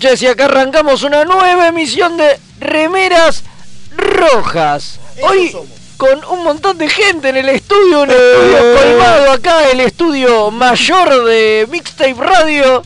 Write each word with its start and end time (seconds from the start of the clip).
Noches 0.00 0.22
y 0.22 0.28
acá 0.28 0.46
arrancamos 0.46 1.02
una 1.02 1.26
nueva 1.26 1.68
emisión 1.68 2.16
de 2.16 2.40
Remeras 2.58 3.42
Rojas. 3.94 4.98
Hoy 5.20 5.54
con 5.98 6.24
un 6.24 6.42
montón 6.42 6.78
de 6.78 6.88
gente 6.88 7.28
en 7.28 7.36
el 7.36 7.50
estudio, 7.50 8.04
un 8.04 8.10
estudio 8.10 8.76
colmado 8.78 9.30
acá, 9.30 9.68
el 9.70 9.80
estudio 9.80 10.50
mayor 10.50 11.24
de 11.26 11.68
Mixtape 11.70 12.14
Radio. 12.14 12.82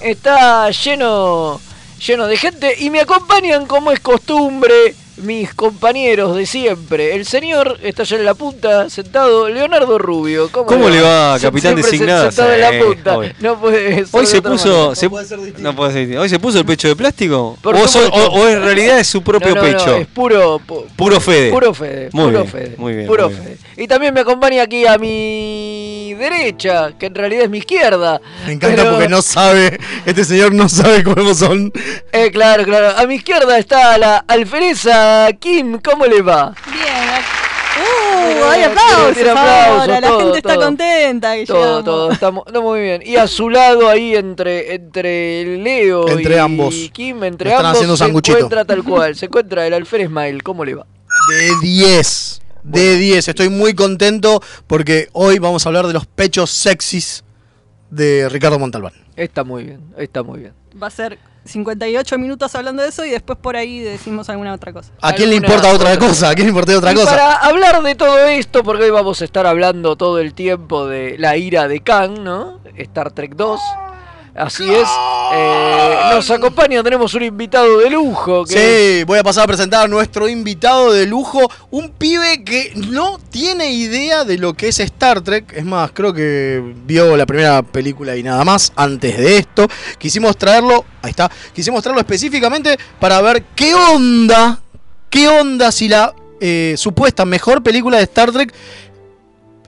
Está 0.00 0.68
lleno, 0.70 1.60
lleno 2.04 2.26
de 2.26 2.36
gente 2.36 2.74
y 2.76 2.90
me 2.90 3.02
acompañan 3.02 3.66
como 3.66 3.92
es 3.92 4.00
costumbre 4.00 4.96
mis 5.18 5.52
compañeros 5.54 6.34
de 6.36 6.46
siempre. 6.46 7.14
El 7.14 7.26
señor 7.26 7.78
está 7.82 8.02
allá 8.02 8.16
en 8.16 8.24
la 8.24 8.34
punta, 8.34 8.88
sentado, 8.90 9.48
Leonardo 9.48 9.98
Rubio. 9.98 10.48
¿Cómo, 10.50 10.66
¿Cómo 10.66 10.88
le 10.88 11.00
va, 11.00 11.38
capitán 11.40 11.76
designado? 11.76 12.30
Sentado 12.30 12.52
en 12.54 12.60
la 12.60 12.84
punta. 12.84 13.18
obvio. 13.18 13.32
No 13.40 13.60
puede 13.60 13.94
ser 13.94 14.06
Hoy 14.12 14.26
se 14.26 14.42
puso. 14.42 14.68
manera. 14.68 14.94
se- 14.94 15.10
puede 15.10 15.26
ser 15.26 15.38
distinto. 15.38 15.62
no 15.62 15.76
puede 15.76 15.92
ser 15.92 16.00
distinto. 16.00 16.22
Hoy 16.22 16.28
se 16.28 16.38
puso 16.38 16.58
el 16.58 16.64
pecho 16.64 16.88
de 16.88 16.96
plástico. 16.96 17.58
Por 17.62 17.76
O, 17.76 17.78
o- 17.80 18.26
o 18.40 18.48
en 18.48 18.62
realidad 18.62 18.98
es 18.98 19.06
su 19.06 19.22
propio 19.22 19.54
No, 19.54 19.62
no, 19.62 19.62
no, 19.70 19.78
pecho. 19.78 19.96
es 19.96 20.06
puro, 20.08 20.58
pu- 20.60 20.84
Puro 20.96 21.20
Fede. 21.20 21.50
Puro 21.50 21.74
Fede. 21.74 22.08
Muy 22.12 22.24
puro 22.26 22.38
bien, 22.40 22.50
Fede. 22.50 22.74
muy 22.78 22.92
bien, 22.94 23.06
Puro 23.06 23.28
muy 23.28 23.38
bien. 23.38 23.58
Y 23.76 23.86
también 23.86 24.12
me 24.12 24.20
acompaña 24.20 24.62
aquí 24.62 24.86
a 24.86 24.98
mi 24.98 26.14
derecha, 26.14 26.92
que 26.98 27.06
en 27.06 27.14
realidad 27.14 27.44
es 27.44 27.50
mi 27.50 27.58
izquierda. 27.58 28.20
Me 28.46 28.52
encanta 28.52 28.76
Pero- 28.76 28.90
porque 28.92 29.08
no 29.08 29.22
sabe, 29.22 29.78
este 30.04 30.24
señor 30.24 30.52
no 30.52 30.68
sabe 30.68 31.02
cómo 31.02 31.34
son. 31.34 31.72
Eh, 32.12 32.30
claro, 32.30 32.64
claro. 32.64 32.96
A 32.98 33.06
mi 33.06 33.14
izquierda 33.16 33.58
está 33.58 33.96
la 33.98 34.18
alfereza 34.28 35.28
Kim. 35.40 35.78
¿Cómo 35.82 36.04
le 36.06 36.20
va? 36.22 36.54
Bien. 36.70 36.84
Tiene- 36.84 38.40
Uh, 38.40 38.44
hay 38.44 38.62
aplausos, 38.64 39.14
tiene 39.14 39.30
aplausos, 39.30 39.80
ahora. 39.80 40.00
La 40.00 40.06
todo, 40.08 40.18
gente 40.20 40.38
está 40.38 40.54
todo. 40.54 40.64
contenta 40.66 41.34
que 41.34 41.46
Todo, 41.46 41.58
llegamos. 41.58 41.84
todo. 41.84 42.12
Estamos 42.12 42.44
está 42.46 42.60
muy 42.60 42.80
bien. 42.80 43.02
Y 43.04 43.16
a 43.16 43.26
su 43.26 43.48
lado 43.48 43.88
ahí 43.88 44.14
entre, 44.14 44.74
entre 44.74 45.56
Leo 45.58 46.06
Entre 46.08 46.34
y 46.36 46.38
ambos. 46.38 46.74
Kim, 46.92 47.24
entre 47.24 47.52
ambos 47.54 47.72
haciendo 47.72 47.96
se 47.96 48.04
sanguchito. 48.04 48.36
encuentra 48.36 48.64
tal 48.66 48.84
cual. 48.84 49.16
Se 49.16 49.26
encuentra 49.26 49.66
el 49.66 49.72
alférez 49.72 50.10
Mail. 50.10 50.42
¿Cómo 50.42 50.64
le 50.66 50.74
va? 50.74 50.86
De 51.30 51.50
10. 51.66 52.41
De 52.62 52.96
10. 52.96 53.28
Estoy 53.28 53.48
muy 53.48 53.74
contento 53.74 54.42
porque 54.66 55.08
hoy 55.12 55.38
vamos 55.38 55.66
a 55.66 55.68
hablar 55.68 55.86
de 55.86 55.92
los 55.92 56.06
pechos 56.06 56.50
sexys 56.50 57.24
de 57.90 58.28
Ricardo 58.28 58.58
Montalbán. 58.58 58.92
Está 59.16 59.44
muy 59.44 59.64
bien, 59.64 59.80
está 59.98 60.22
muy 60.22 60.40
bien. 60.40 60.54
Va 60.80 60.86
a 60.86 60.90
ser 60.90 61.18
58 61.44 62.18
minutos 62.18 62.54
hablando 62.54 62.82
de 62.82 62.88
eso 62.88 63.04
y 63.04 63.10
después 63.10 63.38
por 63.38 63.56
ahí 63.56 63.80
decimos 63.80 64.28
alguna 64.28 64.54
otra 64.54 64.72
cosa. 64.72 64.92
¿A 65.00 65.12
quién 65.12 65.30
le 65.30 65.36
importa 65.36 65.72
otra 65.72 65.92
otra 65.92 65.98
cosa? 65.98 66.30
¿A 66.30 66.34
quién 66.34 66.46
le 66.46 66.50
importa 66.50 66.76
otra 66.76 66.92
y 66.92 66.94
cosa? 66.94 67.10
para 67.10 67.36
hablar 67.36 67.82
de 67.82 67.94
todo 67.94 68.26
esto, 68.26 68.62
porque 68.62 68.84
hoy 68.84 68.90
vamos 68.90 69.20
a 69.20 69.24
estar 69.24 69.46
hablando 69.46 69.96
todo 69.96 70.18
el 70.18 70.34
tiempo 70.34 70.86
de 70.86 71.16
la 71.18 71.36
ira 71.36 71.68
de 71.68 71.80
Khan, 71.80 72.22
¿no? 72.22 72.60
Star 72.76 73.12
Trek 73.12 73.34
2. 73.34 73.60
Así 74.34 74.64
es. 74.64 74.88
Eh, 75.34 75.96
nos 76.14 76.30
acompaña, 76.30 76.82
tenemos 76.82 77.12
un 77.14 77.22
invitado 77.22 77.78
de 77.78 77.90
lujo. 77.90 78.46
Sí, 78.46 79.04
voy 79.06 79.18
a 79.18 79.22
pasar 79.22 79.44
a 79.44 79.46
presentar 79.46 79.84
a 79.84 79.88
nuestro 79.88 80.26
invitado 80.26 80.90
de 80.92 81.06
lujo, 81.06 81.50
un 81.70 81.90
pibe 81.90 82.42
que 82.42 82.72
no 82.74 83.18
tiene 83.30 83.72
idea 83.72 84.24
de 84.24 84.38
lo 84.38 84.54
que 84.54 84.68
es 84.68 84.80
Star 84.80 85.20
Trek. 85.20 85.52
Es 85.54 85.64
más, 85.64 85.90
creo 85.92 86.14
que 86.14 86.62
vio 86.86 87.14
la 87.16 87.26
primera 87.26 87.62
película 87.62 88.16
y 88.16 88.22
nada 88.22 88.42
más 88.44 88.72
antes 88.74 89.18
de 89.18 89.36
esto. 89.36 89.68
Quisimos 89.98 90.36
traerlo, 90.38 90.84
ahí 91.02 91.10
está, 91.10 91.30
quisimos 91.52 91.82
traerlo 91.82 92.00
específicamente 92.00 92.78
para 92.98 93.20
ver 93.20 93.44
qué 93.54 93.74
onda, 93.74 94.60
qué 95.10 95.28
onda 95.28 95.70
si 95.70 95.88
la 95.88 96.14
eh, 96.40 96.74
supuesta 96.78 97.26
mejor 97.26 97.62
película 97.62 97.98
de 97.98 98.04
Star 98.04 98.32
Trek 98.32 98.52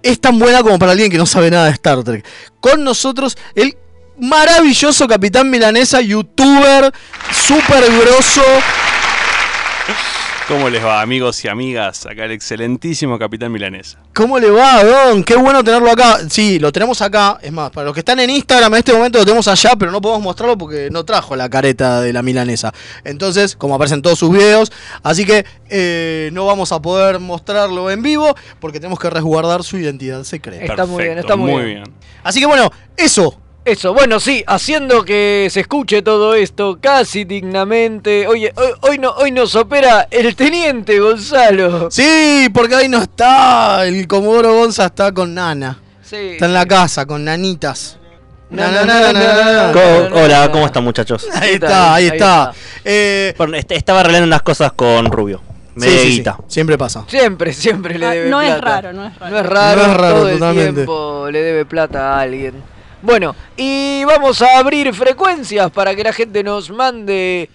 es 0.03 0.21
tan 0.21 0.39
buena 0.39 0.63
como 0.63 0.79
para 0.79 0.93
alguien 0.93 1.11
que 1.11 1.19
no 1.19 1.27
sabe 1.27 1.51
nada 1.51 1.67
de 1.67 1.73
Star 1.73 2.03
Trek. 2.03 2.25
Con 2.61 2.83
nosotros 2.83 3.37
el 3.55 3.77
maravilloso 4.19 5.07
Capitán 5.07 5.51
Milanesa, 5.51 6.01
youtuber, 6.01 6.93
súper 7.31 7.85
grosso. 8.01 8.43
¿Cómo 10.47 10.69
les 10.69 10.85
va, 10.85 11.01
amigos 11.01 11.43
y 11.43 11.49
amigas? 11.49 12.05
Acá 12.05 12.27
el 12.27 12.33
excelentísimo 12.33 13.19
Capitán 13.19 13.51
Milanesa. 13.51 13.99
¿Cómo 14.13 14.39
le 14.39 14.51
va, 14.51 14.85
Don? 14.85 15.25
Qué 15.25 15.37
bueno 15.37 15.65
tenerlo 15.65 15.91
acá. 15.91 16.19
Sí, 16.29 16.59
lo 16.59 16.71
tenemos 16.71 17.01
acá. 17.01 17.39
Es 17.41 17.51
más, 17.51 17.71
para 17.71 17.87
los 17.87 17.95
que 17.95 18.01
están 18.01 18.21
en 18.21 18.29
Instagram 18.29 18.75
en 18.75 18.79
este 18.81 18.93
momento 18.93 19.19
lo 19.19 19.25
tenemos 19.25 19.49
allá, 19.49 19.71
pero 19.79 19.91
no 19.91 20.03
podemos 20.03 20.23
mostrarlo 20.23 20.59
porque 20.59 20.91
no 20.91 21.03
trajo 21.07 21.35
la 21.35 21.49
careta 21.49 22.03
de 22.03 22.13
la 22.13 22.23
milanesa. 22.23 22.75
Entonces, 23.05 23.57
como 23.57 23.77
aparecen 23.77 24.03
todos 24.03 24.19
sus 24.19 24.31
videos, 24.31 24.71
así 25.03 25.25
que 25.25 25.47
eh, 25.71 26.29
no 26.35 26.45
vamos 26.45 26.73
a 26.73 26.83
poder 26.83 27.21
mostrarlo 27.21 27.91
en 27.91 28.03
vivo 28.03 28.37
porque 28.61 28.81
tenemos 28.81 28.99
que 28.99 29.09
resguardar 29.09 29.65
su 29.65 29.79
identidad 29.79 30.25
secreta. 30.25 30.67
Está 30.67 30.85
muy 30.85 31.05
bien, 31.05 31.19
está 31.19 31.37
muy 31.37 31.65
bien. 31.65 31.85
Así 32.23 32.39
que 32.39 32.47
bueno, 32.47 32.71
eso. 32.99 33.41
Eso, 33.65 33.95
bueno, 33.95 34.21
sí, 34.21 34.45
haciendo 34.47 35.07
que 35.07 35.49
se 35.51 35.61
escuche 35.61 36.03
todo 36.03 36.35
esto 36.35 36.77
casi 36.83 37.25
dignamente. 37.25 38.27
Oye, 38.29 38.53
hoy, 38.57 38.69
hoy, 38.83 38.99
no, 38.99 39.11
hoy 39.13 39.31
nos 39.31 39.55
opera 39.57 40.07
el 40.11 40.37
teniente 40.37 41.01
Gonzalo. 41.01 41.91
Sí, 41.91 42.49
porque 42.53 42.75
ahí 42.75 42.89
no 42.91 42.99
está. 43.01 43.87
El 43.87 44.07
Comodoro 44.07 44.53
Gonza 44.55 44.85
está 44.87 45.13
con 45.13 45.33
Nana. 45.33 45.79
Sí. 46.03 46.17
Está 46.17 46.45
en 46.45 46.53
la 46.53 46.67
casa, 46.67 47.07
con 47.07 47.25
nanitas. 47.25 47.99
Hola, 48.53 50.51
¿cómo 50.53 50.67
están 50.67 50.85
muchachos? 50.85 51.27
Ahí 51.35 51.55
está, 51.55 51.95
ahí 51.95 52.05
Ahí 52.05 52.11
está. 52.19 52.51
está. 52.51 52.55
Eh, 52.85 53.35
Perdón, 53.37 53.55
est- 53.55 53.73
estaba 53.73 54.01
arreglando 54.01 54.27
unas 54.27 54.43
cosas 54.43 54.73
con 54.73 55.07
Rubio. 55.11 55.41
sí, 55.79 55.89
sí, 56.23 56.25
siempre 56.49 56.77
pasa. 56.77 57.05
Siempre, 57.09 57.55
siempre 57.55 57.99
le 57.99 58.07
Ah, 58.07 58.11
debe 58.11 58.29
no 58.29 58.43
es 58.43 58.51
plata. 58.57 58.67
raro, 58.83 58.93
no 58.93 59.07
es 59.07 59.19
raro. 59.19 59.31
No 59.33 59.41
es 59.41 59.47
raro, 59.47 59.77
No 59.87 59.91
es 59.91 59.97
raro, 59.97 60.19
todo 60.19 60.29
el 60.29 60.55
tiempo 60.75 61.29
le 61.33 61.43
debe 61.43 61.65
plata 61.65 62.13
a 62.15 62.21
alguien. 62.21 62.74
Bueno, 63.05 63.37
y 63.55 64.03
vamos 64.05 64.41
a 64.41 64.59
abrir 64.59 64.95
frecuencias 64.95 65.71
para 65.71 65.95
que 65.95 66.03
la 66.03 66.13
gente 66.15 66.43
nos 66.43 66.71
mande 66.71 67.51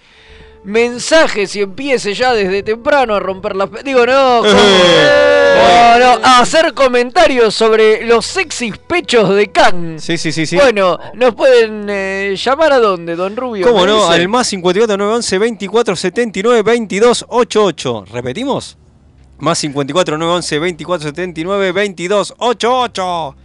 mensajes 0.62 1.56
y 1.56 1.62
empiece 1.62 2.14
ya 2.14 2.32
desde 2.32 2.62
temprano 2.62 3.16
a 3.16 3.20
romper 3.20 3.56
las... 3.56 3.68
Digo, 3.84 4.06
no, 4.06 4.42
¿cómo? 4.42 4.52
no, 4.52 5.98
no, 5.98 6.24
a 6.24 6.38
hacer 6.38 6.72
comentarios 6.72 7.52
sobre 7.52 8.06
los 8.06 8.26
sexys 8.26 8.78
pechos 8.78 9.34
de 9.34 9.50
Khan. 9.50 9.98
Sí, 9.98 10.16
sí, 10.18 10.30
sí, 10.30 10.46
sí. 10.46 10.54
Bueno, 10.54 10.96
nos 11.14 11.34
pueden 11.34 11.86
eh, 11.90 12.36
llamar 12.36 12.72
a 12.74 12.78
dónde, 12.78 13.16
don 13.16 13.34
Rubio. 13.34 13.66
¿Cómo 13.66 13.80
¿Me 13.80 13.86
no? 13.88 14.02
dice? 14.06 14.20
Al 14.20 14.28
más 14.28 14.46
54 14.46 14.96
911 14.96 15.38
24 15.38 15.96
79 15.96 16.62
22 16.62 17.24
88. 17.28 18.04
¿Repetimos? 18.12 18.78
Más 19.38 19.58
54 19.58 20.16
911 20.16 20.58
24 20.60 21.08
79 21.08 21.72
22 21.72 22.34
88. 22.38 23.36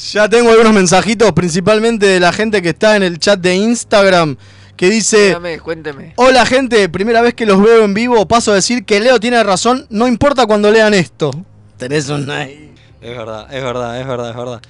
Ya 0.00 0.28
tengo 0.28 0.50
algunos 0.50 0.72
mensajitos, 0.72 1.30
principalmente 1.32 2.06
de 2.06 2.20
la 2.20 2.32
gente 2.32 2.62
que 2.62 2.70
está 2.70 2.96
en 2.96 3.02
el 3.02 3.18
chat 3.18 3.38
de 3.38 3.54
Instagram, 3.54 4.36
que 4.74 4.88
dice... 4.88 5.26
Dígame, 5.26 5.60
cuénteme. 5.60 6.14
Hola 6.16 6.46
gente, 6.46 6.88
primera 6.88 7.20
vez 7.20 7.34
que 7.34 7.44
los 7.44 7.62
veo 7.62 7.84
en 7.84 7.92
vivo, 7.92 8.26
paso 8.26 8.50
a 8.50 8.54
decir 8.54 8.86
que 8.86 8.98
Leo 8.98 9.20
tiene 9.20 9.42
razón, 9.44 9.86
no 9.90 10.08
importa 10.08 10.46
cuando 10.46 10.70
lean 10.70 10.94
esto. 10.94 11.30
Tenés 11.76 12.08
un 12.08 12.28
ahí. 12.30 12.74
Es 13.02 13.16
verdad, 13.16 13.46
es 13.54 13.62
verdad, 13.62 14.00
es 14.00 14.06
verdad, 14.06 14.30
es 14.30 14.36
verdad. 14.36 14.60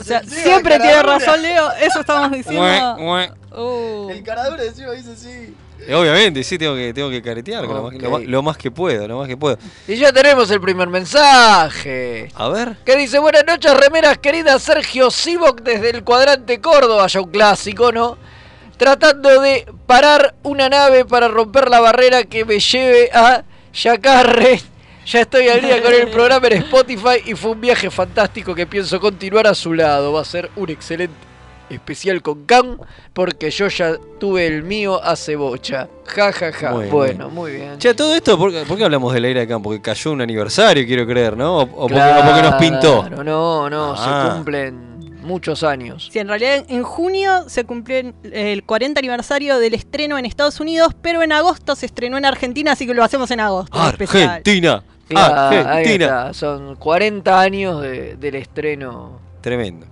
O 0.00 0.04
sea, 0.04 0.22
siempre 0.22 0.78
tiene 0.78 1.02
razón 1.02 1.40
Leo, 1.40 1.72
eso 1.80 2.00
estamos 2.00 2.30
diciendo. 2.30 2.96
Uh, 3.56 4.10
El 4.10 4.22
caradura 4.22 4.64
encima 4.64 4.92
dice 4.92 5.16
sí. 5.16 5.54
Obviamente, 5.94 6.42
sí, 6.44 6.58
tengo 6.58 6.74
que, 6.74 6.92
tengo 6.92 7.10
que 7.10 7.22
caretear 7.22 7.64
lo, 7.64 7.82
más, 7.84 7.94
lo 7.94 8.08
Ok. 8.08 8.12
más- 8.18 8.28
lo 8.28 8.42
más 8.42 8.56
que 8.56 8.70
puedo, 8.70 9.06
lo 9.08 9.18
más 9.18 9.28
que 9.28 9.36
puedo. 9.36 9.58
Y 9.86 9.96
ya 9.96 10.12
tenemos 10.12 10.50
el 10.50 10.60
primer 10.60 10.88
mensaje. 10.88 12.28
A 12.34 12.48
ver. 12.48 12.76
Que 12.84 12.96
dice, 12.96 13.18
buenas 13.18 13.44
noches, 13.46 13.74
remeras 13.76 14.18
queridas, 14.18 14.62
Sergio 14.62 15.10
Sivok 15.10 15.62
desde 15.62 15.90
el 15.90 16.04
cuadrante 16.04 16.60
Córdoba, 16.60 17.06
ya 17.06 17.20
un 17.20 17.30
clásico, 17.30 17.92
¿no? 17.92 18.16
Tratando 18.76 19.40
de 19.40 19.66
parar 19.86 20.34
una 20.44 20.68
nave 20.68 21.04
para 21.04 21.28
romper 21.28 21.68
la 21.68 21.80
barrera 21.80 22.24
que 22.24 22.44
me 22.44 22.58
lleve 22.60 23.10
a 23.12 23.42
Yacarre. 23.72 24.60
Ya 25.08 25.22
estoy 25.22 25.48
al 25.48 25.62
día 25.62 25.82
con 25.82 25.94
el 25.94 26.08
programa 26.08 26.48
en 26.48 26.58
Spotify 26.58 27.22
y 27.24 27.34
fue 27.34 27.52
un 27.52 27.60
viaje 27.62 27.90
fantástico 27.90 28.54
que 28.54 28.66
pienso 28.66 29.00
continuar 29.00 29.46
a 29.46 29.54
su 29.54 29.72
lado. 29.72 30.12
Va 30.12 30.20
a 30.20 30.24
ser 30.26 30.50
un 30.54 30.68
excelente 30.68 31.14
especial 31.70 32.22
con 32.22 32.44
Cam 32.44 32.78
porque 33.12 33.50
yo 33.50 33.68
ya 33.68 33.94
tuve 34.18 34.46
el 34.46 34.62
mío 34.62 35.02
hace 35.02 35.36
bocha. 35.36 35.88
Ja, 36.06 36.32
ja, 36.32 36.52
ja. 36.52 36.70
Muy 36.70 36.80
bien, 36.84 36.90
bueno, 36.92 37.28
muy 37.30 37.52
bien. 37.52 37.78
Che, 37.78 37.94
todo 37.94 38.14
esto, 38.14 38.38
¿por 38.38 38.50
qué, 38.52 38.64
por 38.66 38.76
qué 38.78 38.84
hablamos 38.84 39.12
del 39.14 39.24
aire 39.24 39.40
de 39.40 39.48
campo? 39.48 39.70
Porque 39.70 39.82
cayó 39.82 40.12
un 40.12 40.20
aniversario, 40.20 40.86
quiero 40.86 41.06
creer, 41.06 41.36
¿no? 41.36 41.58
O, 41.58 41.62
o 41.62 41.88
porque, 41.88 42.00
o 42.00 42.24
porque 42.24 42.42
nos 42.42 42.54
pintó. 42.54 43.00
Claro, 43.06 43.24
no, 43.24 43.68
no, 43.70 43.94
Ah. 43.96 44.28
se 44.30 44.34
cumplen 44.36 44.88
muchos 45.22 45.62
años. 45.62 46.08
Sí, 46.10 46.18
en 46.20 46.28
realidad 46.28 46.64
en 46.68 46.82
junio 46.82 47.44
se 47.48 47.64
cumplió 47.64 48.14
el 48.22 48.64
40 48.64 48.98
aniversario 49.00 49.58
del 49.58 49.74
estreno 49.74 50.16
en 50.16 50.24
Estados 50.24 50.58
Unidos, 50.60 50.94
pero 51.02 51.22
en 51.22 51.32
agosto 51.32 51.76
se 51.76 51.84
estrenó 51.84 52.16
en 52.16 52.24
Argentina, 52.24 52.72
así 52.72 52.86
que 52.86 52.94
lo 52.94 53.04
hacemos 53.04 53.30
en 53.30 53.40
agosto. 53.40 53.78
Argentina. 53.78 54.82
Claro, 55.06 55.34
Argentina. 55.68 56.04
está, 56.06 56.34
Son 56.34 56.76
40 56.76 57.40
años 57.40 57.82
de- 57.82 58.16
del 58.16 58.34
estreno. 58.36 59.20
Tremendo. 59.42 59.86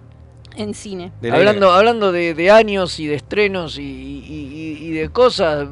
En 0.57 0.75
cine. 0.75 1.13
Hablando 1.33 1.71
hablando 1.73 2.13
de, 2.13 2.35
de 2.35 2.51
años 2.51 2.99
y 3.01 3.07
de 3.07 3.15
estrenos 3.17 3.79
y, 3.79 3.83
y- 3.83 4.25
y- 4.81 4.87
y 4.87 4.91
de 4.93 5.09
cosas, 5.11 5.67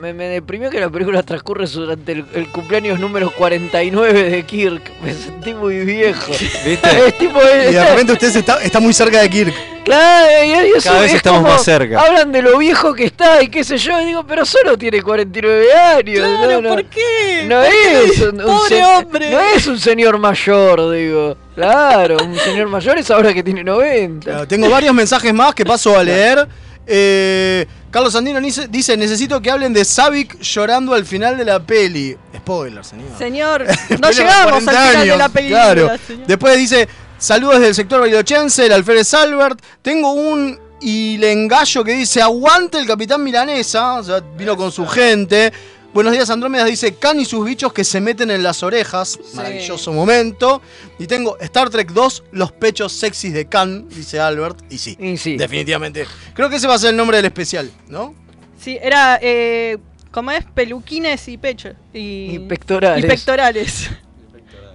me, 0.00 0.12
me 0.12 0.24
deprimió 0.28 0.68
que 0.70 0.78
la 0.80 0.90
película 0.90 1.22
transcurre 1.22 1.66
durante 1.66 2.12
el, 2.12 2.24
el 2.34 2.48
cumpleaños 2.48 2.98
número 3.00 3.30
49 3.30 4.30
de 4.30 4.42
Kirk. 4.44 4.82
Me 5.02 5.14
sentí 5.14 5.54
muy 5.54 5.84
viejo. 5.84 6.32
¿Viste? 6.64 7.06
Es 7.08 7.18
tipo, 7.18 7.38
Y 7.40 7.72
de 7.72 7.84
repente 7.90 8.12
usted 8.12 8.36
está, 8.36 8.62
está 8.62 8.78
muy 8.80 8.92
cerca 8.92 9.20
de 9.22 9.30
Kirk. 9.30 9.54
Claro, 9.86 10.44
y 10.44 10.48
y 10.48 10.72
eso 10.76 10.90
Cada 10.90 11.00
vez 11.00 11.10
es 11.12 11.16
estamos 11.18 11.42
como 11.42 11.52
más 11.52 11.62
cerca. 11.62 12.00
Hablan 12.00 12.32
de 12.32 12.42
lo 12.42 12.58
viejo 12.58 12.92
que 12.92 13.04
está 13.04 13.40
y 13.40 13.46
qué 13.46 13.62
sé 13.62 13.78
yo, 13.78 14.00
y 14.00 14.06
digo, 14.06 14.26
pero 14.26 14.44
solo 14.44 14.76
tiene 14.76 15.00
49 15.00 15.72
años. 15.72 16.18
Claro, 16.26 16.50
no, 16.50 16.60
no, 16.60 16.68
¿por 16.70 16.84
qué? 16.86 17.44
No 17.46 17.60
¿Por 17.60 17.70
qué? 17.70 18.04
es 18.04 18.20
un, 18.20 18.40
un 18.40 18.46
Pobre 18.46 18.84
hombre. 18.84 19.30
No 19.30 19.40
es 19.40 19.66
un 19.68 19.78
señor 19.78 20.18
mayor, 20.18 20.92
digo. 20.92 21.36
Claro, 21.54 22.16
un 22.20 22.36
señor 22.36 22.66
mayor 22.66 22.98
es 22.98 23.08
ahora 23.12 23.32
que 23.32 23.44
tiene 23.44 23.62
90. 23.62 24.28
Claro, 24.28 24.48
tengo 24.48 24.68
varios 24.68 24.92
mensajes 24.92 25.32
más 25.32 25.54
que 25.54 25.64
paso 25.64 25.96
a 25.96 26.02
leer. 26.02 26.48
Eh, 26.84 27.64
Carlos 27.90 28.12
Sandino 28.12 28.40
dice, 28.40 28.66
dice, 28.68 28.96
necesito 28.96 29.40
que 29.40 29.50
hablen 29.50 29.72
de 29.72 29.84
Savic 29.84 30.40
llorando 30.40 30.94
al 30.94 31.04
final 31.04 31.38
de 31.38 31.44
la 31.44 31.60
peli. 31.60 32.16
Spoiler, 32.36 32.84
señor. 32.84 33.18
Señor, 33.18 33.66
no 34.00 34.10
llegamos 34.10 34.52
al 34.52 34.64
40 34.64 34.72
final 34.72 35.08
de 35.08 35.16
la 35.16 35.28
película. 35.28 35.62
Claro. 35.62 35.98
señor. 36.06 36.26
Después 36.26 36.58
dice, 36.58 36.88
saludos 37.18 37.54
desde 37.56 37.68
el 37.68 37.74
sector 37.74 38.00
bailochense, 38.00 38.66
el 38.66 38.72
alférez 38.72 39.12
Albert. 39.14 39.60
Tengo 39.82 40.12
un 40.12 40.58
ilengallo 40.80 41.82
que 41.84 41.92
dice, 41.94 42.20
aguante 42.22 42.78
el 42.78 42.86
capitán 42.86 43.22
milanesa. 43.22 43.94
O 43.94 44.04
sea, 44.04 44.20
vino 44.20 44.56
con 44.56 44.70
su 44.72 44.86
gente. 44.86 45.52
Buenos 45.94 46.12
días, 46.12 46.28
Andrómeda. 46.28 46.64
Dice, 46.66 46.96
Can 46.96 47.18
y 47.20 47.24
sus 47.24 47.44
bichos 47.46 47.72
que 47.72 47.82
se 47.82 48.00
meten 48.02 48.30
en 48.30 48.42
las 48.42 48.62
orejas. 48.62 49.18
Maravilloso 49.34 49.92
momento. 49.92 50.60
Y 50.98 51.06
tengo 51.06 51.38
Star 51.40 51.70
Trek 51.70 51.90
2, 51.92 52.24
los 52.32 52.52
pechos 52.52 52.92
sexys 52.92 53.32
de 53.32 53.46
Can, 53.46 53.88
dice 53.88 54.20
Albert. 54.20 54.58
Y 54.70 54.76
sí, 54.78 54.96
Y 55.00 55.16
sí. 55.16 55.36
definitivamente. 55.38 56.06
Creo 56.34 56.50
que 56.50 56.56
ese 56.56 56.66
va 56.66 56.74
a 56.74 56.78
ser 56.78 56.90
el 56.90 56.96
nombre 56.96 57.16
del 57.16 57.26
especial, 57.26 57.70
¿no? 57.88 58.14
Sí, 58.60 58.78
era, 58.82 59.18
eh, 59.22 59.78
como 60.10 60.32
es, 60.32 60.44
peluquines 60.44 61.28
y 61.28 61.38
pecho. 61.38 61.70
Y, 61.94 62.34
Y 62.34 62.38
pectorales. 62.40 63.02
y 63.04 63.08
pectorales. 63.08 63.90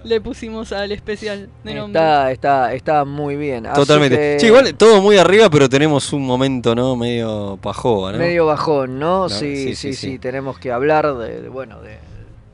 Le 0.04 0.20
pusimos 0.20 0.72
al 0.72 0.92
especial 0.92 1.48
de 1.64 1.74
nombre. 1.74 2.00
Está, 2.00 2.32
está, 2.32 2.74
está 2.74 3.04
muy 3.04 3.36
bien. 3.36 3.66
Así 3.66 3.80
Totalmente. 3.80 4.16
que 4.16 4.40
Sí, 4.40 4.46
igual 4.46 4.74
todo 4.74 5.00
muy 5.00 5.16
arriba, 5.16 5.48
pero 5.50 5.68
tenemos 5.68 6.12
un 6.12 6.26
momento, 6.26 6.74
¿no? 6.74 6.96
Medio 6.96 7.58
pajoa, 7.62 8.12
¿no? 8.12 8.18
Medio 8.18 8.46
bajón, 8.46 8.98
¿no? 8.98 9.22
No, 9.22 9.28
sí, 9.28 9.56
sí, 9.56 9.64
sí, 9.66 9.74
sí, 9.74 9.94
sí, 9.94 10.10
sí. 10.12 10.18
Tenemos 10.18 10.58
que 10.58 10.72
hablar 10.72 11.14
de, 11.16 11.42
de, 11.42 11.48
bueno, 11.48 11.80
de, 11.80 11.98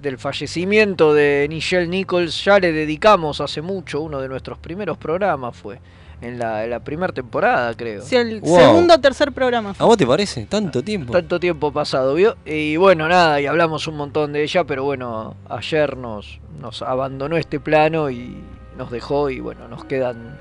del 0.00 0.19
fallecimiento 0.19 1.15
de 1.15 1.47
Nichelle 1.49 1.87
Nichols. 1.87 2.45
Ya 2.45 2.59
le 2.59 2.73
dedicamos 2.73 3.41
hace 3.41 3.62
mucho, 3.62 4.00
uno 4.00 4.21
de 4.21 4.29
nuestros 4.29 4.59
primeros 4.59 4.99
programas 4.99 5.56
fue. 5.56 5.79
En 6.20 6.38
la, 6.38 6.65
en 6.65 6.70
la 6.70 6.81
primera 6.81 7.12
temporada, 7.12 7.73
creo. 7.75 8.03
Sí, 8.03 8.17
el 8.17 8.41
Wow. 8.41 8.56
segundo 8.59 8.94
o 8.94 8.99
tercer 9.00 9.31
programa. 9.32 9.75
¿A 9.79 9.85
vos 9.85 9.97
te 9.97 10.05
parece? 10.06 10.47
¿Tanto 10.47 10.82
tiempo? 10.82 11.12
Tanto 11.12 11.38
tiempo 11.38 11.73
pasado, 11.73 12.15
¿vio? 12.15 12.37
Y 12.44 12.76
bueno, 12.76 13.06
nada, 13.09 13.41
y 13.41 13.47
hablamos 13.47 13.87
un 13.87 13.97
montón 13.97 14.32
de 14.32 14.43
ella, 14.43 14.65
pero 14.65 14.82
bueno, 14.82 15.37
ayer 15.49 15.97
nos, 15.97 16.41
nos 16.61 16.82
abandonó 16.82 17.37
este 17.37 17.61
plano 17.61 18.11
y 18.11 18.37
nos 18.76 18.91
dejó 18.91 19.31
y 19.31 19.38
bueno, 19.38 19.69
nos 19.69 19.85
quedan 19.85 20.37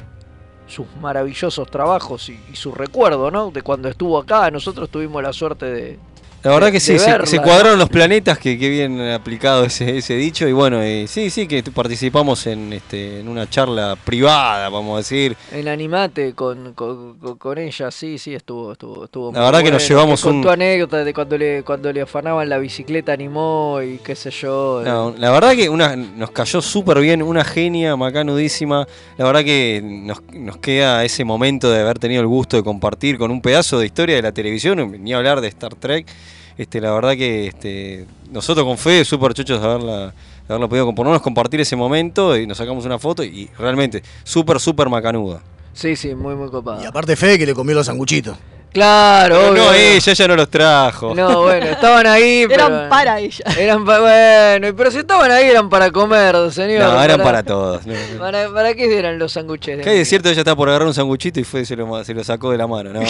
sus 0.66 0.88
maravillosos 1.00 1.70
trabajos 1.70 2.28
y, 2.30 2.40
y 2.52 2.56
su 2.56 2.72
recuerdo, 2.72 3.30
¿no? 3.32 3.52
De 3.52 3.62
cuando 3.62 3.88
estuvo 3.88 4.18
acá, 4.18 4.50
nosotros 4.52 4.90
tuvimos 4.90 5.22
la 5.22 5.32
suerte 5.32 5.66
de... 5.68 6.00
La 6.48 6.54
verdad 6.54 6.72
que 6.72 6.80
sí, 6.80 6.98
se, 6.98 7.40
cuadraron 7.42 7.78
los 7.78 7.90
planetas, 7.90 8.38
que, 8.38 8.58
que 8.58 8.70
bien 8.70 9.02
aplicado 9.02 9.66
ese, 9.66 9.98
ese 9.98 10.16
dicho. 10.16 10.48
Y 10.48 10.54
bueno, 10.54 10.82
eh, 10.82 11.04
sí, 11.06 11.30
sí, 11.30 11.46
que 11.46 11.62
participamos 11.62 12.48
en, 12.48 12.72
este, 12.72 13.20
en 13.20 13.28
una 13.28 13.50
charla 13.50 13.98
privada, 14.02 14.70
vamos 14.70 14.94
a 14.94 14.98
decir. 15.00 15.36
En 15.52 15.68
Animate 15.68 16.34
con, 16.36 16.74
con, 16.74 17.58
ella, 17.58 17.92
sí, 17.92 18.18
sí, 18.18 18.34
estuvo, 18.34 18.72
estuvo, 18.72 19.04
estuvo 19.04 19.34
La 19.34 19.40
muy 19.40 19.46
verdad 19.46 19.62
que 19.62 19.72
nos 19.72 19.90
llevamos 19.90 20.24
un- 20.24 20.48
anécdotas 20.48 21.04
de 21.04 21.14
cuando 21.14 21.38
le, 21.38 21.64
cuando 21.64 21.92
le 21.92 22.00
afanaban 22.00 22.48
la 22.48 22.60
bicicleta 22.60 23.12
animó 23.12 23.82
y 23.82 23.98
qué 23.98 24.16
sé 24.16 24.32
yo. 24.32 24.84
No, 24.86 25.14
la 25.18 25.32
verdad 25.32 25.54
que 25.54 25.68
una, 25.68 25.98
nos 25.98 26.32
cayó 26.32 26.62
súper 26.62 27.02
bien, 27.02 27.24
una 27.24 27.44
genia 27.44 27.98
macanudísima. 27.98 28.88
La 29.18 29.26
verdad 29.26 29.44
que 29.44 29.82
nos, 29.84 30.22
nos 30.32 30.60
queda 30.60 31.04
ese 31.04 31.26
momento 31.26 31.70
de 31.70 31.82
haber 31.82 32.00
tenido 32.00 32.22
el 32.22 32.28
gusto 32.28 32.56
de 32.56 32.64
compartir 32.64 33.18
con 33.18 33.32
un 33.32 33.42
pedazo 33.42 33.80
de 33.80 33.86
historia 33.86 34.16
de 34.16 34.22
la 34.22 34.32
televisión, 34.32 34.96
ni 35.04 35.14
hablar 35.14 35.42
de 35.42 35.50
Star 35.50 35.76
Trek. 35.76 36.08
Este, 36.58 36.82
la 36.82 36.92
verdad 36.92 37.12
que 37.12 37.48
este, 37.48 38.06
nosotros 38.32 38.66
con 38.66 38.78
Fede, 38.78 39.06
súper 39.06 39.34
chuchos 39.34 39.62
de 39.62 39.68
haberla, 39.68 40.08
de 40.08 40.14
haberla 40.48 40.68
podido 40.68 40.96
por 40.96 41.06
lo 41.06 41.12
menos 41.12 41.22
compartir 41.22 41.62
ese 41.62 41.76
momento 41.76 42.36
y 42.36 42.48
nos 42.48 42.58
sacamos 42.58 42.86
una 42.86 42.98
foto 42.98 43.24
y 43.24 43.50
realmente 43.60 44.02
súper, 44.24 44.60
súper 44.60 44.90
macanuda. 44.90 45.42
Sí, 45.74 45.96
sí, 45.96 46.16
muy, 46.16 46.36
muy 46.36 46.50
copada. 46.50 46.82
Y 46.82 46.86
aparte 46.86 47.16
Fede 47.16 47.38
que 47.38 47.46
le 47.46 47.54
comió 47.54 47.76
los 47.76 47.86
sanguchitos. 47.86 48.38
Claro, 48.74 49.36
Pero 49.36 49.52
obvio. 49.52 49.64
no, 49.66 49.74
ella 49.74 50.14
ya 50.14 50.28
no 50.28 50.36
los 50.36 50.50
trajo. 50.50 51.16
No, 51.16 51.42
bueno, 51.44 51.66
estaban 51.66 52.06
ahí. 52.06 52.44
Eran 52.50 52.90
para 52.90 53.20
ella. 53.20 53.46
Eran 53.58 53.86
pa- 53.86 54.00
bueno, 54.00 54.76
pero 54.76 54.92
si 54.92 55.00
estaban 55.00 55.32
ahí 55.32 55.46
eran 55.48 55.70
para 55.70 55.90
comer, 55.92 56.36
señor. 56.52 56.82
No, 56.84 57.02
eran 57.04 57.22
para 57.22 57.42
todos. 57.44 57.86
no, 57.88 57.94
no. 57.94 58.20
¿Para, 58.20 58.50
para 58.52 58.74
qué 58.76 58.98
eran 58.98 59.18
los 59.18 59.32
sándwiches? 59.34 59.78
de 59.78 59.84
Que 59.84 59.92
miga? 59.92 60.06
cierto, 60.06 60.30
ella 60.30 60.40
está 60.42 60.56
por 60.56 60.70
agarrar 60.70 60.88
un 60.88 60.94
sanguchito 60.94 61.40
y 61.40 61.44
fue 61.44 61.66
se 61.66 61.76
lo, 61.76 62.04
se 62.04 62.14
lo 62.14 62.24
sacó 62.24 62.52
de 62.52 62.58
la 62.58 62.68
mano. 62.68 62.92
No. 62.94 63.02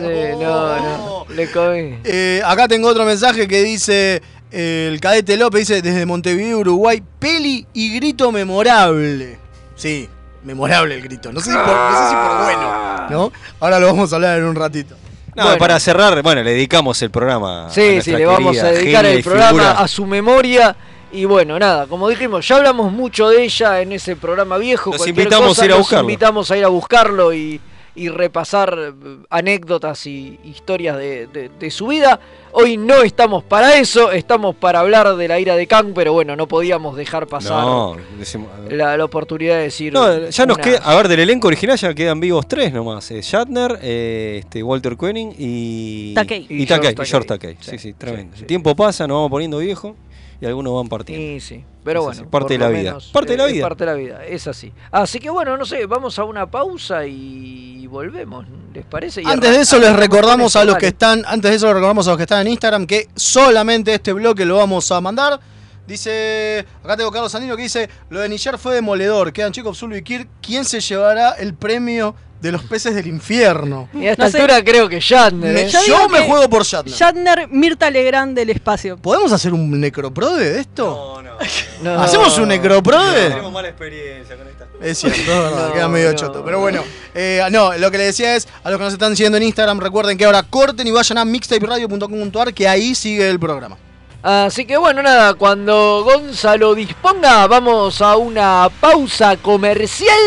Sí, 0.00 0.36
no, 0.40 0.76
no, 0.80 1.26
le 1.34 1.50
comí. 1.50 1.98
Eh, 2.04 2.40
acá 2.44 2.66
tengo 2.66 2.88
otro 2.88 3.04
mensaje 3.04 3.46
que 3.46 3.62
dice 3.62 4.22
eh, 4.50 4.88
el 4.90 4.98
cadete 5.00 5.36
López, 5.36 5.68
dice 5.68 5.82
desde 5.82 6.06
Montevideo, 6.06 6.58
Uruguay, 6.60 7.02
peli 7.18 7.66
y 7.74 7.94
grito 7.96 8.32
memorable. 8.32 9.38
Sí, 9.76 10.08
memorable 10.44 10.94
el 10.94 11.02
grito. 11.02 11.32
No 11.32 11.40
sé 11.40 11.50
si 11.50 11.56
por, 11.56 11.66
no 11.66 11.98
sé 11.98 12.08
si 12.08 12.14
por 12.14 12.44
bueno, 12.44 13.08
¿no? 13.10 13.32
Ahora 13.60 13.78
lo 13.78 13.86
vamos 13.86 14.12
a 14.12 14.16
hablar 14.16 14.38
en 14.38 14.44
un 14.44 14.54
ratito. 14.56 14.96
No, 15.36 15.44
Bueno. 15.44 15.58
para 15.58 15.78
cerrar, 15.78 16.22
bueno, 16.22 16.42
le 16.42 16.52
dedicamos 16.52 17.00
el 17.02 17.10
programa. 17.10 17.66
a 17.66 17.70
Sí, 17.70 17.80
sí, 17.80 17.92
nuestra 18.12 18.18
le 18.18 18.26
vamos 18.26 18.56
querida 18.56 18.68
a 18.68 18.72
dedicar 18.72 19.06
el 19.06 19.22
programa 19.22 19.48
figura. 19.50 19.70
a 19.72 19.88
su 19.88 20.06
memoria. 20.06 20.76
Y 21.12 21.24
bueno, 21.24 21.58
nada, 21.58 21.86
como 21.86 22.08
dijimos, 22.08 22.46
ya 22.46 22.56
hablamos 22.56 22.92
mucho 22.92 23.28
de 23.28 23.42
ella 23.44 23.80
en 23.80 23.92
ese 23.92 24.16
programa 24.16 24.58
viejo. 24.58 24.90
Cualquier 24.90 25.08
invitamos 25.10 25.48
cosa, 25.48 25.62
a 25.62 25.64
ir 25.66 25.72
a 25.72 25.76
buscarlo. 25.76 26.00
invitamos 26.02 26.50
a 26.50 26.56
ir 26.56 26.64
a 26.64 26.68
buscarlo 26.68 27.32
y, 27.32 27.60
y 27.94 28.08
repasar 28.08 28.76
eh, 28.78 28.92
anécdotas 29.30 30.06
y 30.06 30.38
historias 30.44 30.96
de, 30.96 31.26
de- 31.26 31.48
de 31.48 31.70
su 31.70 31.88
vida. 31.88 32.20
Hoy 32.52 32.76
no 32.76 33.02
estamos 33.02 33.44
para 33.44 33.76
eso, 33.78 34.10
estamos 34.12 34.56
para 34.56 34.80
hablar 34.80 35.14
de 35.16 35.28
la 35.28 35.38
ira 35.38 35.54
de 35.56 35.66
Kang, 35.66 35.92
pero 35.94 36.12
bueno, 36.12 36.34
no 36.36 36.48
podíamos 36.48 36.96
dejar 36.96 37.26
pasar 37.26 37.52
No, 37.64 37.96
decimos- 38.18 38.48
la, 38.70 38.96
la 38.96 39.04
oportunidad 39.04 39.56
de 39.56 39.62
decir. 39.64 39.92
No, 39.92 40.28
ya 40.28 40.46
nos 40.46 40.56
una- 40.56 40.64
queda, 40.64 40.78
a 40.78 40.94
ver, 40.96 41.08
del 41.08 41.20
elenco 41.20 41.48
original 41.48 41.76
ya 41.78 41.94
quedan 41.94 42.18
vivos 42.20 42.46
tres 42.48 42.72
nomás. 42.72 43.10
eh, 43.10 43.20
Shatner, 43.22 43.78
eh, 43.82 44.38
este, 44.40 44.62
Walter 44.62 44.96
Koenig 44.96 45.34
y... 45.38 46.12
Takei. 46.14 46.46
Y, 46.48 46.62
Y 46.62 46.66
Takei, 46.66 46.94
George 46.94 47.02
y 47.02 47.10
George 47.10 47.28
Takei. 47.28 47.56
Sí, 47.60 47.70
Sí, 47.72 47.78
sí, 47.78 47.92
tremendo. 47.92 48.34
sí, 48.36 48.42
El 48.42 48.46
tiempo 48.46 48.74
pasa, 48.74 49.06
nos 49.06 49.16
vamos 49.16 49.30
poniendo 49.30 49.58
viejos 49.58 49.94
y 50.40 50.46
algunos 50.46 50.74
van 50.74 50.88
partiendo. 50.88 51.40
Sí, 51.40 51.40
sí. 51.56 51.64
Pero 51.84 52.00
Es 52.00 52.04
bueno, 52.06 52.20
así, 52.22 52.30
parte 52.30 52.54
de 52.54 52.58
la 52.58 52.68
vida. 52.68 52.82
menos, 52.90 53.06
Parte 53.12 53.32
de 53.32 53.38
la 53.38 53.46
es 53.46 53.52
vida. 53.52 53.68
parte 53.68 53.84
de 53.84 53.90
la 53.90 53.96
vida, 53.96 54.24
es 54.26 54.46
así. 54.46 54.72
Así 54.90 55.18
que 55.18 55.30
bueno, 55.30 55.56
no 55.56 55.64
sé, 55.64 55.86
vamos 55.86 56.18
a 56.18 56.24
una 56.24 56.50
pausa 56.50 57.06
y 57.06 57.86
volvemos, 57.86 58.46
¿les 58.72 58.84
parece? 58.84 59.22
Y 59.22 59.26
Antes 59.26 59.50
de 59.50 59.60
eso 59.62 59.78
les 59.78 59.94
recordamos 59.96 60.54
a 60.56 60.64
los 60.64 60.76
que 60.76 60.88
están, 60.88 61.24
antes 61.26 61.50
de 61.50 61.56
eso 61.56 61.66
les 61.66 61.74
recordamos 61.74 62.06
a 62.06 62.10
los 62.10 62.16
que 62.16 62.22
están 62.24 62.42
en 62.46 62.52
Instagram 62.52 62.86
que 62.86 63.08
solamente 63.16 63.94
este 63.94 64.12
bloque 64.12 64.44
lo 64.44 64.56
vamos 64.58 64.90
a 64.92 65.00
mandar. 65.00 65.40
Dice, 65.86 66.64
acá 66.84 66.96
tengo 66.96 67.10
Carlos 67.10 67.32
Sandino 67.32 67.56
que 67.56 67.64
dice, 67.64 67.90
lo 68.10 68.20
de 68.20 68.28
Niger 68.28 68.58
fue 68.58 68.74
demoledor, 68.76 69.32
quedan 69.32 69.50
chicos 69.52 69.76
Zulu 69.78 69.96
y 69.96 70.02
Kirk, 70.02 70.28
¿quién 70.40 70.64
se 70.64 70.78
llevará 70.80 71.30
el 71.32 71.54
premio 71.54 72.14
de 72.40 72.52
los 72.52 72.62
peces 72.64 72.94
del 72.94 73.06
infierno? 73.06 73.88
Y 73.92 74.06
a 74.06 74.12
esta 74.12 74.24
No 74.24 74.30
sé. 74.30 74.38
altura 74.38 74.64
creo 74.64 74.88
que 74.88 74.98
Shatner, 75.00 75.56
¿eh? 75.56 75.70
Yo 75.86 76.08
me 76.08 76.20
juego 76.20 76.48
por 76.48 76.64
Shatner. 76.64 76.94
Shatner, 76.94 77.48
Mirta 77.50 77.90
Legrand 77.90 78.34
del 78.36 78.50
espacio. 78.50 78.96
¿Podemos 78.96 79.32
hacer 79.32 79.52
un 79.52 79.78
necroprode 79.80 80.52
de 80.54 80.60
esto? 80.60 80.84
No, 81.16 81.22
no. 81.22 81.30
No. 81.82 81.98
¿Hacemos 82.02 82.36
un 82.36 82.48
necroprode? 82.48 83.30
Tenemos 83.30 83.50
mala 83.52 83.68
experiencia 83.68 84.36
con 84.36 84.46
esta. 84.46 84.66
Es 84.82 84.98
cierto, 84.98 85.18
es 85.18 85.26
verdad, 85.26 85.68
No, 85.68 85.72
queda 85.72 85.88
medio 85.88 86.10
no. 86.10 86.14
choto. 86.16 86.44
Pero 86.44 86.60
bueno, 86.60 86.82
eh, 87.14 87.42
no, 87.50 87.72
lo 87.78 87.90
que 87.90 87.96
le 87.96 88.04
decía 88.04 88.36
es, 88.36 88.46
a 88.62 88.68
los 88.70 88.78
que 88.78 88.84
nos 88.84 88.92
están 88.92 89.16
siguiendo 89.16 89.38
en 89.38 89.44
Instagram, 89.44 89.80
recuerden 89.80 90.18
que 90.18 90.26
ahora 90.26 90.42
corten 90.42 90.86
y 90.86 90.90
vayan 90.90 91.16
a 91.16 91.24
mixtaperadio.com.ar 91.24 92.52
que 92.52 92.68
ahí 92.68 92.94
sigue 92.94 93.30
el 93.30 93.40
programa. 93.40 93.78
Así 94.22 94.66
que 94.66 94.76
bueno, 94.76 95.02
nada, 95.02 95.32
cuando 95.32 96.02
Gonzalo 96.04 96.74
disponga, 96.74 97.46
vamos 97.46 98.02
a 98.02 98.16
una 98.16 98.68
pausa 98.78 99.38
comercial 99.38 100.18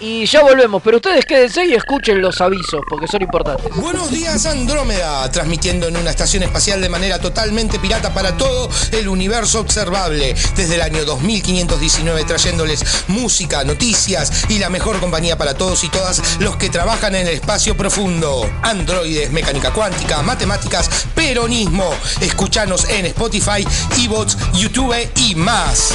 y 0.00 0.26
ya 0.26 0.42
volvemos. 0.42 0.82
Pero 0.82 0.96
ustedes 0.96 1.24
quédense 1.24 1.64
y 1.66 1.74
escuchen 1.74 2.20
los 2.20 2.40
avisos 2.40 2.80
porque 2.88 3.06
son 3.06 3.22
importantes. 3.22 3.74
Buenos 3.76 4.10
días 4.10 4.46
Andrómeda, 4.46 5.30
transmitiendo 5.30 5.88
en 5.88 5.96
una 5.96 6.10
estación 6.10 6.42
espacial 6.42 6.80
de 6.80 6.88
manera 6.88 7.18
totalmente 7.18 7.78
pirata 7.78 8.12
para 8.12 8.36
todo 8.36 8.70
el 8.92 9.08
universo 9.08 9.60
observable, 9.60 10.34
desde 10.56 10.74
el 10.74 10.82
año 10.82 11.04
2519 11.04 12.24
trayéndoles 12.24 13.04
música, 13.08 13.64
noticias 13.64 14.44
y 14.48 14.58
la 14.58 14.70
mejor 14.70 15.00
compañía 15.00 15.36
para 15.36 15.54
todos 15.54 15.84
y 15.84 15.88
todas 15.88 16.40
los 16.40 16.56
que 16.56 16.70
trabajan 16.70 17.14
en 17.14 17.26
el 17.26 17.34
espacio 17.34 17.76
profundo. 17.76 18.48
Androides, 18.62 19.30
mecánica 19.30 19.72
cuántica, 19.72 20.22
matemáticas, 20.22 21.06
peronismo. 21.14 21.90
Escuchanos 22.20 22.88
en 22.88 23.06
Spotify, 23.06 23.66
Evox, 23.98 24.36
YouTube 24.54 24.94
y 25.16 25.34
más. 25.34 25.94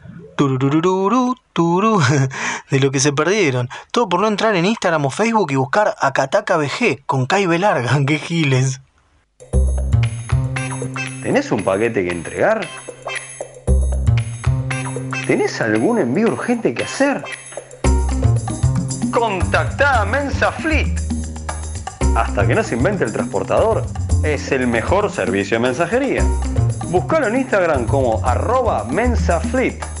Tururururu, 0.41 1.35
turú. 1.53 2.01
De 2.71 2.79
lo 2.79 2.89
que 2.89 2.99
se 2.99 3.13
perdieron. 3.13 3.69
Todo 3.91 4.09
por 4.09 4.21
no 4.21 4.27
entrar 4.27 4.55
en 4.55 4.65
Instagram 4.65 5.05
o 5.05 5.11
Facebook 5.11 5.51
y 5.51 5.55
buscar 5.55 5.93
a 5.99 6.13
Kataka 6.13 6.57
BG 6.57 7.05
con 7.05 7.27
Kai 7.27 7.45
Larga. 7.59 7.99
¡Qué 8.07 8.17
giles! 8.17 8.81
¿Tenés 11.21 11.51
un 11.51 11.63
paquete 11.63 12.03
que 12.03 12.09
entregar? 12.09 12.67
¿Tenés 15.27 15.61
algún 15.61 15.99
envío 15.99 16.29
urgente 16.29 16.73
que 16.73 16.85
hacer? 16.85 17.23
Contactá 19.11 20.01
a 20.01 20.05
Mensa 20.05 20.51
Fleet. 20.53 20.99
Hasta 22.15 22.47
que 22.47 22.55
no 22.55 22.63
se 22.63 22.73
invente 22.73 23.03
el 23.03 23.13
transportador, 23.13 23.85
es 24.23 24.51
el 24.51 24.65
mejor 24.65 25.11
servicio 25.11 25.57
de 25.57 25.67
mensajería. 25.67 26.23
Búscalo 26.87 27.27
en 27.27 27.35
Instagram 27.35 27.85
como 27.85 28.25
arroba 28.25 28.85
mensafleet. 28.85 30.00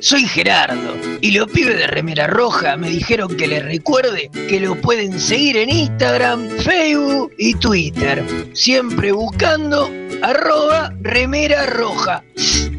Soy 0.00 0.26
Gerardo 0.26 0.96
y 1.20 1.32
los 1.32 1.50
pibes 1.50 1.78
de 1.78 1.86
Remera 1.86 2.26
Roja 2.26 2.76
me 2.76 2.90
dijeron 2.90 3.36
que 3.36 3.46
les 3.46 3.64
recuerde 3.64 4.30
que 4.48 4.60
lo 4.60 4.74
pueden 4.80 5.18
seguir 5.18 5.56
en 5.56 5.70
Instagram, 5.70 6.48
Facebook 6.58 7.32
y 7.38 7.54
Twitter, 7.54 8.24
siempre 8.52 9.12
buscando 9.12 9.90
arroba 10.22 10.92
Remera 11.00 11.66
Roja, 11.66 12.22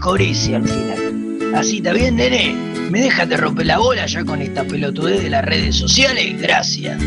al 0.03 0.67
final. 0.67 1.53
Así 1.55 1.77
está 1.77 1.93
bien, 1.93 2.15
nene. 2.15 2.55
¿Me 2.89 3.01
dejas 3.01 3.27
de 3.27 3.37
romper 3.37 3.65
la 3.65 3.79
bola 3.79 4.05
ya 4.05 4.23
con 4.23 4.41
esta 4.41 4.63
pelotudez 4.63 5.21
de 5.21 5.29
las 5.29 5.43
redes 5.43 5.75
sociales? 5.75 6.41
Gracias. 6.41 7.01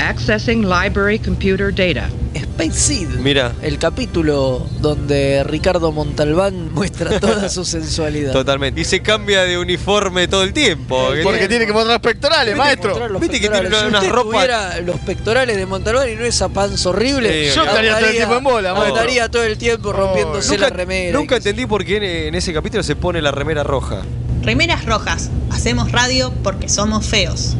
Accessing 0.00 0.62
library 0.62 1.18
computer 1.18 1.72
data. 1.72 2.08
Space 2.38 2.72
Seed. 2.72 3.08
Mira. 3.20 3.52
El 3.62 3.78
capítulo 3.78 4.66
donde 4.80 5.44
Ricardo 5.44 5.92
Montalbán 5.92 6.72
muestra 6.74 7.20
toda 7.20 7.48
su 7.48 7.64
sensualidad. 7.64 8.32
Totalmente. 8.32 8.80
Y 8.80 8.84
se 8.84 9.00
cambia 9.02 9.42
de 9.44 9.58
uniforme 9.58 10.28
todo 10.28 10.42
el 10.42 10.52
tiempo. 10.52 11.10
Porque 11.22 11.48
tiene 11.48 11.66
que 11.66 11.72
mostrar 11.72 11.94
los 11.94 12.02
pectorales, 12.02 12.56
maestro. 12.56 13.18
Viste 13.18 13.40
que 13.40 13.48
tiene 13.48 13.68
Si 13.68 13.74
unas 13.86 14.02
usted 14.02 14.10
ropas. 14.12 14.32
tuviera 14.32 14.80
los 14.80 14.96
pectorales 15.00 15.56
de 15.56 15.66
Montalbán 15.66 16.08
y 16.10 16.14
no 16.16 16.24
esa 16.24 16.48
panza 16.48 16.88
horrible, 16.90 17.48
Sí, 17.50 17.54
Yo 17.56 17.64
estaría 17.64 17.98
todo 17.98 18.08
el 18.08 18.16
tiempo 18.16 18.36
en 18.36 18.44
bola, 18.44 18.74
maestro. 18.74 18.94
Estaría 18.96 19.28
todo 19.28 19.42
el 19.44 19.58
tiempo 19.58 19.92
rompiéndose 19.92 20.52
Nunca, 20.52 20.70
la 20.70 20.76
remera. 20.76 21.18
nunca 21.18 21.36
entendí 21.36 21.66
por 21.66 21.84
qué 21.84 21.96
en, 21.98 22.02
en 22.04 22.34
ese 22.34 22.52
capítulo 22.52 22.82
se 22.82 22.96
pone 22.96 23.20
la 23.22 23.30
remera 23.30 23.62
roja. 23.62 24.02
Remeras 24.42 24.84
rojas. 24.84 25.30
Hacemos 25.50 25.92
radio 25.92 26.32
porque 26.42 26.68
somos 26.68 27.04
feos. 27.06 27.56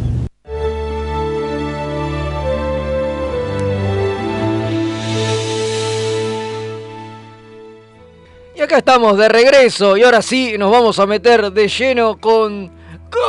Acá 8.68 8.76
estamos 8.78 9.16
de 9.16 9.30
regreso 9.30 9.96
y 9.96 10.02
ahora 10.02 10.20
sí 10.20 10.56
nos 10.58 10.70
vamos 10.70 10.98
a 10.98 11.06
meter 11.06 11.50
de 11.50 11.68
lleno 11.68 12.18
con... 12.20 12.70
¡Con! 13.10 13.22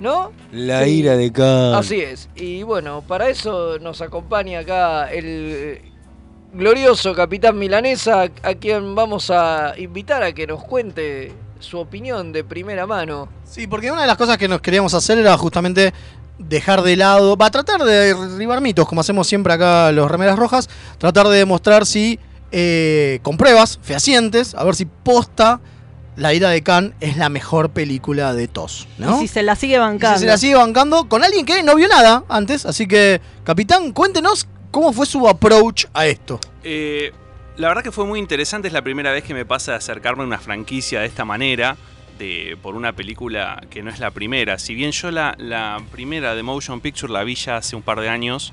¿No? 0.00 0.32
La 0.50 0.82
Sí. 0.82 0.90
ira 0.90 1.16
de 1.16 1.30
Khan. 1.32 1.74
Así 1.74 2.00
es. 2.00 2.28
Y 2.34 2.64
bueno, 2.64 3.04
para 3.06 3.28
eso 3.28 3.78
nos 3.78 4.00
acompaña 4.02 4.58
acá 4.58 5.08
el 5.12 5.82
glorioso 6.52 7.14
capitán 7.14 7.56
milanesa 7.56 8.22
a 8.42 8.54
quien 8.54 8.96
vamos 8.96 9.30
a 9.30 9.74
invitar 9.78 10.24
a 10.24 10.32
que 10.32 10.48
nos 10.48 10.64
cuente 10.64 11.32
su 11.60 11.78
opinión 11.78 12.32
de 12.32 12.42
primera 12.42 12.88
mano. 12.88 13.28
Sí, 13.44 13.68
porque 13.68 13.92
una 13.92 14.00
de 14.00 14.08
las 14.08 14.16
cosas 14.16 14.36
que 14.36 14.48
nos 14.48 14.60
queríamos 14.60 14.94
hacer 14.94 15.16
era 15.16 15.38
justamente 15.38 15.94
dejar 16.38 16.82
de 16.82 16.96
lado, 16.96 17.36
va 17.36 17.46
a 17.46 17.50
tratar 17.52 17.82
de 17.84 18.14
derribar 18.14 18.60
mitos, 18.60 18.88
como 18.88 19.00
hacemos 19.00 19.28
siempre 19.28 19.52
acá 19.52 19.92
los 19.92 20.10
remeras 20.10 20.36
rojas, 20.36 20.68
tratar 20.98 21.28
de 21.28 21.38
demostrar 21.38 21.86
si, 21.86 22.18
eh, 22.52 23.20
con 23.22 23.36
pruebas 23.36 23.78
fehacientes, 23.82 24.54
a 24.54 24.64
ver 24.64 24.74
si 24.74 24.84
posta 24.86 25.60
La 26.16 26.34
ira 26.34 26.50
de 26.50 26.62
Khan 26.62 26.94
es 27.00 27.16
la 27.16 27.28
mejor 27.28 27.70
película 27.70 28.34
de 28.34 28.48
TOS, 28.48 28.88
¿no? 28.98 29.18
Y 29.18 29.28
si 29.28 29.34
se 29.34 29.42
la 29.42 29.54
sigue 29.54 29.76
Y 29.76 29.78
bancando. 29.78 30.16
si 30.18 30.24
se 30.24 30.26
la 30.26 30.36
sigue 30.38 30.54
bancando 30.56 31.08
con 31.08 31.22
alguien 31.22 31.44
que 31.46 31.62
no 31.62 31.74
vio 31.76 31.86
nada 31.88 32.24
antes, 32.28 32.66
así 32.66 32.86
que, 32.88 33.20
capitán, 33.44 33.92
cuéntenos 33.92 34.48
cómo 34.70 34.92
fue 34.92 35.06
su 35.06 35.28
approach 35.28 35.86
a 35.94 36.06
esto. 36.06 36.40
Eh, 36.64 37.12
la 37.56 37.68
verdad 37.68 37.82
que 37.82 37.92
fue 37.92 38.04
muy 38.04 38.18
interesante, 38.18 38.68
es 38.68 38.74
la 38.74 38.82
primera 38.82 39.12
vez 39.12 39.22
que 39.24 39.32
me 39.34 39.44
pasa 39.44 39.72
de 39.72 39.78
acercarme 39.78 40.22
a 40.24 40.26
una 40.26 40.38
franquicia 40.38 41.00
de 41.00 41.06
esta 41.06 41.24
manera, 41.24 41.76
de, 42.18 42.56
por 42.62 42.74
una 42.74 42.92
película 42.94 43.62
que 43.70 43.82
no 43.82 43.90
es 43.90 44.00
la 44.00 44.10
primera. 44.10 44.58
Si 44.58 44.74
bien 44.74 44.90
yo 44.90 45.10
la, 45.12 45.36
la 45.38 45.80
primera 45.92 46.34
de 46.34 46.42
Motion 46.42 46.80
Picture 46.80 47.12
la 47.12 47.22
vi 47.22 47.36
ya 47.36 47.58
hace 47.58 47.76
un 47.76 47.82
par 47.82 48.00
de 48.00 48.08
años, 48.08 48.52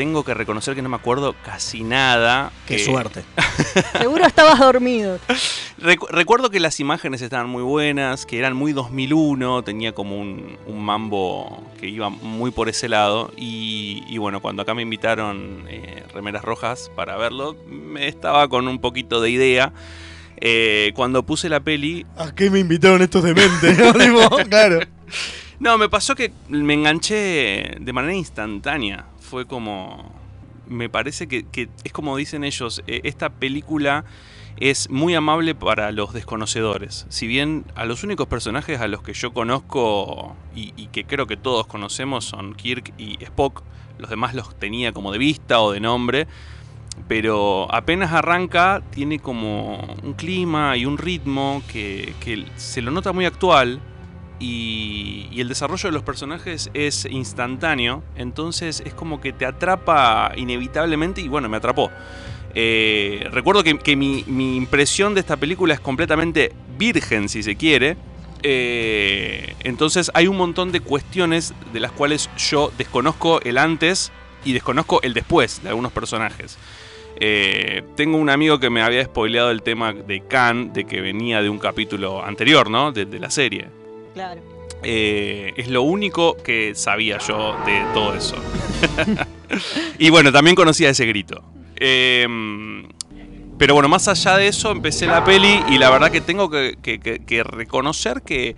tengo 0.00 0.24
que 0.24 0.32
reconocer 0.32 0.74
que 0.74 0.80
no 0.80 0.88
me 0.88 0.96
acuerdo 0.96 1.34
casi 1.44 1.82
nada. 1.84 2.52
Qué 2.66 2.76
que- 2.78 2.84
suerte. 2.86 3.22
Seguro 3.98 4.24
estabas 4.24 4.58
dormido. 4.58 5.18
Recu- 5.78 6.08
recuerdo 6.08 6.48
que 6.48 6.58
las 6.58 6.80
imágenes 6.80 7.20
estaban 7.20 7.50
muy 7.50 7.62
buenas, 7.62 8.24
que 8.24 8.38
eran 8.38 8.56
muy 8.56 8.72
2001, 8.72 9.62
tenía 9.62 9.92
como 9.92 10.18
un, 10.18 10.56
un 10.66 10.82
mambo 10.82 11.62
que 11.78 11.86
iba 11.90 12.08
muy 12.08 12.50
por 12.50 12.70
ese 12.70 12.88
lado. 12.88 13.30
Y, 13.36 14.02
y 14.08 14.16
bueno, 14.16 14.40
cuando 14.40 14.62
acá 14.62 14.72
me 14.72 14.80
invitaron 14.80 15.64
eh, 15.68 16.02
Remeras 16.14 16.44
Rojas 16.44 16.90
para 16.96 17.18
verlo, 17.18 17.54
me 17.68 18.08
estaba 18.08 18.48
con 18.48 18.68
un 18.68 18.78
poquito 18.80 19.20
de 19.20 19.28
idea. 19.28 19.74
Eh, 20.38 20.92
cuando 20.96 21.24
puse 21.26 21.50
la 21.50 21.60
peli, 21.60 22.06
¿A 22.16 22.34
qué 22.34 22.48
me 22.48 22.58
invitaron 22.60 23.02
estos 23.02 23.22
dementes? 23.22 23.78
¿no? 24.08 24.30
Claro. 24.48 24.80
no, 25.58 25.76
me 25.76 25.90
pasó 25.90 26.14
que 26.14 26.32
me 26.48 26.72
enganché 26.72 27.76
de 27.78 27.92
manera 27.92 28.14
instantánea. 28.14 29.04
Fue 29.30 29.46
como. 29.46 30.12
Me 30.66 30.88
parece 30.88 31.28
que, 31.28 31.46
es 31.84 31.92
como 31.92 32.16
dicen 32.16 32.42
ellos, 32.42 32.82
eh, 32.88 33.02
esta 33.04 33.28
película 33.28 34.04
es 34.56 34.90
muy 34.90 35.14
amable 35.14 35.54
para 35.54 35.92
los 35.92 36.12
desconocedores. 36.12 37.06
Si 37.10 37.28
bien 37.28 37.64
a 37.76 37.84
los 37.84 38.02
únicos 38.02 38.26
personajes 38.26 38.80
a 38.80 38.88
los 38.88 39.02
que 39.02 39.12
yo 39.12 39.32
conozco 39.32 40.34
y, 40.54 40.72
que 40.88 41.04
creo 41.04 41.28
que 41.28 41.36
todos 41.36 41.68
conocemos 41.68 42.24
son 42.24 42.54
Kirk 42.54 42.92
y 42.98 43.22
Spock, 43.22 43.62
los 43.98 44.10
demás 44.10 44.34
los 44.34 44.58
tenía 44.58 44.92
como 44.92 45.12
de 45.12 45.18
vista 45.18 45.60
o 45.60 45.70
de 45.70 45.78
nombre. 45.78 46.26
pero 47.06 47.72
apenas 47.72 48.12
arranca 48.12 48.82
tiene 48.90 49.20
como 49.20 49.96
un 50.02 50.14
clima 50.14 50.76
y 50.76 50.86
un 50.86 50.98
ritmo 50.98 51.62
que 51.68 52.14
se 52.56 52.82
lo 52.82 52.90
nota 52.90 53.12
muy 53.12 53.26
actual 53.26 53.80
y, 54.40 55.28
el 55.36 55.48
desarrollo 55.48 55.88
de 55.88 55.92
los 55.92 56.02
personajes 56.02 56.70
es 56.74 57.06
instantáneo, 57.06 58.02
entonces 58.16 58.82
es 58.84 58.92
como 58.92 59.20
que 59.20 59.32
te 59.32 59.46
atrapa 59.46 60.32
inevitablemente 60.36 61.20
y 61.20 61.28
bueno, 61.28 61.48
me 61.48 61.58
atrapó. 61.58 61.90
Eh, 62.54 63.26
recuerdo 63.30 63.62
que, 63.62 63.96
mi, 63.96 64.24
impresión 64.56 65.14
de 65.14 65.20
esta 65.20 65.36
película 65.36 65.74
es 65.74 65.80
completamente 65.80 66.52
virgen, 66.78 67.28
si 67.28 67.42
se 67.42 67.56
quiere. 67.56 67.96
Eh, 68.42 69.54
entonces 69.60 70.10
hay 70.14 70.26
un 70.26 70.36
montón 70.36 70.72
de 70.72 70.80
cuestiones 70.80 71.54
de 71.72 71.80
las 71.80 71.92
cuales 71.92 72.30
yo 72.36 72.72
desconozco 72.78 73.40
el 73.42 73.58
antes 73.58 74.10
y 74.44 74.54
desconozco 74.54 75.02
el 75.02 75.12
después 75.12 75.62
de 75.62 75.68
algunos 75.68 75.92
personajes. 75.92 76.58
Eh, 77.16 77.82
tengo 77.96 78.16
un 78.16 78.30
amigo 78.30 78.58
que 78.58 78.70
me 78.70 78.80
había 78.80 79.04
spoileado 79.04 79.50
el 79.50 79.62
tema 79.62 79.92
de 79.92 80.22
Khan, 80.26 80.72
de 80.72 80.86
que 80.86 81.02
venía 81.02 81.42
de 81.42 81.50
un 81.50 81.58
capítulo 81.58 82.24
anterior, 82.24 82.70
¿no? 82.70 82.92
De 82.92 83.18
la 83.18 83.30
serie. 83.30 83.79
Claro. 84.14 84.40
Eh, 84.82 85.52
es 85.56 85.68
lo 85.68 85.82
único 85.82 86.36
que 86.36 86.74
sabía 86.74 87.18
yo 87.18 87.56
de 87.66 87.82
todo 87.92 88.14
eso. 88.14 88.36
y 89.98 90.10
bueno, 90.10 90.32
también 90.32 90.56
conocía 90.56 90.90
ese 90.90 91.06
grito. 91.06 91.42
Eh, 91.76 92.26
pero 93.58 93.74
bueno, 93.74 93.88
más 93.90 94.08
allá 94.08 94.38
de 94.38 94.48
eso, 94.48 94.70
empecé 94.72 95.06
la 95.06 95.22
peli 95.22 95.60
y 95.68 95.76
la 95.78 95.90
verdad 95.90 96.10
que 96.10 96.22
tengo 96.22 96.48
que, 96.48 96.76
que- 96.80 96.98
que- 96.98 97.42
reconocer 97.44 98.22
que, 98.22 98.56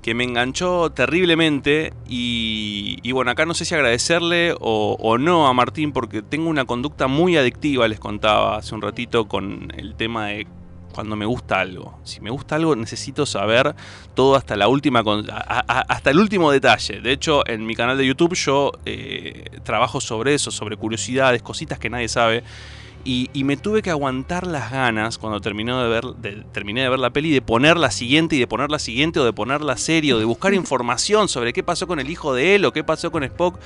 que 0.00 0.14
me 0.14 0.22
enganchó 0.22 0.90
terriblemente. 0.90 1.92
Y, 2.08 2.98
y 3.02 3.10
bueno, 3.10 3.32
acá 3.32 3.44
no 3.46 3.54
sé 3.54 3.64
si 3.64 3.74
agradecerle 3.74 4.52
o, 4.60 4.96
o 5.00 5.18
no 5.18 5.48
a 5.48 5.54
Martín, 5.54 5.90
porque 5.90 6.22
tengo 6.22 6.48
una 6.48 6.66
conducta 6.66 7.08
muy 7.08 7.36
adictiva, 7.36 7.88
les 7.88 7.98
contaba 7.98 8.58
hace 8.58 8.76
un 8.76 8.82
ratito, 8.82 9.26
con 9.26 9.72
el 9.76 9.96
tema 9.96 10.28
de 10.28 10.46
cuando 10.98 11.14
me 11.14 11.26
gusta 11.26 11.60
algo. 11.60 11.96
Si 12.02 12.20
me 12.20 12.28
gusta 12.28 12.56
algo, 12.56 12.74
necesito 12.74 13.24
saber 13.24 13.76
todo 14.16 14.34
hasta 14.34 14.56
la 14.56 14.66
última 14.66 15.04
hasta 15.68 16.10
el 16.10 16.18
último 16.18 16.50
detalle. 16.50 17.00
De 17.00 17.12
hecho, 17.12 17.46
en 17.48 17.64
mi 17.64 17.76
canal 17.76 17.96
de 17.96 18.04
YouTube 18.04 18.34
yo 18.34 18.72
eh, 18.84 19.44
trabajo 19.62 20.00
sobre 20.00 20.34
eso, 20.34 20.50
sobre 20.50 20.76
curiosidades, 20.76 21.40
cositas 21.40 21.78
que 21.78 21.88
nadie 21.88 22.08
sabe. 22.08 22.42
Y, 23.04 23.30
y 23.32 23.44
me 23.44 23.56
tuve 23.56 23.80
que 23.80 23.90
aguantar 23.90 24.44
las 24.44 24.72
ganas 24.72 25.18
cuando 25.18 25.40
terminó 25.40 25.80
de 25.84 25.88
ver, 25.88 26.04
de- 26.16 26.42
terminé 26.52 26.82
de 26.82 26.88
ver 26.88 26.98
la 26.98 27.10
peli 27.10 27.30
de 27.30 27.42
poner 27.42 27.76
la 27.76 27.92
siguiente 27.92 28.34
y 28.34 28.40
de 28.40 28.48
poner 28.48 28.72
la 28.72 28.80
siguiente 28.80 29.20
o 29.20 29.24
de 29.24 29.32
poner 29.32 29.60
la 29.60 29.76
serie 29.76 30.14
o 30.14 30.18
de 30.18 30.24
buscar 30.24 30.52
información 30.64 31.28
sobre 31.28 31.52
qué 31.52 31.62
pasó 31.62 31.86
con 31.86 32.00
el 32.00 32.10
hijo 32.10 32.34
de 32.34 32.56
él 32.56 32.64
o 32.64 32.72
qué 32.72 32.82
pasó 32.82 33.12
con 33.12 33.22
Spock. 33.22 33.60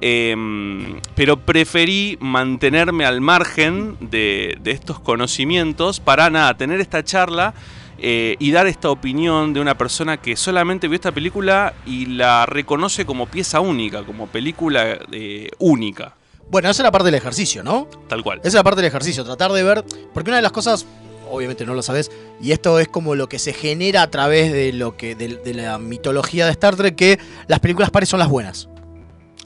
Em, 0.00 1.00
pero 1.14 1.38
preferí 1.38 2.16
mantenerme 2.20 3.04
al 3.04 3.20
margen 3.20 3.96
de, 4.00 4.56
de 4.60 4.70
estos 4.70 5.00
conocimientos 5.00 6.00
para 6.00 6.30
nada, 6.30 6.56
tener 6.56 6.80
esta 6.80 7.04
charla 7.04 7.54
eh, 8.00 8.36
y 8.38 8.52
dar 8.52 8.68
esta 8.68 8.90
opinión 8.90 9.52
de 9.52 9.60
una 9.60 9.76
persona 9.76 10.18
que 10.18 10.36
solamente 10.36 10.86
vio 10.86 10.94
esta 10.94 11.10
película 11.10 11.74
y 11.84 12.06
la 12.06 12.46
reconoce 12.46 13.04
como 13.04 13.26
pieza 13.26 13.58
única, 13.58 14.04
como 14.04 14.28
película 14.28 15.00
eh, 15.10 15.50
única, 15.58 16.14
Bueno, 16.48 16.70
esa 16.70 16.82
es 16.82 16.84
la 16.84 16.92
parte 16.92 17.06
del 17.06 17.16
ejercicio, 17.16 17.64
¿no? 17.64 17.88
tal 18.08 18.22
cual. 18.22 18.38
Esa 18.38 18.48
es 18.48 18.54
la 18.54 18.62
parte 18.62 18.82
del 18.82 18.88
ejercicio, 18.88 19.24
tratar 19.24 19.50
de 19.50 19.64
ver. 19.64 19.84
Porque 20.14 20.30
una 20.30 20.36
de 20.36 20.42
las 20.42 20.52
cosas, 20.52 20.86
obviamente 21.28 21.66
no 21.66 21.74
lo 21.74 21.82
sabes, 21.82 22.12
y 22.40 22.52
esto 22.52 22.78
es 22.78 22.86
como 22.86 23.16
lo 23.16 23.28
que 23.28 23.40
se 23.40 23.52
genera 23.52 24.02
a 24.02 24.10
través 24.10 24.52
de 24.52 24.72
lo 24.72 24.96
que. 24.96 25.16
de, 25.16 25.36
de 25.36 25.54
la 25.54 25.78
mitología 25.78 26.46
de 26.46 26.52
Star 26.52 26.76
Trek, 26.76 26.94
que 26.94 27.18
las 27.48 27.58
películas 27.58 27.90
pares 27.90 28.08
son 28.08 28.20
las 28.20 28.28
buenas. 28.28 28.68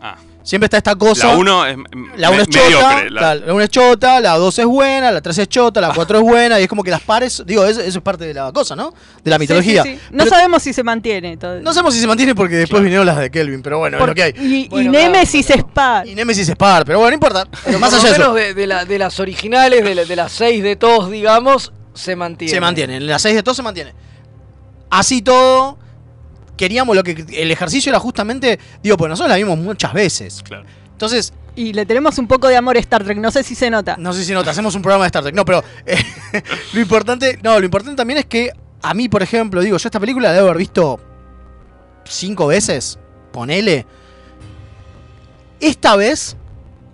Ah. 0.03 0.17
Siempre 0.45 0.67
está 0.67 0.77
esta 0.79 0.97
cosa. 0.97 1.29
La 1.29 1.37
1 1.37 1.67
es, 1.67 1.77
La 2.17 2.31
1 2.31 2.43
es 2.43 2.49
me- 2.49 2.55
chota, 2.55 2.65
mediocre, 2.89 3.11
la- 3.11 3.21
la- 3.21 3.35
la 3.47 3.55
1 3.55 3.63
es 3.65 3.71
chota, 3.71 4.21
la 4.21 4.37
2 4.37 4.59
es 4.59 4.67
buena, 4.67 5.11
la 5.13 5.21
3 5.21 5.39
es 5.39 5.49
chota, 5.49 5.81
la 5.81 5.93
4 5.95 6.19
es 6.19 6.25
buena, 6.25 6.59
y 6.59 6.65
es 6.65 6.69
como 6.69 6.83
que 6.83 6.91
las 6.91 7.01
pares, 7.01 7.43
digo, 7.47 7.65
eso, 7.65 7.81
eso 7.81 7.99
es 7.99 8.03
parte 8.05 8.25
de 8.25 8.35
la 8.35 8.51
cosa, 8.53 8.75
¿no? 8.75 8.93
De 9.23 9.31
la 9.31 9.39
mitología. 9.39 9.83
Sí, 9.85 9.91
sí, 9.91 9.95
sí. 9.97 10.09
No 10.11 10.27
sabemos 10.27 10.63
si 10.63 10.73
se 10.73 10.83
mantiene 10.83 11.37
todo. 11.37 11.61
No 11.61 11.73
sabemos 11.73 11.95
si 11.95 12.01
se 12.01 12.07
mantiene 12.07 12.35
porque 12.35 12.57
después 12.57 12.83
vinieron 12.83 13.07
las 13.07 13.19
de 13.19 13.31
Kelvin, 13.31 13.63
pero 13.63 13.79
bueno, 13.79 13.99
Por- 13.99 14.09
es 14.09 14.11
lo 14.11 14.15
que 14.17 14.23
hay. 14.25 14.33
Y, 14.37 14.65
y 14.65 14.69
Bueno, 14.69 14.91
Nemesis 14.93 15.47
Spar. 15.51 16.07
Y 16.07 16.15
Nemesis 16.15 16.49
Spar, 16.49 16.85
pero 16.85 16.99
bueno, 16.99 17.11
no 17.11 17.15
importa. 17.15 17.47
Pero 17.65 17.79
más 17.79 17.93
allá 17.95 18.13
de 18.13 18.19
menos 18.19 18.35
de, 18.35 18.55
de 18.55 18.67
la- 18.67 18.85
de 18.85 18.99
las 18.99 19.21
originales, 19.21 19.85
de, 19.85 19.95
la- 19.95 20.05
de 20.05 20.17
las 20.17 20.33
seis 20.33 20.63
de 20.63 20.75
todos, 20.77 21.11
digamos, 21.11 21.73
se 21.95 22.17
mantiene. 22.17 22.53
Se 22.53 22.61
mantiene, 22.61 22.97
en 22.97 23.07
las 23.07 23.21
6 23.23 23.35
de 23.37 23.43
todo 23.43 23.55
se 23.55 23.63
mantiene. 23.63 23.95
Así 24.91 25.23
todo, 25.23 25.79
queríamos 26.63 26.95
lo 26.95 27.03
que. 27.03 27.25
El 27.33 27.51
ejercicio 27.51 27.91
era 27.91 27.99
justamente. 27.99 28.59
Digo, 28.83 28.97
pues 28.97 29.09
nosotros 29.09 29.31
la 29.31 29.37
vimos 29.37 29.59
muchas 29.59 29.93
veces. 29.93 30.43
Claro. 30.45 30.65
Entonces, 30.93 31.33
Y 31.57 31.73
le 31.73 31.85
tenemos 31.85 32.17
un 32.19 32.29
poco 32.29 32.47
de 32.47 32.57
amor 32.57 32.77
a 32.77 32.81
Star 32.81 33.03
Trek, 33.03 33.19
no 33.19 33.31
sé 33.33 33.43
si 33.43 33.55
se 33.57 33.69
nota. 33.71 33.97
no 33.99 34.13
sé 34.13 34.25
si 34.25 34.33
nota, 34.33 34.53
hacemos 34.53 34.75
un 34.77 34.83
programa 34.83 35.05
de 35.05 35.09
Star 35.09 35.23
Trek. 35.25 35.35
No, 35.35 35.45
pero 35.45 35.65
eh, 35.85 35.99
lo 36.73 36.81
importante. 36.81 37.39
No, 37.43 37.59
lo 37.59 37.65
importante 37.65 37.97
también 37.97 38.19
es 38.21 38.27
que 38.27 38.51
a 38.83 38.95
mí, 38.95 39.09
por 39.09 39.23
ejemplo, 39.23 39.61
digo, 39.61 39.77
yo 39.77 39.89
esta 39.89 39.99
película 40.01 40.29
la 40.29 40.35
debo 40.35 40.47
haber 40.47 40.59
visto 40.59 41.01
cinco 42.05 42.47
veces. 42.47 42.99
Ponele. 43.33 43.85
Esta 45.61 45.97
vez, 45.97 46.37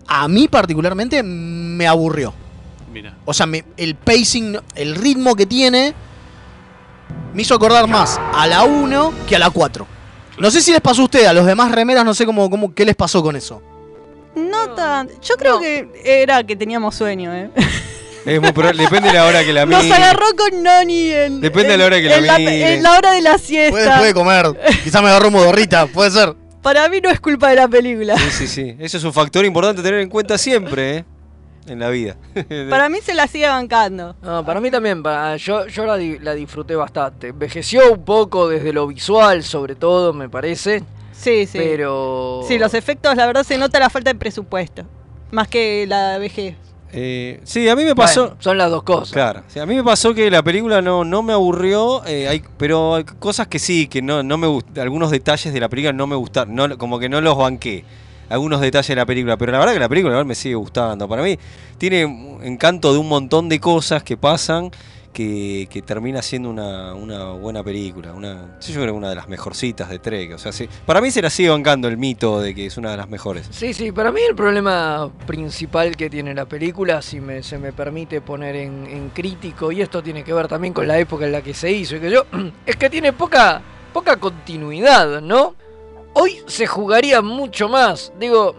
a 0.06 0.26
mí 0.28 0.48
particularmente, 0.48 1.22
me 1.22 1.86
aburrió. 1.86 2.32
Mira. 2.92 3.16
O 3.26 3.34
sea, 3.34 3.46
me- 3.46 3.64
el 3.76 3.94
pacing, 3.96 4.58
el 4.74 4.94
ritmo 4.94 5.34
que 5.36 5.46
tiene, 5.46 5.94
me 7.34 7.42
hizo 7.42 7.54
acordar 7.54 7.86
más 7.88 8.20
a 8.34 8.46
la 8.46 8.64
1 8.64 9.12
que 9.28 9.36
a 9.36 9.38
la 9.38 9.50
4. 9.50 9.86
No 10.38 10.50
sé 10.50 10.60
si 10.60 10.70
les 10.72 10.80
pasó 10.80 11.02
a 11.02 11.04
ustedes, 11.06 11.26
a 11.28 11.32
los 11.32 11.46
demás 11.46 11.72
remeras, 11.72 12.04
no 12.04 12.14
sé 12.14 12.24
cómo, 12.26 12.48
cómo 12.48 12.72
qué 12.74 12.84
les 12.84 12.94
pasó 12.96 13.22
con 13.22 13.34
eso. 13.36 13.62
No 14.36 14.70
tan. 14.74 15.08
Yo 15.20 15.34
creo 15.36 15.58
que 15.58 15.88
era 16.04 16.44
que 16.44 16.54
teníamos 16.54 16.94
sueño, 16.94 17.34
¿eh? 17.34 17.50
Es 18.24 18.40
muy 18.40 18.52
probable- 18.52 18.82
depende 18.84 19.08
de 19.08 19.14
la 19.14 19.24
hora 19.24 19.42
que 19.44 19.52
la 19.52 19.66
Nos 19.66 19.82
mire. 19.82 19.94
agarró 19.96 20.26
con 20.36 20.62
Noni 20.62 21.10
en. 21.10 21.40
Depende 21.40 21.70
de 21.70 21.78
la 21.78 21.86
hora 21.86 21.96
que 22.00 22.08
la 22.08 22.38
mire. 22.38 22.74
en 22.74 22.82
la 22.82 22.92
hora 22.98 23.12
de 23.12 23.20
la 23.22 23.38
siesta. 23.38 23.98
Puede 23.98 24.14
comer, 24.14 24.46
quizá 24.84 25.00
me 25.02 25.08
agarró 25.08 25.30
modorrita, 25.30 25.86
puede 25.86 26.10
ser. 26.10 26.34
Para 26.62 26.88
mí 26.88 27.00
no 27.00 27.08
es 27.10 27.20
culpa 27.20 27.48
de 27.50 27.56
la 27.56 27.66
película. 27.68 28.16
Sí, 28.18 28.30
sí, 28.30 28.46
sí. 28.46 28.76
Eso 28.78 28.98
es 28.98 29.04
un 29.04 29.12
factor 29.12 29.44
importante 29.44 29.80
a 29.80 29.84
tener 29.84 30.00
en 30.00 30.08
cuenta 30.08 30.36
siempre, 30.38 30.98
¿eh? 30.98 31.04
En 31.68 31.78
la 31.78 31.88
vida. 31.90 32.16
Para 32.70 32.88
mí 32.88 32.98
se 33.02 33.14
la 33.14 33.26
sigue 33.26 33.46
bancando. 33.48 34.16
No, 34.22 34.44
para 34.44 34.60
mí 34.60 34.70
también, 34.70 35.02
para, 35.02 35.36
yo, 35.36 35.66
yo 35.66 35.84
la, 35.86 35.96
di- 35.96 36.18
la 36.18 36.34
disfruté 36.34 36.74
bastante. 36.76 37.28
Envejeció 37.28 37.92
un 37.92 38.04
poco 38.04 38.48
desde 38.48 38.72
lo 38.72 38.86
visual, 38.86 39.42
sobre 39.44 39.74
todo, 39.74 40.12
me 40.12 40.28
parece. 40.28 40.82
Sí, 41.12 41.46
sí. 41.46 41.58
Pero. 41.58 42.42
Sí, 42.46 42.58
los 42.58 42.74
efectos, 42.74 43.16
la 43.16 43.26
verdad, 43.26 43.42
se 43.44 43.58
nota 43.58 43.78
la 43.80 43.90
falta 43.90 44.12
de 44.12 44.18
presupuesto. 44.18 44.84
Más 45.30 45.48
que 45.48 45.84
la 45.86 46.16
vejez. 46.18 46.56
Eh, 46.90 47.40
sí, 47.44 47.68
a 47.68 47.76
mí 47.76 47.84
me 47.84 47.94
pasó. 47.94 48.28
Bueno, 48.28 48.36
son 48.40 48.56
las 48.56 48.70
dos 48.70 48.82
cosas. 48.82 49.12
Claro, 49.12 49.42
sí, 49.48 49.58
a 49.58 49.66
mí 49.66 49.74
me 49.74 49.84
pasó 49.84 50.14
que 50.14 50.30
la 50.30 50.42
película 50.42 50.80
no, 50.80 51.04
no 51.04 51.22
me 51.22 51.34
aburrió, 51.34 52.02
eh, 52.06 52.28
hay, 52.28 52.42
pero 52.56 52.94
hay 52.94 53.04
cosas 53.04 53.46
que 53.46 53.58
sí, 53.58 53.88
que 53.88 54.00
no, 54.00 54.22
no 54.22 54.38
me 54.38 54.46
algunos 54.80 55.10
detalles 55.10 55.52
de 55.52 55.60
la 55.60 55.68
película 55.68 55.92
no 55.92 56.06
me 56.06 56.16
gustaron, 56.16 56.54
no, 56.54 56.78
como 56.78 56.98
que 56.98 57.10
no 57.10 57.20
los 57.20 57.36
banqué, 57.36 57.84
algunos 58.28 58.60
detalles 58.60 58.88
de 58.88 58.96
la 58.96 59.06
película, 59.06 59.36
pero 59.36 59.52
la 59.52 59.58
verdad 59.58 59.72
que 59.74 59.80
la 59.80 59.88
película 59.88 60.24
me 60.24 60.34
sigue 60.34 60.54
gustando. 60.54 61.08
Para 61.08 61.22
mí 61.22 61.38
tiene 61.78 62.02
encanto 62.42 62.92
de 62.92 62.98
un 62.98 63.08
montón 63.08 63.48
de 63.48 63.60
cosas 63.60 64.02
que 64.02 64.16
pasan 64.16 64.70
que, 65.12 65.66
que 65.70 65.82
termina 65.82 66.22
siendo 66.22 66.48
una, 66.50 66.94
una 66.94 67.30
buena 67.32 67.64
película, 67.64 68.12
una, 68.12 68.58
yo 68.60 68.74
creo 68.74 68.86
que 68.86 68.92
una 68.92 69.08
de 69.08 69.16
las 69.16 69.28
mejorcitas 69.28 69.88
de 69.88 69.98
Trek, 69.98 70.34
o 70.34 70.38
sea, 70.38 70.52
sí, 70.52 70.68
para 70.86 71.00
mí 71.00 71.10
se 71.10 71.22
la 71.22 71.30
sigue 71.30 71.48
bancando 71.50 71.88
el 71.88 71.96
mito 71.96 72.40
de 72.40 72.54
que 72.54 72.66
es 72.66 72.76
una 72.76 72.92
de 72.92 72.98
las 72.98 73.08
mejores. 73.08 73.48
Sí, 73.50 73.72
sí, 73.72 73.90
para 73.90 74.12
mí 74.12 74.20
el 74.28 74.36
problema 74.36 75.10
principal 75.26 75.96
que 75.96 76.08
tiene 76.08 76.34
la 76.34 76.44
película, 76.44 77.02
si 77.02 77.20
me, 77.20 77.42
se 77.42 77.58
me 77.58 77.72
permite 77.72 78.20
poner 78.20 78.54
en, 78.54 79.10
crítico, 79.12 79.72
y 79.72 79.80
esto 79.80 80.02
tiene 80.02 80.22
que 80.22 80.32
ver 80.32 80.46
también 80.46 80.72
con 80.72 80.86
la 80.86 80.98
época 80.98 81.24
en 81.24 81.32
la 81.32 81.42
que 81.42 81.54
se 81.54 81.72
hizo, 81.72 81.98
que 81.98 82.10
yo, 82.10 82.26
es 82.66 82.76
que 82.76 82.88
tiene 82.88 83.12
poca, 83.12 83.60
poca 83.92 84.16
continuidad, 84.18 85.20
¿no? 85.20 85.56
Hoy 86.20 86.40
se 86.46 86.66
jugaría 86.66 87.22
mucho 87.22 87.68
más. 87.68 88.12
Digo, 88.18 88.54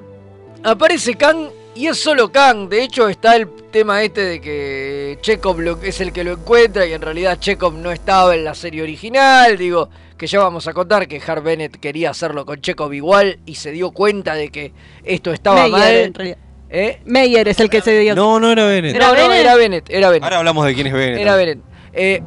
aparece 0.63 1.15
Kang 1.15 1.49
y 1.75 1.87
es 1.87 1.97
solo 1.99 2.31
Kang. 2.31 2.69
De 2.69 2.83
hecho, 2.83 3.09
está 3.09 3.35
el 3.35 3.49
tema 3.71 4.01
este 4.01 4.21
de 4.21 4.41
que 4.41 5.17
Chekhov 5.21 5.59
lo- 5.59 5.81
es 5.83 5.99
el 5.99 6.13
que 6.13 6.23
lo 6.23 6.31
encuentra 6.33 6.85
y 6.85 6.93
en 6.93 7.01
realidad 7.01 7.37
Chekhov 7.39 7.73
no 7.73 7.91
estaba 7.91 8.33
en 8.35 8.45
la 8.45 8.53
serie 8.55 8.81
original. 8.81 9.57
Digo, 9.57 9.89
que 10.17 10.25
ya 10.27 10.39
vamos 10.39 10.67
a 10.67 10.73
contar 10.73 11.07
que 11.07 11.21
Hart 11.25 11.43
Bennett 11.43 11.77
quería 11.79 12.11
hacerlo 12.11 12.45
con 12.45 12.61
Chekhov 12.61 12.93
igual 12.93 13.39
y 13.45 13.55
se 13.55 13.71
dio 13.71 13.91
cuenta 13.91 14.35
de 14.35 14.49
que 14.49 14.71
esto 15.03 15.33
estaba 15.33 15.63
Meyer, 15.63 15.71
mal. 15.71 15.95
en 15.95 16.13
realidad. 16.13 16.37
¿Eh? 16.71 16.99
Meyer 17.05 17.47
es 17.47 17.59
el 17.59 17.69
que 17.69 17.81
se 17.81 17.97
dio. 17.99 18.15
No, 18.15 18.39
no 18.39 18.51
era 18.51 18.63
Bennett. 18.65 18.95
No, 18.97 19.13
no, 19.15 19.33
era 19.33 19.55
Bennett, 19.55 19.89
era 19.89 20.09
Bennett. 20.09 20.23
Ahora 20.23 20.37
hablamos 20.37 20.65
de 20.65 20.75
quién 20.75 20.87
es 20.87 20.93
Bennett. 20.93 21.19
Era 21.19 21.35
Bennett. 21.35 21.59
Eh, 21.93 22.21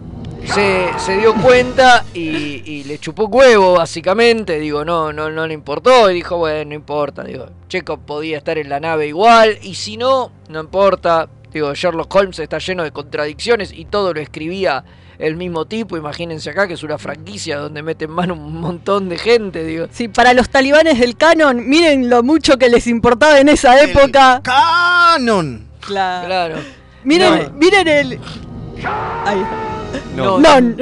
se, 0.47 0.89
se 0.99 1.17
dio 1.19 1.35
cuenta 1.35 2.05
y, 2.15 2.63
y 2.65 2.85
le 2.85 2.99
chupó 2.99 3.25
huevo, 3.27 3.75
básicamente. 3.75 4.59
Digo, 4.59 4.85
no, 4.85 5.13
no, 5.13 5.31
no 5.31 5.47
le 5.47 5.55
importó. 5.55 6.11
Y 6.11 6.15
dijo, 6.15 6.37
bueno, 6.39 6.71
no 6.71 6.75
importa. 6.75 7.23
Digo, 7.25 7.47
Chekhov 7.69 8.01
podía 8.01 8.39
estar 8.39 8.59
en 8.59 8.69
la 8.69 8.81
nave 8.81 9.07
igual. 9.09 9.59
Y 9.63 9.75
si 9.75 9.97
no, 9.97 10.33
no 10.49 10.61
importa. 10.61 11.29
Digo, 11.53 11.75
Sherlock 11.75 12.15
Holmes 12.15 12.39
está 12.39 12.59
lleno 12.59 12.83
de 12.83 12.93
contradicciones 12.93 13.73
y 13.73 13.85
todo 13.85 14.15
lo 14.15 14.21
escribía 14.21 14.85
el 15.19 15.37
mismo 15.37 15.67
tipo. 15.67 15.97
Imagínense 15.97 16.51
acá 16.51 16.67
que 16.67 16.75
es 16.75 16.83
una 16.83 16.99
franquicia 16.99 17.59
donde 17.59 17.83
meten 17.83 18.11
mano 18.11 18.35
un 18.35 18.59
montón 18.61 19.09
de 19.09 19.19
gente. 19.19 19.63
Digo, 19.65 19.87
Sí, 19.93 20.09
para 20.09 20.33
los 20.33 20.49
talibanes 20.49 20.99
del 20.99 21.17
canon, 21.17 21.69
miren 21.69 22.09
lo 22.11 22.23
mucho 22.23 22.57
que 22.59 22.69
les 22.71 22.87
importaba 22.87 23.39
en 23.39 23.49
esa 23.51 23.81
época. 23.83 24.41
¡Canon! 24.43 25.67
Claro. 25.81 26.27
Claro. 26.27 26.55
Miren, 27.05 27.43
No. 27.45 27.51
miren 27.59 27.89
el. 27.89 28.13
Ahí 29.25 29.39
está. 29.41 29.82
No. 30.17 30.39
Non. 30.39 30.77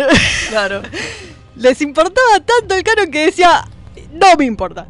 Claro. 0.48 0.82
Les 1.56 1.80
importaba 1.82 2.40
tanto 2.44 2.74
el 2.74 2.82
canon 2.82 3.10
que 3.10 3.26
decía, 3.26 3.64
no 4.12 4.34
me 4.38 4.44
importa. 4.46 4.86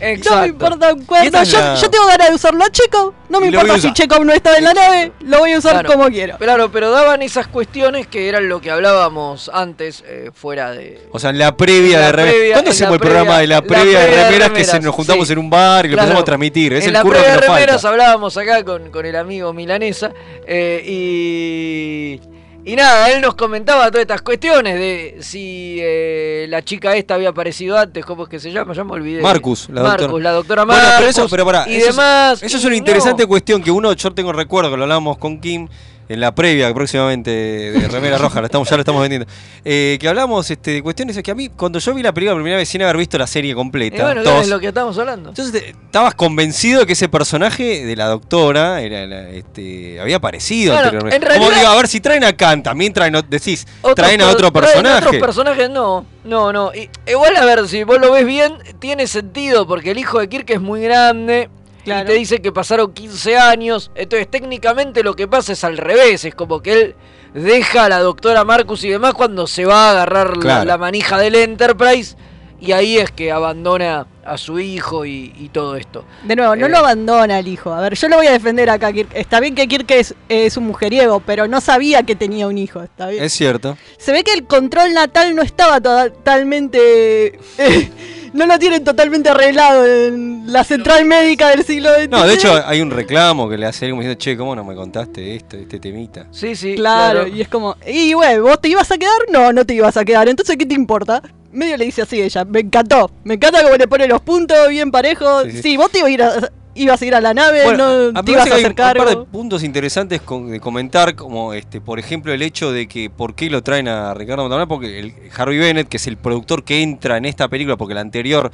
No 0.00 0.08
Exacto. 0.10 0.40
me 0.42 0.46
importa 0.48 0.92
un 0.92 1.04
cuerno. 1.06 1.42
Yo, 1.44 1.58
la- 1.58 1.74
yo 1.76 1.88
tengo 1.88 2.06
ganas 2.06 2.28
de 2.28 2.34
usarlo 2.34 2.64
a 2.64 2.70
Chekhov. 2.70 3.14
No 3.30 3.40
me 3.40 3.46
importa 3.46 3.78
si. 3.78 3.92
Chekhov 3.92 4.24
no 4.24 4.32
estaba 4.32 4.58
en 4.58 4.64
la 4.64 4.74
nave. 4.74 5.12
Lo 5.20 5.38
voy 5.38 5.52
a 5.52 5.58
usar 5.58 5.72
Claro. 5.72 5.88
como 5.88 6.08
quiero. 6.08 6.36
Claro, 6.36 6.70
pero 6.70 6.90
daban 6.90 7.22
esas 7.22 7.46
cuestiones 7.46 8.06
que 8.08 8.28
eran 8.28 8.48
lo 8.48 8.60
que 8.60 8.70
hablábamos 8.70 9.50
antes, 9.54 10.04
eh, 10.06 10.30
fuera 10.34 10.72
de. 10.72 11.08
O 11.10 11.18
sea, 11.18 11.30
en 11.30 11.38
la 11.38 11.56
previa 11.56 11.94
En 11.96 12.00
la 12.00 12.06
de 12.06 12.12
remeras. 12.12 12.34
previa- 12.34 12.52
¿Cuándo 12.54 12.70
hacemos 12.72 12.90
la 12.90 12.94
el 12.96 13.00
programa 13.00 13.38
de 13.38 13.46
la 13.46 13.54
la 13.56 13.62
previa, 13.62 13.82
de 14.00 14.06
previa 14.06 14.16
de 14.24 14.24
remeras 14.30 14.50
que 14.50 14.64
se 14.64 14.80
nos 14.80 14.94
juntamos 14.94 15.26
sí. 15.26 15.32
en 15.32 15.38
un 15.38 15.48
bar 15.50 15.86
y 15.86 15.88
lo 15.88 15.94
Claro. 15.94 16.02
empezamos 16.08 16.22
a 16.22 16.24
transmitir? 16.26 16.72
Es 16.74 16.82
en 16.82 16.88
el 16.88 16.92
la 16.94 17.02
curro 17.02 17.14
que 17.14 17.20
previa 17.20 17.34
nos 17.36 17.40
de 17.40 17.46
remeras 17.48 17.74
falta. 17.82 17.88
hablábamos 17.88 18.36
acá 18.36 18.64
con, 18.64 18.90
con 18.90 19.06
el 19.06 19.16
amigo 19.16 19.52
Milanesa 19.52 20.10
eh, 20.46 20.84
y. 20.86 22.33
Y 22.66 22.76
nada, 22.76 23.10
él 23.10 23.20
nos 23.20 23.34
comentaba 23.34 23.88
todas 23.90 24.02
estas 24.02 24.22
cuestiones 24.22 24.78
de 24.78 25.16
si 25.20 25.76
eh, 25.82 26.46
la 26.48 26.62
chica 26.64 26.96
esta 26.96 27.14
había 27.14 27.28
aparecido 27.28 27.76
antes, 27.78 28.04
¿cómo 28.06 28.22
es 28.22 28.28
que 28.30 28.38
se 28.40 28.50
llama? 28.52 28.72
Ya 28.72 28.84
me 28.84 28.92
olvidé. 28.92 29.20
Marcus, 29.20 29.68
la 29.68 29.82
Marcus, 29.82 30.00
doctora. 30.06 30.22
la 30.24 30.30
doctora 30.32 30.64
Bueno, 30.64 30.80
Marcus. 30.82 30.96
pero 30.98 31.10
eso, 31.10 31.26
pero 31.28 31.44
pará, 31.44 31.64
y 31.68 31.76
eso 31.76 31.90
es- 31.90 31.96
demás. 31.96 32.42
Eso 32.42 32.56
es 32.56 32.64
una 32.64 32.70
no. 32.70 32.76
interesante 32.76 33.26
cuestión 33.26 33.62
que 33.62 33.70
uno, 33.70 33.92
yo 33.92 34.10
tengo 34.14 34.32
recuerdo 34.32 34.70
que 34.70 34.76
lo 34.78 34.84
hablábamos 34.84 35.18
con 35.18 35.40
Kim 35.40 35.68
en 36.08 36.20
la 36.20 36.34
previa 36.34 36.72
próximamente 36.74 37.30
de 37.30 37.88
Remera 37.88 38.18
Roja, 38.18 38.40
la 38.40 38.46
estamos, 38.46 38.68
ya 38.68 38.76
lo 38.76 38.80
estamos 38.82 39.00
vendiendo. 39.00 39.26
Eh, 39.64 39.96
que 40.00 40.08
hablamos 40.08 40.50
este, 40.50 40.72
de 40.72 40.82
cuestiones 40.82 41.20
que 41.22 41.30
a 41.30 41.34
mí, 41.34 41.48
cuando 41.48 41.78
yo 41.78 41.94
vi 41.94 42.02
la 42.02 42.12
película 42.12 42.34
por 42.34 42.42
primera 42.42 42.58
vez 42.58 42.68
sin 42.68 42.82
haber 42.82 42.96
visto 42.96 43.16
la 43.18 43.26
serie 43.26 43.54
completa, 43.54 43.96
Y 43.96 44.00
bueno, 44.02 44.22
todos- 44.22 44.42
es 44.42 44.48
lo 44.48 44.60
que 44.60 44.68
estamos 44.68 44.98
hablando. 44.98 45.30
entonces 45.30 45.52
te- 45.62 45.70
estabas 45.70 46.14
convencido 46.14 46.80
de 46.80 46.86
que 46.86 46.92
ese 46.92 47.08
personaje 47.08 47.86
de 47.86 47.96
la 47.96 48.06
doctora 48.08 48.80
era, 48.82 49.06
la- 49.06 49.30
este, 49.30 49.98
había 50.00 50.16
aparecido 50.16 50.72
Bueno, 50.74 50.86
anteriormente. 50.88 51.16
en 51.16 51.22
Como 51.22 51.32
realidad- 51.48 51.60
digo, 51.60 51.72
a 51.72 51.76
ver 51.76 51.88
si 51.88 52.00
traen 52.00 52.24
a 52.24 52.32
Khan, 52.36 52.62
también 52.62 52.92
traen, 52.92 53.14
decís, 53.28 53.66
traen 53.94 54.20
a 54.20 54.28
otro 54.28 54.52
personaje. 54.52 55.06
otros 55.06 55.16
personajes 55.22 55.70
no, 55.70 56.04
no, 56.24 56.52
no. 56.52 56.72
Y- 56.74 56.90
igual 57.10 57.36
a 57.36 57.44
ver, 57.44 57.66
si 57.68 57.82
vos 57.84 57.98
lo 58.00 58.12
ves 58.12 58.26
bien, 58.26 58.52
tiene 58.78 59.06
sentido, 59.06 59.66
porque 59.66 59.92
el 59.92 59.98
hijo 59.98 60.18
de 60.20 60.28
Kirk 60.28 60.50
es 60.50 60.60
muy 60.60 60.82
grande. 60.82 61.48
Y 61.84 62.04
te 62.04 62.12
dice 62.14 62.40
que 62.40 62.50
pasaron 62.52 62.92
15 62.92 63.36
años. 63.36 63.90
Entonces, 63.94 64.30
técnicamente 64.30 65.02
lo 65.02 65.14
que 65.14 65.28
pasa 65.28 65.52
es 65.52 65.64
al 65.64 65.76
revés. 65.78 66.24
Es 66.24 66.34
como 66.34 66.60
que 66.62 66.72
él 66.72 66.94
deja 67.34 67.84
a 67.84 67.88
la 67.88 67.98
doctora 68.00 68.44
Marcus 68.44 68.84
y 68.84 68.88
demás 68.90 69.14
cuando 69.14 69.46
se 69.46 69.64
va 69.64 69.88
a 69.88 69.90
agarrar 69.90 70.36
la- 70.38 70.78
manija 70.78 71.18
del 71.18 71.34
Enterprise. 71.34 72.16
Y 72.60 72.72
ahí 72.72 72.96
es 72.96 73.10
que 73.10 73.30
abandona 73.30 74.06
a 74.24 74.38
su 74.38 74.58
hijo 74.58 75.04
y, 75.04 75.34
y 75.38 75.50
todo 75.50 75.76
esto. 75.76 76.06
De 76.22 76.34
nuevo, 76.34 76.56
no 76.56 76.64
Eh. 76.64 76.68
lo 76.70 76.78
abandona 76.78 77.38
el 77.38 77.46
hijo. 77.48 77.70
A 77.74 77.80
ver, 77.82 77.94
yo 77.94 78.08
lo 78.08 78.16
voy 78.16 78.26
a 78.26 78.32
defender 78.32 78.70
acá. 78.70 78.90
Kirk. 78.90 79.10
Está 79.12 79.38
bien 79.40 79.54
que 79.54 79.68
Kirk 79.68 79.90
es, 79.90 80.14
es 80.30 80.56
un 80.56 80.64
mujeriego, 80.68 81.20
pero 81.20 81.46
no 81.46 81.60
sabía 81.60 82.04
que 82.04 82.16
tenía 82.16 82.46
un 82.46 82.56
hijo. 82.56 82.82
Está 82.82 83.08
bien. 83.08 83.22
Es 83.22 83.34
cierto. 83.34 83.76
Se 83.98 84.12
ve 84.12 84.24
que 84.24 84.32
el 84.32 84.44
control 84.46 84.94
natal 84.94 85.34
no 85.36 85.42
estaba 85.42 85.78
totalmente. 85.82 87.38
eh, 87.58 87.90
no 88.34 88.46
lo 88.46 88.58
tienen 88.58 88.82
totalmente 88.84 89.30
arreglado 89.30 89.86
en 89.86 90.52
la 90.52 90.64
central 90.64 91.04
médica 91.04 91.48
del 91.50 91.64
siglo 91.64 91.88
XX. 91.94 92.08
No, 92.10 92.26
de 92.26 92.34
hecho 92.34 92.52
hay 92.66 92.80
un 92.82 92.90
reclamo 92.90 93.48
que 93.48 93.56
le 93.56 93.66
hace 93.66 93.88
como 93.88 94.02
diciendo, 94.02 94.18
che, 94.18 94.36
¿cómo 94.36 94.54
no 94.56 94.64
me 94.64 94.74
contaste 94.74 95.36
esto, 95.36 95.56
este 95.56 95.78
temita? 95.78 96.26
Sí, 96.32 96.54
sí. 96.56 96.74
Claro, 96.74 97.26
y 97.26 97.40
es 97.40 97.48
como, 97.48 97.76
y 97.86 98.12
güey, 98.12 98.38
¿vos 98.40 98.60
te 98.60 98.68
ibas 98.68 98.90
a 98.90 98.98
quedar? 98.98 99.12
No, 99.32 99.52
no 99.52 99.64
te 99.64 99.74
ibas 99.74 99.96
a 99.96 100.04
quedar. 100.04 100.28
Entonces, 100.28 100.56
¿qué 100.56 100.66
te 100.66 100.74
importa? 100.74 101.22
Medio 101.52 101.76
le 101.76 101.84
dice 101.84 102.02
así 102.02 102.20
ella. 102.20 102.44
Me 102.44 102.60
encantó. 102.60 103.10
Me 103.22 103.34
encanta 103.34 103.62
cómo 103.62 103.76
le 103.76 103.86
pone 103.86 104.08
los 104.08 104.20
puntos 104.20 104.68
bien 104.68 104.90
parejos. 104.90 105.44
Sí, 105.44 105.52
Sí, 105.52 105.62
sí. 105.62 105.76
vos 105.76 105.90
te 105.90 105.98
ibas 105.98 106.08
a 106.08 106.12
ir 106.12 106.22
a, 106.24 106.50
ibas 106.74 107.00
a, 107.00 107.06
ir 107.06 107.14
a 107.14 107.20
la 107.20 107.34
nave, 107.34 107.64
Bueno, 107.64 108.12
no 108.12 108.24
te 108.24 108.32
ibas 108.32 108.42
a 108.42 108.44
que 108.46 108.52
hay 108.54 108.60
hacer 108.64 108.70
un 108.70 108.76
par 108.76 108.96
de 108.96 109.16
puntos 109.26 109.62
interesantes 109.62 110.20
con- 110.22 110.50
de 110.50 110.60
comentar, 110.60 111.14
como 111.14 111.52
este, 111.54 111.80
por 111.80 111.98
ejemplo 111.98 112.32
el 112.32 112.42
hecho 112.42 112.72
de 112.72 112.86
que 112.88 113.10
por 113.10 113.34
qué 113.34 113.48
lo 113.50 113.62
traen 113.62 113.88
a 113.88 114.12
Ricardo 114.14 114.42
Montaner, 114.42 114.66
porque 114.68 114.98
el 114.98 115.14
Harvey 115.36 115.58
Bennett, 115.58 115.88
que 115.88 115.96
es 115.98 116.06
el 116.06 116.16
productor 116.16 116.64
que 116.64 116.82
entra 116.82 117.16
en 117.16 117.24
esta 117.24 117.48
película, 117.48 117.76
porque 117.76 117.94
la 117.94 118.00
anterior 118.00 118.50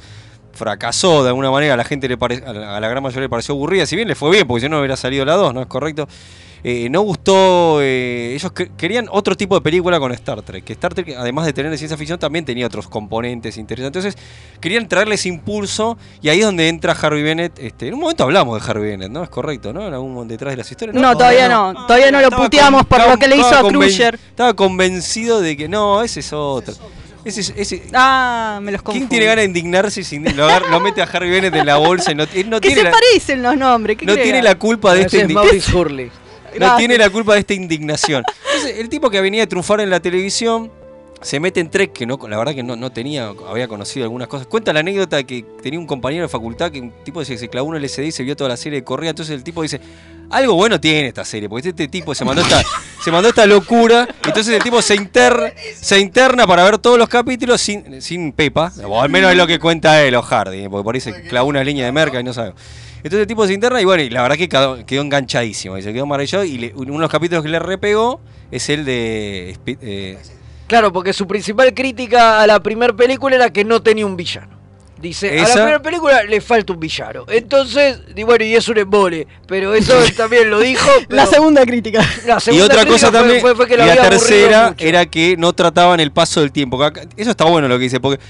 fracasó 0.53 1.23
de 1.23 1.29
alguna 1.29 1.49
manera, 1.49 1.73
a 1.75 1.77
la 1.77 1.83
gente 1.83 2.07
le 2.09 2.17
pare- 2.17 2.43
a 2.45 2.53
la, 2.53 2.77
a 2.77 2.79
la 2.79 2.87
gran 2.89 3.01
mayoría 3.01 3.21
le 3.23 3.29
pareció 3.29 3.55
aburrida, 3.55 3.85
si 3.85 3.95
bien 3.95 4.07
le 4.07 4.15
fue 4.15 4.29
bien, 4.31 4.47
porque 4.47 4.61
si 4.61 4.67
no 4.69 4.75
no 4.75 4.79
hubiera 4.81 4.97
salido 4.97 5.23
la 5.25 5.35
2, 5.35 5.53
¿no? 5.53 5.61
Es 5.61 5.67
correcto. 5.67 6.07
Eh, 6.63 6.89
no 6.91 7.01
gustó, 7.01 7.79
eh, 7.81 8.33
ellos 8.35 8.51
que- 8.51 8.69
querían 8.77 9.07
otro 9.09 9.35
tipo 9.35 9.55
de 9.55 9.61
película 9.61 9.99
con 9.99 10.11
Star 10.11 10.41
Trek, 10.43 10.63
que 10.63 10.73
Star 10.73 10.93
Trek 10.93 11.15
además 11.17 11.45
de 11.47 11.53
tener 11.53 11.71
de 11.71 11.77
ciencia 11.77 11.97
ficción 11.97 12.19
también 12.19 12.45
tenía 12.45 12.67
otros 12.67 12.87
componentes 12.87 13.57
interesantes, 13.57 14.05
entonces 14.05 14.23
querían 14.59 14.87
traerle 14.87 15.15
ese 15.15 15.27
impulso 15.29 15.97
y 16.21 16.29
ahí 16.29 16.39
es 16.39 16.45
donde 16.45 16.67
entra 16.69 16.93
Harvey 16.93 17.23
Bennett, 17.23 17.57
este, 17.57 17.87
en 17.87 17.95
un 17.95 18.01
momento 18.01 18.23
hablamos 18.23 18.61
de 18.63 18.69
Harvey 18.69 18.91
Bennett, 18.91 19.09
¿no? 19.09 19.23
Es 19.23 19.29
correcto, 19.29 19.73
¿no? 19.73 19.87
En 19.87 19.93
algún 19.93 20.13
momento 20.13 20.33
detrás 20.33 20.51
de 20.53 20.57
las 20.57 20.69
historias. 20.69 20.95
No, 20.95 21.13
todavía 21.17 21.49
no. 21.49 21.73
Todavía 21.87 22.11
no 22.11 22.21
lo 22.21 22.29
puteamos 22.29 22.81
con- 22.85 22.99
por 22.99 23.09
lo 23.09 23.17
que 23.17 23.27
le 23.27 23.37
hizo 23.37 23.55
a 23.55 23.67
Crusher. 23.67 24.15
Estaba 24.15 24.53
convencido 24.53 25.41
de 25.41 25.57
que 25.57 25.67
no, 25.67 26.03
ese 26.03 26.19
es 26.19 26.31
otro. 26.31 26.75
Ese, 27.25 27.41
es- 27.41 27.53
ese, 27.55 27.83
Ah, 27.93 28.59
me 28.61 28.71
los 28.71 28.81
¿Quién 28.81 28.85
confundo. 28.93 29.09
tiene 29.09 29.25
ganas 29.25 29.41
de 29.43 29.45
indignarse 29.47 30.03
si 30.03 30.17
lo, 30.19 30.79
mete 30.79 31.01
a 31.01 31.05
Harvey 31.05 31.29
Bennett 31.29 31.55
en 31.55 31.65
la 31.65 31.77
bolsa 31.77 32.11
y 32.11 32.15
no, 32.15 32.23
él 32.33 32.49
no 32.49 32.59
Que 32.61 32.67
tiene 32.69 32.81
se 32.81 32.83
la, 32.85 32.91
parecen 32.91 33.43
los 33.43 33.57
nombres. 33.57 33.97
¿qué 33.97 34.05
no 34.05 34.15
tiene 34.15 34.41
la 34.43 34.55
culpa 34.55 34.93
de 34.93 35.01
esta 35.01 35.17
Ese 35.17 35.25
es? 35.25 35.31
Maurice 35.31 35.75
Hurley. 35.75 36.11
No 36.59 36.75
tiene 36.77 36.97
la 36.97 37.09
culpa 37.09 37.33
de 37.33 37.41
esta 37.41 37.53
indignación. 37.53 38.23
Entonces, 38.45 38.79
el 38.79 38.89
tipo 38.89 39.09
que 39.09 39.21
venía 39.21 39.41
de 39.41 39.47
triunfar 39.47 39.81
en 39.81 39.89
la 39.89 39.99
televisión 39.99 40.71
se 41.21 41.39
mete 41.39 41.59
en 41.59 41.69
Trek, 41.69 41.93
que 41.93 42.05
no, 42.05 42.19
la 42.27 42.37
verdad 42.37 42.55
que 42.55 42.63
no, 42.63 42.75
no 42.75 42.91
tenía, 42.91 43.31
había 43.47 43.67
conocido 43.67 44.05
algunas 44.05 44.27
cosas. 44.27 44.47
Cuenta 44.47 44.73
la 44.73 44.79
anécdota 44.79 45.23
que 45.23 45.45
tenía 45.61 45.79
un 45.79 45.85
compañero 45.85 46.23
de 46.23 46.29
facultad 46.29 46.71
que 46.71 46.81
un 46.81 46.91
tipo 47.03 47.23
se, 47.23 47.37
se 47.37 47.47
clavó 47.47 47.69
un 47.69 47.75
LCD 47.75 48.05
y 48.05 48.11
se 48.11 48.23
vio 48.23 48.35
toda 48.35 48.49
la 48.49 48.57
serie 48.57 48.79
de 48.79 48.83
Correa. 48.83 49.11
Entonces 49.11 49.35
el 49.35 49.43
tipo 49.43 49.61
dice, 49.61 49.79
algo 50.31 50.55
bueno 50.55 50.79
tiene 50.79 51.07
esta 51.07 51.23
serie, 51.23 51.47
porque 51.47 51.69
este 51.69 51.87
tipo 51.87 52.15
se 52.15 52.25
mandó 52.25 52.41
esta, 52.41 52.63
se 53.03 53.11
mandó 53.11 53.29
esta 53.29 53.45
locura. 53.45 54.07
Entonces 54.25 54.55
el 54.55 54.63
tipo 54.63 54.81
se, 54.81 54.95
inter, 54.95 55.55
se 55.75 55.99
interna 55.99 56.47
para 56.47 56.63
ver 56.63 56.79
todos 56.79 56.97
los 56.97 57.07
capítulos 57.07 57.61
sin, 57.61 58.01
sin 58.01 58.31
Pepa, 58.31 58.71
o 58.83 59.01
al 59.01 59.09
menos 59.09 59.31
es 59.31 59.37
lo 59.37 59.45
que 59.45 59.59
cuenta 59.59 60.01
él 60.01 60.15
o 60.15 60.23
Hardy, 60.23 60.69
porque 60.69 60.83
por 60.83 60.95
ahí 60.95 61.01
se 61.01 61.21
clavó 61.23 61.49
una 61.49 61.63
línea 61.63 61.85
de 61.85 61.91
merca 61.91 62.19
y 62.19 62.23
no 62.23 62.33
sabe. 62.33 62.53
Entonces 63.03 63.19
el 63.21 63.27
tipo 63.27 63.45
se 63.47 63.53
interna 63.53 63.81
y 63.81 63.85
bueno, 63.85 64.03
y 64.03 64.09
la 64.09 64.21
verdad 64.21 64.37
que 64.37 64.47
quedó, 64.49 64.77
enganchadísimo, 65.01 65.77
y 65.77 65.81
se 65.81 65.91
quedó 65.93 66.05
maravillado. 66.05 66.43
Y 66.43 66.57
le- 66.57 66.73
uno 66.75 66.93
de 66.93 66.99
los 66.99 67.09
capítulos 67.11 67.43
que 67.43 67.49
le 67.49 67.59
repegó 67.59 68.21
es 68.51 68.69
el 68.69 68.85
de. 68.85 69.57
Eh, 69.65 70.17
Claro, 70.67 70.93
porque 70.93 71.11
su 71.11 71.27
principal 71.27 71.73
crítica 71.73 72.41
a 72.41 72.47
la 72.47 72.61
primera 72.61 72.93
película 72.93 73.35
era 73.35 73.49
que 73.49 73.65
no 73.65 73.81
tenía 73.81 74.05
un 74.05 74.15
villano. 74.15 74.60
Dice, 75.01 75.39
a 75.39 75.43
la 75.47 75.53
primera 75.53 75.81
película 75.81 76.23
le 76.23 76.39
falta 76.41 76.73
un 76.73 76.79
villano. 76.79 77.25
Entonces, 77.27 77.99
y 78.15 78.23
bueno, 78.23 78.43
y 78.45 78.55
es 78.55 78.67
un 78.69 78.77
embole. 78.77 79.27
Pero 79.47 79.73
eso 79.73 79.93
también 80.17 80.49
lo 80.49 80.59
dijo. 80.59 80.89
La 81.09 81.25
segunda 81.25 81.65
crítica. 81.65 81.99
la 82.25 82.37
y 82.37 82.41
segunda 82.41 82.65
otra 82.65 82.75
crítica 82.85 82.91
cosa 82.93 83.09
fue- 83.09 83.19
también, 83.19 83.41
fue, 83.41 83.55
fue 83.55 83.67
que 83.67 83.73
y 83.73 83.77
la 83.77 83.83
aburrido 83.85 84.09
tercera 84.09 84.75
era 84.77 85.05
que 85.05 85.35
no 85.37 85.53
trataban 85.53 85.99
el 85.99 86.11
paso 86.11 86.41
del 86.41 86.51
tiempo. 86.51 86.79
Eso 87.17 87.31
está 87.31 87.45
bueno 87.45 87.67
lo 87.67 87.77
que 87.77 87.83
dice, 87.85 87.99
porque 87.99 88.21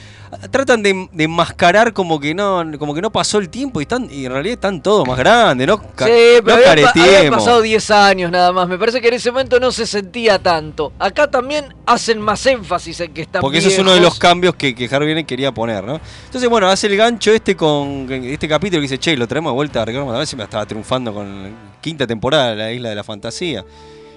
tratan 0.49 0.81
de, 0.81 1.09
de 1.11 1.23
enmascarar 1.25 1.91
como 1.91 2.17
que 2.19 2.33
no 2.33 2.63
como 2.79 2.93
que 2.93 3.01
no 3.01 3.11
pasó 3.11 3.37
el 3.37 3.49
tiempo 3.49 3.81
y, 3.81 3.83
están, 3.83 4.07
y 4.09 4.25
en 4.25 4.31
realidad 4.31 4.53
están 4.53 4.81
todos 4.81 5.05
más 5.05 5.17
grandes, 5.17 5.67
¿no? 5.67 5.77
Ca- 5.93 6.05
Sí, 6.05 6.11
pero 6.43 6.43
no 6.45 6.53
había, 6.53 6.65
pa- 6.65 6.71
había 6.71 6.93
careteemos. 6.93 7.39
pasado 7.39 7.61
10 7.61 7.91
años 7.91 8.31
nada 8.31 8.51
más. 8.53 8.67
Me 8.69 8.77
parece 8.77 9.01
que 9.01 9.09
en 9.09 9.15
ese 9.15 9.29
momento 9.31 9.59
no 9.59 9.71
se 9.73 9.85
sentía 9.85 10.39
tanto. 10.39 10.93
Acá 10.99 11.29
también 11.29 11.65
hacen 11.85 12.21
más 12.21 12.45
énfasis 12.45 13.01
en 13.01 13.13
que 13.13 13.23
están 13.23 13.41
Porque 13.41 13.57
eso 13.57 13.67
es 13.67 13.77
uno 13.79 13.93
de 13.93 13.99
los 13.99 14.17
cambios 14.17 14.55
que, 14.55 14.73
que 14.73 14.85
Harvey 14.93 15.21
quería 15.25 15.51
poner, 15.51 15.83
¿no? 15.83 15.99
Entonces, 16.25 16.49
bueno, 16.49 16.60
hace 16.67 16.87
el 16.87 16.97
gancho 16.97 17.31
este 17.31 17.55
con 17.55 18.07
este 18.11 18.47
capítulo 18.47 18.79
que 18.79 18.83
dice, 18.83 18.97
che, 18.97 19.15
lo 19.15 19.27
traemos 19.27 19.51
de 19.51 19.55
vuelta 19.55 19.81
a 19.81 19.85
Ricardo 19.85 20.05
Montaner, 20.05 20.27
siempre 20.27 20.45
estaba 20.45 20.65
triunfando 20.65 21.13
con 21.13 21.43
la 21.43 21.49
quinta 21.81 22.05
temporada 22.07 22.51
de 22.51 22.55
la 22.55 22.71
Isla 22.71 22.89
de 22.89 22.95
la 22.95 23.03
Fantasía. 23.03 23.65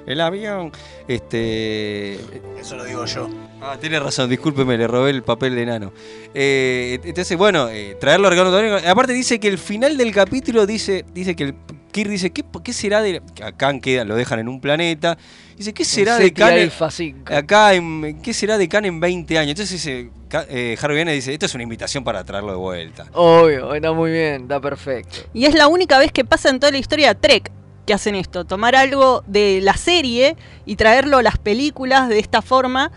El 0.07 0.21
avión, 0.21 0.71
este... 1.09 2.15
Eso 2.61 2.77
lo 2.77 2.85
digo 2.85 3.07
yo. 3.07 3.29
Ah, 3.63 3.79
tiene 3.81 3.99
razón, 3.99 4.29
discúlpeme, 4.29 4.77
le 4.77 4.87
robé 4.87 5.11
el 5.11 5.23
papel 5.23 5.55
de 5.55 5.63
enano. 5.63 5.93
Eh, 6.35 7.01
entonces, 7.05 7.39
bueno, 7.39 7.69
eh, 7.71 7.97
traerlo 7.99 8.29
a 8.29 8.31
Ricardo. 8.31 8.79
Aparte 8.87 9.15
dice 9.15 9.41
que 9.41 9.49
el 9.49 9.57
final 9.57 9.97
del 9.97 10.13
capítulo 10.13 10.67
dice, 10.67 11.07
dice 11.15 11.35
que 11.35 11.45
el 11.45 11.55
Kirk 11.95 12.11
dice, 12.11 12.33
¿qué, 12.33 12.45
qué 12.65 12.73
será 12.73 13.01
de... 13.03 13.23
Acá 13.41 13.79
queda, 13.79 14.05
lo 14.05 14.17
dejan 14.17 14.41
en 14.41 14.49
un 14.49 14.61
planeta. 14.61 15.17
Dice, 15.57 15.73
¿qué 15.73 15.85
será 15.85 16.19
de 16.19 16.33
Khan? 16.33 16.53
en- 16.55 16.63
Alpha 16.65 16.91
5. 16.91 17.33
Acá, 17.33 17.73
en, 17.75 18.21
¿qué 18.21 18.35
será 18.35 18.59
de 18.59 18.69
Khan 18.69 18.85
en 18.85 18.99
20 18.99 19.39
años? 19.39 19.51
Entonces 19.51 19.71
dice, 19.81 20.11
eh, 20.51 20.77
Harvey 20.83 20.97
Bennett 20.97 21.15
dice, 21.15 21.33
esto 21.33 21.47
es 21.47 21.55
una 21.55 21.63
invitación 21.63 22.03
para 22.03 22.25
traerlo 22.25 22.51
de 22.51 22.59
vuelta. 22.59 23.07
Obvio, 23.13 23.73
está 23.73 23.93
muy 23.93 24.11
bien, 24.11 24.43
está 24.43 24.61
perfecto. 24.61 25.19
Y 25.33 25.45
es 25.45 25.55
la 25.55 25.69
única 25.69 25.97
vez 26.01 26.11
que 26.11 26.25
pasa 26.25 26.51
en 26.51 26.59
toda 26.59 26.73
la 26.73 26.79
historia 26.79 27.15
de 27.15 27.15
Trek 27.15 27.53
que 27.87 27.95
hacen 27.95 28.17
esto, 28.17 28.45
tomar 28.45 28.75
algo 28.75 29.23
de 29.29 29.61
la 29.63 29.77
serie 29.77 30.35
y 30.67 30.75
traerlo 30.75 31.19
a 31.19 31.23
las 31.23 31.39
películas 31.39 32.09
de 32.09 32.19
esta 32.19 32.43
forma. 32.43 32.91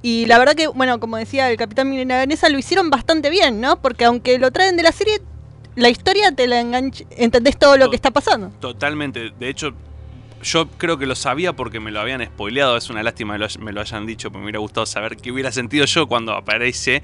Y 0.00 0.24
la 0.24 0.38
verdad 0.38 0.54
que, 0.54 0.68
bueno, 0.68 0.98
como 1.00 1.18
decía 1.18 1.50
el 1.50 1.58
Capitán 1.58 1.90
Milanesa, 1.90 2.48
lo 2.48 2.58
hicieron 2.58 2.88
bastante 2.88 3.28
bien, 3.28 3.60
¿no? 3.60 3.82
Porque 3.82 4.06
aunque 4.06 4.38
lo 4.38 4.50
traen 4.52 4.76
de 4.78 4.84
la 4.84 4.92
serie, 4.92 5.20
la 5.78 5.88
historia 5.88 6.32
te 6.32 6.46
la 6.46 6.60
engancha, 6.60 7.04
entendés 7.10 7.56
todo 7.58 7.76
lo 7.76 7.88
que 7.90 7.96
está 7.96 8.10
pasando. 8.10 8.50
Totalmente. 8.60 9.30
De 9.38 9.48
hecho, 9.48 9.72
yo 10.42 10.68
creo 10.78 10.98
que 10.98 11.06
lo 11.06 11.14
sabía 11.14 11.52
porque 11.54 11.80
me 11.80 11.90
lo 11.90 12.00
habían 12.00 12.24
spoileado. 12.24 12.76
Es 12.76 12.90
una 12.90 13.02
lástima 13.02 13.34
que 13.34 13.38
lo 13.40 13.46
me 13.60 13.72
lo 13.72 13.80
hayan 13.80 14.06
dicho, 14.06 14.28
porque 14.30 14.38
me 14.40 14.44
hubiera 14.44 14.58
gustado 14.60 14.86
saber 14.86 15.16
qué 15.16 15.32
hubiera 15.32 15.50
sentido 15.52 15.84
yo 15.86 16.06
cuando 16.06 16.32
aparece. 16.34 17.02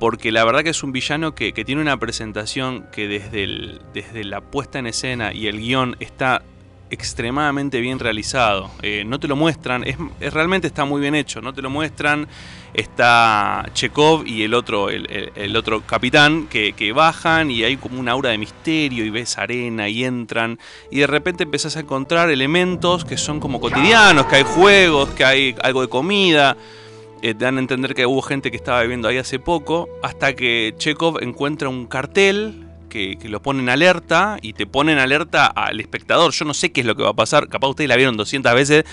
Porque 0.00 0.32
la 0.32 0.44
verdad 0.44 0.62
que 0.64 0.70
es 0.70 0.82
un 0.82 0.92
villano 0.92 1.34
que, 1.34 1.52
que 1.52 1.64
tiene 1.64 1.80
una 1.80 1.96
presentación 1.98 2.86
que 2.92 3.06
desde, 3.08 3.44
el, 3.44 3.80
desde 3.94 4.24
la 4.24 4.40
puesta 4.40 4.78
en 4.78 4.86
escena 4.88 5.32
y 5.32 5.46
el 5.46 5.58
guion 5.60 5.96
está 6.00 6.42
extremadamente 6.90 7.80
bien 7.80 7.98
realizado. 7.98 8.70
Eh, 8.82 9.04
no 9.06 9.18
te 9.20 9.28
lo 9.28 9.36
muestran, 9.36 9.84
es, 9.84 9.96
es- 10.20 10.32
realmente 10.32 10.66
está 10.66 10.84
muy 10.84 11.00
bien 11.00 11.14
hecho. 11.14 11.40
No 11.40 11.52
te 11.52 11.62
lo 11.62 11.70
muestran. 11.70 12.26
Está 12.74 13.66
Chekhov 13.72 14.26
y 14.26 14.42
el 14.42 14.52
otro, 14.52 14.90
el, 14.90 15.56
otro 15.56 15.82
capitán 15.86 16.48
que, 16.48 16.92
bajan 16.92 17.52
y 17.52 17.62
hay 17.62 17.76
como 17.76 18.00
un 18.00 18.08
aura 18.08 18.30
de 18.30 18.38
misterio 18.38 19.04
y 19.04 19.10
ves 19.10 19.38
arena 19.38 19.88
y 19.88 20.04
entran 20.04 20.58
y 20.90 20.98
de 20.98 21.06
repente 21.06 21.44
empezás 21.44 21.76
a 21.76 21.80
encontrar 21.80 22.30
elementos 22.30 23.04
que 23.04 23.16
son 23.16 23.38
como 23.38 23.60
cotidianos, 23.60 24.26
que 24.26 24.36
hay 24.36 24.42
juegos, 24.42 25.08
que 25.10 25.24
hay 25.24 25.54
algo 25.62 25.82
de 25.82 25.88
comida. 25.88 26.56
Eh, 27.22 27.32
te 27.32 27.44
dan 27.44 27.56
a 27.56 27.60
entender 27.60 27.94
que 27.94 28.06
hubo 28.06 28.20
gente 28.22 28.50
que 28.50 28.56
estaba 28.56 28.82
viviendo 28.82 29.08
ahí 29.08 29.18
hace 29.18 29.38
poco, 29.38 29.88
hasta 30.02 30.34
que 30.34 30.74
Chekhov 30.76 31.22
encuentra 31.22 31.68
un 31.68 31.86
cartel 31.86 32.66
que, 32.90 33.16
que 33.16 33.28
lo 33.28 33.40
pone 33.40 33.62
en 33.62 33.68
alerta 33.70 34.36
y 34.42 34.52
te 34.52 34.66
pone 34.66 34.92
en 34.92 34.98
alerta 34.98 35.46
al 35.46 35.80
espectador. 35.80 36.32
Yo 36.32 36.44
no 36.44 36.54
sé 36.54 36.70
qué 36.72 36.80
es 36.80 36.86
lo 36.86 36.96
que 36.96 37.02
va 37.02 37.10
a 37.10 37.14
pasar, 37.14 37.48
capaz 37.48 37.68
ustedes 37.68 37.88
la 37.88 37.96
vieron 37.96 38.16
200 38.16 38.52
veces, 38.52 38.84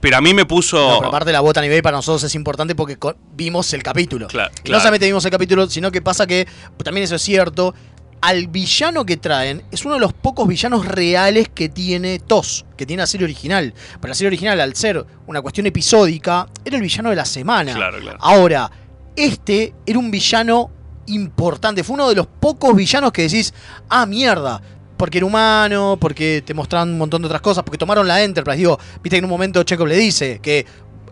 pero 0.00 0.16
a 0.16 0.20
mí 0.20 0.34
me 0.34 0.44
puso... 0.44 0.76
No, 0.76 1.08
aparte 1.08 1.32
la 1.32 1.40
bota 1.40 1.60
a 1.60 1.62
nivel 1.62 1.82
para 1.82 1.96
nosotros 1.96 2.22
es 2.24 2.34
importante 2.34 2.74
porque 2.74 2.96
vimos 3.34 3.72
el 3.72 3.82
capítulo. 3.82 4.28
Claro. 4.28 4.52
No 4.68 4.78
solamente 4.78 5.06
vimos 5.06 5.24
el 5.24 5.30
capítulo, 5.30 5.68
sino 5.68 5.90
que 5.90 6.02
pasa 6.02 6.26
que, 6.26 6.46
también 6.84 7.04
eso 7.04 7.16
es 7.16 7.22
cierto, 7.22 7.74
al 8.20 8.46
villano 8.46 9.04
que 9.04 9.16
traen 9.16 9.64
es 9.72 9.84
uno 9.84 9.94
de 9.94 10.00
los 10.00 10.12
pocos 10.12 10.46
villanos 10.46 10.86
reales 10.86 11.48
que 11.52 11.68
tiene 11.68 12.20
TOS, 12.20 12.64
que 12.76 12.86
tiene 12.86 13.02
la 13.02 13.06
serie 13.08 13.24
original. 13.24 13.74
Pero 14.00 14.08
la 14.08 14.14
serie 14.14 14.28
original, 14.28 14.60
al 14.60 14.76
ser 14.76 15.04
una 15.26 15.42
cuestión 15.42 15.66
episódica, 15.66 16.46
era 16.64 16.76
el 16.76 16.82
villano 16.82 17.10
de 17.10 17.16
la 17.16 17.24
semana. 17.24 17.74
Claro, 17.74 17.98
claro. 17.98 18.18
Ahora, 18.20 18.70
este 19.16 19.74
era 19.84 19.98
un 19.98 20.12
villano 20.12 20.70
importante. 21.06 21.82
Fue 21.82 21.94
uno 21.94 22.08
de 22.08 22.14
los 22.14 22.28
pocos 22.28 22.74
villanos 22.76 23.10
que 23.10 23.22
decís, 23.22 23.52
ah, 23.88 24.06
mierda. 24.06 24.62
Porque 25.02 25.18
era 25.18 25.26
humano, 25.26 25.98
porque 26.00 26.44
te 26.46 26.54
mostraron 26.54 26.90
un 26.90 26.98
montón 26.98 27.22
de 27.22 27.26
otras 27.26 27.40
cosas, 27.40 27.64
porque 27.64 27.76
tomaron 27.76 28.06
la 28.06 28.22
Enterprise. 28.22 28.56
Digo, 28.56 28.78
viste 29.02 29.16
que 29.16 29.18
en 29.18 29.24
un 29.24 29.30
momento 29.30 29.64
Chekhov 29.64 29.88
le 29.88 29.96
dice 29.96 30.38
que 30.40 30.64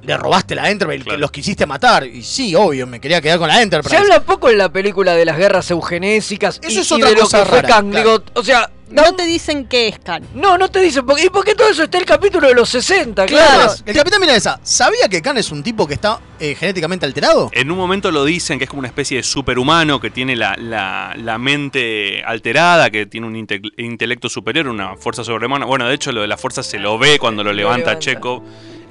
le 0.03 0.17
robaste 0.17 0.55
la 0.55 0.71
Enterprise, 0.71 1.03
que 1.03 1.17
los 1.17 1.33
quisiste 1.33 1.67
matar. 1.67 2.07
Y 2.07 2.23
sí, 2.23 2.55
obvio, 2.55 2.87
me 2.87 3.01
quería 3.01 3.21
quedar 3.21 3.41
con 3.41 3.49
la 3.49 3.61
Enterprise. 3.61 3.97
Se 3.97 4.01
habla 4.01 4.23
poco 4.23 4.49
en 4.49 4.59
la 4.59 4.71
película 4.71 5.15
de 5.17 5.25
las 5.25 5.37
guerras 5.37 5.69
eugenésicas 5.73 6.61
Eso 6.63 6.71
y, 6.71 6.83
es 6.83 6.89
y 6.89 6.95
otra 6.95 7.09
de 7.09 7.15
lo 7.17 7.23
cosa 7.23 7.43
que 7.43 7.49
fue 7.49 7.63
rara, 7.63 7.83
claro. 7.83 7.99
Digo, 7.99 8.25
o 8.35 8.45
sea, 8.45 8.71
No 8.91 9.15
te 9.15 9.25
dicen 9.25 9.67
qué 9.67 9.89
es 9.89 9.99
Khan. 9.99 10.25
no, 10.35 10.59
no 10.59 10.69
te 10.71 10.81
dicen. 10.81 11.07
porque- 11.07 11.25
¿Y 11.27 11.31
por 11.31 11.45
qué 11.45 11.55
todo 11.55 11.69
eso 11.69 11.85
está 11.85 11.99
en 11.99 12.03
el 12.03 12.07
capítulo 12.09 12.49
de 12.49 12.55
los 12.55 12.69
60? 12.69 13.27
Claro. 13.27 13.51
Claro, 13.55 13.73
el 13.87 13.95
capitán 13.95 14.21
Milanesa, 14.21 14.61
¿sabía 14.63 15.09
que 15.09 15.23
Khan 15.23 15.39
es 15.39 15.51
un 15.53 15.63
tipo 15.63 15.87
que 15.87 15.95
está 15.95 16.21
eh, 16.41 16.55
genéticamente 16.55 17.07
alterado? 17.07 17.51
En 17.53 17.71
un 17.71 17.79
momento 17.79 18.11
lo 18.11 18.25
dicen 18.25 18.59
que 18.59 18.65
es 18.65 18.71
como 18.71 18.81
una 18.81 18.89
especie 18.89 19.19
de 19.19 19.23
superhumano 19.23 20.01
que 20.01 20.11
tiene 20.11 20.35
la, 20.37 20.57
la- 20.57 21.15
la 21.17 21.39
mente 21.39 22.23
alterada, 22.25 22.91
que 22.91 23.07
tiene 23.07 23.27
un 23.27 23.37
inte- 23.37 23.61
intelecto 23.77 24.29
superior, 24.29 24.67
una 24.69 24.97
fuerza 24.97 25.23
sobrehumana. 25.25 25.67
Bueno, 25.67 25.87
de 25.89 25.95
hecho 25.95 26.13
lo 26.13 26.23
de 26.23 26.27
la 26.29 26.37
fuerza 26.37 26.63
se 26.63 26.79
lo 26.79 26.99
ve 26.99 27.19
cuando 27.19 27.45
lo 27.45 27.53
levanta 27.53 27.91
levanta. 27.91 27.99
Chekhov. 27.99 28.43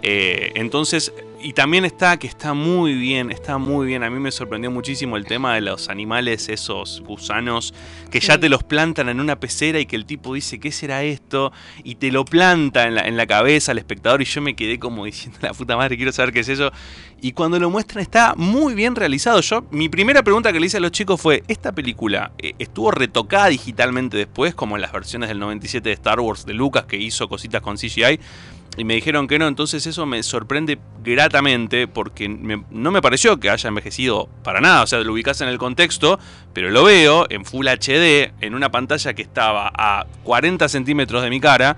Eh, 0.01 0.51
entonces, 0.55 1.11
y 1.41 1.53
también 1.53 1.85
está 1.85 2.17
que 2.17 2.27
está 2.27 2.53
muy 2.53 2.93
bien, 2.93 3.31
está 3.31 3.57
muy 3.57 3.87
bien. 3.87 4.03
A 4.03 4.09
mí 4.09 4.19
me 4.19 4.31
sorprendió 4.31 4.71
muchísimo 4.71 5.17
el 5.17 5.25
tema 5.25 5.55
de 5.55 5.61
los 5.61 5.89
animales, 5.89 6.49
esos 6.49 7.01
gusanos, 7.05 7.73
que 8.11 8.19
ya 8.19 8.39
te 8.39 8.49
los 8.49 8.63
plantan 8.63 9.09
en 9.09 9.19
una 9.19 9.39
pecera 9.39 9.79
y 9.79 9.85
que 9.85 9.95
el 9.95 10.05
tipo 10.05 10.33
dice, 10.33 10.59
¿qué 10.59 10.71
será 10.71 11.03
esto? 11.03 11.51
Y 11.83 11.95
te 11.95 12.11
lo 12.11 12.25
planta 12.25 12.87
en 12.87 12.95
la, 12.95 13.01
en 13.07 13.17
la 13.17 13.25
cabeza 13.25 13.71
al 13.71 13.77
espectador 13.77 14.21
y 14.21 14.25
yo 14.25 14.41
me 14.41 14.55
quedé 14.55 14.79
como 14.79 15.05
diciendo, 15.05 15.39
la 15.41 15.53
puta 15.53 15.77
madre, 15.77 15.97
quiero 15.97 16.11
saber 16.11 16.33
qué 16.33 16.41
es 16.41 16.49
eso. 16.49 16.71
Y 17.21 17.33
cuando 17.33 17.59
lo 17.59 17.69
muestran 17.69 18.01
está 18.01 18.33
muy 18.35 18.73
bien 18.75 18.95
realizado. 18.95 19.41
Yo, 19.41 19.65
mi 19.71 19.89
primera 19.89 20.23
pregunta 20.23 20.53
que 20.53 20.59
le 20.59 20.67
hice 20.67 20.77
a 20.77 20.81
los 20.81 20.91
chicos 20.91 21.19
fue, 21.19 21.43
¿esta 21.47 21.71
película 21.73 22.31
eh, 22.37 22.53
estuvo 22.59 22.91
retocada 22.91 23.47
digitalmente 23.47 24.17
después, 24.17 24.55
como 24.55 24.75
en 24.75 24.81
las 24.81 24.91
versiones 24.91 25.29
del 25.29 25.39
97 25.39 25.89
de 25.89 25.93
Star 25.93 26.19
Wars 26.19 26.45
de 26.45 26.53
Lucas, 26.53 26.85
que 26.85 26.97
hizo 26.97 27.27
cositas 27.27 27.61
con 27.61 27.75
CGI? 27.77 28.19
Y 28.77 28.83
me 28.85 28.93
dijeron 28.93 29.27
que 29.27 29.37
no, 29.39 29.47
entonces 29.47 29.85
eso 29.87 30.05
me 30.05 30.23
sorprende 30.23 30.79
gratamente 31.03 31.87
porque 31.87 32.29
me- 32.29 32.63
no 32.69 32.91
me 32.91 33.01
pareció 33.01 33.37
que 33.39 33.49
haya 33.49 33.67
envejecido 33.67 34.29
para 34.43 34.61
nada. 34.61 34.83
O 34.83 34.87
sea, 34.87 34.99
lo 34.99 35.11
ubicás 35.11 35.41
en 35.41 35.49
el 35.49 35.57
contexto, 35.57 36.17
pero 36.53 36.69
lo 36.69 36.83
veo 36.85 37.25
en 37.29 37.43
Full 37.43 37.67
HD, 37.67 38.31
en 38.39 38.55
una 38.55 38.71
pantalla 38.71 39.13
que 39.13 39.21
estaba 39.21 39.71
a 39.75 40.05
40 40.23 40.69
centímetros 40.69 41.21
de 41.23 41.29
mi 41.29 41.39
cara, 41.41 41.75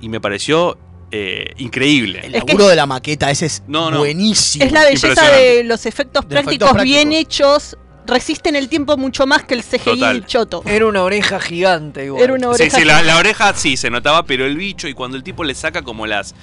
y 0.00 0.08
me 0.10 0.20
pareció 0.20 0.76
eh, 1.16 1.54
increíble. 1.58 2.20
El 2.24 2.32
laburo 2.32 2.66
de 2.66 2.74
la 2.76 2.86
maqueta, 2.86 3.30
ese 3.30 3.46
es 3.46 3.62
No, 3.68 3.90
no. 3.90 3.98
buenísimo. 3.98 4.64
Es 4.64 4.72
la 4.72 4.82
belleza 4.84 5.30
de 5.30 5.62
los 5.62 5.86
efectos 5.86 6.28
De 6.28 6.34
efectos 6.40 6.70
prácticos 6.72 6.82
bien 6.82 7.12
hechos. 7.12 7.76
Resisten 8.06 8.54
el 8.54 8.68
tiempo 8.68 8.96
mucho 8.96 9.26
más 9.26 9.44
que 9.44 9.54
el 9.54 9.62
CGI 9.64 9.78
Total. 9.84 10.26
choto. 10.26 10.62
Era 10.66 10.86
una 10.86 11.02
oreja 11.02 11.40
gigante 11.40 12.04
igual. 12.04 12.22
Era 12.22 12.32
una 12.34 12.48
Sí, 12.54 12.62
oreja. 12.64 12.78
sí, 12.78 12.84
la, 12.84 13.02
la 13.02 13.16
oreja 13.16 13.54
sí 13.54 13.76
se 13.78 13.88
notaba, 13.90 14.24
pero 14.24 14.44
el 14.44 14.56
bicho, 14.56 14.88
y 14.88 14.94
cuando 14.94 15.16
el 15.16 15.22
tipo 15.22 15.42
le 15.42 15.54
saca 15.54 15.82
como 15.82 16.06
las, 16.06 16.34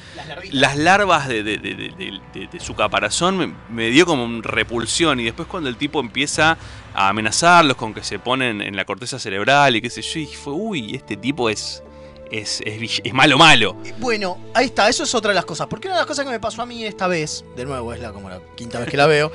las 0.52 0.76
larvas 0.78 1.28
de, 1.28 1.44
de- 1.44 1.58
de- 1.58 1.76
de- 1.76 1.90
de- 1.98 2.20
de- 2.34 2.48
de 2.48 2.60
su 2.60 2.74
caparazón, 2.76 3.38
me, 3.38 3.54
me 3.70 3.90
dio 3.92 4.06
como 4.08 4.24
un 4.26 4.42
repulsión. 4.42 5.20
Y 5.20 5.26
después 5.26 5.48
cuando 5.48 5.70
el 5.70 5.78
tipo 5.78 6.00
empieza 6.00 6.58
a 6.96 7.10
amenazarlos 7.10 7.78
con 7.78 7.94
que 7.94 8.04
se 8.04 8.18
ponen 8.20 8.62
en 8.62 8.76
la 8.76 8.84
corteza 8.86 9.20
cerebral 9.20 9.76
y 9.76 9.82
qué 9.82 9.90
sé 9.90 10.02
yo, 10.02 10.20
y 10.20 10.26
fue, 10.28 10.54
uy, 10.54 10.96
este 10.96 11.16
tipo 11.16 11.50
es, 11.50 11.84
es, 12.32 12.62
es, 12.66 13.02
es 13.04 13.14
malo, 13.14 13.38
malo. 13.38 13.78
Bueno, 14.00 14.38
ahí 14.54 14.66
está, 14.66 14.90
eso 14.90 15.04
es 15.04 15.14
otra 15.14 15.30
de 15.30 15.36
las 15.36 15.46
cosas. 15.46 15.68
Porque 15.68 15.88
una 15.90 15.98
de 15.98 16.02
las 16.02 16.08
cosas 16.08 16.26
que 16.26 16.32
me 16.32 16.40
pasó 16.40 16.62
a 16.62 16.66
mí 16.66 16.84
esta 16.86 17.08
vez, 17.08 17.46
de 17.56 17.66
nuevo, 17.66 17.94
es 17.94 18.00
la, 18.00 18.12
como 18.14 18.30
la 18.30 18.40
quinta 18.56 18.80
vez 18.80 18.90
que 18.90 18.98
la 18.98 19.06
veo. 19.06 19.32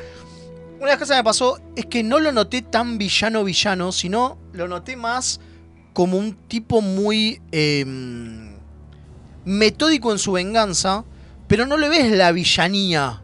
Una 0.77 0.87
de 0.87 0.93
las 0.93 0.99
cosas 0.99 1.17
que 1.17 1.21
me 1.21 1.25
pasó 1.25 1.59
es 1.75 1.87
que 1.87 2.03
no 2.03 2.19
lo 2.19 2.33
noté 2.33 2.61
tan 2.61 2.99
villano 2.99 3.45
villano, 3.45 3.93
sino 3.93 4.37
lo 4.53 4.69
noté 4.69 4.97
más 4.97 5.41
como 5.95 6.19
un 6.19 6.35
tipo 6.35 6.83
muy 6.83 7.41
eh, 7.51 7.85
metódico 9.47 10.12
en 10.12 10.19
su 10.19 10.33
venganza, 10.33 11.05
pero 11.49 11.65
no 11.65 11.79
le 11.79 11.89
ves 11.89 12.12
la 12.12 12.31
villanía. 12.33 13.23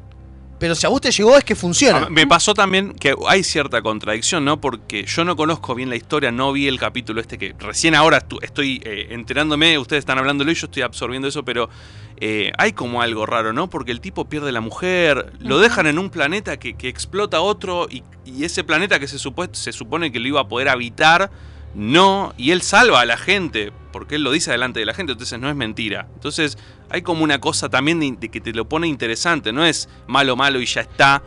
Pero 0.62 0.76
si 0.76 0.86
a 0.86 0.90
vos 0.90 1.00
te 1.00 1.10
llegó 1.10 1.36
es 1.36 1.42
que 1.42 1.56
funciona. 1.56 2.04
Ah, 2.04 2.08
Me 2.08 2.24
pasó 2.24 2.54
también 2.54 2.92
que 2.94 3.16
hay 3.26 3.42
cierta 3.42 3.82
contradicción, 3.82 4.44
¿no? 4.44 4.60
Porque 4.60 5.02
yo 5.04 5.24
no 5.24 5.34
conozco 5.34 5.74
bien 5.74 5.90
la 5.90 5.96
historia, 5.96 6.30
no 6.30 6.52
vi 6.52 6.68
el 6.68 6.78
capítulo 6.78 7.20
este 7.20 7.36
que 7.36 7.52
recién 7.58 7.96
ahora 7.96 8.24
estoy 8.42 8.80
eh, 8.84 9.08
enterándome, 9.10 9.76
ustedes 9.76 10.02
están 10.02 10.18
hablándolo 10.20 10.52
y 10.52 10.54
yo 10.54 10.66
estoy 10.66 10.82
absorbiendo 10.84 11.26
eso, 11.26 11.44
pero 11.44 11.68
eh, 12.18 12.52
hay 12.58 12.74
como 12.74 13.02
algo 13.02 13.26
raro, 13.26 13.52
¿no? 13.52 13.68
Porque 13.68 13.90
el 13.90 14.00
tipo 14.00 14.28
pierde 14.28 14.52
la 14.52 14.60
mujer, 14.60 15.32
lo 15.40 15.58
dejan 15.58 15.88
en 15.88 15.98
un 15.98 16.10
planeta 16.10 16.56
que, 16.58 16.74
que 16.74 16.86
explota 16.88 17.40
otro 17.40 17.88
y, 17.90 18.04
y 18.24 18.44
ese 18.44 18.62
planeta 18.62 19.00
que 19.00 19.08
se, 19.08 19.16
supo- 19.18 19.52
se 19.52 19.72
supone 19.72 20.12
que 20.12 20.20
lo 20.20 20.28
iba 20.28 20.40
a 20.42 20.46
poder 20.46 20.68
habitar, 20.68 21.28
no, 21.74 22.34
y 22.36 22.50
él 22.50 22.62
salva 22.62 23.00
a 23.00 23.04
la 23.04 23.16
gente, 23.16 23.72
porque 23.92 24.16
él 24.16 24.22
lo 24.22 24.32
dice 24.32 24.50
delante 24.50 24.80
de 24.80 24.86
la 24.86 24.94
gente, 24.94 25.12
entonces 25.12 25.38
no 25.38 25.48
es 25.48 25.56
mentira. 25.56 26.06
Entonces 26.14 26.58
hay 26.90 27.02
como 27.02 27.24
una 27.24 27.40
cosa 27.40 27.68
también 27.68 28.00
de, 28.00 28.14
de 28.18 28.28
que 28.28 28.40
te 28.40 28.52
lo 28.52 28.68
pone 28.68 28.86
interesante, 28.88 29.52
no 29.52 29.64
es 29.64 29.88
malo, 30.06 30.36
malo 30.36 30.60
y 30.60 30.66
ya 30.66 30.82
está. 30.82 31.22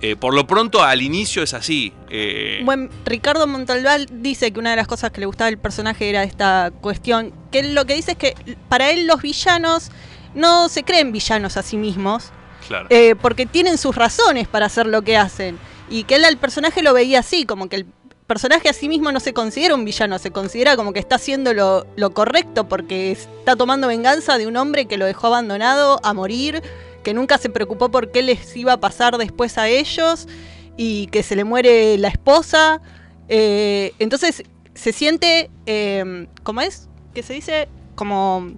Eh, 0.00 0.14
por 0.14 0.32
lo 0.32 0.46
pronto 0.46 0.82
al 0.84 1.02
inicio 1.02 1.42
es 1.42 1.54
así. 1.54 1.92
eh, 2.08 2.60
Bueno, 2.64 2.88
Ricardo 3.04 3.48
Montalbán 3.48 4.06
dice 4.22 4.52
que 4.52 4.60
una 4.60 4.70
de 4.70 4.76
las 4.76 4.86
cosas 4.86 5.10
que 5.10 5.18
le 5.18 5.26
gustaba 5.26 5.50
del 5.50 5.58
personaje 5.58 6.08
era 6.08 6.22
esta 6.22 6.70
cuestión, 6.80 7.32
que 7.50 7.58
él 7.58 7.74
lo 7.74 7.84
que 7.84 7.94
dice 7.94 8.12
es 8.12 8.16
que 8.16 8.34
para 8.68 8.90
él 8.90 9.08
los 9.08 9.20
villanos 9.22 9.90
no 10.34 10.68
se 10.68 10.84
creen 10.84 11.10
villanos 11.10 11.56
a 11.56 11.62
sí 11.64 11.76
mismos, 11.76 12.30
claro. 12.68 12.86
eh, 12.90 13.16
porque 13.20 13.44
tienen 13.46 13.76
sus 13.76 13.96
razones 13.96 14.46
para 14.46 14.66
hacer 14.66 14.86
lo 14.86 15.02
que 15.02 15.16
hacen. 15.16 15.58
Y 15.90 16.04
que 16.04 16.16
él 16.16 16.24
al 16.26 16.36
personaje 16.36 16.82
lo 16.82 16.92
veía 16.92 17.20
así, 17.20 17.44
como 17.44 17.68
que 17.68 17.76
el 17.76 17.86
personaje 18.28 18.68
a 18.68 18.74
sí 18.74 18.88
mismo 18.88 19.10
no 19.10 19.20
se 19.20 19.32
considera 19.32 19.74
un 19.74 19.86
villano, 19.86 20.18
se 20.18 20.30
considera 20.30 20.76
como 20.76 20.92
que 20.92 21.00
está 21.00 21.16
haciendo 21.16 21.54
lo, 21.54 21.86
lo 21.96 22.10
correcto 22.10 22.68
porque 22.68 23.10
está 23.10 23.56
tomando 23.56 23.88
venganza 23.88 24.36
de 24.36 24.46
un 24.46 24.56
hombre 24.58 24.84
que 24.84 24.98
lo 24.98 25.06
dejó 25.06 25.28
abandonado 25.28 25.98
a 26.04 26.12
morir, 26.12 26.62
que 27.02 27.14
nunca 27.14 27.38
se 27.38 27.48
preocupó 27.48 27.90
por 27.90 28.12
qué 28.12 28.22
les 28.22 28.54
iba 28.54 28.74
a 28.74 28.80
pasar 28.80 29.16
después 29.16 29.56
a 29.56 29.68
ellos 29.68 30.28
y 30.76 31.06
que 31.06 31.22
se 31.22 31.36
le 31.36 31.44
muere 31.44 31.96
la 31.96 32.08
esposa. 32.08 32.82
Eh, 33.30 33.94
entonces 33.98 34.44
se 34.74 34.92
siente, 34.92 35.50
eh, 35.64 36.28
¿cómo 36.42 36.60
es? 36.60 36.90
Que 37.14 37.22
se 37.22 37.32
dice 37.32 37.68
como 37.94 38.52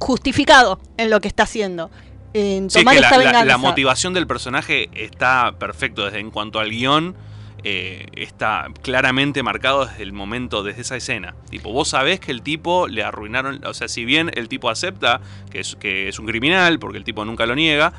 justificado 0.00 0.80
en 0.96 1.10
lo 1.10 1.20
que 1.20 1.28
está 1.28 1.44
haciendo. 1.44 1.92
En 2.34 2.70
Sí, 2.70 2.80
tomar 2.80 2.96
que 2.96 3.00
la, 3.02 3.18
venganza. 3.18 3.44
la 3.44 3.56
motivación 3.56 4.14
del 4.14 4.26
personaje 4.26 4.90
está 4.94 5.54
perfecto 5.60 6.04
desde 6.04 6.18
en 6.18 6.32
cuanto 6.32 6.58
al 6.58 6.70
guion. 6.70 7.14
Eh, 7.64 8.06
está 8.16 8.66
claramente 8.82 9.42
marcado 9.42 9.86
desde 9.86 10.02
el 10.02 10.12
momento, 10.12 10.62
desde 10.62 10.82
esa 10.82 10.96
escena. 10.96 11.34
Tipo, 11.48 11.72
vos 11.72 11.88
sabés 11.88 12.18
que 12.18 12.32
el 12.32 12.42
tipo 12.42 12.88
le 12.88 13.04
arruinaron. 13.04 13.64
O 13.64 13.74
sea, 13.74 13.88
si 13.88 14.04
bien 14.04 14.30
el 14.34 14.48
tipo 14.48 14.68
acepta 14.68 15.20
que 15.50 15.60
es, 15.60 15.76
que 15.76 16.08
es 16.08 16.18
un 16.18 16.26
criminal, 16.26 16.78
porque 16.78 16.98
el 16.98 17.04
tipo 17.04 17.24
nunca 17.24 17.46
lo 17.46 17.54
niega, 17.54 17.92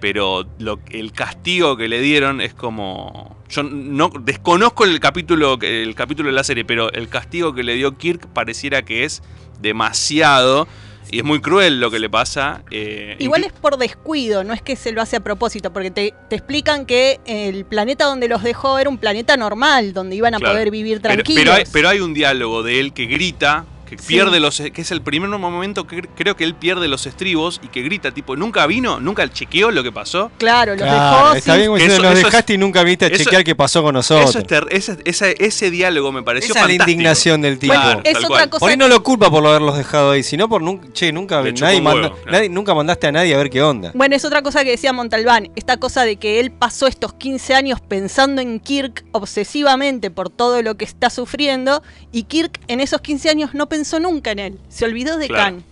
pero 0.00 0.46
el 0.90 1.12
castigo 1.12 1.76
que 1.76 1.88
le 1.88 2.00
dieron 2.00 2.40
es 2.40 2.54
como. 2.54 3.36
Yo 3.48 3.62
no 3.64 4.10
desconozco 4.20 4.84
el 4.84 5.00
capítulo, 5.00 5.58
el 5.60 5.94
capítulo 5.94 6.28
de 6.28 6.34
la 6.34 6.44
serie, 6.44 6.64
pero 6.64 6.92
el 6.92 7.08
castigo 7.08 7.52
que 7.52 7.64
le 7.64 7.74
dio 7.74 7.98
Kirk 7.98 8.28
pareciera 8.28 8.82
que 8.82 9.04
es 9.04 9.22
demasiado. 9.60 10.68
Y 11.12 11.18
es 11.18 11.24
muy 11.24 11.40
cruel 11.40 11.80
lo 11.80 11.90
que 11.90 11.98
le 11.98 12.08
pasa. 12.08 12.62
eh, 12.70 13.16
Igual 13.18 13.44
es 13.44 13.52
por 13.52 13.76
descuido, 13.78 14.44
no 14.44 14.52
es 14.52 14.62
que 14.62 14.76
se 14.76 14.92
lo 14.92 15.02
hace 15.02 15.16
a 15.16 15.20
propósito, 15.20 15.72
porque 15.72 15.90
te, 15.90 16.14
te 16.28 16.36
explican 16.36 16.86
que 16.86 17.18
el 17.26 17.64
planeta 17.64 18.04
donde 18.04 18.28
los 18.28 18.42
dejó 18.42 18.78
era 18.78 18.88
un 18.90 18.98
planeta 18.98 19.36
normal, 19.36 19.92
donde 19.92 20.14
iban 20.16 20.34
a 20.34 20.38
Claro. 20.38 20.54
poder 20.54 20.70
vivir 20.70 21.00
Pero- 21.00 21.14
tranquilos. 21.14 21.42
Pero, 21.42 21.52
hay, 21.54 21.64
pero 21.72 21.88
hay 21.88 22.00
un 22.00 22.14
diálogo 22.14 22.62
de 22.62 22.78
él 22.80 22.92
que 22.92 23.06
grita, 23.06 23.64
que 23.90 23.98
Sí. 23.98 24.06
pierde 24.06 24.40
los 24.40 24.60
que 24.72 24.80
es 24.80 24.90
el 24.90 25.02
primer 25.02 25.28
momento 25.28 25.86
que 25.86 26.02
creo 26.02 26.36
que 26.36 26.44
él 26.44 26.54
pierde 26.54 26.88
los 26.88 27.06
estribos 27.06 27.60
y 27.62 27.68
que 27.68 27.82
grita 27.82 28.12
tipo 28.12 28.36
nunca 28.36 28.66
vino 28.66 29.00
nunca 29.00 29.28
chequeó 29.30 29.70
lo 29.70 29.82
que 29.82 29.92
pasó 29.92 30.30
Claro, 30.38 30.72
los 30.76 30.82
Claro, 30.82 31.16
dejó 31.24 31.34
está 31.34 31.56
bien 31.56 31.76
eso- 31.76 32.02
los 32.02 32.12
eso 32.12 32.12
es- 32.12 32.24
dejaste 32.24 32.54
y 32.54 32.58
nunca 32.58 32.82
viste 32.84 33.04
a 33.04 33.08
eso- 33.08 33.24
chequear 33.24 33.44
qué 33.44 33.54
pasó 33.54 33.82
con 33.82 33.94
nosotros. 33.94 34.30
eso 34.30 34.38
es 34.38 34.46
ter- 34.46 34.66
ese, 34.70 34.96
ese, 35.04 35.34
ese 35.38 35.70
diálogo 35.70 36.12
me 36.12 36.22
pareció 36.22 36.50
Esa 36.54 36.60
es 36.60 36.62
la 36.62 36.68
fantástico. 36.68 36.90
indignación 36.92 37.40
del 37.42 37.58
tipo. 37.58 37.74
Claro, 37.74 38.00
es 38.04 38.24
otra 38.24 38.46
cosa- 38.48 38.60
Por 38.60 38.70
ahí 38.70 38.76
no 38.76 38.88
lo 38.88 39.02
culpa 39.02 39.28
por 39.30 39.44
haberlos 39.46 39.76
dejado 39.76 40.12
ahí, 40.12 40.22
sino 40.22 40.48
por 40.48 40.62
nunca, 40.62 40.88
che, 40.92 41.12
nunca, 41.12 41.40
Le 41.42 41.52
chupó 41.52 41.64
nadie 41.66 41.78
un 41.78 41.84
manda- 41.84 42.00
huevo, 42.08 42.14
claro. 42.22 42.30
nadie- 42.32 42.48
nunca 42.48 42.74
mandaste 42.74 43.06
a 43.08 43.12
nadie 43.12 43.34
a 43.34 43.38
ver 43.38 43.50
qué 43.50 43.62
onda. 43.62 43.90
Bueno, 43.94 44.14
es 44.14 44.24
otra 44.24 44.42
cosa 44.42 44.62
que 44.64 44.70
decía 44.70 44.92
Montalbán, 44.92 45.50
esta 45.56 45.78
cosa 45.78 46.04
de 46.04 46.16
que 46.16 46.38
él 46.38 46.52
pasó 46.52 46.86
estos 46.86 47.12
15 47.14 47.54
años 47.54 47.80
pensando 47.80 48.40
en 48.40 48.60
Kirk 48.60 49.04
obsesivamente 49.12 50.10
por 50.10 50.30
todo 50.30 50.62
lo 50.62 50.76
que 50.76 50.84
está 50.84 51.08
sufriendo 51.10 51.82
y 52.12 52.24
Kirk 52.24 52.60
en 52.68 52.80
esos 52.80 53.00
15 53.00 53.30
años 53.30 53.54
no 53.54 53.68
pensó 53.68 53.79
nunca 54.00 54.30
en 54.32 54.38
él, 54.38 54.60
se 54.68 54.84
olvidó 54.84 55.16
de 55.16 55.28
Claro. 55.28 55.56
Khan. 55.56 55.64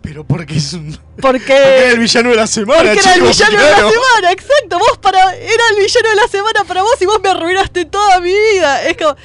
Pero 0.00 0.24
porque 0.24 0.56
es 0.56 0.72
un. 0.72 0.92
Porque, 1.20 1.38
Porque 1.40 1.52
era 1.54 1.90
el 1.92 1.98
villano 1.98 2.30
de 2.30 2.36
la 2.36 2.46
semana, 2.46 2.78
porque 2.78 3.00
era 3.00 3.14
el 3.14 3.20
chicos, 3.20 3.36
villano 3.36 3.50
de 3.62 3.68
claro. 3.68 3.86
la 3.86 3.92
semana, 3.92 4.32
exacto, 4.32 4.78
vos 4.78 4.98
para 5.02 5.34
era 5.34 5.62
el 5.70 5.76
villano 5.76 6.08
de 6.10 6.16
la 6.16 6.28
semana 6.28 6.64
para 6.64 6.82
vos 6.82 6.94
y 7.00 7.06
vos 7.06 7.20
me 7.22 7.28
arruinaste 7.30 7.84
toda 7.84 8.20
mi 8.20 8.32
vida. 8.32 8.82
Es 8.84 8.96
como 8.96 9.16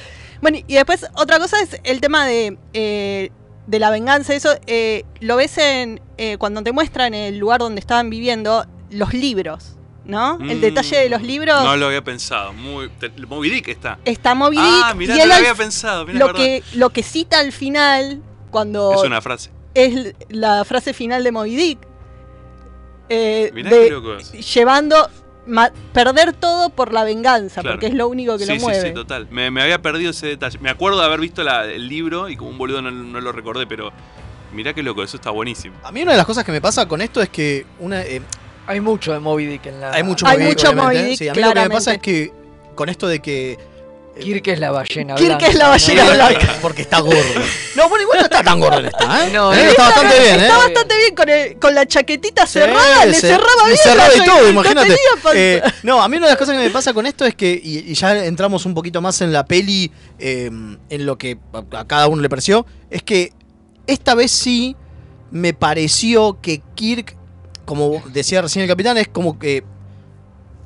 bueno, 0.42 0.58
y 0.66 0.74
después 0.74 1.06
otra 1.14 1.38
cosa 1.38 1.60
es 1.62 1.80
el 1.84 2.00
tema 2.00 2.26
de 2.26 2.58
eh, 2.74 3.30
de 3.66 3.78
la 3.78 3.90
venganza, 3.90 4.34
eso 4.34 4.50
eh, 4.66 5.04
lo 5.20 5.36
ves 5.36 5.56
en 5.58 6.00
eh, 6.18 6.36
cuando 6.36 6.62
te 6.62 6.72
muestran 6.72 7.14
el 7.14 7.38
lugar 7.38 7.60
donde 7.60 7.80
estaban 7.80 8.10
viviendo 8.10 8.66
los 8.90 9.14
libros, 9.14 9.76
¿no? 10.04 10.38
El 10.40 10.58
Mm, 10.58 10.60
detalle 10.60 10.96
de 10.98 11.08
los 11.08 11.22
libros 11.22 11.62
no 11.64 11.76
lo 11.76 11.86
había 11.86 12.02
pensado 12.04 12.52
muy 12.52 12.88
te- 12.90 13.08
Moby 13.26 13.48
Dick 13.50 13.68
está 13.68 13.98
está 14.04 14.34
Moby 14.34 14.56
Dick 14.56 14.66
ah 14.66 14.94
mirá 14.94 15.14
y 15.16 15.18
no 15.20 15.26
lo 15.26 15.32
al- 15.34 15.38
había 15.40 15.54
pensado 15.54 16.04
mirá, 16.06 16.18
lo 16.18 16.26
verdad. 16.26 16.40
que 16.40 16.62
lo 16.74 16.90
que 16.90 17.02
cita 17.02 17.38
al 17.38 17.52
final 17.52 18.20
cuando 18.50 18.92
es 18.94 19.02
una 19.02 19.20
frase 19.22 19.50
es 19.74 20.14
la 20.28 20.64
frase 20.64 20.92
final 20.94 21.24
de 21.24 21.32
Moby 21.32 21.56
Dick. 21.56 21.78
Eh, 23.08 23.50
Mirá 23.54 23.70
de- 23.70 23.84
qué 23.84 23.90
loco 23.90 24.14
es. 24.16 24.54
llevando 24.54 25.08
ma- 25.46 25.70
perder 25.92 26.32
todo 26.32 26.70
por 26.70 26.92
la 26.92 27.04
venganza, 27.04 27.60
Claro. 27.60 27.76
porque 27.76 27.88
es 27.88 27.94
lo 27.94 28.08
único 28.08 28.38
que 28.38 28.44
sí, 28.46 28.52
lo 28.52 28.58
sí, 28.58 28.64
mueve. 28.64 28.88
sí, 28.88 28.94
total. 28.94 29.28
Me, 29.30 29.50
me 29.50 29.62
había 29.62 29.82
perdido 29.82 30.10
ese 30.12 30.26
detalle. 30.28 30.58
Me 30.60 30.70
acuerdo 30.70 30.98
de 31.00 31.04
haber 31.06 31.20
visto 31.20 31.42
la- 31.42 31.64
el 31.66 31.86
libro 31.88 32.28
y 32.28 32.36
como 32.36 32.50
un 32.50 32.58
boludo 32.58 32.80
no, 32.80 32.90
no 32.90 33.20
lo 33.20 33.32
recordé, 33.32 33.66
pero 33.66 33.92
mirá 34.52 34.72
qué 34.72 34.82
loco, 34.82 35.02
eso 35.02 35.16
está 35.16 35.30
buenísimo. 35.30 35.76
A 35.82 35.92
mí 35.92 36.02
una 36.02 36.12
de 36.12 36.16
las 36.16 36.26
cosas 36.26 36.44
que 36.44 36.52
me 36.52 36.60
pasa 36.62 36.86
con 36.88 37.02
esto 37.02 37.20
es 37.20 37.28
que 37.28 37.66
una, 37.80 38.00
eh, 38.02 38.22
Hay 38.66 38.80
mucho 38.80 39.12
de 39.12 39.20
Moby 39.20 39.46
Dick 39.46 39.66
en 39.66 39.80
la. 39.80 39.92
hay 39.92 40.02
mucho 40.02 40.26
Hay 40.26 40.38
Moby 40.38 40.48
Dick, 40.50 40.58
mucho 40.58 40.72
Moby 40.74 40.98
Dick, 40.98 41.18
sí, 41.18 41.28
a 41.28 41.34
mí 41.34 41.40
lo 41.40 41.42
que 41.42 41.48
me 41.48 41.52
claramente. 41.52 41.74
pasa 41.76 41.92
es 41.94 41.98
que 42.00 42.32
con 42.74 42.88
esto 42.88 43.06
de 43.08 43.20
que 43.20 43.58
Kirk 44.20 44.46
es 44.46 44.60
la 44.60 44.70
ballena 44.70 45.16
Kirk 45.16 45.26
blanca. 45.28 45.46
es 45.48 45.54
la 45.56 45.68
ballena 45.68 46.04
¿no? 46.04 46.14
blanca. 46.14 46.54
porque 46.62 46.82
está 46.82 47.00
gordo. 47.00 47.18
No, 47.74 47.88
bueno, 47.88 48.04
igual 48.04 48.18
no 48.20 48.24
está 48.26 48.40
tan 48.44 48.60
gordo 48.60 48.78
en 48.78 48.86
esta, 48.86 49.26
¿eh? 49.26 49.30
No, 49.32 49.52
Eh, 49.52 49.56
no, 49.64 49.70
está 49.70 49.82
bastante 49.82 50.20
bien, 50.20 50.34
¿eh? 50.38 50.42
Está 50.44 50.58
bastante 50.58 50.96
bien 50.96 51.14
con, 51.16 51.28
el- 51.28 51.58
con 51.58 51.74
la 51.74 51.86
chaquetita 51.86 52.46
Sí, 52.46 52.52
cerrada, 52.52 53.04
le 53.06 53.14
se- 53.14 53.20
cerraba 53.22 53.62
le 53.64 53.72
bien. 53.72 53.78
cerraba 53.82 54.08
la 54.16 54.22
y 54.22 54.24
todo, 54.26 54.48
imagínate. 54.48 54.96
Eh, 55.34 55.62
no, 55.82 56.00
a 56.00 56.08
mí 56.08 56.16
una 56.16 56.26
de 56.26 56.32
las 56.34 56.38
cosas 56.38 56.56
que 56.56 56.62
me 56.62 56.70
pasa 56.70 56.94
con 56.94 57.04
esto 57.06 57.26
es 57.26 57.34
que, 57.34 57.50
y, 57.60 57.78
y 57.90 57.94
ya 57.94 58.24
entramos 58.24 58.64
un 58.64 58.74
poquito 58.74 59.00
más 59.02 59.20
en 59.22 59.32
la 59.32 59.44
peli, 59.44 59.90
eh, 60.20 60.46
en 60.88 61.04
lo 61.06 61.18
que 61.18 61.36
a, 61.52 61.80
a 61.80 61.84
cada 61.88 62.06
uno 62.06 62.22
le 62.22 62.28
pareció, 62.28 62.64
es 62.90 63.02
que 63.02 63.32
esta 63.88 64.14
vez 64.14 64.30
sí 64.30 64.76
me 65.32 65.52
pareció 65.52 66.38
que 66.40 66.62
Kirk, 66.76 67.16
como 67.64 68.02
decía 68.12 68.42
recién 68.42 68.62
el 68.62 68.68
capitán, 68.68 68.96
es 68.98 69.08
como 69.08 69.38
que 69.38 69.64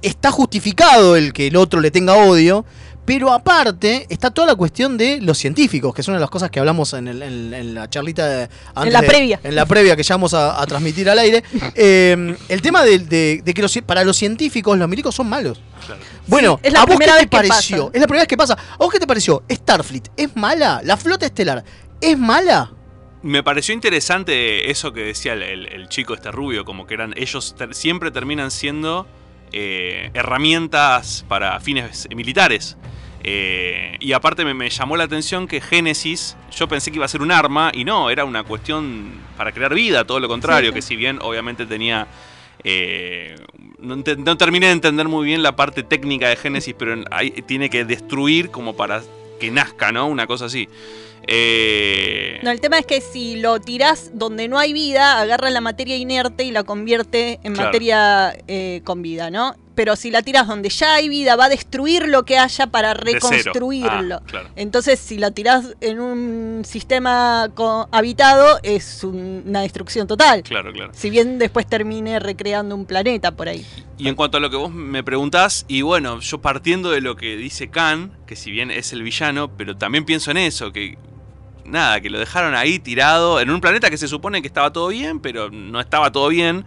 está 0.03 0.31
justificado 0.31 1.17
el 1.17 1.33
que 1.33 1.49
el 1.49 1.57
otro 1.57 1.81
le 1.81 1.91
tenga 1.91 2.15
odio. 2.15 2.65
Pero 3.05 3.33
aparte 3.33 4.05
está 4.11 4.31
toda 4.31 4.47
la 4.49 4.55
cuestión 4.55 4.99
de 4.99 5.19
los 5.23 5.39
científicos, 5.39 5.95
que 5.95 6.03
es 6.03 6.09
una 6.09 6.19
de 6.19 6.21
las 6.21 6.29
cosas 6.29 6.51
que 6.51 6.59
hablamos 6.61 6.93
en, 6.93 7.09
el- 7.09 7.23
en- 7.23 7.55
en 7.55 7.73
la 7.75 7.89
charlita 7.89 8.27
de, 8.29 8.49
antes 8.75 8.93
la 8.93 9.01
de- 9.01 9.07
previa. 9.09 9.41
En 9.43 9.55
la 9.55 9.65
previa 9.65 9.97
que 9.97 10.03
ya 10.03 10.15
vamos 10.17 10.35
a, 10.35 10.61
a 10.61 10.67
transmitir 10.67 11.09
al 11.09 11.19
aire. 11.19 11.43
Eh, 11.75 12.37
el 12.51 12.61
tema 12.61 12.83
de, 12.83 12.99
de- 12.99 13.41
de 13.43 13.55
que 13.55 13.63
los 13.63 13.79
para 13.87 14.05
los 14.05 14.15
científicos 14.15 14.77
los 14.77 14.87
milicos 14.91 15.15
son 15.15 15.27
malos. 15.27 15.59
Bueno, 16.27 16.61
es 16.63 16.71
la 16.71 16.81
¿a 16.81 16.85
vos 16.85 16.91
qué 16.91 16.97
primera 16.99 17.13
te 17.15 17.21
vez 17.21 17.31
que 17.31 17.37
pareció? 17.49 17.77
pasa. 17.87 17.91
Es 17.95 18.01
la 18.03 18.07
primera 18.07 18.23
vez 18.25 18.29
que 18.29 18.37
pasa. 18.37 18.59
¿A 18.75 18.77
vos 18.77 18.93
qué 18.93 18.99
te 19.01 19.07
pareció? 19.07 19.43
¿Starfleet 19.51 20.11
es 20.15 20.37
mala? 20.37 20.83
¿La 20.85 20.99
flota 20.99 21.25
estelar 21.25 21.65
es 22.03 22.19
mala? 22.19 22.71
Me 23.23 23.43
pareció 23.43 23.75
interesante 23.75 24.71
eso 24.71 24.93
que 24.93 25.01
decía 25.03 25.33
el, 25.33 25.43
el- 25.43 25.67
el 25.67 25.89
chico 25.89 26.15
este 26.15 26.31
rubio, 26.31 26.65
como 26.65 26.87
que 26.87 26.95
eran 26.95 27.15
ellos 27.17 27.55
ter- 27.57 27.75
siempre 27.75 28.11
terminan 28.11 28.51
siendo 28.51 29.07
eh, 29.53 30.11
herramientas 30.15 31.25
para 31.29 31.59
fines 31.61 32.09
militares. 32.15 32.77
Eh, 33.25 33.97
y 33.99 34.13
aparte 34.13 34.45
me, 34.45 34.55
me 34.55 34.71
llamó 34.71 34.97
la 34.97 35.05
atención 35.05 35.49
que 35.49 35.61
Génesis, 35.61 36.37
yo 36.57 36.69
pensé 36.69 36.91
que 36.93 36.97
iba 36.99 37.05
a 37.05 37.09
ser 37.09 37.21
un 37.23 37.33
arma 37.33 37.73
y 37.75 37.85
no, 37.85 38.11
era 38.11 38.25
una 38.25 38.45
cuestión 38.45 39.11
para 39.37 39.51
crear 39.51 39.75
vida, 39.75 40.05
todo 40.05 40.21
lo 40.21 40.29
contrario, 40.29 40.71
Sí. 40.71 40.75
que 40.77 40.83
si 40.83 40.95
bien 40.97 41.19
obviamente 41.21 41.67
tenía... 41.67 42.07
eh, 42.63 43.35
no, 43.81 43.97
no 43.97 44.37
terminé 44.37 44.67
de 44.67 44.73
entender 44.73 45.09
muy 45.09 45.27
bien 45.27 45.43
la 45.43 45.57
parte 45.57 45.83
técnica 45.83 46.29
de 46.29 46.37
Génesis, 46.37 46.75
pero 46.79 46.95
ahí 47.11 47.31
tiene 47.47 47.71
que 47.71 47.85
destruir 47.85 48.51
como 48.51 48.77
para 48.77 49.03
que 49.41 49.51
nazca, 49.51 49.91
¿no? 49.93 50.07
Una 50.07 50.27
cosa 50.27 50.47
así. 50.47 50.69
Eh, 51.31 52.41
No, 52.43 52.51
el 52.51 52.61
tema 52.61 52.79
es 52.79 52.87
que 52.87 53.01
si 53.01 53.37
lo 53.37 53.61
tirás 53.61 54.11
donde 54.15 54.49
no 54.49 54.59
hay 54.59 54.73
vida, 54.73 55.21
agarra 55.21 55.51
la 55.51 55.61
materia 55.61 55.97
inerte 55.97 56.45
y 56.45 56.51
la 56.53 56.65
convierte 56.65 57.39
en 57.43 57.53
Claro. 57.53 57.69
materia 57.69 58.37
eh, 58.49 58.81
con 58.85 59.03
vida, 59.03 59.31
¿no? 59.31 59.55
Pero 59.75 59.95
si 59.95 60.11
la 60.11 60.23
tiras 60.23 60.49
donde 60.49 60.71
ya 60.71 60.95
hay 60.95 61.09
vida, 61.09 61.37
va 61.37 61.45
a 61.45 61.49
destruir 61.49 62.09
lo 62.09 62.25
que 62.25 62.37
haya 62.39 62.67
para 62.67 62.95
reconstruirlo. 62.95 64.17
Ah, 64.17 64.23
claro. 64.27 64.49
Entonces, 64.57 64.99
si 64.99 65.19
la 65.19 65.31
tirás 65.31 65.77
en 65.81 66.01
un 66.01 66.63
sistema 66.65 67.49
habitado, 67.93 68.59
es 68.65 69.05
un- 69.05 69.45
una 69.47 69.61
destrucción 69.63 70.09
total. 70.09 70.43
Claro, 70.43 70.73
claro. 70.73 70.91
Si 70.95 71.11
bien 71.11 71.39
después 71.39 71.67
termine 71.69 72.19
recreando 72.19 72.75
un 72.75 72.87
planeta 72.87 73.31
por 73.37 73.49
ahí. 73.49 73.65
Y 73.99 74.09
en 74.09 74.17
cuanto 74.17 74.39
a 74.39 74.41
lo 74.41 74.51
que 74.51 74.57
vos 74.57 74.73
me 74.73 75.05
preguntás, 75.05 75.65
y 75.69 75.83
bueno, 75.83 76.19
yo 76.21 76.41
partiendo 76.41 76.91
de 76.91 77.01
lo 77.01 77.15
que 77.17 77.37
dice 77.37 77.69
Khan, 77.69 78.11
que 78.27 78.35
si 78.35 78.51
bien 78.51 78.73
es 78.73 78.93
el 78.93 79.03
villano, 79.05 79.57
pero 79.57 79.77
también 79.77 80.05
pienso 80.05 80.33
en 80.33 80.39
eso, 80.39 80.73
que 80.73 80.99
nada, 81.69 82.01
que 82.01 82.11
lo 82.11 82.19
dejaron 82.19 82.55
ahí 82.55 82.79
tirado 82.79 83.41
en 83.41 83.51
un 83.51 83.61
planeta 83.61 83.91
que 83.91 83.99
se 83.99 84.09
supone 84.09 84.41
que 84.41 84.49
estaba 84.49 84.73
todo 84.73 84.89
bien, 84.89 85.21
pero 85.21 85.51
no 85.51 85.81
estaba 85.81 86.11
todo 86.13 86.29
bien. 86.29 86.65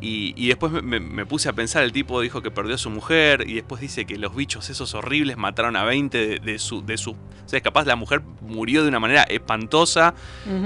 Y, 0.00 0.34
y 0.36 0.48
después 0.48 0.72
me, 0.82 1.24
puse 1.24 1.48
a 1.48 1.54
pensar, 1.54 1.82
el 1.82 1.92
tipo 1.92 2.20
dijo 2.20 2.42
que 2.42 2.50
perdió 2.50 2.74
a 2.74 2.78
su 2.78 2.90
mujer 2.90 3.44
y 3.48 3.54
después 3.54 3.80
dice 3.80 4.04
que 4.04 4.18
los 4.18 4.36
bichos 4.36 4.68
esos 4.68 4.94
horribles 4.94 5.38
mataron 5.38 5.74
a 5.74 5.84
20 5.84 6.18
de, 6.18 6.38
de 6.38 6.58
su... 6.58 6.84
De 6.84 6.98
su 6.98 7.12
o 7.12 7.48
sea, 7.48 7.60
capaz 7.60 7.86
la 7.86 7.94
mujer 7.94 8.22
murió 8.40 8.82
de 8.82 8.88
una 8.88 8.98
manera 8.98 9.22
espantosa 9.22 10.14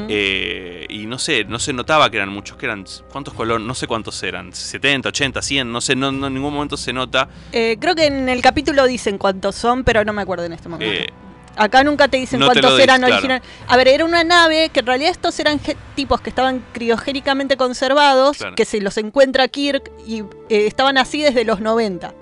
eh, 0.08 0.86
y 0.88 1.04
no 1.04 1.18
sé, 1.18 1.44
no 1.44 1.58
se 1.58 1.74
notaba 1.74 2.10
que 2.10 2.16
eran 2.16 2.30
muchos, 2.30 2.56
que 2.56 2.64
eran... 2.64 2.86
¿Cuántos 3.12 3.34
colores? 3.34 3.66
No 3.66 3.74
sé 3.74 3.86
cuántos 3.86 4.20
eran, 4.22 4.52
70, 4.52 5.10
80, 5.10 5.42
100, 5.42 5.70
no 5.70 5.80
sé, 5.82 5.94
no, 5.94 6.10
no 6.10 6.28
en 6.28 6.34
ningún 6.34 6.54
momento 6.54 6.78
se 6.78 6.94
nota. 6.94 7.28
Eh, 7.52 7.76
creo 7.78 7.94
que 7.94 8.06
en 8.06 8.30
el 8.30 8.40
capítulo 8.40 8.86
dicen 8.86 9.18
cuántos 9.18 9.56
son, 9.56 9.84
pero 9.84 10.04
no 10.06 10.14
me 10.14 10.22
acuerdo 10.22 10.44
en 10.46 10.54
este 10.54 10.70
momento. 10.70 11.02
Eh, 11.02 11.12
Acá 11.56 11.82
nunca 11.84 12.08
te 12.08 12.16
dicen 12.16 12.40
No 12.40 12.46
te 12.48 12.52
cuántos 12.60 12.72
lo 12.72 12.78
eran 12.78 12.98
claro. 13.00 13.14
originales. 13.14 13.46
A 13.66 13.76
ver, 13.76 13.88
era 13.88 14.04
una 14.04 14.24
nave 14.24 14.70
que 14.72 14.80
en 14.80 14.86
realidad 14.86 15.10
estos 15.10 15.38
eran 15.40 15.60
tipos 15.94 16.20
que 16.20 16.30
estaban 16.30 16.64
criogénicamente 16.72 17.56
conservados, 17.56 18.38
Claro. 18.38 18.54
que 18.54 18.64
se 18.64 18.80
los 18.80 18.96
encuentra 18.96 19.46
Kirk 19.48 19.90
y 20.06 20.20
eh, 20.20 20.66
estaban 20.66 20.96
así 20.96 21.20
desde 21.22 21.44
los 21.44 21.60
90. 21.60 22.14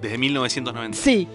Desde 0.00 0.16
1990. 0.18 0.96
Sí. 0.96 1.28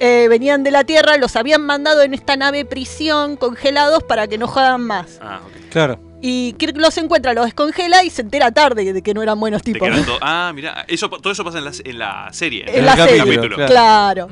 Eh, 0.00 0.26
venían 0.28 0.64
de 0.64 0.72
la 0.72 0.84
Tierra, 0.84 1.16
los 1.16 1.36
habían 1.36 1.62
mandado 1.62 2.02
en 2.02 2.12
esta 2.14 2.36
nave 2.36 2.64
prisión 2.64 3.36
congelados 3.36 4.02
para 4.02 4.26
que 4.26 4.36
no 4.38 4.48
jodan 4.48 4.82
más. 4.82 5.18
Ah, 5.22 5.40
ok. 5.46 5.70
Claro. 5.70 6.00
Y 6.20 6.54
Kirk 6.54 6.76
los 6.78 6.96
encuentra, 6.98 7.32
los 7.34 7.44
descongela 7.44 8.02
y 8.02 8.10
se 8.10 8.22
entera 8.22 8.50
tarde 8.50 8.92
de 8.92 9.02
que 9.02 9.14
no 9.14 9.22
eran 9.22 9.38
buenos 9.38 9.62
tipos. 9.62 9.86
eran 9.86 10.04
ah, 10.20 10.52
mira, 10.54 10.84
eso, 10.88 11.08
todo 11.08 11.32
eso 11.32 11.44
pasa 11.44 11.58
en 11.58 11.64
la, 11.64 11.72
en 11.84 11.98
la 11.98 12.28
serie. 12.32 12.64
en 12.66 12.84
la 12.84 12.96
serie. 12.96 13.18
capítulo, 13.18 13.42
capítulo. 13.42 13.66
Claro. 13.66 14.28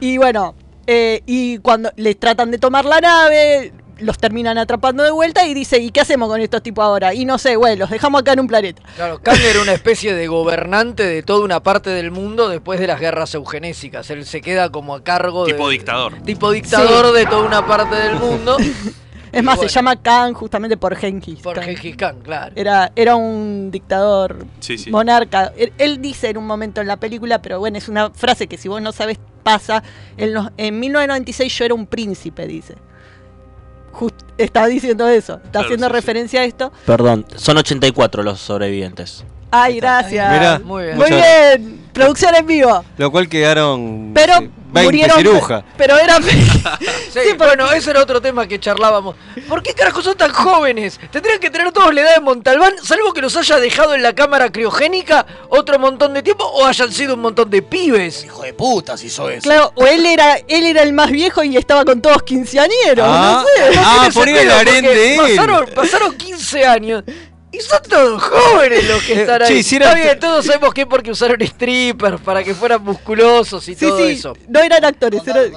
Y 0.00 0.18
bueno, 0.18 0.54
eh, 0.86 1.22
y 1.26 1.58
cuando 1.58 1.90
les 1.96 2.18
tratan 2.18 2.50
de 2.50 2.58
tomar 2.58 2.84
la 2.84 3.00
nave, 3.00 3.72
los 3.98 4.18
terminan 4.18 4.58
atrapando 4.58 5.02
de 5.02 5.10
vuelta 5.10 5.46
y 5.46 5.54
dice, 5.54 5.78
¿y 5.78 5.90
qué 5.90 6.00
hacemos 6.00 6.28
con 6.28 6.40
estos 6.40 6.62
tipos 6.62 6.84
ahora? 6.84 7.14
Y 7.14 7.24
no 7.24 7.38
sé, 7.38 7.56
bueno, 7.56 7.76
los 7.80 7.90
dejamos 7.90 8.20
acá 8.20 8.34
en 8.34 8.40
un 8.40 8.46
planeta. 8.46 8.82
Claro, 8.94 9.20
Kang 9.22 9.38
era 9.40 9.62
una 9.62 9.72
especie 9.72 10.14
de 10.14 10.26
gobernante 10.26 11.02
de 11.04 11.22
toda 11.22 11.44
una 11.44 11.62
parte 11.62 11.88
del 11.90 12.10
mundo 12.10 12.48
después 12.48 12.78
de 12.78 12.86
las 12.86 13.00
guerras 13.00 13.34
eugenésicas. 13.34 14.10
Él 14.10 14.26
se 14.26 14.42
queda 14.42 14.70
como 14.70 14.94
a 14.94 15.02
cargo 15.02 15.46
Tipo 15.46 15.68
de. 15.68 15.72
dictador. 15.72 16.20
Tipo 16.22 16.50
dictador 16.50 17.12
de 17.14 17.24
toda 17.24 17.42
una 17.46 17.66
parte 17.66 17.96
del 17.96 18.16
mundo. 18.16 18.56
Es 19.32 19.42
más, 19.42 19.56
bueno. 19.56 19.68
se 19.68 19.74
llama 19.74 19.96
Khan 19.96 20.32
justamente 20.32 20.78
por 20.78 20.96
Genghis. 20.96 21.40
Por 21.40 21.56
Khan. 21.56 21.64
Gengis 21.64 21.96
Khan, 21.96 22.20
claro. 22.22 22.52
Era, 22.56 22.90
era 22.96 23.16
un 23.16 23.70
dictador 23.70 24.46
Sí, 24.60 24.78
sí. 24.78 24.90
monarca. 24.90 25.52
Él, 25.58 25.74
él 25.76 26.00
dice 26.00 26.30
en 26.30 26.38
un 26.38 26.46
momento 26.46 26.80
en 26.80 26.86
la 26.86 26.96
película, 26.96 27.42
pero 27.42 27.58
bueno, 27.58 27.76
es 27.76 27.88
una 27.88 28.08
frase 28.10 28.46
que 28.46 28.56
si 28.56 28.68
vos 28.68 28.80
no 28.80 28.92
sabes 28.92 29.18
pasa. 29.46 29.82
En, 30.16 30.34
los- 30.34 30.48
en 30.56 30.78
1996 30.80 31.56
yo 31.58 31.64
era 31.64 31.74
un 31.74 31.86
príncipe, 31.86 32.46
dice. 32.46 32.74
Just- 33.92 34.14
está 34.36 34.66
diciendo 34.66 35.08
eso, 35.08 35.36
está 35.36 35.50
Claro, 35.50 35.66
haciendo 35.66 35.86
sí, 35.86 35.90
sí. 35.90 35.94
referencia 35.96 36.40
a 36.40 36.44
esto. 36.44 36.72
Perdón, 36.84 37.24
son 37.36 37.56
84 37.56 38.22
los 38.22 38.40
sobrevivientes. 38.40 39.24
Ay, 39.50 39.76
gracias. 39.76 40.32
Mirá, 40.32 40.58
Muy 40.58 40.84
bien. 40.84 40.96
Muy 40.98 41.08
bien. 41.10 41.85
Producción 41.96 42.34
en 42.34 42.46
vivo. 42.46 42.84
Lo 42.98 43.10
cual 43.10 43.28
quedaron 43.28 44.12
Pero 44.14 44.40
no 44.40 44.50
20 44.72 44.82
murieron. 44.84 45.16
cirujas. 45.18 45.64
Pero 45.76 45.98
era. 45.98 46.18
Sí, 47.16 47.32
bueno, 47.38 47.72
ese 47.72 47.90
era 47.90 48.02
otro 48.02 48.20
tema 48.20 48.46
que 48.46 48.60
charlábamos. 48.60 49.16
¿Por 49.48 49.62
qué 49.62 49.72
carajo 49.72 50.02
son 50.02 50.18
tan 50.18 50.34
jóvenes? 50.34 51.00
Tendrían 51.10 51.38
que 51.40 51.48
tener 51.48 51.72
todos 51.72 51.94
la 51.94 52.02
edad 52.02 52.14
de 52.16 52.20
Montalbán, 52.20 52.74
salvo 52.82 53.14
que 53.14 53.22
los 53.22 53.34
haya 53.38 53.56
dejado 53.56 53.94
en 53.94 54.02
la 54.02 54.14
cámara 54.14 54.52
criogénica 54.52 55.24
otro 55.48 55.78
montón 55.78 56.12
de 56.12 56.22
tiempo 56.22 56.44
o 56.44 56.66
hayan 56.66 56.92
sido 56.92 57.14
un 57.14 57.20
montón 57.20 57.48
de 57.48 57.62
pibes. 57.62 58.24
Hijo 58.24 58.42
de 58.42 58.52
puta, 58.52 58.98
si 58.98 59.06
hizo 59.06 59.30
eso. 59.30 59.44
Claro, 59.44 59.72
o 59.76 59.86
él 59.86 60.04
era, 60.04 60.36
él 60.46 60.66
era 60.66 60.82
el 60.82 60.92
más 60.92 61.10
viejo 61.10 61.42
y 61.42 61.56
estaba 61.56 61.86
con 61.86 62.02
todos 62.02 62.22
quinceañeros. 62.22 63.06
Ah, 63.08 63.42
no 63.42 63.72
sé. 63.72 63.78
ah, 63.78 64.08
tiene 64.10 64.12
poner 64.12 64.36
el 64.68 64.84
él. 64.84 65.16
Pasaron, 65.16 65.66
pasaron 65.74 66.16
15 66.18 66.66
años. 66.66 67.04
Y 67.56 67.60
son 67.60 67.80
todos 67.88 68.22
jóvenes 68.22 68.84
los 68.86 69.02
que 69.02 69.20
están 69.22 69.40
Che, 69.46 69.54
ahí. 69.54 69.62
si 69.62 69.76
era- 69.76 69.86
Está 69.92 69.98
bien, 69.98 70.20
todos 70.20 70.44
sabemos 70.44 70.74
que 70.74 70.82
es 70.82 70.86
porque 70.86 71.10
usaron 71.10 71.40
strippers 71.40 72.20
para 72.20 72.44
que 72.44 72.54
fueran 72.54 72.82
musculosos 72.84 73.66
y 73.68 73.74
Sí, 73.74 73.86
todo 73.86 73.96
sí, 73.98 74.04
eso. 74.12 74.36
no 74.48 74.60
eran 74.60 74.84
actores, 74.84 75.22
eran- 75.26 75.52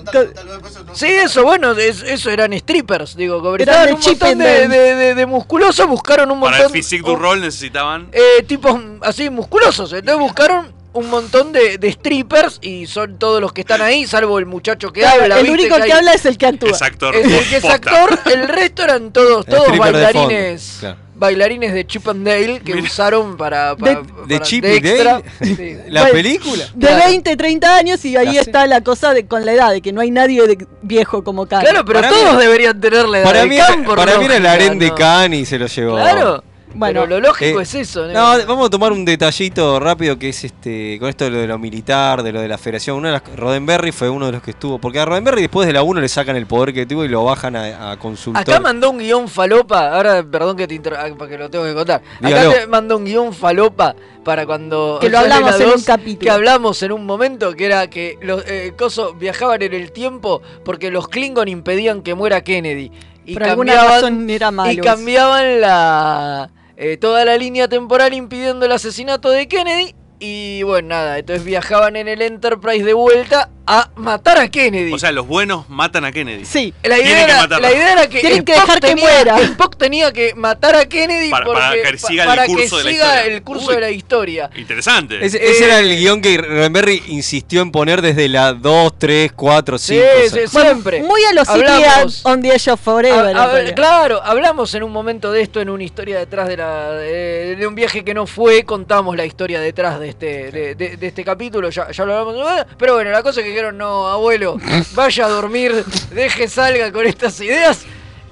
Sí, 0.94 1.08
eso, 1.08 1.44
bueno, 1.44 1.72
es- 1.74 2.04
eso 2.04 2.30
eran 2.30 2.54
strippers, 2.54 3.16
digo, 3.18 3.36
Eran 3.56 3.66
cobraron 3.68 3.94
un 3.96 4.02
montón 4.02 4.38
de, 4.38 4.68
de- 4.68 4.96
de- 4.96 5.16
de 5.16 5.26
musculosos, 5.26 5.88
buscaron 5.88 6.32
un 6.32 6.40
Para 6.40 6.52
montón... 6.58 6.68
el 6.68 6.72
Physique 6.82 7.04
du 7.04 7.16
Roll 7.16 7.42
necesitaban. 7.42 8.08
eh, 8.12 8.44
tipos 8.48 8.80
así 9.02 9.30
musculosos. 9.30 9.92
Entonces 9.92 10.20
buscaron 10.20 10.79
un 10.94 11.10
montón 11.10 11.52
de, 11.54 11.78
de 11.78 11.92
strippers 11.92 12.58
y 12.62 12.88
son 12.88 13.20
todos 13.20 13.40
los 13.42 13.54
que 13.54 13.62
están 13.62 13.82
ahí, 13.82 14.08
salvo 14.08 14.40
el 14.40 14.46
muchacho 14.48 14.92
que 14.92 15.02
Claro, 15.02 15.24
habla. 15.24 15.40
el 15.40 15.44
¿viste? 15.48 15.62
único 15.68 15.76
que 15.86 15.94
habla 15.94 16.14
es 16.14 16.26
el 16.26 16.38
que 16.38 16.46
actúa. 16.48 16.72
Es 16.72 16.82
actor. 16.82 17.16
es 17.16 17.26
el 17.26 17.48
que 17.50 17.56
es 17.58 17.62
posta. 17.62 17.76
actor, 17.76 18.20
el 18.34 18.48
resto 18.48 18.84
eran 18.84 19.12
todos, 19.14 19.46
todos 19.48 19.72
de 19.72 19.78
bailarines. 19.78 20.78
claro. 20.80 20.98
Bailarines 21.16 21.74
de 21.74 21.86
Chip 21.86 22.08
and 22.08 22.26
Dale 22.26 22.62
que 22.62 22.76
usaron 22.76 23.36
para, 23.36 23.76
De- 23.76 23.76
para- 23.76 24.02
¿De 24.02 24.36
para- 24.38 24.40
Chip 24.42 24.64
de 24.64 24.76
extra. 24.78 25.22
Dale? 25.22 25.24
Sí. 25.58 25.78
¿La 25.90 26.02
Bueno, 26.04 26.14
película? 26.16 26.64
De 26.74 26.88
Claro. 26.88 27.06
20, 27.10 27.36
30 27.36 27.76
años 27.76 28.06
y 28.06 28.16
ahí 28.16 28.38
está 28.38 28.66
la 28.68 28.82
cosa 28.82 29.14
de 29.14 29.26
con 29.28 29.46
la 29.46 29.52
edad, 29.52 29.72
de 29.72 29.82
que 29.82 29.92
no 29.92 30.00
hay 30.00 30.12
nadie 30.12 30.48
de 30.48 30.66
viejo 30.82 31.22
como 31.24 31.46
Khan. 31.46 31.60
Claro, 31.62 31.84
pero 31.84 32.00
Para 32.00 32.12
mí- 32.14 32.18
todos 32.22 32.40
deberían 32.40 32.80
tener 32.80 33.06
la 33.10 33.18
edad 33.20 33.26
Para 33.26 33.42
de 33.42 33.48
mí, 33.48 33.58
Khan, 33.58 33.74
era, 33.80 33.84
por 33.86 33.96
para 33.98 34.18
mí 34.18 34.26
era 34.26 34.38
el 34.38 34.46
harén 34.46 34.80
de. 34.80 34.94
Khan 34.94 35.34
y 35.34 35.46
se 35.46 35.60
lo 35.60 35.68
llevó. 35.68 35.96
Claro. 35.96 36.44
Bueno, 36.74 37.02
pero 37.02 37.20
lo 37.20 37.28
lógico 37.28 37.60
Eh, 37.60 37.64
es 37.64 37.76
eso. 37.76 38.08
¿no? 38.08 38.14
No, 38.14 38.46
vamos 38.46 38.68
a 38.68 38.70
tomar 38.70 38.92
un 38.92 39.04
detallito 39.04 39.80
rápido 39.80 40.18
que 40.20 40.30
es 40.30 40.44
este 40.44 40.98
con 41.00 41.10
esto 41.10 41.26
de 41.26 41.32
lo 41.32 41.38
de 41.38 41.48
lo 41.48 41.58
militar, 41.58 42.24
de 42.24 42.32
lo 42.32 42.42
de 42.42 42.48
la 42.48 42.58
federación. 42.58 42.98
Uno 42.98 43.08
de 43.08 43.14
las, 43.14 43.24
Roddenberry 43.36 43.92
fue 43.92 44.10
uno 44.10 44.28
de 44.28 44.34
los 44.34 44.44
que 44.44 44.52
estuvo. 44.52 44.78
Porque 44.80 45.00
a 45.00 45.06
Roddenberry 45.06 45.42
después 45.42 45.68
de 45.68 45.74
la 45.74 45.84
1 45.84 46.00
le 46.00 46.08
sacan 46.08 46.36
el 46.36 46.46
poder 46.46 46.74
que 46.74 46.86
tuvo 46.86 47.06
y 47.06 47.08
lo 47.08 47.24
bajan 47.24 47.56
a, 47.56 47.92
a 47.92 47.98
consultor. 47.98 48.42
Acá 48.42 48.60
mandó 48.60 48.92
un 48.92 49.00
guion 49.00 49.28
falopa, 49.28 49.96
ahora 49.96 50.24
perdón 50.24 50.58
que 50.58 50.68
te 50.68 50.76
inter... 50.76 50.94
ah, 50.96 51.08
porque 51.18 51.38
lo 51.38 51.50
tengo 51.50 51.66
que 51.66 51.74
contar. 51.74 52.02
Dígalo. 52.22 52.50
Acá 52.52 52.60
te 52.60 52.68
mandó 52.68 52.98
un 52.98 53.06
guion 53.06 53.34
falopa 53.34 53.96
para 54.24 54.46
cuando 54.46 55.00
Que 55.02 55.10
lo 55.10 55.20
hablamos 55.20 55.58
la 55.58 55.66
en 55.66 55.72
un 55.72 55.82
capítulo. 55.82 56.20
Que 56.20 56.30
hablamos 56.30 56.84
en 56.84 56.92
un 56.92 57.06
momento 57.06 57.56
que 57.56 57.66
era 57.66 57.90
que 57.90 58.18
los 58.22 58.44
eh, 58.48 58.74
cosos 58.78 59.18
viajaban 59.18 59.62
en 59.62 59.74
el 59.74 59.92
tiempo 59.92 60.42
porque 60.64 60.92
los 60.92 61.08
Klingon 61.08 61.48
impedían 61.48 62.02
que 62.02 62.14
muera 62.14 62.42
Kennedy. 62.42 62.92
Y 63.26 63.34
por 63.34 63.44
alguna 63.44 63.74
cambiaban, 63.74 64.02
razón 64.02 64.30
era 64.30 64.72
y 64.72 64.78
cambiaban 64.78 65.62
la 65.62 66.50
eh, 66.82 66.96
toda 66.96 67.26
la 67.26 67.36
línea 67.36 67.68
temporal 67.68 68.14
impidiendo 68.14 68.66
el 68.66 68.72
asesinato 68.72 69.30
de 69.30 69.50
Kennedy. 69.50 69.96
Y 70.18 70.64
bueno, 70.64 70.88
nada, 70.88 71.20
entonces 71.20 71.44
viajaban 71.44 71.98
en 71.98 72.08
el 72.08 72.22
Enterprise 72.22 72.86
de 72.86 72.94
vuelta 72.94 73.50
a 73.72 73.90
matar 73.98 74.40
a 74.40 74.48
Kennedy. 74.50 74.92
O 74.92 74.98
sea, 74.98 75.12
los 75.12 75.28
buenos 75.28 75.70
matan 75.70 76.04
a 76.04 76.12
Kennedy. 76.12 76.44
Sí. 76.44 76.74
La 76.84 76.96
Tienen 76.96 77.06
idea, 77.14 77.26
que 77.26 77.32
era, 77.32 77.42
matarlo. 77.42 77.68
la 77.68 77.74
idea 77.76 77.92
era 77.94 78.10
que 78.10 78.20
Tienen 78.20 78.44
que 78.44 78.54
dejar 78.54 78.80
que 78.80 78.88
tenía- 78.88 79.04
muera. 79.06 79.38
Spock 79.40 79.78
tenía 79.78 80.12
que 80.12 80.34
matar 80.34 80.76
a 80.76 80.86
Kennedy 80.88 81.30
Para- 81.30 81.46
porque- 81.46 81.62
para 81.62 81.92
que 81.92 81.98
siga 82.00 82.24
el 82.24 82.30
para 82.30 82.46
curso 82.48 82.78
que 82.78 82.78
de 82.78 82.84
la 82.84 82.90
siga 82.92 83.06
historia. 83.16 83.36
el 83.36 83.44
curso 83.44 83.68
Uy. 83.70 83.76
de 83.76 83.82
la 83.82 83.92
historia. 83.92 84.50
Interesante. 84.56 85.24
Ese, 85.24 85.38
ese 85.38 85.64
Eh, 85.64 85.66
era 85.68 85.80
el 85.80 85.98
guion 86.00 86.22
que 86.22 86.38
Roddenberry 86.38 87.04
insistió 87.10 87.62
en 87.62 87.72
poner 87.72 88.02
desde 88.02 88.28
la 88.28 88.54
2, 88.54 88.98
3, 88.98 89.32
4, 89.34 89.78
5. 89.78 90.04
Sí, 90.26 90.30
sí, 90.32 90.48
siempre. 90.48 91.04
Muy 91.04 91.24
a 91.26 91.34
los 91.34 91.48
Hablamos- 91.48 92.22
on 92.26 92.42
the 92.42 92.50
Edge 92.56 92.70
of 92.72 92.80
Forever. 92.82 93.38
A- 93.38 93.56
a- 93.56 93.76
claro, 93.76 94.22
hablamos 94.24 94.74
en 94.74 94.82
un 94.84 94.92
momento 94.92 95.32
de 95.32 95.42
esto 95.42 95.62
en 95.62 95.70
una 95.70 95.84
historia 95.84 96.18
detrás 96.18 96.48
de 96.48 96.58
la 96.58 96.92
de, 96.94 97.56
de 97.56 97.68
un 97.68 97.76
viaje 97.76 98.04
que 98.04 98.14
no 98.16 98.26
fue, 98.26 98.64
contamos 98.64 99.16
la 99.16 99.26
historia 99.26 99.60
detrás 99.60 100.00
de 100.00 100.10
este 100.10 100.52
de, 100.52 100.76
de- 100.76 100.98
de 100.98 101.08
este 101.08 101.24
capítulo, 101.24 101.70
ya, 101.70 101.92
ya 101.92 102.06
lo 102.06 102.18
hablamos, 102.18 102.66
pero 102.78 102.96
bueno, 102.96 103.12
la 103.12 103.22
cosa 103.22 103.42
es 103.42 103.46
que 103.46 103.59
dijeron, 103.60 103.78
no, 103.78 104.08
abuelo, 104.08 104.58
vaya 104.94 105.26
a 105.26 105.30
dormir, 105.30 105.84
deje 106.12 106.48
salga 106.48 106.94
con 106.94 107.06
estas 107.06 107.40
ideas 107.42 107.82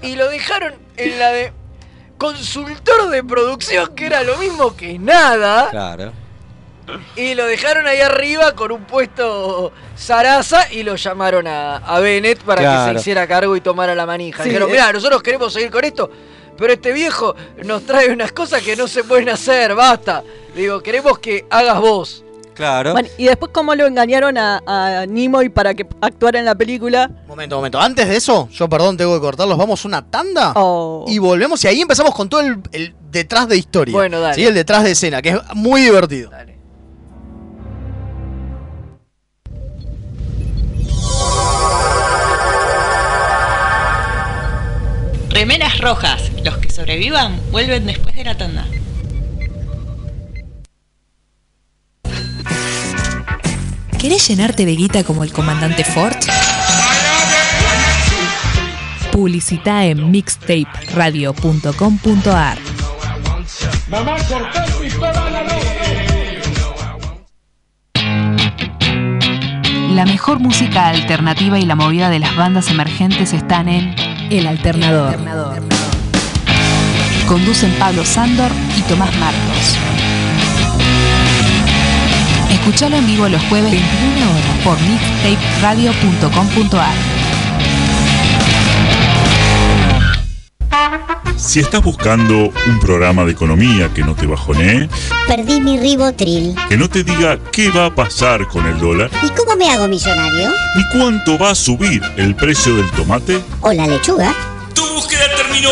y 0.02 0.16
lo 0.16 0.30
dejaron 0.30 0.76
en 0.96 1.20
la 1.20 1.32
de 1.32 1.52
consultor 2.18 3.10
de 3.10 3.24
producción, 3.26 3.94
que 3.94 4.06
era 4.06 4.24
lo 4.24 4.38
mismo 4.38 4.76
que 4.78 4.98
nada. 4.98 5.70
Claro. 5.70 6.14
Y 7.18 7.36
lo 7.36 7.46
dejaron 7.46 7.86
ahí 7.88 8.00
arriba 8.00 8.54
con 8.56 8.72
un 8.72 8.86
puesto 8.86 9.74
zaraza 9.98 10.72
y 10.72 10.84
lo 10.84 10.96
llamaron 10.96 11.46
a, 11.46 11.76
a 11.76 12.00
Bennett 12.00 12.40
para 12.44 12.62
que 12.62 12.94
se 12.94 13.00
hiciera 13.02 13.28
cargo 13.28 13.58
y 13.58 13.62
tomara 13.62 13.94
la 13.94 14.06
manija. 14.06 14.44
Sí, 14.44 14.50
Dijeron, 14.50 14.70
eh. 14.70 14.72
mira, 14.72 14.94
nosotros 14.94 15.22
queremos 15.22 15.52
seguir 15.52 15.70
con 15.70 15.84
esto, 15.84 16.10
pero 16.58 16.72
este 16.72 16.94
viejo 16.94 17.36
nos 17.66 17.86
trae 17.86 18.10
unas 18.14 18.32
cosas 18.32 18.62
que 18.62 18.78
no 18.78 18.88
se 18.88 19.04
pueden 19.04 19.28
hacer, 19.28 19.76
basta. 19.76 20.24
Digo, 20.56 20.82
queremos 20.82 21.20
que 21.20 21.46
hagas 21.50 21.82
vos. 21.82 22.24
Claro. 22.58 22.92
Bueno, 22.94 23.08
y 23.20 23.26
después 23.26 23.52
cómo 23.54 23.76
lo 23.76 23.86
engañaron 23.86 24.36
a, 24.38 24.62
a 24.66 25.06
Nimoy 25.06 25.50
para 25.50 25.76
que 25.76 25.86
actuara 26.02 26.40
en 26.40 26.46
la 26.46 26.56
película. 26.56 27.10
Momento, 27.28 27.56
momento. 27.56 27.80
Antes 27.80 28.08
de 28.10 28.18
eso, 28.18 28.50
yo 28.52 28.68
perdón, 28.68 28.98
tengo 28.98 29.14
que 29.14 29.22
cortarlos. 29.22 29.56
Vamos 29.60 29.86
a 29.86 29.88
una 29.88 30.02
tanda 30.10 30.54
Oh. 30.56 31.06
y 31.08 31.20
volvemos. 31.20 31.64
Y 31.64 31.68
ahí 31.68 31.82
empezamos 31.82 32.16
con 32.16 32.28
todo 32.30 32.42
el, 32.42 32.60
el 32.72 32.96
detrás 33.12 33.48
de 33.48 33.58
historia. 33.58 33.94
Bueno, 33.94 34.20
dale. 34.20 34.34
Sí, 34.34 34.44
el 34.44 34.56
detrás 34.56 34.84
de 34.84 34.92
escena, 34.92 35.22
que 35.22 35.30
es 35.30 35.38
muy 35.54 35.82
divertido. 35.82 36.32
Remeras 45.30 45.80
rojas. 45.80 46.32
Los 46.44 46.58
que 46.58 46.70
sobrevivan 46.70 47.40
vuelven 47.52 47.86
después 47.86 48.16
de 48.16 48.24
la 48.24 48.36
tanda. 48.38 48.66
¿Querés 54.00 54.28
llenarte 54.28 54.66
de 54.66 54.76
guita 54.76 55.04
como 55.04 55.24
el 55.24 55.32
comandante 55.32 55.84
Ford? 55.84 56.16
Publicita 59.12 59.86
en 59.86 60.10
mixtaperadio.com.ar 60.12 62.58
Mamá, 63.90 64.16
La 69.94 70.06
mejor 70.06 70.40
música 70.40 70.90
alternativa 70.90 71.58
y 71.58 71.66
la 71.66 71.76
movida 71.76 72.12
de 72.12 72.20
las 72.20 72.36
bandas 72.36 72.70
emergentes 72.70 73.34
están 73.34 73.68
en 73.68 73.96
El 74.30 74.46
Alternador. 74.46 75.18
Conducen 77.28 77.74
Pablo 77.80 78.06
Sándor 78.06 78.52
y 78.78 78.82
Tomás 78.82 79.16
Marcos. 79.18 79.76
Escuchalo 82.68 82.98
en 82.98 83.08
vivo 83.08 83.30
los 83.30 83.42
jueves 83.44 83.72
21 83.72 84.30
horas 84.30 84.58
por 84.62 84.78
mixtaperadio.com.ar. 84.82 86.94
Si 91.38 91.62
estás 91.62 91.82
buscando 91.82 92.52
un 92.68 92.80
programa 92.82 93.24
de 93.24 93.32
economía 93.32 93.88
que 93.94 94.04
no 94.04 94.16
te 94.16 94.28
bajonee, 94.28 94.90
Perdí 95.30 95.62
mi 95.62 95.80
ribotril. 95.80 96.56
que 96.68 96.76
no 96.76 96.90
te 96.90 97.06
diga 97.06 97.40
qué 97.54 97.70
va 97.72 97.86
a 97.86 97.96
pasar 97.96 98.50
con 98.50 98.66
el 98.66 98.78
dólar, 98.80 99.12
¿Y 99.24 99.30
cómo 99.30 99.56
me 99.56 99.72
hago 99.72 99.88
millonario? 99.88 100.50
ni 100.76 100.84
cuánto 101.00 101.38
va 101.40 101.52
a 101.52 101.56
subir 101.56 102.02
el 102.18 102.36
precio 102.36 102.76
del 102.76 102.92
tomate, 102.92 103.40
¿O 103.62 103.72
la 103.72 103.88
lechuga? 103.88 104.34
¡Tu 104.74 104.86
búsqueda 104.94 105.24
terminó! 105.38 105.70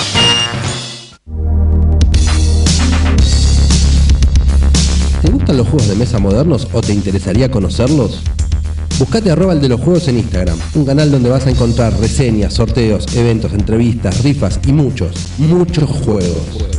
¿Te 5.20 5.28
gusta 5.28 5.32
gustan 5.32 5.56
los 5.58 5.68
juegos 5.68 5.88
de 5.88 5.94
mesa 5.96 6.18
modernos 6.18 6.68
o 6.72 6.80
te 6.80 6.94
interesaría 6.94 7.50
conocerlos? 7.50 8.22
Buscate 8.98 9.30
arroba 9.30 9.52
el 9.52 9.60
de 9.60 9.68
los 9.68 9.80
juegos 9.80 10.08
en 10.08 10.18
Instagram, 10.18 10.58
un 10.74 10.86
canal 10.86 11.10
donde 11.10 11.28
vas 11.28 11.46
a 11.46 11.50
encontrar 11.50 11.92
reseñas, 12.00 12.54
sorteos, 12.54 13.14
eventos, 13.14 13.52
entrevistas, 13.52 14.22
rifas 14.22 14.58
y 14.66 14.72
muchos, 14.72 15.14
muchos 15.36 15.90
juegos. 15.90 16.71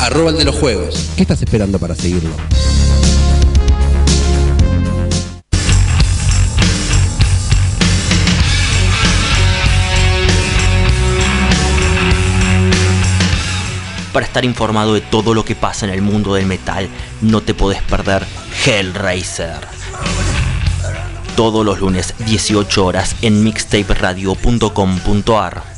Arroba 0.00 0.30
el 0.30 0.38
de 0.38 0.44
los 0.44 0.54
juegos. 0.54 1.10
¿Qué 1.16 1.22
estás 1.22 1.42
esperando 1.42 1.78
para 1.78 1.94
seguirlo? 1.94 2.30
Para 14.12 14.26
estar 14.26 14.44
informado 14.44 14.94
de 14.94 15.00
todo 15.00 15.34
lo 15.34 15.44
que 15.44 15.54
pasa 15.54 15.86
en 15.86 15.92
el 15.92 16.02
mundo 16.02 16.34
del 16.34 16.46
metal, 16.46 16.88
no 17.20 17.40
te 17.40 17.54
podés 17.54 17.80
perder 17.82 18.26
Hellraiser. 18.64 19.60
Todos 21.36 21.64
los 21.64 21.78
lunes, 21.80 22.14
18 22.26 22.84
horas, 22.84 23.14
en 23.22 23.44
mixtaperadio.com.ar. 23.44 25.77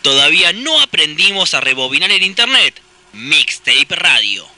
Todavía 0.03 0.53
no 0.53 0.81
aprendimos 0.81 1.55
a 1.55 1.61
rebobinar 1.61 2.12
el 2.12 2.22
internet. 2.22 2.81
Mixtape 3.14 3.97
Radio. 3.97 4.53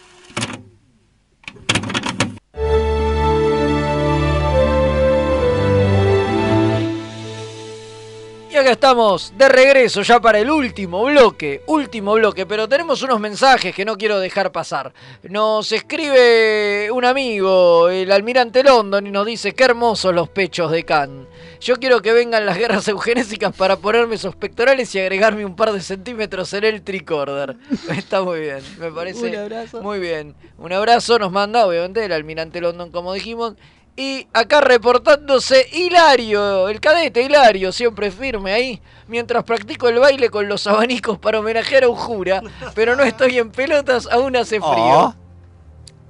Y 8.57 8.59
acá 8.59 8.73
estamos 8.73 9.35
de 9.37 9.51
regreso 9.51 10.01
ya 10.01 10.19
para 10.19 10.39
el 10.39 10.51
último 10.51 11.05
bloque, 11.05 11.61
último 11.67 12.15
bloque, 12.15 12.47
pero 12.47 12.67
tenemos 12.67 13.03
unos 13.03 13.21
mensajes 13.21 13.75
que 13.75 13.85
no 13.85 13.99
quiero 13.99 14.19
dejar 14.19 14.51
pasar. 14.51 14.95
Nos 15.25 15.73
escribe 15.73 16.91
un 16.91 17.05
amigo, 17.05 17.91
el 17.91 18.11
almirante 18.11 18.63
London, 18.63 19.07
y 19.07 19.11
nos 19.11 19.27
dice, 19.27 19.53
qué 19.53 19.65
hermosos 19.65 20.15
los 20.15 20.31
pechos 20.31 20.71
de 20.71 20.85
Khan. 20.87 21.29
Yo 21.61 21.77
quiero 21.77 22.01
que 22.01 22.15
vengan 22.15 22.47
las 22.47 22.57
guerras 22.57 22.89
eugenésicas 22.89 23.55
para 23.55 23.77
ponerme 23.77 24.15
esos 24.15 24.35
pectorales 24.35 24.95
y 24.95 25.01
agregarme 25.01 25.45
un 25.45 25.55
par 25.55 25.73
de 25.73 25.83
centímetros 25.83 26.51
en 26.55 26.65
el 26.65 26.81
tricorder. 26.81 27.59
Está 27.95 28.23
muy 28.23 28.41
bien, 28.41 28.61
me 28.79 28.91
parece 28.91 29.29
Un 29.29 29.37
abrazo. 29.37 29.83
muy 29.83 29.99
bien. 29.99 30.35
Un 30.57 30.73
abrazo 30.73 31.19
nos 31.19 31.31
manda, 31.31 31.67
obviamente, 31.67 32.03
el 32.03 32.13
almirante 32.13 32.63
London, 32.63 32.91
como 32.91 33.13
dijimos. 33.13 33.53
Y 33.99 34.29
acá 34.35 34.61
reportándose 34.61 35.67
Hilario, 35.73 36.69
el 36.69 36.81
cadete 36.81 37.23
Hilario, 37.23 37.73
siempre 37.73 38.11
firme 38.11 38.53
ahí, 38.53 38.83
mientras 39.09 39.43
practico 39.45 39.89
el 39.89 39.99
baile 39.99 40.29
con 40.29 40.49
los 40.49 40.67
abanicos 40.67 41.19
para 41.19 41.41
homenajear 41.41 41.85
a 41.85 41.89
Ujura, 41.89 42.43
pero 42.75 42.95
no 42.95 43.05
estoy 43.05 43.39
en 43.39 43.51
pelotas, 43.51 44.07
aún 44.13 44.37
hace 44.37 44.61
frío. 44.61 44.69
Oh. 44.69 45.15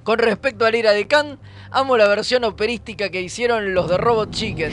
Con 0.02 0.18
respecto 0.18 0.66
a 0.66 0.72
la 0.72 0.76
ira 0.76 0.92
de 0.92 1.06
Khan, 1.06 1.38
amo 1.70 1.96
la 1.96 2.08
versión 2.08 2.44
operística 2.44 3.08
que 3.08 3.20
hicieron 3.20 3.74
los 3.74 3.88
de 3.88 3.96
Robot 3.96 4.30
Chicken. 4.30 4.72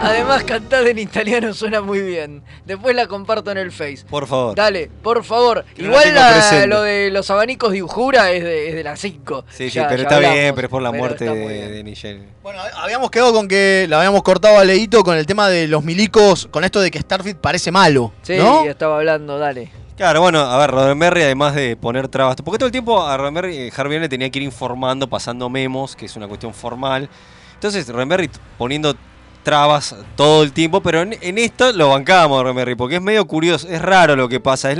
Además, 0.00 0.44
cantada 0.44 0.88
en 0.88 0.98
italiano 0.98 1.52
suena 1.52 1.80
muy 1.80 2.00
bien. 2.00 2.42
Después 2.64 2.94
la 2.94 3.06
comparto 3.06 3.50
en 3.50 3.58
el 3.58 3.72
Face. 3.72 4.04
Por 4.08 4.26
favor. 4.26 4.54
Dale, 4.54 4.90
por 5.02 5.24
favor. 5.24 5.64
Que 5.74 5.82
Igual 5.82 6.14
la 6.14 6.66
lo 6.66 6.82
de 6.82 7.10
los 7.10 7.30
abanicos 7.30 7.72
de 7.72 7.82
Ujura 7.82 8.30
es 8.30 8.44
de, 8.44 8.68
es 8.68 8.74
de 8.74 8.84
las 8.84 9.00
5. 9.00 9.44
Sí, 9.50 9.70
sí, 9.70 9.80
pero 9.88 10.02
está 10.02 10.18
bien, 10.20 10.54
pero 10.54 10.66
es 10.66 10.70
por 10.70 10.82
la 10.82 10.92
muerte 10.92 11.24
de, 11.24 11.68
de 11.68 11.84
Nigel. 11.84 12.28
Habíamos 12.76 13.10
quedado 13.10 13.32
con 13.32 13.48
que 13.48 13.86
la 13.88 13.98
habíamos 13.98 14.22
cortado 14.22 14.58
a 14.58 14.64
Leito 14.64 15.02
con 15.02 15.16
el 15.16 15.26
tema 15.26 15.48
de 15.48 15.66
los 15.66 15.84
milicos, 15.84 16.48
con 16.50 16.64
esto 16.64 16.80
de 16.80 16.90
que 16.90 17.00
Starfield 17.00 17.38
parece 17.38 17.70
malo. 17.70 18.12
Sí, 18.22 18.36
¿no? 18.36 18.64
estaba 18.64 18.96
hablando, 18.96 19.38
dale. 19.38 19.70
Claro, 19.98 20.20
bueno, 20.20 20.38
a 20.38 20.56
ver, 20.58 20.70
Roddenberry 20.70 21.22
además 21.22 21.56
de 21.56 21.74
poner 21.74 22.06
trabas, 22.06 22.36
porque 22.36 22.56
todo 22.56 22.66
el 22.66 22.70
tiempo 22.70 23.04
a 23.04 23.16
Roddenberry, 23.16 23.56
eh, 23.56 23.72
Harvey 23.76 23.98
le 23.98 24.08
tenía 24.08 24.30
que 24.30 24.38
ir 24.38 24.44
informando, 24.44 25.08
pasando 25.10 25.50
memos, 25.50 25.96
que 25.96 26.06
es 26.06 26.14
una 26.14 26.28
cuestión 26.28 26.54
formal. 26.54 27.10
Entonces, 27.54 27.88
Roddenberry 27.88 28.30
poniendo 28.56 28.94
trabas 29.42 29.96
todo 30.14 30.44
el 30.44 30.52
tiempo, 30.52 30.80
pero 30.80 31.02
en, 31.02 31.38
esto 31.38 31.72
lo 31.72 31.88
bancábamos 31.88 32.46
a 32.46 32.76
porque 32.76 32.94
es 32.94 33.02
medio 33.02 33.26
curioso, 33.26 33.66
es 33.68 33.82
raro 33.82 34.14
lo 34.14 34.28
que 34.28 34.38
pasa. 34.38 34.72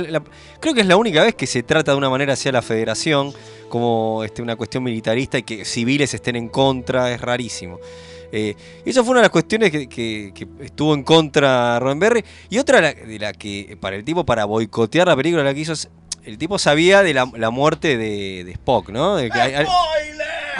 Creo 0.61 0.73
que 0.73 0.79
es 0.79 0.87
la 0.87 0.95
única 0.95 1.21
vez 1.21 1.35
que 1.35 1.47
se 1.47 1.63
trata 1.63 1.91
de 1.91 1.97
una 1.97 2.09
manera 2.09 2.31
hacia 2.31 2.53
la 2.53 2.61
federación, 2.61 3.33
como 3.67 4.23
este, 4.23 4.41
una 4.41 4.55
cuestión 4.55 4.83
militarista 4.83 5.37
y 5.37 5.43
que 5.43 5.65
civiles 5.65 6.13
estén 6.13 6.37
en 6.37 6.47
contra, 6.47 7.11
es 7.11 7.19
rarísimo. 7.19 7.81
Eh, 8.31 8.55
y 8.85 8.89
eso 8.89 9.03
fue 9.03 9.11
una 9.11 9.19
de 9.21 9.25
las 9.25 9.31
cuestiones 9.31 9.71
que, 9.71 9.87
que- 9.89 10.31
que 10.33 10.47
estuvo 10.61 10.93
en 10.93 11.03
contra 11.03 11.79
Roddenberry. 11.79 12.23
Y 12.49 12.57
otra 12.59 12.81
la- 12.81 12.93
de 12.93 13.19
la 13.19 13.33
que, 13.33 13.77
para 13.79 13.95
el 13.95 14.03
tipo, 14.03 14.25
para 14.25 14.45
boicotear 14.45 15.07
la 15.07 15.15
película, 15.15 15.43
la 15.43 15.53
que 15.53 15.61
hizo, 15.61 15.73
el 16.23 16.37
tipo 16.37 16.59
sabía 16.59 17.01
de 17.01 17.13
la, 17.13 17.29
la 17.37 17.49
muerte 17.49 17.97
de, 17.97 18.43
de 18.43 18.51
Spock, 18.51 18.89
¿no? 18.89 19.15
De 19.15 19.29
que 19.31 19.39
a- 19.39 19.61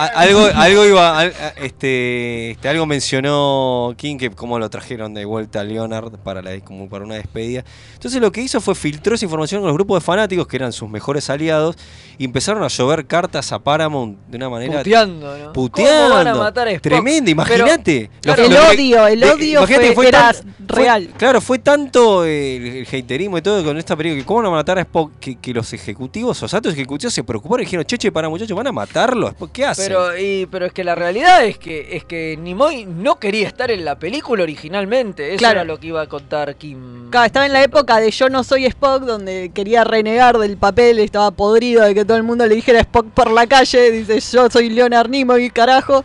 algo, 0.07 0.45
algo 0.55 0.85
iba, 0.85 1.25
este, 1.25 2.51
este, 2.51 2.69
algo 2.69 2.85
mencionó 2.85 3.93
King 3.97 4.17
que 4.17 4.29
cómo 4.31 4.57
lo 4.59 4.69
trajeron 4.69 5.13
de 5.13 5.25
vuelta 5.25 5.59
a 5.61 5.63
Leonard 5.63 6.17
para 6.19 6.41
la, 6.41 6.59
como 6.61 6.87
para 6.89 7.03
una 7.05 7.15
despedida. 7.15 7.63
Entonces 7.93 8.21
lo 8.21 8.31
que 8.31 8.41
hizo 8.41 8.61
fue 8.61 8.75
filtró 8.75 9.15
esa 9.15 9.25
información 9.25 9.61
con 9.61 9.67
los 9.67 9.75
grupos 9.75 10.01
de 10.01 10.05
fanáticos 10.05 10.47
que 10.47 10.55
eran 10.57 10.71
sus 10.71 10.89
mejores 10.89 11.29
aliados 11.29 11.75
y 12.17 12.25
empezaron 12.25 12.63
a 12.63 12.67
llover 12.67 13.05
cartas 13.07 13.51
a 13.51 13.59
Paramount 13.59 14.17
de 14.27 14.37
una 14.37 14.49
manera 14.49 14.77
Puteando, 14.79 15.37
¿no? 15.37 15.53
puteando. 15.53 16.01
¿Cómo 16.03 16.15
van 16.15 16.27
a 16.27 16.35
matar 16.35 16.67
a 16.67 16.71
Spock? 16.71 16.83
Tremendo, 16.83 17.29
imagínate. 17.31 18.09
El 18.23 18.57
odio, 18.57 19.07
el 19.07 19.23
odio 19.23 19.65
fue, 19.93 20.07
era 20.07 20.31
tan- 20.31 20.55
fue- 20.67 20.83
real. 20.85 21.09
claro, 21.17 21.41
fue 21.41 21.59
tanto 21.59 22.23
el, 22.25 22.85
el 22.87 22.87
haterismo 22.87 23.37
y 23.37 23.41
todo 23.41 23.63
con 23.63 23.77
esta 23.77 23.95
película 23.95 24.21
que 24.21 24.25
cómo 24.25 24.39
van 24.39 24.47
a 24.47 24.55
matar 24.55 24.77
a 24.77 24.81
Spock 24.81 25.13
que, 25.19 25.35
que 25.37 25.53
los 25.53 25.73
ejecutivos, 25.73 26.41
los 26.41 26.53
altos 26.53 26.73
ejecutivos 26.73 27.13
se 27.13 27.23
preocuparon 27.23 27.63
y 27.63 27.65
dijeron, 27.65 27.85
cheche, 27.85 28.11
para 28.11 28.29
muchachos, 28.29 28.55
van 28.55 28.67
a 28.67 28.71
matarlo. 28.71 29.33
¿Qué 29.51 29.65
hacen? 29.65 29.88
Pero, 29.89 30.17
y, 30.17 30.45
pero 30.45 30.65
es 30.65 30.73
que 30.73 30.83
la 30.83 30.95
realidad 30.95 31.43
es 31.45 31.57
que 31.57 31.97
es 31.97 32.03
que 32.05 32.37
Nimoy 32.39 32.85
no 32.85 33.19
quería 33.19 33.47
estar 33.47 33.69
en 33.71 33.83
la 33.85 33.97
película 33.99 34.43
originalmente. 34.43 35.29
Eso 35.29 35.39
Claro. 35.39 35.59
era 35.59 35.63
lo 35.65 35.79
que 35.79 35.87
iba 35.87 36.01
a 36.01 36.07
contar 36.07 36.55
Kim. 36.55 37.09
Claro, 37.09 37.25
estaba 37.25 37.45
en 37.45 37.53
la 37.53 37.63
época 37.63 37.99
de 37.99 38.11
Yo 38.11 38.29
no 38.29 38.43
soy 38.43 38.65
Spock, 38.65 39.03
donde 39.03 39.51
quería 39.53 39.83
renegar 39.83 40.37
del 40.37 40.57
papel, 40.57 40.99
estaba 40.99 41.31
podrido 41.31 41.83
de 41.83 41.93
que 41.93 42.05
todo 42.05 42.17
el 42.17 42.23
mundo 42.23 42.45
le 42.45 42.55
dijera 42.55 42.79
Spock 42.81 43.07
por 43.11 43.31
la 43.31 43.47
calle, 43.47 43.91
dice 43.91 44.19
yo 44.19 44.49
soy 44.49 44.69
Leonard 44.69 45.09
Nimoy, 45.09 45.49
carajo, 45.49 46.03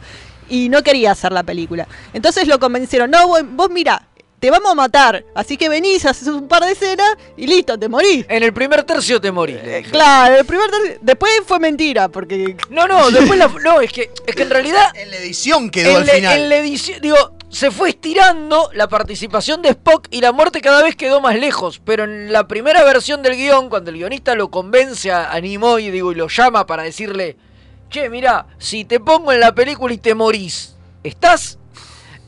y 0.49 0.69
no 0.69 0.83
quería 0.83 1.13
hacer 1.13 1.33
la 1.33 1.43
película. 1.43 1.87
Entonces 2.13 2.47
lo 2.49 2.59
convencieron, 2.59 3.11
no, 3.11 3.27
vos, 3.29 3.43
vos 3.51 3.71
mira, 3.71 4.03
te 4.45 4.51
vamos 4.51 4.73
a 4.73 4.75
matar, 4.75 5.25
así 5.35 5.57
que 5.57 5.71
venís, 5.71 6.05
haces 6.05 6.29
un 6.29 6.47
par 6.49 6.63
de 6.65 6.73
escenas 6.73 7.17
y 7.35 7.47
listo, 7.47 7.79
te 7.79 7.89
morís. 7.89 8.27
En 8.29 8.43
el 8.43 8.53
primer 8.53 8.83
tercio 8.83 9.19
te 9.19 9.33
morís. 9.33 9.57
dije. 9.65 9.85
Claro, 9.85 10.35
el 10.37 10.45
primer 10.45 10.71
tercio- 10.71 10.99
después 11.01 11.33
fue 11.47 11.59
mentira, 11.59 12.11
porque... 12.11 12.55
No, 12.69 12.87
no, 12.87 13.11
después 13.11 13.39
la, 13.39 13.49
no, 13.49 13.81
es 13.81 13.91
que, 13.91 14.11
es 14.27 14.37
que 14.37 14.43
en 14.43 14.51
realidad. 14.51 14.93
En 14.97 15.11
la 15.11 15.17
edición 15.17 15.71
quedó 15.71 15.93
en 15.93 15.97
al 15.97 16.11
final. 16.11 16.39
en 16.41 16.49
la 16.51 16.57
edición, 16.59 17.01
digo, 17.01 17.17
se 17.49 17.71
fue 17.71 17.89
estirando 17.89 18.69
la 18.75 18.87
participación 18.87 19.63
de 19.63 19.71
Spock 19.71 20.09
y 20.11 20.21
la 20.21 20.33
muerte 20.33 20.61
cada 20.61 20.83
vez 20.83 20.95
quedó 20.95 21.23
más 21.23 21.37
lejos. 21.37 21.81
Pero 21.83 22.05
en 22.05 22.31
la 22.31 22.47
primera 22.47 22.85
versión 22.85 23.23
del 23.23 23.37
guion, 23.37 23.71
cuando 23.71 23.93
el 23.93 23.97
guionista 23.97 24.35
lo 24.35 24.51
convence 24.51 25.11
a, 25.11 25.33
a 25.33 25.41
Nimoy 25.41 25.91
digo, 25.91 26.13
y 26.13 26.17
lo 26.17 26.29
llama 26.29 26.67
para 26.67 26.83
decirle: 26.83 27.39
Che, 27.89 28.11
mira, 28.11 28.45
si 28.59 28.85
te 28.85 29.01
pongo 29.01 29.33
en 29.33 29.41
la 29.41 29.55
película 29.55 29.95
y 29.95 29.97
te 29.97 30.15
morís, 30.15 30.75
¿estás? 31.03 31.59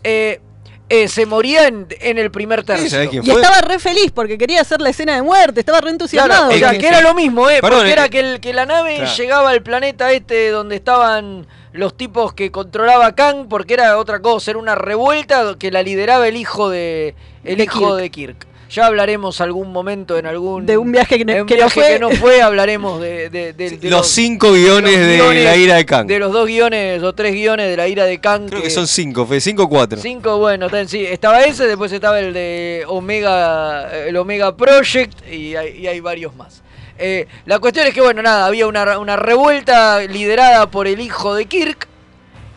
Eh, 0.03 0.41
eh, 0.89 1.09
se 1.09 1.27
moría 1.27 1.67
en, 1.67 1.87
en 2.01 2.19
el 2.19 2.31
primer 2.31 2.63
tercio. 2.65 3.03
Y 3.13 3.31
estaba 3.31 3.61
re 3.61 3.79
feliz 3.79 4.13
porque 4.15 4.39
quería 4.39 4.61
hacer 4.61 4.81
la 4.81 4.91
escena 4.91 5.15
de 5.17 5.23
muerte, 5.23 5.61
estaba 5.61 5.81
re 5.81 5.91
entusiasmado. 5.91 6.49
Claro, 6.51 6.55
o 6.55 6.59
sea, 6.59 6.79
que 6.79 6.87
era 6.87 7.01
lo 7.01 7.13
mismo, 7.15 7.51
¿eh? 7.51 7.59
Perdón, 7.61 7.81
porque 7.81 7.91
eh, 7.91 7.93
era 7.93 8.09
que, 8.09 8.21
el- 8.21 8.41
que 8.41 8.53
la 8.53 8.67
nave 8.67 8.97
claro. 8.97 9.11
llegaba 9.17 9.51
al 9.51 9.63
planeta 9.63 10.13
este 10.13 10.51
donde 10.51 10.77
estaban 10.77 11.47
los 11.73 11.97
tipos 11.97 12.33
que 12.33 12.51
controlaba 12.51 13.15
Kang, 13.15 13.49
porque 13.49 13.75
era 13.75 13.99
otra 13.99 14.21
cosa, 14.21 14.53
era 14.53 14.59
una 14.61 14.75
revuelta 14.75 15.57
que 15.59 15.71
la 15.71 15.83
lideraba 15.83 16.27
el 16.29 16.37
hijo 16.37 16.71
de 16.71 17.15
el 17.45 17.59
De 17.59 17.65
hijo 17.65 17.81
Kirk. 17.81 17.97
de 17.97 18.11
Kirk. 18.11 18.47
Ya 18.69 18.87
hablaremos 18.87 19.41
algún 19.41 19.71
momento 19.73 20.19
en 20.19 20.27
algún 20.27 20.67
De 20.67 20.77
un 20.77 20.91
viaje 20.91 21.19
que 21.19 21.25
no- 21.25 21.43
un 21.43 21.47
que 21.47 21.55
no 21.55 21.59
viaje 21.67 21.81
fue. 21.81 21.89
que 21.93 21.99
no 22.01 22.11
fue, 22.11 22.43
hablaremos 22.43 23.01
de, 23.01 23.31
de- 23.31 23.53
de- 23.53 23.79
de 23.79 23.91
los 23.91 24.09
cinco 24.09 24.53
guiones 24.53 24.99
de 24.99 25.17
guiones- 25.19 25.45
la 25.45 25.57
ira 25.57 25.75
de 25.77 25.87
Kang. 25.87 26.07
de 26.09 26.19
los 26.19 26.33
dos 26.33 26.47
guiones 26.49 27.01
o 27.03 27.13
tres 27.15 27.33
guiones 27.33 27.69
de 27.71 27.77
la 27.77 27.87
ira 27.87 28.05
de 28.05 28.19
Kang. 28.19 28.49
Creo 28.49 28.63
que 28.63 28.71
son 28.71 28.89
cinco, 28.89 29.25
fue 29.25 29.41
cinco 29.41 29.65
o 29.65 29.69
cuatro. 29.69 30.01
Cinco, 30.01 30.39
bueno, 30.39 30.67
está- 30.67 30.87
sí, 30.89 31.05
estaba 31.07 31.43
ese, 31.45 31.67
después 31.69 31.93
estaba 31.93 32.19
el 32.19 32.33
de 32.33 32.85
Omega, 32.89 33.89
el 34.07 34.17
Omega 34.17 34.57
Project 34.57 35.13
y 35.31 35.55
hay, 35.55 35.79
y 35.79 35.87
hay 35.87 36.01
varios 36.01 36.35
más. 36.35 36.63
Eh, 36.99 37.27
la 37.45 37.59
cuestión 37.61 37.87
es 37.87 37.95
que, 37.95 38.01
bueno, 38.01 38.21
nada, 38.23 38.47
había 38.47 38.67
una, 38.67 38.99
una 38.99 39.17
revuelta 39.17 40.01
liderada 40.03 40.71
por 40.71 40.89
el 40.89 41.01
hijo 41.01 41.35
de 41.35 41.45
Kirk 41.45 41.87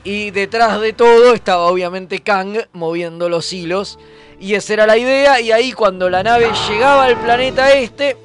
y 0.03 0.32
detrás 0.32 0.80
de 0.82 0.93
todo 0.93 1.34
estaba 1.36 1.64
obviamente 1.68 2.20
Kang 2.20 2.57
moviendo 2.74 3.28
los 3.30 3.51
hilos 3.53 3.99
y 4.40 4.56
esa 4.56 4.74
era 4.74 4.88
la 4.88 4.98
idea 4.98 5.42
y 5.42 5.52
ahí 5.52 5.74
cuando 5.74 6.10
la 6.10 6.24
nave 6.24 6.50
llegaba 6.70 7.06
al 7.06 7.20
planeta 7.20 7.74
este 7.74 8.18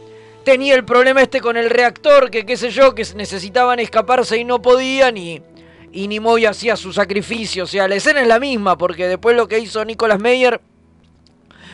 tenía 0.45 0.75
el 0.75 0.85
problema 0.85 1.23
este 1.23 1.41
con 1.41 1.57
el 1.57 1.71
reactor, 1.71 2.31
que 2.31 2.47
qué 2.47 2.57
sé 2.57 2.71
yo, 2.71 2.95
que 2.95 3.05
necesitaban 3.17 3.81
escaparse 3.81 4.37
y 4.37 4.45
no 4.45 4.63
podían 4.63 5.17
y, 5.17 5.43
y 5.91 6.07
Nimoy 6.07 6.45
hacía 6.45 6.77
su 6.77 6.93
sacrificio. 6.93 7.65
O 7.65 7.67
sea, 7.67 7.89
la 7.89 7.97
escena 7.97 8.21
es 8.21 8.29
la 8.29 8.39
misma, 8.39 8.77
porque 8.77 9.09
después 9.09 9.37
lo 9.37 9.49
que 9.49 9.59
hizo 9.59 9.85
Nicolas 9.85 10.21
Meyer 10.21 10.61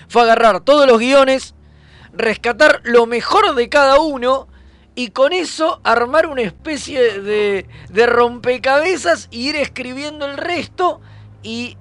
fue 0.09 0.23
agarrar 0.23 0.61
todos 0.61 0.87
los 0.87 0.99
guiones, 0.99 1.55
rescatar 2.13 2.81
lo 2.85 3.07
mejor 3.07 3.55
de 3.55 3.69
cada 3.69 4.01
uno 4.01 4.49
y 4.95 5.09
con 5.09 5.33
eso 5.33 5.81
armar 5.85 6.27
una 6.27 6.43
especie 6.43 7.21
de, 7.21 7.67
de 7.89 8.07
rompecabezas 8.07 9.29
y 9.31 9.49
ir 9.49 9.57
escribiendo 9.57 10.27
el 10.27 10.37
resto 10.37 11.01
y 11.43 11.77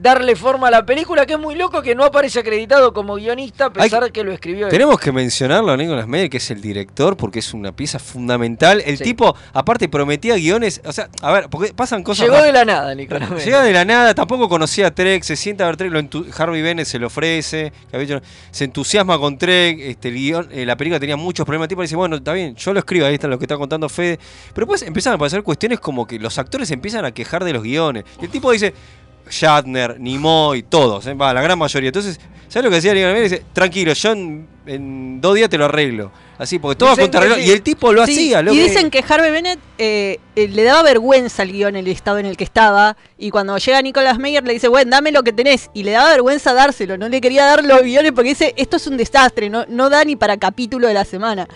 darle 0.00 0.36
forma 0.36 0.68
a 0.68 0.70
la 0.70 0.86
película, 0.86 1.26
que 1.26 1.34
es 1.34 1.38
muy 1.38 1.54
loco 1.54 1.82
que 1.82 1.94
no 1.94 2.04
aparece 2.04 2.40
acreditado 2.40 2.92
como 2.92 3.16
guionista 3.16 3.66
a 3.66 3.72
pesar 3.72 4.04
de 4.04 4.10
que 4.10 4.24
lo 4.24 4.32
escribió 4.32 4.66
él. 4.66 4.70
Tenemos 4.70 4.98
que 5.00 5.12
mencionarlo 5.12 5.72
a 5.72 5.76
Nicolas 5.76 6.06
Meyer, 6.06 6.30
que 6.30 6.36
es 6.38 6.50
el 6.50 6.60
director, 6.60 7.16
porque 7.16 7.38
es 7.40 7.54
una 7.54 7.72
pieza 7.72 7.98
fundamental. 7.98 8.82
El 8.84 8.98
Sí. 8.98 9.04
tipo, 9.04 9.34
aparte, 9.52 9.88
prometía 9.88 10.34
guiones. 10.36 10.80
O 10.84 10.92
sea, 10.92 11.08
a 11.22 11.32
ver, 11.32 11.48
porque 11.48 11.72
pasan 11.72 12.02
cosas. 12.02 12.26
Llegó 12.26 12.42
de 12.42 12.52
la 12.52 12.64
nada, 12.64 12.94
Nicolás 12.94 13.30
Meyer. 13.30 13.44
Llega 13.44 13.62
de 13.62 13.72
la 13.72 13.84
nada, 13.84 14.14
tampoco 14.14 14.48
conocía 14.48 14.88
a 14.88 14.90
Trek, 14.90 15.22
se 15.22 15.36
sienta 15.36 15.64
a 15.64 15.66
ver 15.68 15.76
Trek, 15.76 15.92
lo 15.92 16.00
Harvey 16.36 16.62
Bennett 16.62 16.86
se 16.86 16.98
lo 16.98 17.08
ofrece, 17.08 17.72
se 18.50 18.64
entusiasma 18.64 19.18
con 19.18 19.38
Trek, 19.38 19.78
este, 19.80 20.08
el 20.08 20.48
eh, 20.52 20.66
la 20.66 20.76
película 20.76 20.98
tenía 21.00 21.16
muchos 21.16 21.44
problemas, 21.44 21.66
el 21.66 21.68
tipo 21.68 21.82
dice, 21.82 21.96
bueno, 21.96 22.16
está 22.16 22.32
bien, 22.32 22.54
yo 22.56 22.72
lo 22.72 22.78
escribo, 22.78 23.06
ahí 23.06 23.14
está 23.14 23.28
lo 23.28 23.38
que 23.38 23.44
está 23.44 23.56
contando 23.56 23.88
Fede, 23.88 24.18
pero 24.54 24.66
después 24.66 24.82
empiezan 24.82 25.12
a 25.12 25.16
aparecer 25.16 25.42
cuestiones 25.42 25.80
como 25.80 26.06
que 26.06 26.18
los 26.18 26.38
actores 26.38 26.70
empiezan 26.70 27.04
a 27.04 27.12
quejar 27.12 27.44
de 27.44 27.52
los 27.52 27.62
guiones, 27.62 28.04
y 28.20 28.24
el 28.24 28.30
tipo 28.30 28.50
dice, 28.50 28.74
Shatner, 29.30 29.98
Nimoy, 30.00 30.62
todos, 30.62 31.06
eh, 31.06 31.14
va, 31.14 31.32
la 31.34 31.42
gran 31.42 31.58
mayoría, 31.58 31.88
entonces, 31.88 32.18
¿sabes 32.48 32.64
lo 32.64 32.70
que 32.70 32.76
decía 32.76 32.92
Meyer? 32.92 33.22
Dice, 33.22 33.42
tranquilo, 33.52 33.92
yo 33.92 34.12
en, 34.12 34.46
en 34.66 35.20
dos 35.20 35.34
días 35.34 35.48
te 35.48 35.58
lo 35.58 35.64
arreglo, 35.66 36.10
así, 36.38 36.58
porque 36.58 36.76
todo 36.76 36.96
contrarreloj, 36.96 37.38
sí. 37.38 37.44
y 37.46 37.50
el 37.50 37.62
tipo 37.62 37.92
lo 37.92 38.04
Sí, 38.06 38.12
hacía, 38.12 38.42
lo 38.42 38.52
y 38.52 38.56
que- 38.56 38.62
dicen 38.64 38.90
que 38.90 39.04
Harvey 39.08 39.30
Bennett 39.30 39.58
eh, 39.78 40.18
eh, 40.36 40.48
le 40.48 40.62
daba 40.64 40.82
vergüenza 40.82 41.42
al 41.42 41.52
guion 41.52 41.76
el 41.76 41.86
estado 41.88 42.18
en 42.18 42.26
el 42.26 42.36
que 42.36 42.44
estaba. 42.44 42.96
Y 43.16 43.30
cuando 43.30 43.56
llega 43.58 43.80
Nicolas 43.82 44.18
Meyer 44.18 44.42
le 44.44 44.52
dice, 44.54 44.68
bueno, 44.68 44.90
dame 44.90 45.12
lo 45.12 45.22
que 45.22 45.32
tenés. 45.32 45.70
Y 45.74 45.84
le 45.84 45.92
daba 45.92 46.10
vergüenza 46.10 46.52
dárselo. 46.52 46.96
No 46.98 47.08
le 47.08 47.20
quería 47.20 47.44
dar 47.44 47.64
los 47.64 47.82
guiones 47.82 48.10
porque 48.12 48.30
dice, 48.30 48.54
esto 48.56 48.76
es 48.76 48.86
un 48.88 48.96
desastre. 48.96 49.48
No, 49.50 49.64
no 49.68 49.88
da 49.90 50.04
ni 50.04 50.16
para 50.16 50.36
capítulo 50.36 50.88
de 50.88 50.94
la 50.94 51.04
semana. 51.04 51.46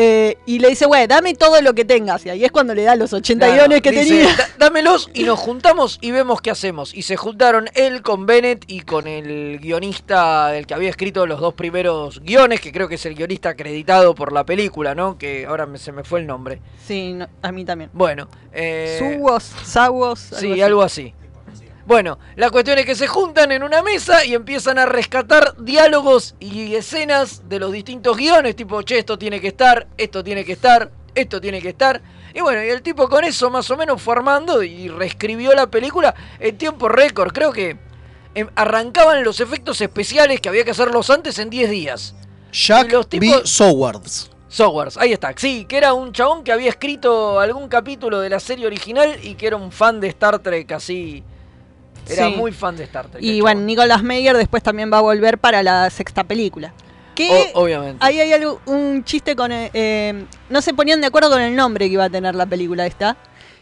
Eh, 0.00 0.38
y 0.46 0.60
le 0.60 0.68
dice, 0.68 0.86
bueno, 0.86 1.08
dame 1.08 1.34
todo 1.34 1.60
lo 1.60 1.74
que 1.74 1.84
tengas. 1.84 2.24
Y 2.24 2.30
ahí 2.30 2.44
es 2.44 2.52
cuando 2.52 2.72
le 2.72 2.84
da 2.84 2.94
los 2.94 3.12
80 3.12 3.46
Claro, 3.46 3.60
guiones 3.62 3.82
que 3.82 3.90
dice, 3.90 4.04
tenía. 4.04 4.36
"Da- 4.36 4.48
Dámelos 4.58 5.10
y 5.12 5.24
nos 5.24 5.40
juntamos 5.40 5.98
y 6.00 6.12
vemos 6.12 6.40
qué 6.40 6.52
hacemos. 6.52 6.94
Y 6.94 7.02
se 7.02 7.16
juntaron 7.16 7.68
él 7.74 8.02
con 8.02 8.24
Bennett 8.24 8.64
y 8.68 8.82
con 8.82 9.08
el 9.08 9.58
guionista, 9.58 10.56
el 10.56 10.66
que 10.68 10.74
había 10.74 10.90
escrito 10.90 11.26
los 11.26 11.40
dos 11.40 11.54
primeros 11.54 12.20
guiones, 12.20 12.60
que 12.60 12.70
creo 12.70 12.88
que 12.88 12.94
es 12.94 13.06
el 13.06 13.16
guionista 13.16 13.48
acreditado 13.48 14.14
por 14.14 14.32
la 14.32 14.44
película, 14.46 14.94
¿no? 14.94 15.18
Que 15.18 15.46
ahora 15.46 15.66
me- 15.66 15.78
se 15.78 15.90
me 15.90 16.04
fue 16.04 16.20
el 16.20 16.28
nombre. 16.28 16.60
Sí, 16.86 17.14
no, 17.14 17.26
a 17.42 17.50
mí 17.50 17.64
también. 17.64 17.90
Bueno, 17.92 18.28
eh, 18.52 18.98
Suwos, 19.00 19.42
Sawos. 19.64 20.20
Sí, 20.20 20.60
algo 20.62 20.82
así. 20.82 21.12
Bueno, 21.88 22.18
la 22.36 22.50
cuestión 22.50 22.78
es 22.78 22.84
que 22.84 22.94
se 22.94 23.06
juntan 23.06 23.50
en 23.50 23.62
una 23.62 23.80
mesa 23.82 24.22
y 24.22 24.34
empiezan 24.34 24.78
a 24.78 24.84
rescatar 24.84 25.54
diálogos 25.56 26.34
y 26.38 26.74
escenas 26.74 27.48
de 27.48 27.58
los 27.58 27.72
distintos 27.72 28.14
guiones, 28.14 28.54
tipo, 28.56 28.82
che, 28.82 28.98
esto 28.98 29.18
tiene 29.18 29.40
que 29.40 29.48
estar, 29.48 29.86
esto 29.96 30.22
tiene 30.22 30.44
que 30.44 30.52
estar, 30.52 30.90
esto 31.14 31.40
tiene 31.40 31.62
que 31.62 31.70
estar. 31.70 32.02
Y 32.34 32.42
bueno, 32.42 32.62
y 32.62 32.68
el 32.68 32.82
tipo 32.82 33.08
con 33.08 33.24
eso 33.24 33.48
más 33.48 33.70
o 33.70 33.76
menos 33.78 34.02
fue 34.02 34.12
armando 34.14 34.62
y 34.62 34.88
reescribió 34.88 35.54
la 35.54 35.66
película 35.68 36.14
en 36.38 36.58
tiempo 36.58 36.90
récord. 36.90 37.32
Creo 37.32 37.52
que 37.54 37.78
em, 38.34 38.48
arrancaban 38.54 39.24
los 39.24 39.40
efectos 39.40 39.80
especiales 39.80 40.42
que 40.42 40.50
había 40.50 40.64
que 40.64 40.72
hacerlos 40.72 41.08
antes 41.08 41.38
en 41.38 41.48
10 41.48 41.70
días. 41.70 42.14
Jack 42.52 42.92
los 42.92 43.08
B. 43.08 43.18
tipos- 43.18 43.48
Sowards. 43.48 44.30
Sowards, 44.48 44.98
ahí 44.98 45.14
está. 45.14 45.32
Sí, 45.34 45.64
que 45.64 45.78
era 45.78 45.94
un 45.94 46.12
chabón 46.12 46.44
que 46.44 46.52
había 46.52 46.68
escrito 46.68 47.40
algún 47.40 47.66
capítulo 47.68 48.20
de 48.20 48.28
la 48.28 48.40
serie 48.40 48.66
original 48.66 49.18
y 49.22 49.36
que 49.36 49.46
era 49.46 49.56
un 49.56 49.72
fan 49.72 50.00
de 50.00 50.08
Star 50.08 50.38
Trek, 50.40 50.70
así. 50.72 51.24
Era 52.08 52.28
Sí. 52.28 52.34
muy 52.36 52.52
fan 52.52 52.76
de 52.76 52.84
Star 52.84 53.06
Trek. 53.08 53.22
Y 53.22 53.40
bueno, 53.40 53.60
Nicolas 53.62 54.02
Meyer 54.02 54.36
después 54.36 54.62
también 54.62 54.90
va 54.92 54.98
a 54.98 55.02
volver 55.02 55.38
para 55.38 55.62
la 55.62 55.88
sexta 55.90 56.24
película. 56.24 56.72
Que 57.14 57.50
O- 57.54 57.62
obviamente. 57.62 57.98
ahí 58.04 58.20
hay 58.20 58.32
algo, 58.32 58.60
un 58.66 59.02
chiste 59.04 59.34
con... 59.34 59.50
eh, 59.50 59.70
eh, 59.74 60.24
no 60.50 60.62
se 60.62 60.72
ponían 60.74 61.00
de 61.00 61.08
acuerdo 61.08 61.30
con 61.30 61.40
el 61.42 61.54
nombre 61.56 61.86
que 61.86 61.92
iba 61.94 62.04
a 62.04 62.10
tener 62.10 62.34
la 62.34 62.46
película 62.46 62.86
esta. 62.86 63.16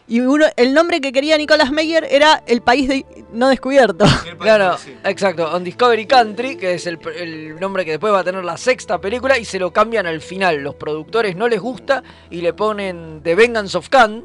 Y 0.09 0.21
uno, 0.21 0.45
el 0.55 0.73
nombre 0.73 1.01
que 1.01 1.11
quería 1.11 1.37
Nicolas 1.37 1.69
Meyer 1.71 2.07
era 2.09 2.41
El 2.47 2.61
País 2.61 2.87
de- 2.87 3.05
No 3.33 3.49
Descubierto. 3.49 4.05
Claro, 4.39 4.77
exacto. 5.03 5.51
On 5.53 5.63
Discovery 5.63 6.05
Country, 6.05 6.55
que 6.55 6.75
es 6.75 6.87
el, 6.87 6.97
el 7.17 7.59
nombre 7.59 7.83
que 7.83 7.91
después 7.91 8.13
va 8.13 8.19
a 8.19 8.23
tener 8.23 8.45
la 8.45 8.55
sexta 8.55 9.01
película, 9.01 9.37
y 9.37 9.43
se 9.43 9.59
lo 9.59 9.73
cambian 9.73 10.05
al 10.07 10.21
final. 10.21 10.57
Los 10.63 10.75
productores 10.75 11.35
no 11.35 11.47
les 11.49 11.59
gusta 11.59 12.03
y 12.29 12.39
le 12.41 12.53
ponen 12.53 13.19
The 13.23 13.35
Vengeance 13.35 13.77
of 13.77 13.89
Khan. 13.89 14.23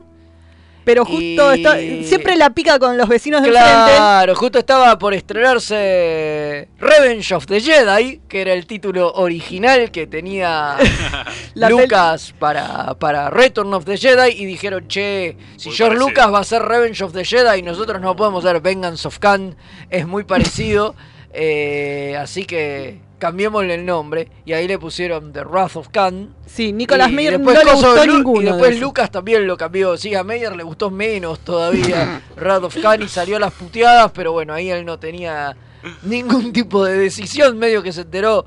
Pero 0.85 1.05
justo 1.05 1.53
está- 1.53 1.77
siempre 1.79 2.37
la 2.37 2.51
pica 2.51 2.79
con 2.79 2.97
los 2.99 3.09
vecinos 3.09 3.43
de 3.43 3.51
Claro, 3.51 4.35
justo 4.35 4.59
estaba 4.59 4.99
por 4.99 5.15
estrenarse 5.15 6.69
Revenge 6.79 7.33
of 7.35 7.47
the 7.47 7.61
Jedi, 7.61 8.21
que 8.29 8.41
era 8.41 8.53
el 8.53 8.67
título 8.67 9.13
original 9.13 9.91
que 9.91 10.07
tenía 10.07 10.77
La 11.55 11.69
Lucas 11.71 12.35
para, 12.39 12.95
para 12.95 13.31
Return 13.31 13.73
of 13.75 13.85
the 13.85 13.97
Jedi 13.97 14.31
y 14.43 14.45
dijeron, 14.47 14.89
che, 14.89 15.37
si 15.57 15.71
George 15.71 15.99
Lucas 15.99 16.33
va 16.33 16.39
a 16.39 16.41
hacer 16.43 16.63
Revenge 16.63 17.03
of 17.03 17.13
the 17.13 17.25
Jedi 17.25 17.61
y 17.61 17.63
nosotros 17.63 18.01
no 18.01 18.17
podemos 18.17 18.45
hacer 18.45 18.61
Vengeance 18.61 19.07
of 19.07 19.19
Khan, 19.19 19.55
es 19.91 20.07
muy 20.07 20.25
parecido, 20.25 20.95
eh, 21.33 22.17
así 22.21 22.45
que 22.45 23.01
cambiémosle 23.23 23.75
el 23.75 23.87
nombre 23.87 24.27
y 24.45 24.53
ahí 24.53 24.67
le 24.67 24.81
pusieron 24.81 25.33
The 25.33 25.45
Wrath 25.45 25.77
of 25.77 25.89
Khan. 25.91 26.35
Sí, 26.45 26.73
Nicolas 26.73 27.09
Y 27.09 27.13
Meyer 27.15 27.39
no 27.39 27.53
le 27.53 27.73
gustó 27.73 28.05
Lu- 28.05 28.17
ninguno 28.17 28.41
Y 28.41 28.45
de 28.47 28.51
después. 28.51 28.81
Lucas 28.81 29.13
también 29.13 29.47
lo 29.47 29.57
cambió. 29.57 29.97
Sí, 29.97 30.13
a 30.17 30.25
Meyer 30.25 30.57
le 30.57 30.65
gustó 30.65 30.91
menos 30.91 31.39
todavía 31.39 32.21
Wrath 32.37 32.65
of 32.65 32.77
Khan 32.83 33.01
y 33.01 33.07
salió 33.07 33.37
a 33.37 33.39
las 33.39 33.53
puteadas, 33.53 34.11
pero 34.13 34.33
bueno, 34.33 34.53
ahí 34.53 34.71
él 34.71 34.85
no 34.85 34.99
tenía 34.99 35.57
ningún 36.03 36.53
tipo 36.53 36.85
de 36.85 36.99
decisión, 36.99 37.57
medio 37.59 37.81
que 37.81 37.93
se 37.93 38.01
enteró 38.01 38.45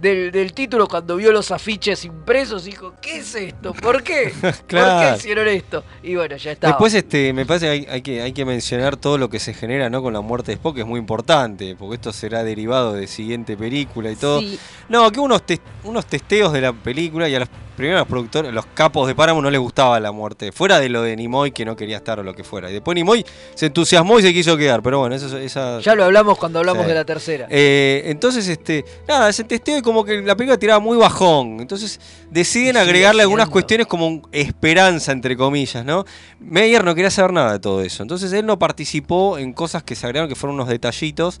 del, 0.00 0.30
del 0.30 0.52
título 0.52 0.86
cuando 0.86 1.16
vio 1.16 1.32
los 1.32 1.50
afiches 1.50 2.04
impresos 2.04 2.66
y 2.66 2.70
dijo, 2.70 2.94
¿qué 3.00 3.18
es 3.18 3.34
esto? 3.34 3.72
¿Por 3.74 4.02
qué? 4.02 4.32
¿Por 4.40 4.52
qué 4.66 5.12
hicieron 5.16 5.48
esto? 5.48 5.84
Y 6.02 6.14
bueno, 6.14 6.36
ya 6.36 6.52
está. 6.52 6.68
Después 6.68 6.94
este, 6.94 7.32
me 7.32 7.44
parece 7.44 7.66
que 7.66 7.70
hay, 7.72 7.86
hay 7.90 8.02
que 8.02 8.22
hay 8.22 8.32
que 8.32 8.44
mencionar 8.44 8.96
todo 8.96 9.18
lo 9.18 9.28
que 9.28 9.38
se 9.40 9.54
genera 9.54 9.90
¿no? 9.90 10.02
con 10.02 10.12
la 10.12 10.20
muerte 10.20 10.52
de 10.52 10.54
Spock, 10.54 10.76
que 10.76 10.80
es 10.82 10.86
muy 10.86 11.00
importante, 11.00 11.74
porque 11.76 11.96
esto 11.96 12.12
será 12.12 12.44
derivado 12.44 12.92
de 12.94 13.06
siguiente 13.06 13.56
película 13.56 14.10
y 14.10 14.16
todo. 14.16 14.40
Sí. 14.40 14.58
No, 14.88 15.10
que 15.10 15.20
unos, 15.20 15.42
tes- 15.44 15.60
unos 15.84 16.06
testeos 16.06 16.52
de 16.52 16.60
la 16.60 16.72
película 16.72 17.28
y 17.28 17.34
a 17.34 17.40
los 17.78 17.86
primeros 17.86 18.08
productores, 18.08 18.52
los 18.52 18.66
capos 18.74 19.06
de 19.06 19.14
Paramount 19.14 19.44
no 19.44 19.50
les 19.52 19.60
gustaba 19.60 20.00
la 20.00 20.10
muerte, 20.10 20.50
fuera 20.50 20.80
de 20.80 20.88
lo 20.88 21.02
de 21.02 21.14
Nimoy 21.14 21.52
que 21.52 21.64
no 21.64 21.76
quería 21.76 21.98
estar 21.98 22.18
o 22.18 22.24
lo 22.24 22.34
que 22.34 22.42
fuera. 22.42 22.68
Y 22.68 22.72
después 22.72 22.96
Nimoy 22.96 23.24
se 23.54 23.66
entusiasmó 23.66 24.18
y 24.18 24.22
se 24.22 24.34
quiso 24.34 24.56
quedar, 24.56 24.82
pero 24.82 24.98
bueno, 24.98 25.14
eso, 25.14 25.38
esa... 25.38 25.78
Ya 25.78 25.94
lo 25.94 26.02
hablamos 26.02 26.36
cuando 26.38 26.58
hablamos 26.58 26.82
Sí. 26.82 26.88
de 26.88 26.94
la 26.96 27.04
tercera. 27.04 27.46
Eh, 27.48 28.02
entonces, 28.06 28.48
este, 28.48 28.84
nada, 29.06 29.28
ese 29.28 29.44
testeo 29.44 29.78
y 29.78 29.82
como 29.82 30.04
que 30.04 30.20
la 30.22 30.34
película 30.36 30.58
tiraba 30.58 30.80
muy 30.80 30.98
bajón. 30.98 31.60
Entonces 31.60 32.00
deciden 32.30 32.76
agregarle 32.76 33.22
algunas 33.22 33.44
siendo. 33.44 33.52
cuestiones 33.52 33.86
como 33.86 34.22
esperanza, 34.32 35.12
entre 35.12 35.36
comillas, 35.36 35.84
¿no? 35.84 36.04
Meyer 36.40 36.82
no 36.84 36.96
quería 36.96 37.12
saber 37.12 37.32
nada 37.32 37.52
de 37.52 37.58
todo 37.60 37.80
eso. 37.82 38.02
Entonces 38.02 38.32
él 38.32 38.44
no 38.44 38.58
participó 38.58 39.38
en 39.38 39.52
cosas 39.52 39.84
que 39.84 39.94
se 39.94 40.04
agregaron 40.04 40.28
que 40.28 40.34
fueron 40.34 40.56
unos 40.56 40.66
detallitos 40.68 41.38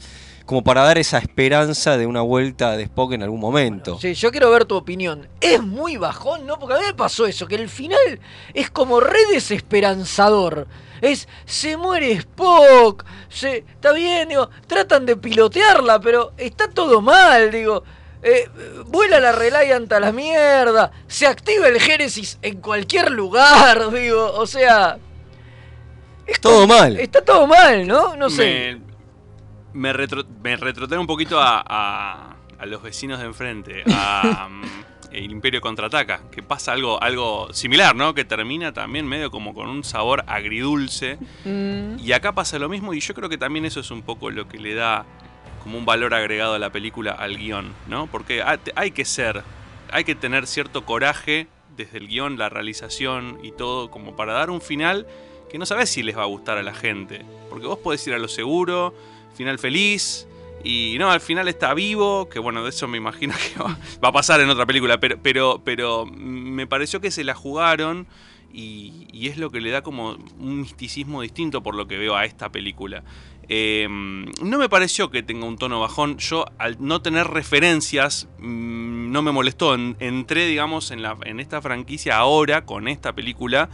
como 0.48 0.64
para 0.64 0.82
dar 0.82 0.96
esa 0.96 1.18
esperanza 1.18 1.98
de 1.98 2.06
una 2.06 2.22
vuelta 2.22 2.74
de 2.74 2.84
Spock 2.84 3.12
en 3.12 3.22
algún 3.22 3.38
momento. 3.38 3.98
Sí, 4.00 4.14
yo 4.14 4.30
quiero 4.30 4.50
ver 4.50 4.64
tu 4.64 4.76
opinión. 4.76 5.28
Es 5.42 5.62
muy 5.62 5.98
bajón, 5.98 6.46
¿no? 6.46 6.58
Porque 6.58 6.74
a 6.74 6.78
mí 6.78 6.84
me 6.86 6.94
pasó 6.94 7.26
eso, 7.26 7.46
que 7.46 7.56
el 7.56 7.68
final 7.68 8.18
es 8.54 8.70
como 8.70 8.98
re 8.98 9.18
desesperanzador. 9.30 10.66
Es, 11.02 11.28
se 11.44 11.76
muere 11.76 12.12
Spock, 12.12 13.04
se, 13.28 13.58
está 13.58 13.92
bien, 13.92 14.30
digo, 14.30 14.48
tratan 14.66 15.04
de 15.04 15.18
pilotearla, 15.18 16.00
pero 16.00 16.32
está 16.38 16.66
todo 16.70 17.02
mal, 17.02 17.50
digo. 17.50 17.84
Eh, 18.22 18.48
vuela 18.86 19.20
la 19.20 19.32
Reliant 19.32 19.92
a 19.92 20.00
la 20.00 20.12
mierda, 20.12 20.92
se 21.08 21.26
activa 21.26 21.68
el 21.68 21.78
Génesis 21.78 22.38
en 22.40 22.62
cualquier 22.62 23.10
lugar, 23.10 23.90
digo, 23.92 24.32
o 24.32 24.46
sea... 24.46 24.96
es 26.26 26.40
Todo 26.40 26.66
mal. 26.66 26.98
Está 26.98 27.22
todo 27.22 27.46
mal, 27.46 27.86
¿no? 27.86 28.16
No 28.16 28.30
sé. 28.30 28.78
Me, 28.80 28.87
me, 29.78 29.92
retro, 29.92 30.24
me 30.42 30.56
retrotrae 30.56 30.98
un 30.98 31.06
poquito 31.06 31.40
a, 31.40 31.62
a- 31.66 32.36
a 32.58 32.66
los 32.66 32.82
vecinos 32.82 33.20
de 33.20 33.26
enfrente, 33.26 33.84
a 33.92 34.48
mm, 34.50 34.62
El 35.14 35.30
Imperio 35.30 35.60
Contraataca, 35.60 36.22
que 36.30 36.42
pasa 36.42 36.72
algo, 36.72 37.00
algo 37.02 37.52
similar, 37.52 37.94
¿no? 37.94 38.14
Que 38.14 38.24
termina 38.24 38.72
también 38.72 39.06
medio 39.06 39.30
como 39.30 39.54
con 39.54 39.68
un 39.68 39.84
sabor 39.84 40.24
agridulce. 40.26 41.18
Mm. 41.44 41.98
Y 42.00 42.12
acá 42.12 42.32
pasa 42.32 42.58
lo 42.58 42.68
mismo 42.68 42.92
y 42.94 43.00
yo 43.00 43.14
creo 43.14 43.28
que 43.28 43.38
también 43.38 43.64
eso 43.64 43.80
es 43.80 43.90
un 43.90 44.02
poco 44.02 44.30
lo 44.30 44.48
que 44.48 44.58
le 44.58 44.74
da 44.74 45.06
como 45.62 45.78
un 45.78 45.84
valor 45.84 46.14
agregado 46.14 46.54
a 46.54 46.58
la 46.58 46.70
película 46.70 47.12
al 47.12 47.36
guion, 47.36 47.72
¿no? 47.86 48.06
Porque 48.08 48.42
hay 48.74 48.90
que 48.90 49.04
ser, 49.04 49.42
hay 49.92 50.02
que 50.04 50.14
tener 50.14 50.46
cierto 50.46 50.84
coraje 50.84 51.46
desde 51.76 51.98
el 51.98 52.08
guion, 52.08 52.38
la 52.38 52.48
realización 52.48 53.38
y 53.42 53.52
todo, 53.52 53.88
como 53.90 54.16
para 54.16 54.32
dar 54.32 54.50
un 54.50 54.60
final 54.60 55.06
que 55.48 55.58
no 55.58 55.64
sabes 55.66 55.88
si 55.90 56.02
les 56.02 56.16
va 56.18 56.22
a 56.22 56.26
gustar 56.26 56.58
a 56.58 56.62
la 56.64 56.74
gente. 56.74 57.24
Porque 57.50 57.66
vos 57.66 57.78
podés 57.78 58.04
ir 58.06 58.14
a 58.14 58.18
lo 58.18 58.26
seguro, 58.28 58.94
final 59.38 59.58
feliz, 59.58 60.26
Y 60.64 60.96
no, 60.98 61.10
al 61.10 61.20
final 61.20 61.46
está 61.46 61.72
vivo, 61.72 62.28
que 62.28 62.40
bueno, 62.40 62.64
de 62.64 62.70
eso 62.70 62.88
me 62.88 62.98
imagino 62.98 63.32
que 63.34 63.62
va, 63.62 63.78
a 64.08 64.12
pasar 64.12 64.40
en 64.40 64.50
otra 64.50 64.66
película, 64.66 64.98
pero, 64.98 65.16
pero, 65.22 65.62
pero 65.64 66.04
me 66.04 66.66
pareció 66.66 67.00
que 67.00 67.12
se 67.12 67.22
la 67.22 67.34
jugaron 67.34 68.08
y, 68.52 69.28
es 69.28 69.36
lo 69.38 69.50
que 69.50 69.60
le 69.60 69.70
da 69.70 69.82
como 69.82 70.16
un 70.40 70.60
misticismo 70.60 71.22
distinto 71.22 71.62
por 71.62 71.76
lo 71.76 71.86
que 71.86 71.96
veo 71.96 72.16
a 72.16 72.24
esta 72.24 72.50
película. 72.50 73.04
Eh, 73.48 73.86
no 73.88 74.58
me 74.58 74.68
pareció 74.68 75.10
que 75.10 75.22
tenga 75.22 75.46
un 75.46 75.56
tono 75.56 75.80
bajón. 75.80 76.18
Yo, 76.18 76.44
al 76.58 76.76
no 76.80 77.00
tener 77.00 77.28
referencias, 77.28 78.26
mm, 78.38 79.10
no 79.12 79.22
me 79.22 79.32
molestó. 79.32 79.74
En- 79.74 79.96
entré, 80.00 80.46
digamos, 80.46 80.90
en, 80.90 81.02
la, 81.02 81.16
en 81.24 81.40
esta 81.40 81.62
franquicia 81.62 82.16
ahora, 82.18 82.66
con 82.66 82.88
esta 82.88 83.14
película, 83.14 83.70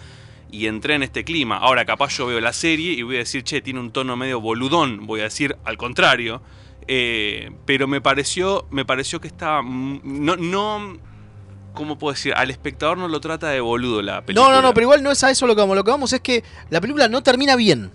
y 0.55 0.69
entré 0.69 0.95
en 0.95 1.03
este 1.03 1.25
clima. 1.25 1.57
Ahora, 1.57 1.85
capaz 1.85 2.17
yo 2.17 2.27
veo 2.27 2.41
la 2.41 2.53
serie 2.53 2.93
y 2.93 3.03
voy 3.03 3.17
a 3.17 3.19
decir, 3.19 3.43
che, 3.43 3.61
tiene 3.61 3.81
un 3.81 3.91
tono 3.91 4.17
medio 4.17 4.41
boludón. 4.41 5.05
Voy 5.05 5.21
a 5.21 5.25
decir 5.25 5.57
al 5.65 5.77
contrario. 5.77 6.43
Eh, 6.87 7.51
pero 7.65 7.89
me 7.89 8.01
pareció, 8.01 8.67
me 8.71 8.85
pareció 8.85 9.21
que 9.21 9.27
estaba. 9.27 9.63
No, 9.65 10.37
no. 10.37 10.97
¿Cómo 11.73 11.99
puedo 11.99 12.15
decir? 12.15 12.35
Al 12.37 12.51
espectador 12.51 12.99
no 12.99 13.09
lo 13.09 13.21
trata 13.21 13.49
de 13.49 13.61
boludo 13.61 14.01
la 14.01 14.25
película. 14.25 14.49
No, 14.49 14.55
no, 14.55 14.63
no, 14.63 14.73
pero 14.73 14.85
igual 14.85 15.03
no 15.03 15.11
es 15.11 15.25
a 15.25 15.31
eso 15.31 15.45
lo 15.49 15.57
que 15.57 15.63
vamos. 15.63 15.75
Lo 15.75 15.83
que 15.83 15.91
vamos 15.91 16.13
es 16.13 16.21
que 16.21 16.45
la 16.71 16.81
película 16.81 17.09
no 17.09 17.21
termina 17.25 17.57
bien. 17.57 17.91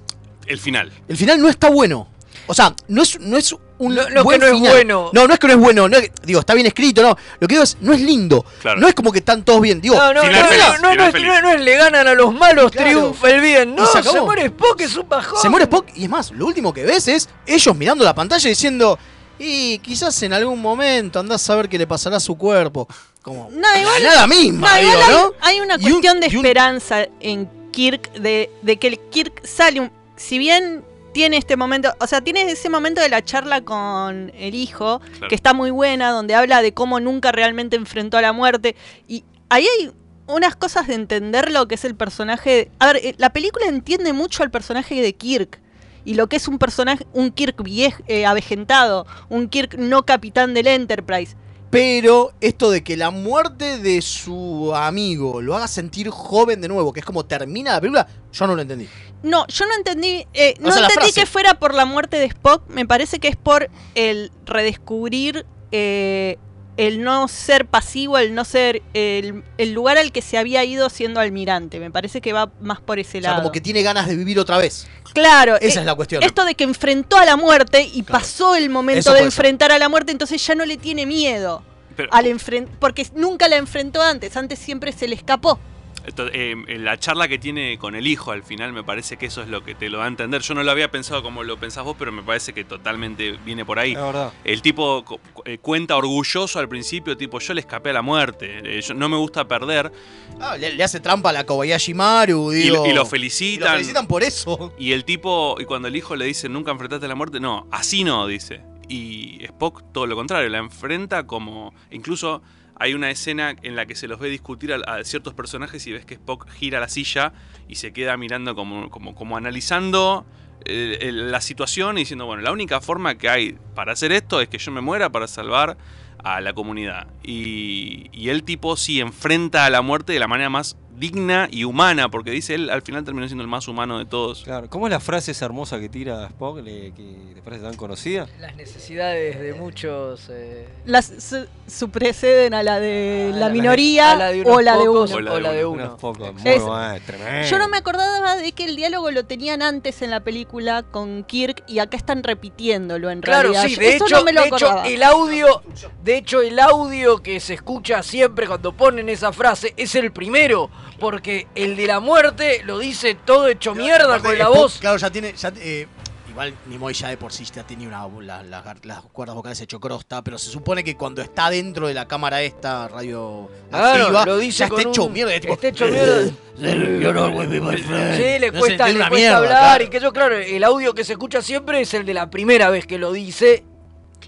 El 0.45 0.59
final. 0.59 0.91
El 1.07 1.15
final 1.15 1.41
no 1.41 1.47
está 1.47 1.69
bueno. 1.69 2.09
O 2.47 2.53
sea, 2.53 2.75
no 2.89 3.03
es, 3.03 3.17
no 3.21 3.37
es 3.37 3.55
un 3.79 3.95
No- 3.95 4.01
no 4.03 4.07
es 4.07 4.13
que 4.15 4.21
buen 4.23 4.39
no 4.39 4.45
es 4.47 4.51
final. 4.53 4.71
bueno. 4.73 5.09
No, 5.13 5.27
no 5.27 5.33
es 5.33 5.39
que 5.39 5.47
no 5.47 5.53
es 5.53 5.59
bueno. 5.59 5.89
no 5.89 5.97
es 5.97 6.03
que- 6.09 6.11
digo, 6.25 6.39
está 6.41 6.53
bien 6.53 6.67
escrito, 6.67 7.01
no. 7.01 7.17
Lo 7.39 7.47
que 7.47 7.53
digo 7.55 7.63
es, 7.63 7.77
no 7.81 7.93
es 7.93 8.01
lindo. 8.01 8.45
Claro. 8.61 8.79
No 8.79 8.87
es 8.87 8.93
como 8.93 9.11
que 9.11 9.19
están 9.19 9.43
todos 9.43 9.61
bien. 9.61 9.81
Digo, 9.81 9.95
No, 9.95 10.13
no, 10.13 10.21
no, 10.21 10.27
final 10.27 10.41
no, 10.43 10.47
feliz. 10.49 10.63
no, 10.63 10.71
no, 10.71 10.77
Final 10.77 10.97
no 10.97 11.03
es- 11.05 11.11
feliz. 11.11 11.27
no 11.27 11.33
es- 11.35 11.41
no 11.43 11.49
es 11.51 11.61
le 11.61 11.75
ganan 11.77 12.07
a 12.07 12.13
los 12.13 12.33
malos, 12.33 12.71
Claro. 12.71 12.89
triunfa 12.89 13.29
el 13.29 13.41
bien. 13.41 13.75
No, 13.75 13.85
se 13.85 14.03
se, 14.03 14.21
muere 14.21 14.45
Spock, 14.45 14.81
es 14.81 14.95
un 14.97 15.07
bajón. 15.09 15.41
Se 15.41 15.49
muere 15.49 15.63
Spock 15.63 15.87
y 15.95 16.03
es 16.03 16.09
más, 16.09 16.31
lo 16.31 16.45
último 16.45 16.73
que 16.73 16.83
ves 16.85 17.07
es 17.07 17.29
ellos 17.45 17.75
mirando 17.75 18.03
la 18.03 18.13
pantalla 18.13 18.47
diciendo, 18.49 18.99
y 19.37 19.79
quizás 19.79 20.21
en 20.23 20.33
algún 20.33 20.61
momento 20.61 21.19
andás 21.19 21.49
a 21.49 21.55
ver 21.55 21.69
qué 21.69 21.77
le 21.77 21.87
pasará 21.87 22.17
a 22.17 22.19
su 22.19 22.37
cuerpo. 22.37 22.87
Como, 23.21 23.49
No, 23.51 23.79
igual, 23.79 24.03
nada 24.03 24.27
misma, 24.27 24.69
no, 24.71 24.77
digo, 24.79 24.91
hay, 24.91 25.13
¿no? 25.13 25.33
hay 25.41 25.59
una 25.61 25.75
Y 25.75 25.85
un- 25.85 25.91
cuestión 25.91 26.19
de 26.19 26.27
y 26.27 26.35
un- 26.35 26.45
esperanza 26.45 27.05
en 27.19 27.49
Kirk, 27.71 28.11
de, 28.13 28.49
de 28.61 28.77
que 28.77 28.87
el 28.87 28.99
Kirk 29.09 29.45
sale, 29.45 29.81
un- 29.81 29.91
si 30.15 30.37
bien 30.37 30.83
tiene 31.11 31.37
este 31.37 31.55
momento, 31.57 31.93
o 31.99 32.07
sea, 32.07 32.21
tiene 32.21 32.49
ese 32.51 32.69
momento 32.69 33.01
de 33.01 33.09
la 33.09 33.23
charla 33.23 33.61
con 33.61 34.31
el 34.35 34.55
hijo, 34.55 34.99
Claro. 34.99 35.27
que 35.27 35.35
está 35.35 35.53
muy 35.53 35.71
buena, 35.71 36.11
donde 36.11 36.35
habla 36.35 36.61
de 36.61 36.73
cómo 36.73 36.99
nunca 36.99 37.31
realmente 37.31 37.75
enfrentó 37.75 38.17
a 38.17 38.21
la 38.21 38.33
muerte, 38.33 38.75
y 39.07 39.23
ahí 39.49 39.65
hay 39.79 39.91
unas 40.27 40.55
cosas 40.55 40.87
de 40.87 40.93
entender 40.93 41.51
lo 41.51 41.67
que 41.67 41.75
es 41.75 41.85
el 41.85 41.95
personaje. 41.95 42.69
A 42.79 42.87
ver, 42.87 42.97
eh, 42.97 43.15
la 43.17 43.31
película 43.31 43.65
entiende 43.67 44.13
mucho 44.13 44.43
al 44.43 44.51
personaje 44.51 45.01
de 45.01 45.13
Kirk. 45.13 45.59
Y 46.05 46.13
lo 46.13 46.27
que 46.27 46.37
es 46.37 46.47
un 46.47 46.59
personaje, 46.59 47.05
un 47.13 47.29
Kirk 47.31 47.61
viejo, 47.61 48.01
avejentado, 48.25 49.05
un 49.27 49.49
Kirk 49.49 49.75
no 49.77 50.05
capitán 50.05 50.53
del 50.53 50.67
Enterprise. 50.67 51.35
Pero 51.69 52.33
esto 52.41 52.71
de 52.71 52.83
que 52.83 52.97
la 52.97 53.11
muerte 53.11 53.77
de 53.77 54.01
su 54.01 54.73
amigo 54.75 55.41
lo 55.41 55.55
haga 55.55 55.67
sentir 55.67 56.09
joven 56.09 56.61
de 56.61 56.67
nuevo, 56.67 56.91
que 56.93 57.01
es 57.01 57.05
como 57.05 57.25
termina 57.25 57.73
la 57.73 57.81
película, 57.81 58.07
yo 58.31 58.47
no 58.47 58.55
lo 58.55 58.61
entendí. 58.61 58.87
No, 59.21 59.45
yo 59.47 59.65
no 59.67 59.75
entendí, 59.75 60.25
eh, 60.33 60.55
no 60.59 60.71
sea, 60.71 60.87
entendí 60.87 61.11
que 61.11 61.25
fuera 61.25 61.59
por 61.59 61.73
la 61.75 61.85
muerte 61.85 62.17
de 62.17 62.25
Spock, 62.25 62.63
me 62.69 62.87
parece 62.87 63.19
que 63.19 63.27
es 63.27 63.35
por 63.35 63.69
el 63.93 64.31
redescubrir 64.45 65.45
eh, 65.71 66.37
el 66.79 67.03
no 67.03 67.27
ser 67.27 67.65
pasivo, 67.65 68.17
el 68.17 68.33
no 68.33 68.45
ser 68.45 68.81
el, 68.93 69.43
el 69.57 69.73
lugar 69.73 69.97
al 69.97 70.13
que 70.13 70.21
se 70.21 70.37
había 70.37 70.63
ido 70.63 70.89
siendo 70.89 71.19
almirante, 71.19 71.77
me 71.77 71.91
parece 71.91 72.21
que 72.21 72.31
va 72.31 72.51
más 72.61 72.79
por 72.79 72.99
ese 72.99 73.17
O 73.17 73.21
sea, 73.21 73.31
lado. 73.31 73.41
como 73.43 73.51
que 73.51 73.59
tiene 73.59 73.81
ganas 73.83 74.07
de 74.07 74.15
vivir 74.15 74.39
otra 74.39 74.57
vez. 74.57 74.87
Claro, 75.13 75.57
Esa 75.57 75.79
eh, 75.79 75.81
es 75.81 75.85
la 75.85 75.95
cuestión. 75.95 76.23
Esto 76.23 76.45
de 76.45 76.55
que 76.55 76.63
enfrentó 76.63 77.17
a 77.17 77.25
la 77.25 77.35
muerte 77.35 77.89
y 77.93 78.03
pasó 78.03 78.55
el 78.55 78.69
momento 78.69 78.99
Eso 79.01 79.11
de 79.11 79.17
ser. 79.17 79.25
enfrentar 79.25 79.71
a 79.73 79.77
la 79.77 79.89
muerte, 79.89 80.13
entonces 80.13 80.45
ya 80.45 80.55
no 80.55 80.65
le 80.65 80.77
tiene 80.77 81.05
miedo. 81.05 81.63
Pero- 81.97 82.13
al 82.13 82.27
enfren- 82.27 82.69
porque 82.79 83.05
nunca 83.13 83.49
la 83.49 83.57
enfrentó 83.57 84.01
antes, 84.01 84.37
antes 84.37 84.57
siempre 84.57 84.93
se 84.93 85.07
le 85.09 85.15
escapó. 85.15 85.59
Esto, 86.05 86.27
eh, 86.31 86.55
la 86.79 86.97
charla 86.97 87.27
que 87.27 87.37
tiene 87.37 87.77
con 87.77 87.93
el 87.95 88.07
hijo 88.07 88.31
al 88.31 88.43
final 88.43 88.73
me 88.73 88.83
parece 88.83 89.17
que 89.17 89.27
eso 89.27 89.41
es 89.41 89.47
lo 89.49 89.63
que 89.63 89.75
te 89.75 89.89
lo 89.89 89.99
da 89.99 90.05
a 90.05 90.07
entender. 90.07 90.41
Yo 90.41 90.53
no 90.55 90.63
lo 90.63 90.71
había 90.71 90.89
pensado 90.89 91.21
como 91.21 91.43
lo 91.43 91.57
pensás 91.57 91.83
vos, 91.83 91.95
pero 91.99 92.11
me 92.11 92.23
parece 92.23 92.53
que 92.53 92.63
totalmente 92.63 93.33
viene 93.45 93.65
por 93.65 93.79
ahí. 93.79 93.93
La 93.93 94.05
verdad. 94.05 94.33
El 94.43 94.61
tipo 94.61 95.03
eh, 95.45 95.57
cuenta 95.59 95.97
orgulloso 95.97 96.57
al 96.59 96.67
principio, 96.69 97.15
tipo, 97.17 97.39
yo 97.39 97.53
le 97.53 97.59
escapé 97.61 97.89
a 97.91 97.93
la 97.93 98.01
muerte, 98.01 98.77
eh, 98.77 98.81
yo- 98.81 98.93
no 98.93 99.07
me 99.09 99.17
gusta 99.17 99.47
perder. 99.47 99.91
Ah, 100.39 100.57
le, 100.57 100.73
le 100.73 100.83
hace 100.83 100.99
trampa 100.99 101.29
a 101.29 101.33
la 101.33 101.45
Kobayashi 101.45 101.93
Maru, 101.93 102.53
Y, 102.53 102.55
digo. 102.63 102.75
lo- 102.77 102.85
y 102.85 102.87
lo 102.87 102.93
Y 102.93 102.95
lo 102.95 103.05
felicitan. 103.05 103.73
felicitan 103.73 104.07
por 104.07 104.23
eso. 104.23 104.73
Y 104.79 104.93
el 104.93 105.05
tipo, 105.05 105.57
y 105.59 105.65
cuando 105.65 105.87
el 105.89 105.95
hijo 105.95 106.15
le 106.15 106.25
dice, 106.25 106.49
nunca 106.49 106.71
enfrentaste 106.71 107.05
a 107.05 107.09
la 107.09 107.15
muerte, 107.15 107.39
no, 107.39 107.67
así 107.71 108.03
no, 108.03 108.25
dice. 108.25 108.61
Y 108.87 109.43
Spock 109.43 109.83
todo 109.93 110.07
lo 110.07 110.15
contrario, 110.15 110.49
la 110.49 110.57
enfrenta 110.57 111.27
como... 111.27 111.73
Incluso 111.91 112.41
hay 112.79 112.93
una 112.93 113.11
escena 113.11 113.55
en 113.61 113.75
la 113.75 113.85
que 113.85 113.95
se 113.95 114.07
los 114.07 114.19
ve 114.19 114.29
discutir 114.29 114.73
a, 114.73 115.03
ciertos 115.03 115.33
personajes 115.33 115.85
y 115.85 115.91
ves 115.91 116.05
que 116.05 116.15
Spock 116.15 116.49
gira 116.49 116.79
la 116.79 116.87
silla 116.87 117.33
y 117.67 117.75
se 117.75 117.91
queda 117.91 118.15
mirando 118.15 118.55
como, 118.55 118.89
como, 118.89 119.13
como 119.13 119.35
analizando 119.35 120.25
eh, 120.65 121.11
la 121.13 121.41
situación 121.41 121.97
y 121.97 122.01
diciendo, 122.01 122.25
bueno, 122.25 122.41
la 122.41 122.53
única 122.53 122.79
forma 122.79 123.15
que 123.15 123.29
hay 123.29 123.57
para 123.75 123.91
hacer 123.91 124.13
esto 124.13 124.39
es 124.39 124.47
que 124.47 124.57
yo 124.57 124.71
me 124.71 124.81
muera 124.81 125.11
para 125.11 125.27
salvar 125.27 125.77
a 126.23 126.39
la 126.39 126.53
comunidad. 126.53 127.07
Y, 127.21 128.09
y 128.13 128.29
el 128.29 128.43
tipo 128.43 128.77
sí 128.77 129.01
enfrenta 129.01 129.65
a 129.65 129.69
la 129.69 129.81
muerte 129.81 130.13
de 130.13 130.19
la 130.19 130.27
manera 130.27 130.49
más 130.49 130.77
digna 130.99 131.47
y 131.49 131.63
humana, 131.63 132.09
porque 132.09 132.31
dice 132.31 132.55
él 132.55 132.69
al 132.69 132.81
final 132.81 133.03
terminó 133.05 133.25
siendo 133.27 133.41
el 133.43 133.47
más 133.49 133.67
humano 133.67 133.97
de 133.99 134.05
todos. 134.05 134.43
Claro, 134.43 134.69
¿cómo 134.69 134.87
es 134.87 134.91
la 134.91 134.99
frase 134.99 135.31
esa 135.31 135.45
hermosa 135.45 135.79
que 135.79 135.87
tira 135.89 136.25
Spock, 136.27 136.57
le- 136.61 136.91
que 136.91 137.15
te 137.35 137.41
parece 137.41 137.63
tan 137.63 137.75
conocida? 137.75 138.27
Las 138.39 138.55
necesidades 138.55 139.39
de 139.39 139.53
muchos. 139.53 140.27
eh, 140.29 140.67
Las 140.85 141.05
su- 141.19 141.47
supreceden 141.67 142.53
a 142.53 142.63
la 142.63 142.79
de 142.79 143.31
la 143.33 143.47
la- 143.47 143.49
minoría 143.49 144.11
a 144.11 144.15
la 144.15 144.31
de 144.31 144.41
unos 144.41 144.57
o 144.57 144.61
la 144.61 144.77
de 144.77 144.85
pocos 144.85 145.09
uno. 145.11 145.17
o 145.17 145.21
la 145.21 145.31
de 145.31 145.37
O 145.37 145.39
la 145.39 145.51
de 145.53 145.65
uno. 145.65 145.83
Unos 145.85 145.99
pocos, 145.99 146.33
muy 146.33 146.51
Es- 146.51 146.61
bueno, 146.63 146.95
tremendo. 147.05 147.47
Yo 147.49 147.57
no 147.59 147.69
me 147.69 147.77
acordaba 147.77 148.35
de 148.35 148.51
que 148.51 148.65
el 148.65 148.75
diálogo 148.75 149.11
lo 149.11 149.25
tenían 149.25 149.61
antes 149.61 150.01
en 150.01 150.09
la 150.11 150.19
película 150.19 150.83
con 150.83 151.23
Kirk 151.23 151.63
y 151.67 151.79
acá 151.79 151.95
están 151.97 152.23
repitiéndolo 152.23 153.09
en 153.09 153.21
Claro, 153.21 153.51
realidad. 153.53 153.63
sí, 153.67 153.75
Yo- 153.75 153.81
de 153.81 153.95
Eso 153.95 154.05
hecho, 154.05 154.17
no 154.17 154.23
me 154.25 154.33
lo 154.33 154.41
de 154.41 154.47
hecho, 154.47 154.55
acordaba. 154.67 154.87
el 154.87 155.03
audio, 155.03 155.61
de 156.03 156.17
hecho 156.17 156.41
el 156.41 156.59
audio 156.59 157.21
que 157.23 157.39
se 157.39 157.53
escucha 157.53 158.03
siempre 158.03 158.47
cuando 158.47 158.73
ponen 158.73 159.07
esa 159.09 159.31
frase 159.31 159.73
es 159.77 159.95
el 159.95 160.11
primero, 160.11 160.69
porque 160.99 161.47
el 161.55 161.75
de 161.75 161.87
la 161.87 161.99
muerte 161.99 162.61
lo 162.65 162.77
dice 162.79 163.15
todo 163.15 163.47
hecho 163.47 163.73
mierda 163.75 164.05
Aparte, 164.05 164.27
con 164.27 164.37
la 164.39 164.49
voz. 164.49 164.77
Claro, 164.79 164.97
ya 164.97 165.09
tiene. 165.09 165.33
Ya, 165.33 165.51
eh, 165.57 165.87
igual 166.29 166.53
Nimoy 166.67 166.93
ya 166.93 167.07
de 167.09 167.17
por 167.17 167.33
sí 167.33 167.43
ya 167.45 167.63
tenía 167.63 167.87
una, 167.87 168.07
la- 168.21 168.43
la 168.43 168.63
gar- 168.63 168.83
las 168.85 169.01
cuerdas 169.01 169.35
vocales 169.35 169.59
hecho 169.61 169.79
crosta, 169.79 170.21
pero 170.23 170.37
se 170.37 170.49
supone 170.51 170.83
que 170.83 170.95
cuando 170.95 171.21
está 171.21 171.49
dentro 171.49 171.87
de 171.87 171.93
la 171.95 172.07
cámara 172.07 172.41
esta 172.43 172.87
radio 172.87 173.49
Claro, 173.69 174.03
activa, 174.03 174.25
lo 174.25 174.37
dice 174.37 174.59
ya 174.59 174.65
está 174.67 174.81
hecho 174.81 175.05
un- 175.05 175.13
mierda. 175.13 175.39
tipo, 175.39 175.53
está 175.53 175.67
hecho 175.69 175.87
mierda. 175.87 176.31
My 176.59 177.77
friend. 177.77 178.15
Sí, 178.17 178.39
le 178.39 178.51
No 178.51 178.59
cuesta, 178.59 178.87
le 178.87 178.93
cuesta 178.95 179.09
mierda, 179.09 179.37
hablar 179.37 179.49
claro. 179.59 179.83
y 179.83 179.87
que 179.89 179.99
yo, 179.99 180.13
claro, 180.13 180.35
el 180.35 180.63
audio 180.63 180.93
que 180.93 181.03
se 181.03 181.13
escucha 181.13 181.41
siempre 181.41 181.81
es 181.81 181.93
el 181.93 182.05
de 182.05 182.13
la 182.13 182.29
primera 182.29 182.69
vez 182.69 182.85
que 182.85 182.97
lo 182.97 183.11
dice. 183.11 183.63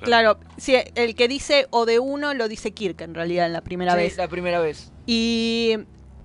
Claro, 0.01 0.39
sí, 0.57 0.75
el 0.95 1.13
que 1.15 1.27
dice 1.27 1.67
o 1.69 1.85
de 1.85 1.99
uno 1.99 2.33
lo 2.33 2.47
dice 2.47 2.71
Kirk 2.71 2.99
en 3.01 3.13
realidad 3.13 3.45
en 3.45 3.53
la 3.53 3.61
primera 3.61 3.91
Sí, 3.93 3.97
vez. 3.99 4.17
la 4.17 4.27
primera 4.27 4.59
vez. 4.59 4.91
Y 5.05 5.77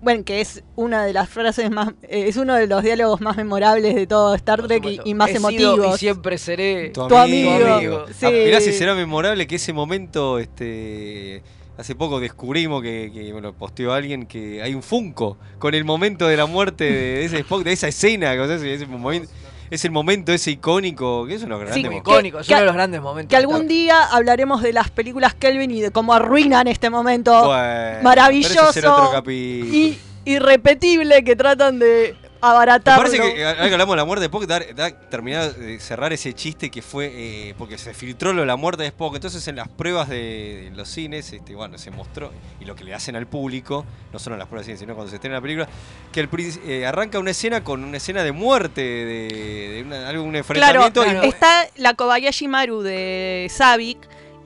bueno, 0.07 0.23
que 0.25 0.41
es 0.41 0.63
una 0.77 1.05
de 1.05 1.13
las 1.13 1.29
frases 1.29 1.69
más, 1.69 1.89
eh, 2.05 2.27
es 2.29 2.37
uno 2.37 2.55
de 2.55 2.69
los 2.69 2.81
diálogos 2.85 3.21
más 3.21 3.37
memorables 3.37 3.93
de 3.97 4.07
todo 4.07 4.37
Star 4.37 4.65
Trek 4.65 4.85
y, 4.85 5.01
y 5.05 5.15
más 5.15 5.31
He 5.31 5.39
sido 5.39 5.49
emotivos. 5.49 5.97
y 5.97 5.99
siempre 5.99 6.39
seré 6.39 6.91
Tu 6.91 7.09
Tu 7.09 7.17
amigo. 7.17 7.51
amigo, 7.75 8.07
sí. 8.17 8.25
Ah, 8.25 8.31
mirá 8.31 8.61
si 8.61 8.73
será 8.73 8.95
memorable 8.95 9.49
que 9.49 9.57
ese 9.57 9.73
momento, 9.73 10.39
este. 10.39 11.43
Hace 11.77 11.97
poco 11.97 12.21
descubrimos 12.21 12.83
que, 12.83 13.11
que 13.13 13.33
bueno, 13.33 13.53
posteó 13.53 13.93
alguien 13.93 14.27
que 14.27 14.63
hay 14.63 14.75
un 14.75 14.83
Funko 14.85 15.37
con 15.59 15.75
el 15.75 15.85
momento 15.85 16.29
de 16.29 16.37
la 16.37 16.47
muerte 16.47 16.85
de 16.85 17.25
ese 17.25 17.41
Spock, 17.41 17.65
de 17.65 17.73
esa 17.73 17.89
escena, 17.89 18.33
que, 18.33 18.41
o 18.41 18.47
sea, 18.47 18.57
ese 18.57 18.87
momento, 18.87 19.29
es 19.71 19.85
el 19.85 19.91
momento 19.91 20.33
ese 20.33 20.51
icónico, 20.53 21.27
que 21.27 21.35
es 21.35 21.43
uno 21.43 21.59
de 21.59 21.65
los 21.67 21.75
Sí, 21.75 21.83
grandes 21.83 22.01
Icónico, 22.01 22.39
es 22.41 22.47
que- 22.47 22.53
uno 22.55 22.61
de 22.61 22.67
los 22.67 22.75
grandes 22.75 23.01
momentos. 23.01 23.31
Que 23.31 23.37
algún 23.37 23.67
día 23.69 24.03
hablaremos 24.05 24.63
de 24.63 24.73
las 24.73 24.91
películas 24.91 25.35
Kelvin 25.35 25.71
y 25.71 25.81
de 25.81 25.91
cómo 25.91 26.13
arruinan 26.15 26.67
este 26.69 26.91
momento 26.91 27.33
Bueno, 27.47 28.03
maravilloso 28.03 28.55
pero 28.55 28.71
ese 28.71 28.81
será 28.81 28.95
otro 28.95 29.11
capítulo. 29.13 29.75
y 29.75 29.99
irrepetible 30.25 31.25
que 31.25 31.37
tratan 31.37 31.79
de 31.79 32.15
Me 32.43 32.49
abaratarlo. 32.49 33.05
parece 33.05 33.35
que 33.35 33.45
ahora 33.45 33.67
que 33.69 33.73
hablamos 33.73 33.93
de 33.95 33.97
la 33.97 34.05
muerte 34.05 34.21
de 34.21 34.27
Spock, 34.27 34.45
dar, 34.47 34.75
dar- 34.75 35.01
terminar 35.11 35.55
de 35.55 35.81
cerrar 35.81 36.13
ese 36.13 36.33
chiste 36.35 36.71
que 36.71 36.83
fue 36.83 37.11
eh, 37.15 37.55
porque 37.59 37.79
se 37.79 37.95
filtró 37.95 38.33
lo 38.33 38.41
de 38.43 38.47
la 38.47 38.57
muerte 38.57 38.83
de 38.83 38.89
Spock. 38.89 39.15
Entonces, 39.15 39.47
en 39.49 39.57
las 39.57 39.69
pruebas 39.69 40.09
de, 40.09 40.69
de 40.71 40.77
los 40.77 40.89
cines, 40.89 41.33
este, 41.33 41.55
bueno, 41.55 41.79
se 41.79 41.91
mostró, 41.91 42.31
y 42.61 42.65
lo 42.65 42.75
que 42.77 42.85
le 42.85 42.95
hacen 42.95 43.17
al 43.17 43.27
público, 43.27 43.85
no 44.13 44.19
solo 44.19 44.37
en 44.37 44.41
las 44.41 44.49
pruebas 44.49 44.67
de 44.67 44.73
cine, 44.75 44.79
sino 44.81 44.95
cuando 44.95 45.11
se 45.11 45.17
estrena 45.17 45.37
la 45.37 45.43
película, 45.43 45.69
que 46.13 46.21
el, 46.21 46.29
eh, 46.67 46.87
arranca 46.87 47.19
una 47.19 47.31
escena 47.31 47.65
con 47.65 47.83
una 47.85 47.97
escena 47.97 48.23
de 48.23 48.33
muerte, 48.33 48.81
de, 48.81 49.73
de 49.77 49.83
una- 49.87 50.09
algún 50.09 50.31
Claro, 50.43 50.85
enfrentamiento. 50.85 51.05
y- 51.25 51.29
está 51.29 51.67
la 51.77 51.95
Kobayashi 51.95 52.49
Maru 52.49 52.83
de 52.83 53.49
Savik, 53.51 53.99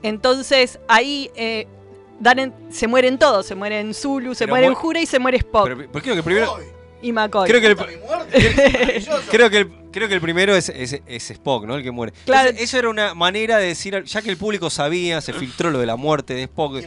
entonces 0.03 0.79
ahí 0.87 1.29
eh, 1.35 1.67
dan 2.19 2.39
en- 2.39 2.53
se 2.71 2.87
mueren 2.87 3.17
todos, 3.19 3.45
se 3.45 3.55
mueren 3.55 3.93
Zulu, 3.93 4.33
se 4.35 4.45
Pero 4.45 4.53
mueren 4.53 4.69
mu- 4.71 4.75
Jura 4.75 4.99
y 5.01 5.05
se 5.05 5.19
muere 5.19 5.37
Spock. 5.37 5.63
pero, 5.63 5.77
pero 5.91 6.03
creo 6.03 6.15
que 6.15 6.23
primero. 6.23 6.57
Y 7.01 7.11
McCoy. 7.11 7.47
Creo 7.49 7.61
que 7.61 7.67
el, 7.67 7.75
creo 9.29 9.49
que 9.49 9.57
el, 9.57 9.81
Creo 9.91 10.07
que 10.07 10.13
el 10.13 10.21
primero 10.21 10.55
es, 10.55 10.69
es, 10.69 11.01
es 11.05 11.31
Spock, 11.31 11.65
¿no? 11.65 11.75
El 11.75 11.83
que 11.83 11.91
muere. 11.91 12.13
Claro. 12.25 12.49
Eso 12.57 12.77
era 12.77 12.89
una 12.89 13.13
manera 13.13 13.57
de 13.57 13.67
decir, 13.67 14.01
ya 14.05 14.21
que 14.21 14.29
el 14.29 14.37
público 14.37 14.69
sabía, 14.69 15.19
se 15.19 15.33
filtró 15.33 15.69
lo 15.69 15.79
de 15.79 15.85
la 15.85 15.97
muerte 15.97 16.33
de 16.33 16.43
Spock. 16.43 16.81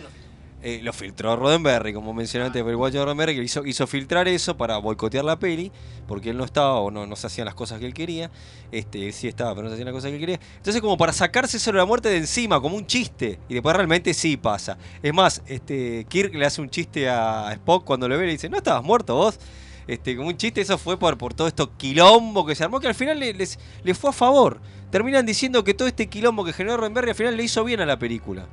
eh, 0.63 0.81
lo 0.83 0.95
filtró 0.95 1.37
Roddenberry, 1.37 1.93
como 1.93 2.15
mencioné 2.15 2.47
antes, 2.47 2.65
el 2.67 2.77
guacho 2.77 2.99
de 2.99 3.05
Roddenberry, 3.05 3.35
que 3.37 3.43
hizo, 3.43 3.67
hizo 3.67 3.87
filtrar 3.87 4.27
eso 4.27 4.57
para 4.57 4.79
boicotear 4.79 5.23
la 5.23 5.39
peli, 5.39 5.71
porque 6.09 6.31
él 6.31 6.39
no 6.39 6.45
estaba 6.45 6.77
o 6.77 6.91
no, 6.91 7.07
no 7.07 7.15
se 7.17 7.27
hacían 7.27 7.45
las 7.45 7.55
cosas 7.55 7.79
que 7.79 7.85
él 7.85 7.93
quería. 7.93 8.31
Este, 8.73 9.07
él 9.07 9.13
sí 9.13 9.29
estaba, 9.29 9.51
pero 9.55 9.65
no 9.65 9.69
se 9.69 9.75
hacían 9.75 9.87
las 9.87 9.95
cosas 9.95 10.09
que 10.09 10.15
él 10.15 10.21
quería. 10.21 10.41
Entonces, 10.57 10.81
como 10.81 10.97
para 10.97 11.13
sacarse 11.13 11.59
eso 11.59 11.73
de 11.73 11.77
la 11.77 11.85
muerte 11.85 12.09
de 12.09 12.17
encima, 12.17 12.59
como 12.59 12.77
un 12.77 12.87
chiste. 12.87 13.39
Y 13.51 13.55
después 13.55 13.77
realmente 13.77 14.15
sí 14.15 14.39
pasa. 14.39 14.79
Es 15.03 15.13
más, 15.13 15.43
este, 15.47 16.07
Kirk 16.09 16.35
le 16.35 16.47
hace 16.47 16.63
un 16.63 16.71
chiste 16.71 17.07
a 17.07 17.53
Spock 17.53 17.85
cuando 17.85 18.09
lo 18.09 18.17
ve 18.17 18.25
y 18.25 18.27
le 18.29 18.33
dice, 18.33 18.49
¿no 18.49 18.57
estabas 18.57 18.83
muerto 18.83 19.15
vos? 19.15 19.39
Este, 19.87 20.17
como 20.17 20.29
un 20.29 20.37
chiste, 20.37 20.61
eso 20.61 20.79
fue 20.79 20.99
por, 20.99 21.19
por 21.19 21.35
todo 21.35 21.47
esto 21.47 21.77
quilombo 21.77 22.47
que 22.47 22.55
se 22.55 22.65
armó, 22.65 22.81
que 22.81 22.89
al 22.89 22.95
final 22.95 23.19
le, 23.21 23.35
les, 23.35 23.59
le 23.83 23.95
fue 23.95 24.11
a 24.11 24.13
favor. 24.13 24.61
Terminan 24.91 25.27
diciendo 25.27 25.63
que 25.65 25.75
todo 25.75 25.89
este 25.89 26.09
quilombo 26.09 26.45
que 26.45 26.53
generó 26.53 26.77
Roddenberry 26.77 27.11
al 27.11 27.15
final 27.17 27.37
le 27.37 27.43
hizo 27.43 27.65
bien 27.65 27.81
a 27.81 27.87
la 27.87 27.99
película. 27.99 28.47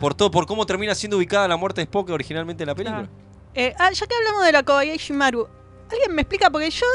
Por 0.00 0.14
todo, 0.14 0.30
por 0.30 0.46
cómo 0.46 0.66
termina 0.66 0.94
siendo 0.94 1.16
ubicada 1.18 1.46
la 1.46 1.56
muerte 1.56 1.80
de 1.80 1.84
Spock 1.84 2.10
originalmente 2.10 2.64
en 2.64 2.68
la 2.68 2.74
película. 2.74 3.08
Eh, 3.54 3.72
ah, 3.78 3.90
ya 3.92 4.06
que 4.06 4.14
hablamos 4.16 4.44
de 4.44 4.52
la 4.52 4.62
Kobayashi 4.64 5.12
Maru, 5.12 5.46
¿alguien 5.90 6.14
me 6.14 6.22
explica? 6.22 6.50
Porque 6.50 6.70
yo 6.70 6.86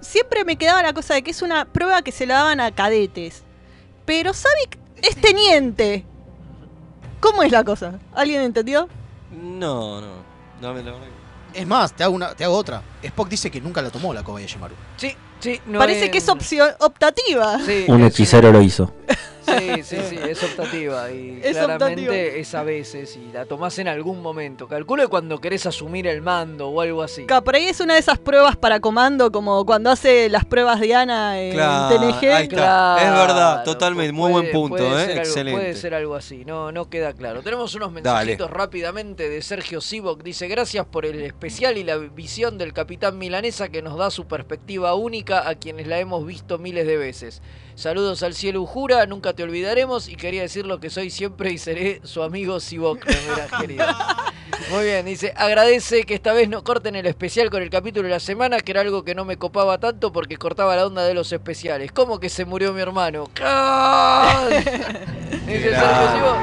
siempre 0.00 0.44
me 0.44 0.56
quedaba 0.56 0.82
la 0.82 0.92
cosa 0.92 1.14
de 1.14 1.22
que 1.22 1.30
es 1.30 1.40
una 1.40 1.64
prueba 1.64 2.02
que 2.02 2.12
se 2.12 2.26
la 2.26 2.34
daban 2.34 2.60
a 2.60 2.70
cadetes. 2.74 3.42
Pero 4.04 4.34
Savik 4.34 4.78
es 5.02 5.16
teniente. 5.16 6.04
¿Cómo 7.20 7.42
es 7.42 7.50
la 7.50 7.64
cosa? 7.64 7.98
¿Alguien 8.12 8.42
entendió? 8.42 8.88
No, 9.30 10.00
no. 10.02 10.08
no, 10.60 10.74
me 10.74 10.82
lo- 10.82 11.13
Es 11.54 11.66
más, 11.66 11.92
te 11.94 12.02
hago, 12.04 12.14
una, 12.14 12.34
te 12.34 12.44
hago 12.44 12.56
otra. 12.56 12.82
Spock 13.02 13.28
dice 13.28 13.50
que 13.50 13.60
nunca 13.60 13.80
la 13.80 13.90
tomó 13.90 14.12
la 14.12 14.22
Kobayashi 14.22 14.58
Maru. 14.58 14.74
Sí, 14.96 15.14
sí. 15.40 15.60
No 15.66 15.78
Parece 15.78 16.10
que 16.10 16.18
es 16.18 16.28
opción 16.28 16.68
optativa. 16.80 17.58
Sí, 17.64 17.84
Un 17.88 18.02
es- 18.02 18.12
hechicero 18.14 18.50
lo 18.52 18.60
hizo. 18.62 18.92
Sí, 19.46 19.82
sí, 19.82 19.96
sí, 20.08 20.18
es 20.28 20.42
optativa 20.42 21.10
y 21.10 21.40
Es 21.42 21.52
claramente 21.56 22.02
optativa. 22.08 22.14
es 22.16 22.54
a 22.54 22.62
veces 22.62 23.16
y 23.16 23.32
la 23.32 23.44
tomás 23.44 23.78
en 23.78 23.88
algún 23.88 24.22
momento. 24.22 24.66
Calculo 24.68 25.08
cuando 25.08 25.40
querés 25.40 25.66
asumir 25.66 26.06
el 26.06 26.22
mando 26.22 26.68
o 26.68 26.80
algo 26.80 27.02
así. 27.02 27.26
Ca- 27.26 27.40
Por 27.42 27.54
ahí 27.56 27.64
es 27.66 27.80
una 27.80 27.94
de 27.94 28.00
esas 28.00 28.18
pruebas 28.18 28.56
para 28.56 28.80
comando, 28.80 29.30
como 29.30 29.64
cuando 29.66 29.90
hace 29.90 30.28
las 30.28 30.44
pruebas 30.44 30.80
Diana 30.80 31.40
en 31.40 31.52
Claro, 31.54 31.96
TNG. 31.98 32.24
ahí 32.32 32.42
está. 32.44 32.96
es 33.02 33.10
verdad, 33.10 33.64
totalmente. 33.64 34.12
Muy 34.12 34.30
buen 34.32 34.50
punto, 34.50 34.76
puede 34.76 35.02
¿eh? 35.02 35.06
ser 35.06 35.10
algo- 35.10 35.20
Excelente. 35.22 35.60
puede 35.60 35.74
ser 35.74 35.94
algo 35.94 36.14
así, 36.14 36.44
no, 36.44 36.72
no 36.72 36.88
queda 36.88 37.12
claro. 37.12 37.42
Tenemos 37.42 37.74
unos 37.74 37.92
Dale. 37.94 38.02
mensajitos 38.02 38.50
rápidamente 38.50 39.28
de 39.28 39.42
Sergio 39.42 39.80
Sivok. 39.80 40.22
Dice, 40.22 40.48
gracias 40.48 40.86
por 40.86 41.04
el 41.06 41.20
especial 41.22 41.76
y 41.76 41.84
la 41.84 41.96
visión 41.96 42.56
del 42.58 42.72
capitán 42.72 43.18
milanesa 43.18 43.68
que 43.68 43.82
nos 43.82 43.98
da 43.98 44.10
su 44.10 44.26
perspectiva 44.26 44.94
única 44.94 45.48
a 45.48 45.54
quienes 45.56 45.86
la 45.86 45.98
hemos 45.98 46.24
visto 46.26 46.58
miles 46.58 46.86
de 46.86 46.96
veces. 46.96 47.42
Saludos 47.74 48.22
al 48.22 48.34
cielo 48.34 48.62
Ujura, 48.62 49.04
nunca 49.06 49.32
te 49.34 49.42
olvidaremos 49.42 50.08
y 50.08 50.16
quería 50.16 50.42
decir 50.42 50.66
lo 50.66 50.80
que 50.80 50.90
soy 50.90 51.10
siempre 51.10 51.52
y 51.52 51.58
seré 51.58 52.00
su 52.04 52.22
amigo 52.22 52.60
Sivok, 52.60 53.04
remeras 53.04 53.50
queridas. 53.60 53.96
Muy 54.70 54.84
bien, 54.84 55.04
dice, 55.04 55.32
agradece 55.36 56.04
que 56.04 56.14
esta 56.14 56.32
vez 56.32 56.48
no 56.48 56.64
corten 56.64 56.96
el 56.96 57.06
especial 57.06 57.50
con 57.50 57.62
el 57.62 57.70
capítulo 57.70 58.04
de 58.04 58.14
la 58.14 58.20
semana, 58.20 58.60
que 58.60 58.72
era 58.72 58.80
algo 58.80 59.04
que 59.04 59.14
no 59.14 59.24
me 59.24 59.36
copaba 59.36 59.78
tanto 59.78 60.12
porque 60.12 60.36
cortaba 60.36 60.76
la 60.76 60.86
onda 60.86 61.04
de 61.04 61.14
los 61.14 61.32
especiales. 61.32 61.92
¿Cómo 61.92 62.20
que 62.20 62.28
se 62.28 62.44
murió 62.44 62.72
mi 62.72 62.80
hermano? 62.80 63.28
Dice 65.46 65.70
Sergio 65.70 66.12
Sivok. 66.14 66.38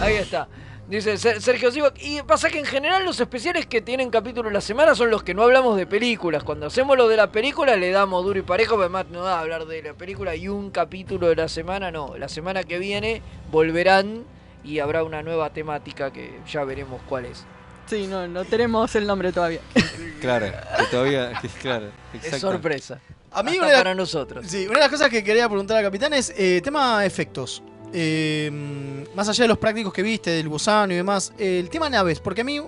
Ahí 0.00 0.14
está. 0.14 0.48
Dice 0.92 1.16
Ser- 1.16 1.40
Sergio 1.40 1.72
Sivok. 1.72 1.94
Y 2.02 2.20
pasa 2.22 2.50
que 2.50 2.58
en 2.58 2.66
general 2.66 3.04
los 3.06 3.18
especiales 3.18 3.64
que 3.64 3.80
tienen 3.80 4.10
capítulo 4.10 4.50
la 4.50 4.60
semana 4.60 4.94
son 4.94 5.08
los 5.10 5.22
que 5.22 5.32
no 5.32 5.42
hablamos 5.42 5.76
de 5.78 5.86
películas. 5.86 6.44
Cuando 6.44 6.66
hacemos 6.66 6.98
lo 6.98 7.08
de 7.08 7.16
la 7.16 7.32
película 7.32 7.76
le 7.76 7.90
damos 7.90 8.22
duro 8.24 8.38
y 8.38 8.42
parejo, 8.42 8.72
pero 8.74 8.82
además 8.82 9.06
no 9.10 9.22
da 9.22 9.40
hablar 9.40 9.64
de 9.64 9.82
la 9.82 9.94
película 9.94 10.34
y 10.36 10.48
un 10.48 10.70
capítulo 10.70 11.28
de 11.28 11.36
la 11.36 11.48
semana 11.48 11.90
no. 11.90 12.16
La 12.18 12.28
semana 12.28 12.62
que 12.62 12.78
viene 12.78 13.22
volverán 13.50 14.24
y 14.64 14.80
habrá 14.80 15.02
una 15.02 15.22
nueva 15.22 15.48
temática 15.50 16.12
que 16.12 16.38
ya 16.46 16.62
veremos 16.64 17.00
cuál 17.08 17.24
es. 17.24 17.44
Sí, 17.86 18.06
no, 18.06 18.28
no 18.28 18.44
tenemos 18.44 18.94
el 18.94 19.06
nombre 19.06 19.32
todavía. 19.32 19.60
Claro, 20.20 20.46
que 20.78 20.84
todavía. 20.90 21.32
que- 21.40 21.48
claro, 21.48 21.86
Es 22.14 22.24
exacto. 22.26 22.52
sorpresa. 22.52 23.00
A 23.32 23.42
mí 23.42 23.52
Hasta 23.52 23.58
una 23.60 23.66
de 23.66 23.72
las- 23.72 23.80
para 23.80 23.94
nosotros. 23.94 24.46
Sí, 24.46 24.66
una 24.66 24.74
de 24.74 24.80
las 24.82 24.90
cosas 24.90 25.08
que 25.08 25.24
quería 25.24 25.48
preguntar 25.48 25.78
al 25.78 25.82
capitán 25.84 26.12
es 26.12 26.32
eh, 26.36 26.60
tema 26.62 27.04
efectos. 27.04 27.60
Eh, 27.92 29.04
más 29.14 29.28
allá 29.28 29.44
de 29.44 29.48
los 29.48 29.58
prácticos 29.58 29.92
que 29.92 30.02
viste, 30.02 30.30
del 30.30 30.48
gusano 30.48 30.92
y 30.92 30.96
demás, 30.96 31.32
el 31.38 31.68
tema 31.68 31.90
naves, 31.90 32.20
porque 32.20 32.40
a 32.40 32.44
mí, 32.44 32.60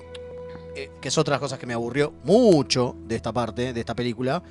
eh, 0.77 0.91
que 1.01 1.09
es 1.09 1.19
otra 1.19 1.39
cosa 1.39 1.59
que 1.59 1.67
me 1.67 1.75
aburrió 1.75 2.13
mucho 2.25 2.97
de 3.07 3.17
esta 3.17 3.33
parte, 3.33 3.73
de 3.73 3.81
esta 3.81 3.95
película, 3.95 4.43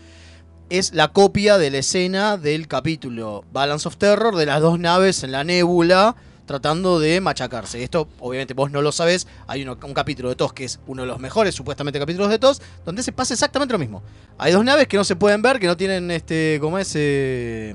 es 0.69 0.93
la 0.93 1.09
copia 1.09 1.57
de 1.57 1.69
la 1.69 1.77
escena 1.79 2.37
del 2.37 2.67
capítulo 2.67 3.45
Balance 3.51 3.87
of 3.87 3.97
Terror 3.97 4.35
de 4.35 4.45
las 4.45 4.61
dos 4.61 4.79
naves 4.79 5.23
en 5.23 5.31
la 5.31 5.43
nébula 5.43 6.15
tratando 6.45 6.99
de 6.99 7.21
machacarse. 7.21 7.83
Esto, 7.83 8.07
obviamente, 8.19 8.53
vos 8.53 8.71
no 8.71 8.81
lo 8.81 8.91
sabés. 8.91 9.27
Hay 9.47 9.65
un 9.65 9.93
capítulo 9.93 10.29
de 10.29 10.35
TOS 10.35 10.53
que 10.53 10.65
es 10.65 10.79
uno 10.87 11.03
de 11.03 11.07
los 11.07 11.19
mejores, 11.19 11.55
supuestamente, 11.55 11.99
capítulos 11.99 12.29
de 12.29 12.39
TOS, 12.39 12.61
donde 12.85 13.03
se 13.03 13.11
pasa 13.11 13.33
exactamente 13.33 13.71
lo 13.71 13.79
mismo. 13.79 14.03
Hay 14.37 14.51
dos 14.51 14.63
naves 14.63 14.87
que 14.87 14.97
no 14.97 15.03
se 15.03 15.15
pueden 15.15 15.41
ver, 15.41 15.59
que 15.59 15.67
no 15.67 15.77
tienen, 15.77 16.11
este, 16.11 16.57
como 16.61 16.77
es, 16.77 16.91
eh, 16.95 17.73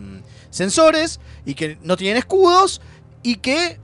sensores 0.59 1.21
y 1.47 1.55
que 1.55 1.79
no 1.83 1.97
tienen 1.97 2.19
escudos 2.19 2.81
y 3.23 3.37
que 3.37 3.81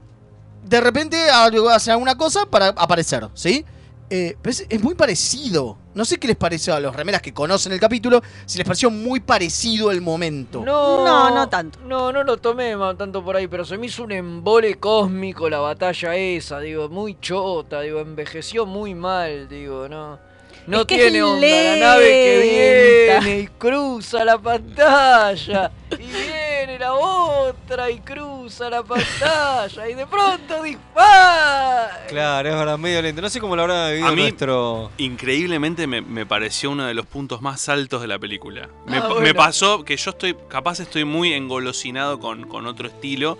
de 0.63 0.81
repente 0.81 1.17
hacen 1.29 1.93
alguna 1.93 2.15
cosa 2.15 2.45
para 2.45 2.67
aparecer, 2.69 3.27
¿sí? 3.33 3.65
Eh, 4.09 4.37
pero 4.41 4.51
es, 4.51 4.65
es 4.69 4.83
muy 4.83 4.93
parecido. 4.93 5.77
No 5.95 6.05
sé 6.05 6.17
qué 6.17 6.27
les 6.27 6.35
pareció 6.35 6.75
a 6.75 6.79
los 6.79 6.95
remeras 6.95 7.21
que 7.21 7.33
conocen 7.33 7.71
el 7.71 7.79
capítulo, 7.79 8.21
si 8.45 8.57
les 8.57 8.67
pareció 8.67 8.91
muy 8.91 9.19
parecido 9.19 9.91
el 9.91 10.01
momento. 10.01 10.63
No, 10.63 11.03
No, 11.03 11.33
no 11.33 11.49
tanto. 11.49 11.79
No, 11.85 12.11
no 12.11 12.23
lo 12.23 12.37
tomé 12.37 12.75
tanto 12.97 13.23
por 13.23 13.35
ahí, 13.35 13.47
pero 13.47 13.65
se 13.65 13.77
me 13.77 13.87
hizo 13.87 14.03
un 14.03 14.11
embole 14.11 14.75
cósmico 14.75 15.49
la 15.49 15.59
batalla 15.59 16.15
esa, 16.15 16.59
digo, 16.59 16.89
muy 16.89 17.17
chota, 17.19 17.81
digo, 17.81 17.99
envejeció 18.01 18.65
muy 18.65 18.93
mal, 18.93 19.47
digo, 19.47 19.87
no. 19.87 20.19
No 20.67 20.81
Es 20.81 20.85
que 20.87 20.95
tiene 20.97 21.21
onda 21.21 21.45
la 21.47 21.75
nave 21.77 22.05
que 22.09 23.19
viene 23.21 23.39
y 23.41 23.47
cruza 23.47 24.25
la 24.25 24.37
pantalla. 24.37 25.71
Y 25.91 25.97
viene 25.97 26.79
la 26.79 26.93
otra 26.93 27.91
y 27.91 27.99
cruza 27.99 28.69
la 28.69 28.81
pantalla. 28.83 29.87
Y 29.89 29.93
de 29.93 30.07
pronto 30.07 30.63
dispara. 30.63 32.05
Claro, 32.07 32.49
es 32.49 32.55
verdad, 32.55 32.77
medio 32.77 33.01
lento. 33.01 33.21
No 33.21 33.29
sé 33.29 33.39
cómo 33.39 33.55
lo 33.55 33.61
habrá 33.63 33.89
vivido 33.91 34.07
A 34.07 34.11
mí, 34.11 34.21
nuestro. 34.23 34.91
increíblemente, 34.97 35.85
me, 35.87 36.01
me 36.01 36.25
pareció 36.25 36.71
uno 36.71 36.85
de 36.85 36.93
los 36.93 37.05
puntos 37.05 37.41
más 37.41 37.69
altos 37.69 38.01
de 38.01 38.07
la 38.07 38.17
película. 38.19 38.67
Me, 38.87 38.97
Ah, 38.97 39.09
me 39.21 39.33
pasó 39.35 39.83
que 39.85 39.95
yo 39.97 40.11
estoy, 40.11 40.35
capaz 40.47 40.79
estoy 40.79 41.05
muy 41.05 41.33
engolosinado 41.33 42.19
con, 42.19 42.47
con 42.47 42.65
otro 42.65 42.87
estilo. 42.87 43.37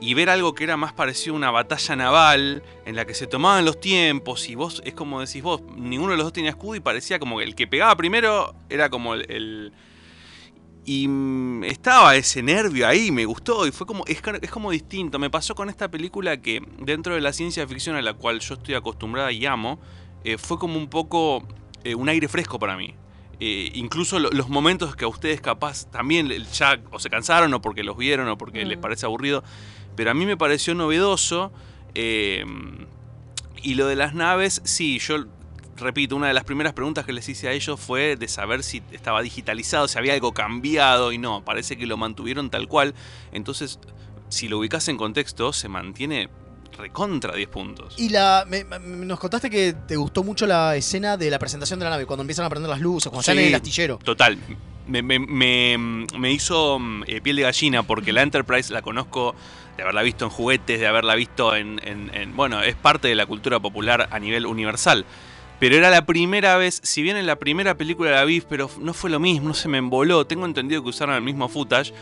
Y 0.00 0.12
ver 0.14 0.28
algo 0.28 0.54
que 0.54 0.64
era 0.64 0.76
más 0.76 0.92
parecido 0.92 1.34
a 1.34 1.38
una 1.38 1.50
batalla 1.50 1.96
naval, 1.96 2.62
en 2.84 2.94
la 2.96 3.06
que 3.06 3.14
se 3.14 3.26
tomaban 3.26 3.64
los 3.64 3.80
tiempos, 3.80 4.48
y 4.50 4.54
vos, 4.54 4.82
es 4.84 4.92
como 4.92 5.20
decís 5.20 5.42
vos, 5.42 5.62
ninguno 5.76 6.10
de 6.12 6.18
los 6.18 6.26
dos 6.26 6.32
tenía 6.32 6.50
escudo 6.50 6.74
y 6.74 6.80
parecía 6.80 7.18
como 7.18 7.38
que 7.38 7.44
el 7.44 7.54
que 7.54 7.66
pegaba 7.66 7.96
primero 7.96 8.54
era 8.68 8.90
como 8.90 9.14
el. 9.14 9.30
el- 9.30 9.72
y 10.86 11.08
mm, 11.08 11.64
estaba 11.64 12.14
ese 12.16 12.42
nervio 12.42 12.86
ahí, 12.86 13.10
me 13.10 13.24
gustó, 13.24 13.66
y 13.66 13.72
fue 13.72 13.86
como. 13.86 14.04
Es, 14.06 14.20
es 14.42 14.50
como 14.50 14.70
distinto. 14.70 15.18
Me 15.18 15.30
pasó 15.30 15.54
con 15.54 15.70
esta 15.70 15.90
película 15.90 16.36
que, 16.42 16.60
dentro 16.80 17.14
de 17.14 17.22
la 17.22 17.32
ciencia 17.32 17.66
ficción 17.66 17.96
a 17.96 18.02
la 18.02 18.12
cual 18.12 18.40
yo 18.40 18.54
estoy 18.54 18.74
acostumbrada 18.74 19.32
y 19.32 19.46
amo, 19.46 19.78
eh, 20.24 20.36
fue 20.36 20.58
como 20.58 20.76
un 20.76 20.88
poco 20.88 21.42
eh, 21.84 21.94
un 21.94 22.08
aire 22.10 22.28
fresco 22.28 22.58
para 22.58 22.76
mí. 22.76 22.94
Eh, 23.40 23.70
incluso 23.74 24.18
lo- 24.18 24.30
los 24.30 24.48
momentos 24.50 24.94
que 24.94 25.06
a 25.06 25.08
ustedes 25.08 25.40
capaz 25.40 25.90
también 25.90 26.28
ya 26.52 26.78
o 26.92 26.98
se 26.98 27.08
cansaron 27.10 27.52
o 27.54 27.60
porque 27.62 27.82
los 27.82 27.96
vieron 27.96 28.28
o 28.28 28.36
porque 28.38 28.64
les 28.66 28.78
parece 28.78 29.06
aburrido, 29.06 29.42
pero 29.96 30.10
a 30.10 30.14
mí 30.14 30.26
me 30.26 30.36
pareció 30.36 30.74
novedoso. 30.74 31.52
eh, 31.94 32.44
y 33.62 33.74
lo 33.74 33.86
de 33.86 33.96
las 33.96 34.14
naves, 34.14 34.60
sí, 34.64 34.98
yo 34.98 35.24
repito, 35.76 36.14
una 36.16 36.28
de 36.28 36.34
las 36.34 36.44
primeras 36.44 36.72
preguntas 36.74 37.04
que 37.06 37.12
les 37.12 37.28
hice 37.28 37.48
a 37.48 37.52
ellos 37.52 37.80
fue 37.80 38.16
de 38.16 38.28
saber 38.28 38.62
si 38.62 38.82
estaba 38.92 39.22
digitalizado, 39.22 39.88
si 39.88 39.98
había 39.98 40.12
algo 40.12 40.32
cambiado 40.32 41.12
y 41.12 41.18
no, 41.18 41.44
parece 41.44 41.76
que 41.76 41.86
lo 41.86 41.96
mantuvieron 41.96 42.50
tal 42.50 42.68
cual. 42.68 42.94
Entonces, 43.32 43.78
si 44.28 44.48
lo 44.48 44.58
ubicas 44.58 44.86
en 44.88 44.96
contexto, 44.96 45.52
se 45.52 45.68
mantiene 45.68 46.28
recontra 46.76 47.34
10 47.34 47.48
puntos. 47.48 47.94
Y 47.98 48.08
la, 48.10 48.44
me- 48.48 48.64
me- 48.64 48.78
nos 48.80 49.18
contaste 49.20 49.48
que 49.48 49.74
te 49.86 49.96
gustó 49.96 50.22
mucho 50.24 50.44
la 50.46 50.74
escena 50.76 51.16
de 51.16 51.30
la 51.30 51.38
presentación 51.38 51.78
de 51.78 51.84
la 51.84 51.90
nave, 51.90 52.04
cuando 52.04 52.22
empiezan 52.22 52.44
a 52.44 52.50
prender 52.50 52.68
las 52.68 52.80
luces, 52.80 53.08
cuando 53.10 53.20
están 53.20 53.38
en 53.38 53.44
Sí, 53.44 53.48
el 53.48 53.54
astillero. 53.54 53.98
Total. 54.02 54.36
Me, 54.86 55.00
me- 55.02 56.32
hizo 56.32 56.78
eh, 57.06 57.20
piel 57.22 57.36
de 57.36 57.42
gallina 57.42 57.84
porque 57.84 58.12
la 58.12 58.20
Enterprise 58.22 58.72
la 58.72 58.82
conozco 58.82 59.34
de 59.76 59.82
haberla 59.82 60.02
visto 60.02 60.24
en 60.24 60.30
juguetes, 60.30 60.80
de 60.80 60.86
haberla 60.86 61.14
visto 61.14 61.54
en, 61.56 61.80
en- 61.84 62.10
en- 62.14 62.36
Bueno, 62.36 62.62
es 62.62 62.74
parte 62.76 63.08
de 63.08 63.14
la 63.14 63.26
cultura 63.26 63.60
popular 63.60 64.08
a 64.10 64.18
nivel 64.18 64.46
universal. 64.46 65.04
Pero 65.60 65.76
era 65.76 65.88
la 65.90 66.04
primera 66.04 66.56
vez, 66.56 66.80
si 66.82 67.02
bien 67.02 67.16
en 67.16 67.26
la 67.26 67.36
primera 67.36 67.76
película 67.76 68.10
la 68.10 68.24
vi, 68.24 68.40
pero 68.40 68.68
no 68.80 68.92
fue 68.92 69.08
lo 69.10 69.20
mismo, 69.20 69.48
no 69.48 69.54
se 69.54 69.68
me 69.68 69.78
emboló. 69.78 70.26
Tengo 70.26 70.46
entendido 70.46 70.82
que 70.82 70.88
usaron 70.90 71.14
el 71.14 71.22
mismo 71.22 71.48
footage, 71.48 71.92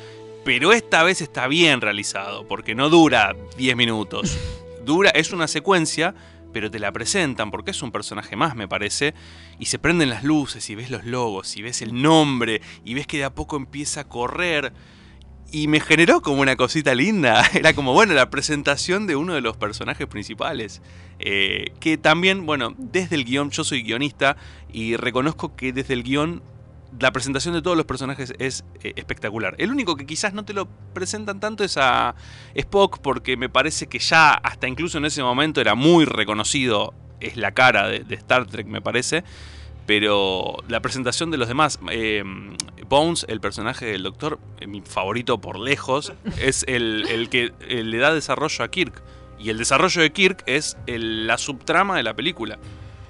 pero 0.44 0.72
esta 0.72 1.02
vez 1.02 1.20
está 1.20 1.46
bien 1.48 1.80
realizado, 1.80 2.46
porque 2.48 2.74
no 2.74 2.88
dura 2.88 3.36
10 3.56 3.76
minutos. 3.76 4.36
Dura, 4.84 5.10
es 5.10 5.32
una 5.32 5.46
secuencia, 5.46 6.12
pero 6.52 6.68
te 6.70 6.80
la 6.80 6.90
presentan 6.90 7.50
porque 7.52 7.70
es 7.70 7.82
un 7.82 7.92
personaje 7.92 8.34
más, 8.34 8.56
me 8.56 8.66
parece, 8.66 9.14
y 9.60 9.66
se 9.66 9.78
prenden 9.78 10.10
las 10.10 10.24
luces 10.24 10.68
y 10.70 10.74
ves 10.74 10.90
los 10.90 11.04
logos 11.04 11.56
y 11.56 11.62
ves 11.62 11.82
el 11.82 12.02
nombre 12.02 12.60
y 12.84 12.94
ves 12.94 13.06
que 13.06 13.18
de 13.18 13.24
a 13.24 13.30
poco 13.34 13.56
empieza 13.56 14.00
a 14.00 14.08
correr. 14.08 14.72
Y 15.55 15.68
me 15.68 15.80
generó 15.80 16.22
como 16.22 16.40
una 16.40 16.57
cosita 16.57 16.94
linda. 16.94 17.44
Era 17.55 17.74
como, 17.74 17.92
bueno, 17.92 18.14
la 18.14 18.30
presentación 18.30 19.07
de 19.07 19.16
uno 19.16 19.34
de 19.34 19.42
los 19.42 19.59
personajes 19.59 20.07
principales. 20.07 20.80
Eh, 21.18 21.72
que 21.78 21.98
también, 21.98 22.46
bueno, 22.46 22.74
desde 22.78 23.16
el 23.16 23.26
guion, 23.26 23.50
yo 23.50 23.62
soy 23.62 23.82
guionista 23.82 24.38
y 24.72 24.96
reconozco 24.96 25.55
que 25.55 25.74
desde 25.74 25.92
el 25.92 26.05
guion 26.05 26.42
la 26.98 27.12
presentación 27.12 27.55
de 27.55 27.62
todos 27.62 27.76
los 27.76 27.84
personajes 27.84 28.32
es 28.38 28.64
eh, 28.82 28.94
espectacular. 28.96 29.55
El 29.59 29.70
único 29.70 29.94
que 29.94 30.07
quizás 30.07 30.32
no 30.32 30.44
te 30.46 30.55
lo 30.55 30.68
presentan 30.94 31.38
tanto 31.38 31.64
es 31.64 31.76
a 31.76 32.14
Spock, 32.55 33.00
porque 33.00 33.36
me 33.36 33.50
parece 33.50 33.88
que 33.88 33.98
ya, 33.98 34.32
hasta 34.32 34.68
incluso 34.68 34.98
en 34.98 35.05
ese 35.05 35.22
momento, 35.22 35.61
era 35.61 35.74
muy 35.74 36.07
reconocido. 36.07 36.94
Es 37.20 37.36
la 37.36 37.53
cara 37.53 37.88
de, 37.88 38.00
de 38.00 38.14
Star 38.14 38.46
Trek, 38.46 38.66
me 38.66 38.80
parece. 38.80 39.22
Pero 39.86 40.56
la 40.68 40.80
presentación 40.80 41.30
de 41.30 41.36
los 41.38 41.48
demás, 41.48 41.78
eh, 41.90 42.22
Bones, 42.88 43.24
el 43.28 43.40
personaje 43.40 43.86
del 43.86 44.02
Doctor, 44.02 44.38
eh, 44.60 44.66
mi 44.66 44.80
favorito 44.82 45.40
por 45.40 45.58
lejos, 45.58 46.12
es 46.40 46.64
el, 46.68 47.06
el 47.08 47.28
que 47.28 47.52
eh, 47.68 47.82
le 47.82 47.98
da 47.98 48.12
desarrollo 48.14 48.64
a 48.64 48.68
Kirk. 48.68 49.02
Y 49.38 49.50
el 49.50 49.58
desarrollo 49.58 50.02
de 50.02 50.12
Kirk 50.12 50.44
es 50.46 50.76
el- 50.86 51.26
la 51.26 51.36
subtrama 51.38 51.96
de 51.96 52.02
la 52.04 52.14
película. 52.14 52.58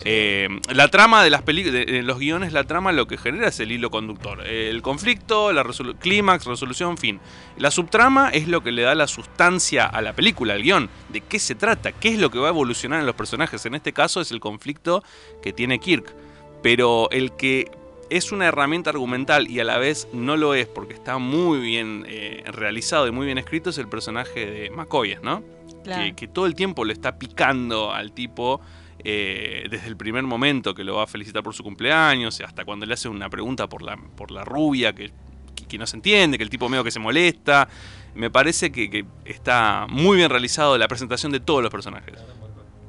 Eh, 0.04 0.48
la 0.74 0.88
trama 0.88 1.22
de 1.22 1.30
las 1.30 1.42
películas, 1.42 1.84
en 1.86 2.06
los 2.08 2.18
guiones, 2.18 2.52
la 2.52 2.64
trama 2.64 2.90
lo 2.90 3.06
que 3.06 3.18
genera 3.18 3.46
es 3.48 3.60
el 3.60 3.70
hilo 3.70 3.90
conductor. 3.90 4.44
El 4.44 4.82
conflicto, 4.82 5.52
la 5.52 5.62
resolu- 5.62 5.96
clímax, 5.96 6.44
resolución, 6.46 6.96
fin. 6.98 7.20
La 7.56 7.70
subtrama 7.70 8.30
es 8.30 8.48
lo 8.48 8.62
que 8.64 8.72
le 8.72 8.82
da 8.82 8.96
la 8.96 9.06
sustancia 9.06 9.86
a 9.86 10.00
la 10.00 10.12
película, 10.14 10.54
al 10.54 10.62
guion. 10.62 10.88
¿De 11.10 11.20
qué 11.20 11.38
se 11.38 11.54
trata? 11.54 11.92
¿Qué 11.92 12.08
es 12.08 12.18
lo 12.18 12.30
que 12.30 12.38
va 12.40 12.46
a 12.48 12.50
evolucionar 12.50 12.98
en 12.98 13.06
los 13.06 13.14
personajes? 13.14 13.64
En 13.66 13.74
este 13.76 13.92
caso 13.92 14.20
es 14.20 14.32
el 14.32 14.40
conflicto 14.40 15.04
que 15.40 15.52
tiene 15.52 15.78
Kirk. 15.78 16.12
Pero 16.62 17.08
el 17.10 17.32
que 17.32 17.70
es 18.10 18.30
una 18.32 18.46
herramienta 18.46 18.90
argumental 18.90 19.50
y 19.50 19.60
a 19.60 19.64
la 19.64 19.78
vez 19.78 20.06
no 20.12 20.36
lo 20.36 20.54
es 20.54 20.66
porque 20.66 20.92
está 20.94 21.18
muy 21.18 21.60
bien 21.60 22.04
eh, 22.08 22.44
realizado 22.46 23.06
y 23.06 23.10
muy 23.10 23.24
bien 23.26 23.38
escrito 23.38 23.70
es 23.70 23.78
el 23.78 23.88
personaje 23.88 24.44
de 24.46 24.70
McCoy, 24.70 25.16
¿no? 25.22 25.42
Claro. 25.82 26.02
Que, 26.04 26.14
que 26.14 26.28
todo 26.28 26.46
el 26.46 26.54
tiempo 26.54 26.84
le 26.84 26.92
está 26.92 27.18
picando 27.18 27.90
al 27.92 28.12
tipo 28.12 28.60
eh, 29.04 29.66
desde 29.70 29.88
el 29.88 29.96
primer 29.96 30.22
momento 30.24 30.74
que 30.74 30.84
lo 30.84 30.96
va 30.96 31.04
a 31.04 31.06
felicitar 31.06 31.42
por 31.42 31.54
su 31.54 31.62
cumpleaños, 31.64 32.40
hasta 32.42 32.64
cuando 32.64 32.86
le 32.86 32.94
hace 32.94 33.08
una 33.08 33.28
pregunta 33.30 33.68
por 33.68 33.82
la, 33.82 33.96
por 33.96 34.30
la 34.30 34.44
rubia 34.44 34.92
que, 34.94 35.10
que- 35.56 35.64
que 35.66 35.78
no 35.78 35.86
se 35.86 35.96
entiende, 35.96 36.36
que 36.38 36.44
el 36.44 36.50
tipo 36.50 36.68
medio 36.68 36.84
que 36.84 36.90
se 36.90 37.00
molesta. 37.00 37.68
Me 38.14 38.30
parece 38.30 38.70
que, 38.70 38.90
que 38.90 39.06
está 39.24 39.86
muy 39.88 40.18
bien 40.18 40.28
realizado 40.28 40.76
la 40.76 40.86
presentación 40.86 41.32
de 41.32 41.40
todos 41.40 41.62
los 41.62 41.70
personajes. 41.70 42.18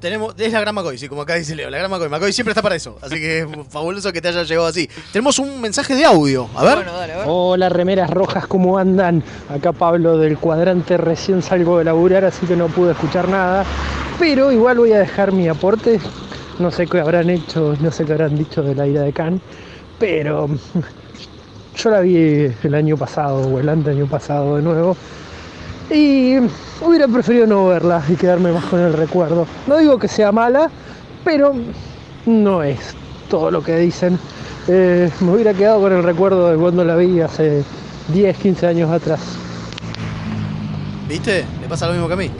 Tenemos, 0.03 0.35
es 0.37 0.51
la 0.51 0.59
gran 0.59 0.75
McCoy, 0.75 0.97
sí, 0.97 1.07
como 1.07 1.21
acá 1.21 1.35
dice 1.35 1.55
Leo, 1.55 1.69
la 1.69 1.77
gran 1.77 1.89
McCoy. 1.89 2.09
McCoy 2.09 2.33
siempre 2.33 2.51
está 2.51 2.61
para 2.61 2.75
eso, 2.75 2.97
así 3.01 3.15
que 3.21 3.39
es 3.39 3.47
fabuloso 3.69 4.11
que 4.11 4.19
te 4.19 4.27
haya 4.27 4.43
llegado 4.43 4.67
así. 4.67 4.89
Tenemos 5.13 5.39
un 5.39 5.61
mensaje 5.61 5.95
de 5.95 6.03
audio, 6.03 6.49
a 6.57 6.65
ver. 6.65 6.85
Hola 7.25 7.69
remeras 7.69 8.09
rojas, 8.09 8.45
¿cómo 8.45 8.77
andan? 8.77 9.23
Acá 9.47 9.71
Pablo 9.71 10.17
del 10.17 10.37
cuadrante, 10.37 10.97
recién 10.97 11.41
salgo 11.41 11.77
de 11.77 11.85
laburar, 11.85 12.25
así 12.25 12.45
que 12.45 12.57
no 12.57 12.67
pude 12.67 12.91
escuchar 12.91 13.29
nada. 13.29 13.63
Pero 14.19 14.51
igual 14.51 14.79
voy 14.79 14.91
a 14.91 14.99
dejar 14.99 15.31
mi 15.31 15.47
aporte. 15.47 16.01
No 16.59 16.69
sé 16.69 16.85
qué 16.85 16.99
habrán 16.99 17.29
hecho, 17.29 17.77
no 17.79 17.89
sé 17.89 18.03
qué 18.03 18.11
habrán 18.11 18.37
dicho 18.37 18.61
de 18.61 18.75
la 18.75 18.85
ira 18.85 19.03
de 19.03 19.13
Khan, 19.13 19.39
pero 19.99 20.49
yo 21.77 21.89
la 21.89 22.01
vi 22.01 22.51
el 22.61 22.75
año 22.75 22.97
pasado 22.97 23.37
o 23.47 23.57
el 23.57 23.69
año 23.69 24.05
pasado 24.07 24.57
de 24.57 24.63
nuevo. 24.63 24.97
Y 25.89 26.37
hubiera 26.81 27.07
preferido 27.07 27.45
no 27.45 27.67
verla 27.67 28.03
y 28.09 28.15
quedarme 28.15 28.51
más 28.51 28.65
con 28.65 28.79
el 28.79 28.93
recuerdo. 28.93 29.45
No 29.67 29.77
digo 29.77 29.99
que 29.99 30.07
sea 30.07 30.31
mala, 30.31 30.69
pero 31.23 31.53
no 32.25 32.63
es 32.63 32.79
todo 33.29 33.51
lo 33.51 33.63
que 33.63 33.77
dicen. 33.77 34.17
Eh, 34.67 35.09
me 35.19 35.31
hubiera 35.33 35.53
quedado 35.53 35.81
con 35.81 35.91
el 35.93 36.03
recuerdo 36.03 36.49
de 36.51 36.57
cuando 36.57 36.83
la 36.85 36.95
vi 36.95 37.19
hace 37.19 37.63
10, 38.09 38.37
15 38.37 38.67
años 38.67 38.89
atrás. 38.91 39.19
¿Viste? 41.07 41.45
Le 41.61 41.67
pasa 41.67 41.87
lo 41.87 41.93
mismo 41.93 42.07
que 42.07 42.13
a 42.13 42.17
mí. 42.17 42.31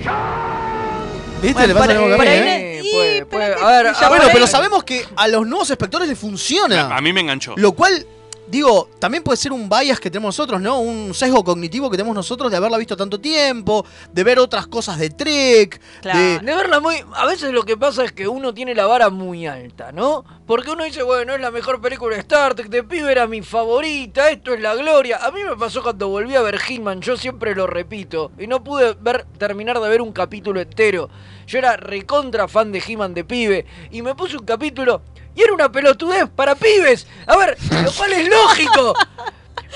¿Viste? 1.41 1.53
Bueno, 1.53 1.67
Le 1.67 1.73
pasa 1.79 1.93
lo 1.93 2.01
mismo 2.01 2.07
que 2.07 2.13
a 2.13 2.17
mí. 2.17 2.17
por 2.17 2.27
ahí- 2.27 2.39
¿eh? 2.39 2.79
Sí, 2.81 2.89
puede- 2.93 3.25
puede- 3.25 3.45
a 3.45 3.67
ver, 3.83 3.87
Ah, 3.99 4.09
bueno, 4.09 4.23
pero 4.31 4.47
sabemos 4.47 4.83
que 4.83 5.03
a 5.15 5.27
los 5.27 5.45
nuevos 5.45 5.69
espectadores 5.69 6.07
les 6.09 6.17
funciona. 6.17 6.95
A 6.95 7.01
mí 7.01 7.11
me 7.11 7.21
enganchó. 7.21 7.53
Lo 7.57 7.73
cual, 7.73 8.05
digo, 8.47 8.89
también 8.99 9.23
puede 9.23 9.37
ser 9.37 9.51
un 9.51 9.69
bias 9.69 9.99
que 9.99 10.09
tenemos 10.09 10.29
nosotros, 10.29 10.61
¿no? 10.61 10.79
Un 10.79 11.13
sesgo 11.13 11.43
cognitivo 11.43 11.89
que 11.89 11.97
tenemos 11.97 12.15
nosotros 12.15 12.51
de 12.51 12.57
haberla 12.57 12.77
visto 12.77 12.95
tanto 12.95 13.19
tiempo, 13.19 13.85
de 14.11 14.23
ver 14.23 14.39
otras 14.39 14.67
cosas 14.67 14.97
de 14.99 15.09
Trek, 15.09 15.81
de... 16.03 16.39
De 16.39 16.55
verla 16.55 16.79
muy. 16.79 16.95
A 17.15 17.25
veces 17.25 17.51
lo 17.51 17.63
que 17.63 17.77
pasa 17.77 18.03
es 18.03 18.11
que 18.11 18.27
uno 18.27 18.53
tiene 18.53 18.75
la 18.75 18.85
vara 18.85 19.09
muy 19.09 19.47
alta, 19.47 19.91
¿no? 19.91 20.23
Porque 20.45 20.71
uno 20.71 20.83
dice, 20.83 21.03
bueno, 21.03 21.33
es 21.33 21.41
la 21.41 21.51
mejor 21.51 21.81
película 21.81 22.15
de 22.15 22.21
Star 22.21 22.53
Trek, 22.53 22.69
de 22.69 22.83
pibe 22.83 23.11
era 23.11 23.27
mi 23.27 23.41
favorita, 23.41 24.29
esto 24.29 24.53
es 24.53 24.61
la 24.61 24.75
gloria. 24.75 25.19
A 25.25 25.31
mí 25.31 25.41
me 25.43 25.55
pasó 25.55 25.81
cuando 25.81 26.09
volví 26.09 26.35
a 26.35 26.41
ver 26.41 26.59
Hitman, 26.59 27.01
yo 27.01 27.17
siempre 27.17 27.55
lo 27.55 27.65
repito, 27.65 28.31
y 28.37 28.47
no 28.47 28.63
pude 28.63 28.95
ver, 28.99 29.25
terminar 29.37 29.79
de 29.79 29.89
ver 29.89 30.01
un 30.01 30.11
capítulo 30.11 30.59
entero. 30.59 31.09
Yo 31.47 31.57
era 31.57 31.77
recontra 31.77 32.47
fan 32.47 32.71
de 32.71 32.83
He-Man 32.85 33.13
de 33.13 33.23
pibe, 33.23 33.65
y 33.91 34.01
me 34.01 34.15
puse 34.15 34.37
un 34.37 34.45
capítulo, 34.45 35.01
y 35.36 35.41
era 35.41 35.53
una 35.53 35.71
pelotudez 35.71 36.29
para 36.36 36.55
pibes. 36.55 37.07
A 37.25 37.36
ver, 37.38 37.57
lo 37.84 37.91
cual 37.93 38.13
es 38.13 38.27
lógico. 38.29 38.93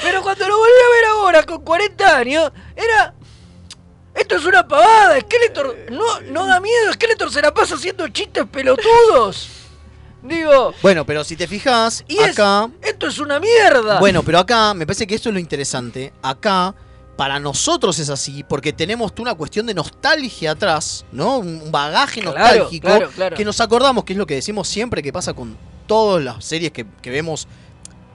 Pero 0.02 0.22
cuando 0.22 0.48
lo 0.48 0.58
volví 0.58 0.72
a 0.72 0.96
ver 0.96 1.06
ahora, 1.12 1.44
con 1.44 1.62
40 1.64 2.18
años, 2.18 2.52
era. 2.76 3.14
Esto 4.14 4.36
es 4.38 4.46
una 4.46 4.68
pavada, 4.68 5.20
Skeletor 5.20 5.78
no, 5.92 6.22
no 6.22 6.48
da 6.48 6.60
miedo, 6.60 6.92
Skeletor 6.94 7.32
se 7.32 7.40
la 7.42 7.54
pasa 7.54 7.76
haciendo 7.76 8.08
chistes 8.08 8.46
pelotudos. 8.52 9.48
Digo, 10.24 10.74
Bueno, 10.82 11.06
pero 11.06 11.24
si 11.24 11.36
te 11.36 11.48
fijas, 11.48 12.04
y 12.08 12.18
es- 12.18 12.32
acá... 12.32 12.68
esto 12.82 13.08
es 13.08 13.20
una 13.20 13.40
mierda. 13.40 14.00
Bueno, 14.00 14.24
pero 14.24 14.40
acá 14.40 14.74
me 14.74 14.88
parece 14.88 15.06
que 15.06 15.14
esto 15.14 15.30
es 15.30 15.34
lo 15.34 15.40
interesante. 15.40 16.12
Acá, 16.24 16.74
para 17.18 17.40
nosotros 17.40 17.98
es 18.00 18.10
así, 18.10 18.44
porque 18.44 18.72
tenemos 18.72 19.12
una 19.18 19.34
cuestión 19.34 19.66
de 19.66 19.74
nostalgia 19.74 20.52
atrás, 20.52 21.04
¿no? 21.12 21.40
Un 21.40 21.72
bagaje 21.72 22.22
Claro, 22.22 22.38
nostálgico 22.38 22.88
claro, 22.88 23.10
claro. 23.10 23.36
que 23.36 23.44
nos 23.44 23.60
acordamos, 23.60 24.04
que 24.04 24.14
es 24.14 24.18
lo 24.20 24.28
que 24.28 24.36
decimos 24.36 24.68
siempre 24.68 25.02
que 25.02 25.12
pasa 25.12 25.34
con 25.34 25.58
todas 25.88 26.24
las 26.24 26.46
series 26.46 26.72
que, 26.72 26.86
que 27.02 27.10
vemos. 27.10 27.48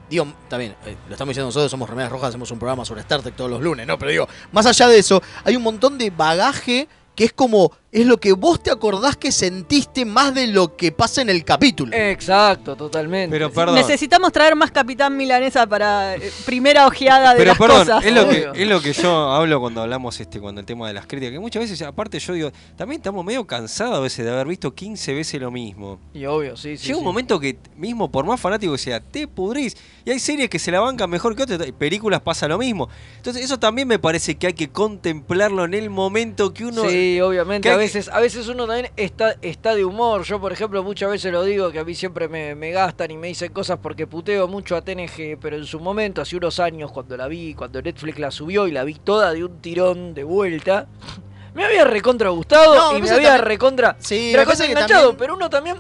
Digo, 0.09 0.33
también, 0.49 0.77
eh, 0.87 0.97
lo 1.09 1.15
estamos 1.15 1.31
diciendo 1.33 1.49
nosotros, 1.49 1.71
somos 1.71 1.91
Remeras 1.91 2.13
Rojas, 2.13 2.29
hacemos 2.29 2.51
un 2.51 2.59
programa 2.59 2.85
sobre 2.85 3.01
Star 3.01 3.23
Trek 3.23 3.35
todos 3.35 3.51
los 3.51 3.61
lunes, 3.61 3.87
¿no? 3.87 3.99
Pero 3.99 4.11
digo, 4.11 4.29
más 4.53 4.67
allá 4.67 4.87
de 4.87 4.99
eso, 4.99 5.21
hay 5.43 5.57
un 5.57 5.63
montón 5.63 5.99
de 5.99 6.11
bagaje 6.11 6.87
que 7.17 7.25
es 7.25 7.33
como, 7.33 7.73
es 7.93 8.07
lo 8.07 8.17
que 8.19 8.33
vos 8.33 8.63
te 8.63 8.71
acordás 8.71 9.19
que 9.19 9.31
sentiste 9.31 10.07
más 10.07 10.35
de 10.35 10.47
lo 10.47 10.77
que 10.77 10.93
pasa 10.93 11.21
en 11.21 11.29
el 11.29 11.45
capítulo. 11.45 11.95
Exacto, 11.95 12.75
totalmente. 12.75 13.31
Pero 13.31 13.53
perdón. 13.53 13.75
Necesitamos 13.75 14.33
traer 14.33 14.57
más 14.57 14.71
Capitán 14.71 15.15
Milanesa 15.15 15.67
para 15.67 16.17
eh, 16.17 16.33
primera 16.47 16.87
ojeada 16.87 17.33
de 17.33 17.37
Pero 17.37 17.51
las 17.51 17.59
perdón, 17.59 17.79
cosas. 17.81 18.03
es 18.07 18.15
lo, 18.15 18.29
que, 18.31 18.49
es 18.55 18.67
lo 18.67 18.81
que 18.81 18.95
yo 18.95 19.31
hablo 19.31 19.61
cuando 19.61 19.83
hablamos 19.83 20.19
este 20.19 20.41
cuando 20.41 20.61
el 20.63 20.67
tema 20.67 20.89
de 20.89 20.95
las 20.95 21.07
críticas, 21.07 21.33
que 21.35 21.39
muchas 21.39 21.63
veces, 21.65 21.83
aparte 21.83 22.19
yo 22.19 22.33
digo, 22.33 22.51
también 22.77 23.01
estamos 23.01 23.23
medio 23.27 23.47
cansados 23.47 23.95
a 23.99 24.01
veces 24.01 24.25
de 24.25 24.31
haber 24.33 24.47
visto 24.47 24.75
15 24.75 25.13
veces 25.13 25.39
lo 25.39 25.51
mismo. 25.51 25.99
Y 26.15 26.25
obvio, 26.25 26.57
sí, 26.57 26.79
sí. 26.79 26.87
Llega 26.87 26.97
un 26.97 27.03
sí. 27.03 27.07
momento 27.07 27.39
que, 27.39 27.59
mismo 27.77 28.11
por 28.11 28.25
más 28.25 28.41
fanático 28.41 28.73
que 28.73 28.79
sea, 28.79 29.01
te 29.01 29.29
pudrís. 29.29 29.77
Y 30.07 30.11
hay 30.11 30.19
series 30.19 30.49
que 30.49 30.59
se 30.59 30.71
la 30.73 30.81
bancan 30.81 31.11
mejor 31.11 31.37
que 31.37 31.43
otras, 31.43 31.69
y 31.69 31.73
películas 31.73 32.23
pasa 32.23 32.49
lo 32.49 32.57
mismo. 32.57 32.89
Entonces, 33.19 33.45
eso 33.45 33.59
también 33.59 33.87
me 33.87 33.99
parece 33.99 34.37
que 34.37 34.47
hay 34.47 34.55
que 34.55 34.71
contemplarlo 34.71 35.67
en 35.67 35.75
el 35.75 35.91
momento 35.91 36.55
que 36.55 36.65
uno. 36.65 36.89
Sí, 36.89 37.21
obviamente. 37.21 37.69
que- 37.69 37.82
veces, 37.83 38.09
a 38.09 38.21
veces 38.21 38.49
uno 38.49 38.67
también 38.67 38.91
está, 38.97 39.37
está 39.43 39.75
de 39.75 39.85
humor. 39.85 40.23
Yo, 40.25 40.41
por 40.41 40.53
ejemplo, 40.53 40.83
muchas 40.83 41.11
veces 41.11 41.33
lo 41.33 41.43
digo 41.45 41.71
que 41.71 41.79
a 41.81 41.85
mí 41.85 41.95
siempre 41.95 42.29
me, 42.29 42.55
me 42.55 42.71
gastan 42.71 43.11
y 43.11 43.17
me 43.17 43.29
dicen 43.29 43.53
cosas 43.53 43.79
porque 43.83 44.07
puteo 44.07 44.47
mucho 44.49 44.77
a 44.77 44.83
TNG, 44.83 45.39
pero 45.41 45.57
en 45.57 45.65
su 45.65 45.81
momento, 45.81 46.23
hace 46.23 46.37
unos 46.37 46.59
años, 46.61 46.93
cuando 46.93 47.17
la 47.17 47.29
vi, 47.29 47.55
cuando 47.55 47.83
Netflix 47.83 48.19
la 48.19 48.31
subió 48.31 48.67
y 48.67 48.73
la 48.73 48.85
vi 48.85 48.95
toda 48.95 49.33
de 49.33 49.45
un 49.45 49.61
tirón 49.61 50.15
de 50.15 50.25
vuelta, 50.25 50.87
me 51.55 51.65
había 51.65 51.85
recontra 51.85 52.29
gustado 52.31 52.75
No, 52.75 52.99
y 52.99 53.03
me 53.03 53.11
había 53.11 53.29
también- 53.31 53.45
recontra, 53.47 53.97
Sí, 53.99 54.35
recontra 54.35 54.67
enganchado, 54.67 55.01
también- 55.09 55.17
pero 55.19 55.35
uno 55.35 55.51
también 55.51 55.77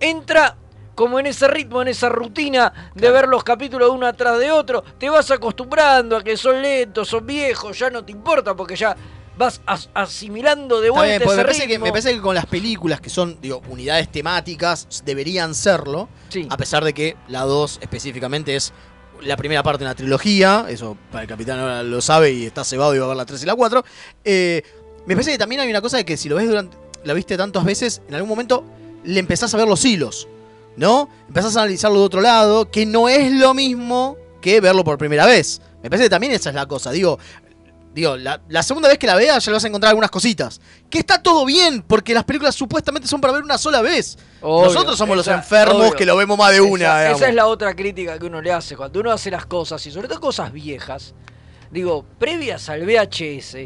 entra 0.00 0.56
como 0.94 1.18
en 1.18 1.26
ese 1.26 1.48
ritmo, 1.48 1.82
en 1.82 1.88
esa 1.88 2.08
rutina 2.08 2.92
de 2.94 3.10
ver 3.10 3.26
los 3.26 3.42
capítulos 3.42 3.90
uno 3.90 4.06
atrás 4.06 4.38
de 4.38 4.52
otro, 4.52 4.82
te 4.98 5.10
vas 5.10 5.28
acostumbrando 5.32 6.16
a 6.16 6.22
que 6.22 6.36
son 6.36 6.62
lentos, 6.62 7.08
son 7.08 7.26
viejos, 7.26 7.76
ya 7.78 7.90
no 7.90 8.04
te 8.04 8.12
importa 8.12 8.54
porque 8.54 8.76
ya 8.76 8.94
vas 9.36 9.60
as- 9.66 9.90
asimilando 9.94 10.80
de 10.80 10.90
vuelta 10.90 11.06
bien, 11.18 11.22
ese 11.22 11.36
me, 11.36 11.42
parece 11.42 11.60
que, 11.62 11.66
ritmo. 11.74 11.84
me 11.86 11.90
parece 11.90 12.14
que 12.14 12.20
con 12.20 12.34
las 12.34 12.46
películas 12.46 13.00
que 13.00 13.10
son, 13.10 13.38
digo, 13.40 13.62
unidades 13.68 14.10
temáticas, 14.10 15.02
deberían 15.04 15.54
serlo. 15.54 16.08
A 16.50 16.56
pesar 16.56 16.84
de 16.84 16.92
que 16.92 17.16
la 17.28 17.42
2 17.42 17.78
específicamente 17.82 18.56
es 18.56 18.72
la 19.22 19.36
primera 19.36 19.62
parte 19.62 19.80
de 19.80 19.84
una 19.86 19.94
trilogía. 19.94 20.66
Eso 20.68 20.96
para 21.10 21.22
el 21.22 21.28
capitán 21.28 21.58
ahora 21.58 21.82
lo 21.82 22.00
sabe 22.00 22.32
y 22.32 22.46
está 22.46 22.64
cebado 22.64 22.94
y 22.94 22.98
va 22.98 23.04
a 23.06 23.08
ver 23.08 23.16
la 23.16 23.26
3 23.26 23.42
y 23.42 23.46
la 23.46 23.54
4. 23.54 23.84
Eh, 24.24 24.62
me 25.06 25.14
parece 25.14 25.32
que 25.32 25.38
también 25.38 25.60
hay 25.60 25.68
una 25.70 25.80
cosa 25.80 25.96
de 25.98 26.04
que 26.04 26.16
si 26.16 26.28
lo 26.28 26.36
ves 26.36 26.48
durante. 26.48 26.76
La 27.04 27.12
viste 27.12 27.36
tantas 27.36 27.64
veces, 27.64 28.00
en 28.08 28.14
algún 28.14 28.28
momento 28.30 28.64
le 29.04 29.20
empezás 29.20 29.52
a 29.54 29.56
ver 29.58 29.68
los 29.68 29.84
hilos. 29.84 30.26
¿No? 30.76 31.08
Empezás 31.28 31.56
a 31.56 31.60
analizarlo 31.62 32.00
de 32.00 32.04
otro 32.06 32.20
lado, 32.20 32.68
que 32.70 32.84
no 32.84 33.08
es 33.08 33.30
lo 33.30 33.54
mismo 33.54 34.16
que 34.40 34.60
verlo 34.60 34.82
por 34.82 34.98
primera 34.98 35.24
vez. 35.24 35.60
Me 35.82 35.88
parece 35.88 36.06
que 36.06 36.10
también 36.10 36.32
esa 36.32 36.48
es 36.48 36.54
la 36.56 36.66
cosa. 36.66 36.90
Digo, 36.90 37.18
Digo, 37.94 38.16
la, 38.16 38.40
la 38.48 38.62
segunda 38.64 38.88
vez 38.88 38.98
que 38.98 39.06
la 39.06 39.14
veas 39.14 39.44
ya 39.44 39.50
le 39.52 39.54
vas 39.54 39.64
a 39.64 39.68
encontrar 39.68 39.90
algunas 39.90 40.10
cositas. 40.10 40.60
Que 40.90 40.98
está 40.98 41.22
todo 41.22 41.44
bien, 41.44 41.80
porque 41.82 42.12
las 42.12 42.24
películas 42.24 42.54
supuestamente 42.54 43.06
son 43.06 43.20
para 43.20 43.32
ver 43.32 43.44
una 43.44 43.56
sola 43.56 43.82
vez. 43.82 44.18
Obvio, 44.40 44.66
Nosotros 44.66 44.98
somos 44.98 45.16
los 45.16 45.28
enfermos 45.28 45.80
obvio. 45.80 45.92
que 45.92 46.04
lo 46.04 46.16
vemos 46.16 46.36
más 46.36 46.50
de 46.52 46.60
una. 46.60 47.04
Esa, 47.06 47.16
esa 47.16 47.28
es 47.28 47.34
la 47.34 47.46
otra 47.46 47.74
crítica 47.76 48.18
que 48.18 48.26
uno 48.26 48.42
le 48.42 48.50
hace. 48.52 48.76
Cuando 48.76 48.98
uno 48.98 49.12
hace 49.12 49.30
las 49.30 49.46
cosas, 49.46 49.86
y 49.86 49.92
sobre 49.92 50.08
todo 50.08 50.20
cosas 50.20 50.52
viejas, 50.52 51.14
digo, 51.70 52.04
previas 52.18 52.68
al 52.68 52.84
VHS, 52.84 53.56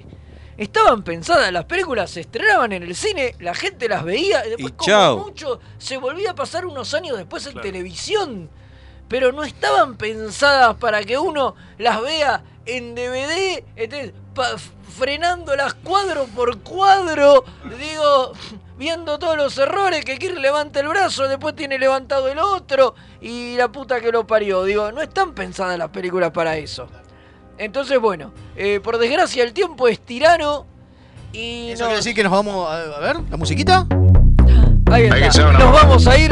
estaban 0.59 1.03
pensadas, 1.05 1.51
las 1.53 1.65
películas 1.65 2.11
se 2.11 2.21
estrenaban 2.21 2.73
en 2.73 2.83
el 2.83 2.95
cine, 2.95 3.35
la 3.41 3.55
gente 3.55 3.89
las 3.89 4.05
veía, 4.05 4.45
y 4.47 4.51
después 4.51 4.73
Y 4.73 4.77
como 4.77 4.87
chao. 4.87 5.19
mucho 5.19 5.61
se 5.79 5.97
volvía 5.97 6.33
a 6.33 6.35
pasar 6.35 6.67
unos 6.67 6.93
años 6.93 7.17
después 7.17 7.47
en 7.47 7.61
televisión. 7.61 8.51
Pero 9.09 9.33
no 9.33 9.43
estaban 9.43 9.97
pensadas 9.97 10.77
para 10.77 11.03
que 11.03 11.17
uno 11.17 11.55
las 11.79 12.03
vea 12.03 12.43
en 12.69 12.95
DVD, 12.95 13.65
entonces, 13.77 14.13
frenándolas 14.97 15.75
cuadro 15.75 16.27
por 16.27 16.59
cuadro, 16.61 17.45
digo, 17.79 18.33
viendo 18.79 19.19
todos 19.19 19.37
los 19.37 19.57
errores, 19.59 20.05
que 20.05 20.19
Kirk 20.19 20.39
levanta 20.39 20.81
el 20.81 20.89
brazo, 20.89 21.27
después 21.29 21.57
tiene 21.57 21.79
levantado 21.79 22.29
el 22.29 22.39
otro, 22.39 22.95
y 23.21 23.57
la 23.57 23.69
puta 23.73 24.01
que 24.01 24.13
lo 24.13 24.27
parió. 24.27 24.65
Digo, 24.65 24.93
no 24.93 25.01
están 25.01 25.33
pensadas 25.35 25.79
las 25.79 25.89
películas 25.89 26.31
para 26.31 26.57
eso. 26.57 26.89
Entonces, 27.57 27.99
bueno, 27.99 28.33
eh, 28.57 28.81
por 28.81 28.99
desgracia 28.99 29.43
el 29.43 29.53
tiempo 29.53 29.89
es 29.89 29.99
tirano 30.01 30.67
y 31.33 31.71
¿Eso 31.71 31.85
nos- 31.85 31.89
quiere 31.89 31.97
decir 31.97 32.15
que 32.15 32.23
nos 32.23 32.33
vamos 32.33 32.69
a, 32.71 32.97
a 32.97 33.01
ver 33.01 33.17
la 33.31 33.37
musiquita? 33.37 33.87
Ahí 34.91 35.05
está. 35.07 35.53
Nos 35.53 35.73
vamos 35.73 36.07
a 36.07 36.17
ir. 36.19 36.31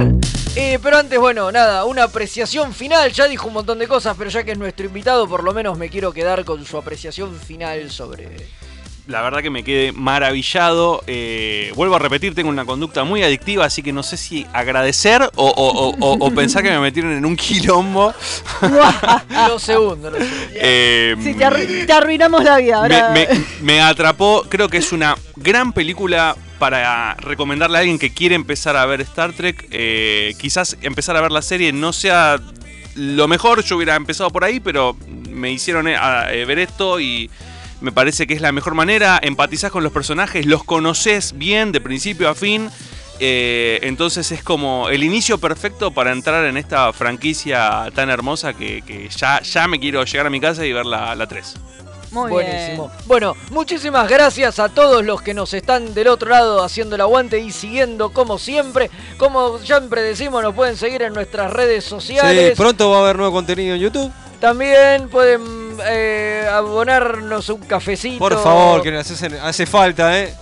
Eh, 0.58 0.78
pero 0.82 0.96
antes, 0.98 1.18
bueno, 1.18 1.52
nada, 1.52 1.84
una 1.84 2.04
apreciación 2.04 2.72
final. 2.72 3.12
Ya 3.12 3.28
dijo 3.28 3.46
un 3.48 3.54
montón 3.54 3.78
de 3.78 3.86
cosas, 3.86 4.16
pero 4.16 4.30
ya 4.30 4.42
que 4.42 4.52
es 4.52 4.58
nuestro 4.58 4.86
invitado, 4.86 5.28
por 5.28 5.44
lo 5.44 5.52
menos 5.52 5.76
me 5.76 5.90
quiero 5.90 6.12
quedar 6.12 6.44
con 6.46 6.64
su 6.64 6.78
apreciación 6.78 7.34
final 7.38 7.90
sobre. 7.90 8.28
La 9.06 9.20
verdad 9.22 9.40
que 9.42 9.50
me 9.50 9.62
quedé 9.62 9.92
maravillado. 9.92 11.04
eh, 11.06 11.70
vuelvo 11.76 11.94
a 11.94 11.98
repetir, 12.00 12.34
tengo 12.34 12.48
una 12.48 12.64
conducta 12.64 13.04
muy 13.04 13.22
adictiva, 13.22 13.66
así 13.66 13.82
que 13.82 13.92
no 13.92 14.02
sé 14.02 14.16
si 14.16 14.46
agradecer 14.52 15.22
o, 15.22 15.46
o- 15.46 15.90
o- 15.90 15.94
o- 16.00 16.26
o 16.26 16.30
pensar 16.34 16.62
que 16.64 16.70
me 16.70 16.80
metieron 16.80 17.12
en 17.12 17.24
un 17.26 17.36
quilombo. 17.36 18.12
Lo 19.48 19.58
segundo, 19.58 20.10
lo 20.10 20.16
segundo. 20.18 20.18
Eh, 20.54 21.14
Sí, 21.22 21.34
te, 21.34 21.44
arru- 21.46 21.86
te 21.86 21.92
arruinamos 21.92 22.42
la 22.42 22.56
vida. 22.56 23.10
Me- 23.12 23.28
me 23.60 23.80
atrapó, 23.82 24.42
creo 24.48 24.68
que 24.68 24.78
es 24.78 24.90
una 24.90 25.16
gran 25.36 25.72
película 25.72 26.34
para 26.58 27.14
recomendarle 27.14 27.76
a 27.78 27.80
alguien 27.80 27.98
que 27.98 28.12
quiere 28.12 28.34
empezar 28.34 28.76
a 28.76 28.86
ver 28.86 29.00
Star 29.02 29.32
Trek. 29.32 29.66
Eh, 29.70 30.34
quizás 30.38 30.76
empezar 30.82 31.16
a 31.16 31.20
ver 31.20 31.32
la 31.32 31.42
serie 31.42 31.72
no 31.72 31.92
sea 31.92 32.38
lo 32.94 33.28
mejor, 33.28 33.62
yo 33.62 33.76
hubiera 33.76 33.94
empezado 33.96 34.30
por 34.30 34.44
ahí, 34.44 34.58
pero 34.60 34.96
me 35.30 35.50
hicieron 35.52 35.86
eh, 35.88 35.96
a- 35.96 36.32
eh, 36.32 36.44
ver 36.46 36.58
esto 36.58 36.98
y 37.00 37.30
me 37.80 37.92
parece 37.92 38.26
que 38.26 38.34
es 38.34 38.40
la 38.40 38.52
mejor 38.52 38.74
manera. 38.74 39.18
Empatizás 39.22 39.70
con 39.70 39.82
los 39.84 39.92
personajes, 39.92 40.46
los 40.46 40.64
conoces 40.64 41.36
bien 41.36 41.72
de 41.72 41.80
principio 41.80 42.28
a 42.28 42.34
fin. 42.34 42.70
entonces 43.18 44.30
es 44.32 44.42
como 44.42 44.88
el 44.90 45.02
inicio 45.04 45.38
perfecto 45.38 45.90
para 45.90 46.12
entrar 46.12 46.44
en 46.46 46.56
esta 46.56 46.92
franquicia 46.92 47.90
tan 47.94 48.10
hermosa 48.10 48.52
que, 48.54 48.82
que 48.82 49.08
ya, 49.08 49.40
ya 49.42 49.66
me 49.68 49.78
quiero 49.80 50.04
llegar 50.04 50.26
a 50.26 50.30
mi 50.30 50.40
casa 50.40 50.66
y 50.66 50.72
ver 50.72 50.84
la, 50.86 51.14
la 51.14 51.26
3. 51.26 51.54
Muy 52.10 52.30
Buenísimo. 52.30 52.90
Bueno, 53.06 53.34
muchísimas 53.50 54.08
gracias 54.08 54.58
a 54.58 54.68
todos 54.68 55.04
los 55.04 55.20
que 55.22 55.34
nos 55.34 55.52
están 55.54 55.92
del 55.94 56.08
otro 56.08 56.30
lado 56.30 56.62
haciendo 56.62 56.94
el 56.94 57.00
aguante 57.00 57.38
y 57.38 57.50
siguiendo 57.52 58.10
como 58.10 58.38
siempre. 58.38 58.90
Como 59.18 59.58
siempre 59.58 60.02
decimos, 60.02 60.42
nos 60.42 60.54
pueden 60.54 60.76
seguir 60.76 61.02
en 61.02 61.12
nuestras 61.14 61.52
redes 61.52 61.84
Sí, 61.84 61.90
sociales. 61.90 62.56
pronto 62.56 62.90
va 62.90 62.98
a 62.98 63.00
haber 63.00 63.16
nuevo 63.16 63.32
contenido 63.32 63.74
en 63.74 63.80
YouTube. 63.80 64.12
También 64.40 65.08
pueden 65.08 65.76
eh, 65.86 66.46
abonarnos 66.52 67.48
un 67.48 67.60
cafecito. 67.62 68.18
Por 68.18 68.40
favor, 68.42 68.82
que 68.82 68.90
nos 68.92 69.10
hace, 69.10 69.38
hace 69.40 69.66
falta, 69.66 70.18
¿eh? 70.18 70.34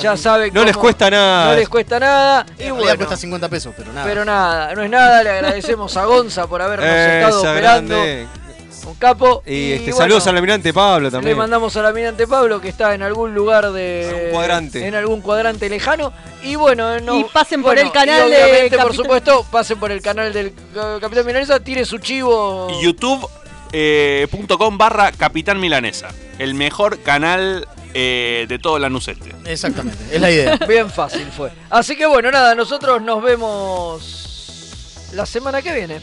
Ya 0.00 0.16
saben 0.16 0.52
No 0.52 0.64
les 0.64 0.76
cuesta 0.76 1.08
nada. 1.08 1.50
No 1.50 1.54
les 1.56 1.68
cuesta 1.68 2.00
nada. 2.00 2.44
Y 2.48 2.50
En 2.50 2.58
realidad 2.70 2.74
bueno, 2.78 2.96
cuesta 2.96 3.16
50 3.16 3.48
pesos, 3.48 3.74
pero 3.76 3.92
nada. 3.92 4.06
pero 4.06 4.24
nada, 4.24 4.74
no 4.74 4.82
es 4.82 4.90
nada. 4.90 5.22
Le 5.22 5.30
agradecemos 5.30 5.96
a 5.96 6.04
Gonza 6.04 6.46
por 6.48 6.60
habernos 6.62 6.88
estado 6.88 7.40
operando. 7.40 7.94
grande. 7.94 8.26
Un 8.86 8.94
capo. 8.94 9.42
Y, 9.46 9.72
este, 9.72 9.90
bueno, 9.92 9.98
saludos 9.98 10.26
al 10.26 10.36
almirante 10.36 10.72
Pablo 10.72 11.06
Le 11.06 11.10
también. 11.10 11.36
mandamos 11.38 11.76
al 11.76 11.86
almirante 11.86 12.26
Pablo 12.26 12.60
que 12.60 12.68
está 12.68 12.94
en 12.94 13.02
algún 13.02 13.34
lugar 13.34 13.72
de. 13.72 14.08
Algún 14.14 14.30
cuadrante. 14.32 14.86
En 14.86 14.94
algún 14.94 15.20
cuadrante 15.20 15.68
lejano. 15.68 16.12
Y 16.42 16.56
bueno, 16.56 17.00
no, 17.00 17.20
Y 17.20 17.24
pasen 17.24 17.62
por 17.62 17.74
bueno, 17.74 17.88
el 17.88 17.92
canal 17.92 18.30
de 18.30 18.44
obviamente, 18.44 18.78
por 18.78 18.94
supuesto, 18.94 19.46
pasen 19.50 19.78
por 19.78 19.90
el 19.90 20.02
canal 20.02 20.32
del 20.32 20.48
eh, 20.48 20.98
Capitán 21.00 21.24
Milanesa, 21.26 21.60
tire 21.60 21.84
su 21.86 21.98
chivo. 21.98 22.68
youtube.com 22.82 24.78
barra 24.78 25.12
Capitán 25.12 25.58
Milanesa. 25.60 26.08
El 26.38 26.54
mejor 26.54 26.98
canal 27.00 27.66
eh, 27.94 28.46
de 28.48 28.58
todo 28.58 28.78
Lanús-Este. 28.78 29.32
Exactamente, 29.46 29.98
es 30.12 30.20
la 30.20 30.30
idea. 30.30 30.56
Bien 30.68 30.90
fácil 30.90 31.26
fue. 31.34 31.50
Así 31.70 31.96
que 31.96 32.06
bueno, 32.06 32.30
nada, 32.30 32.54
nosotros 32.54 33.00
nos 33.00 33.22
vemos 33.22 35.08
la 35.14 35.24
semana 35.24 35.62
que 35.62 35.72
viene. 35.72 36.00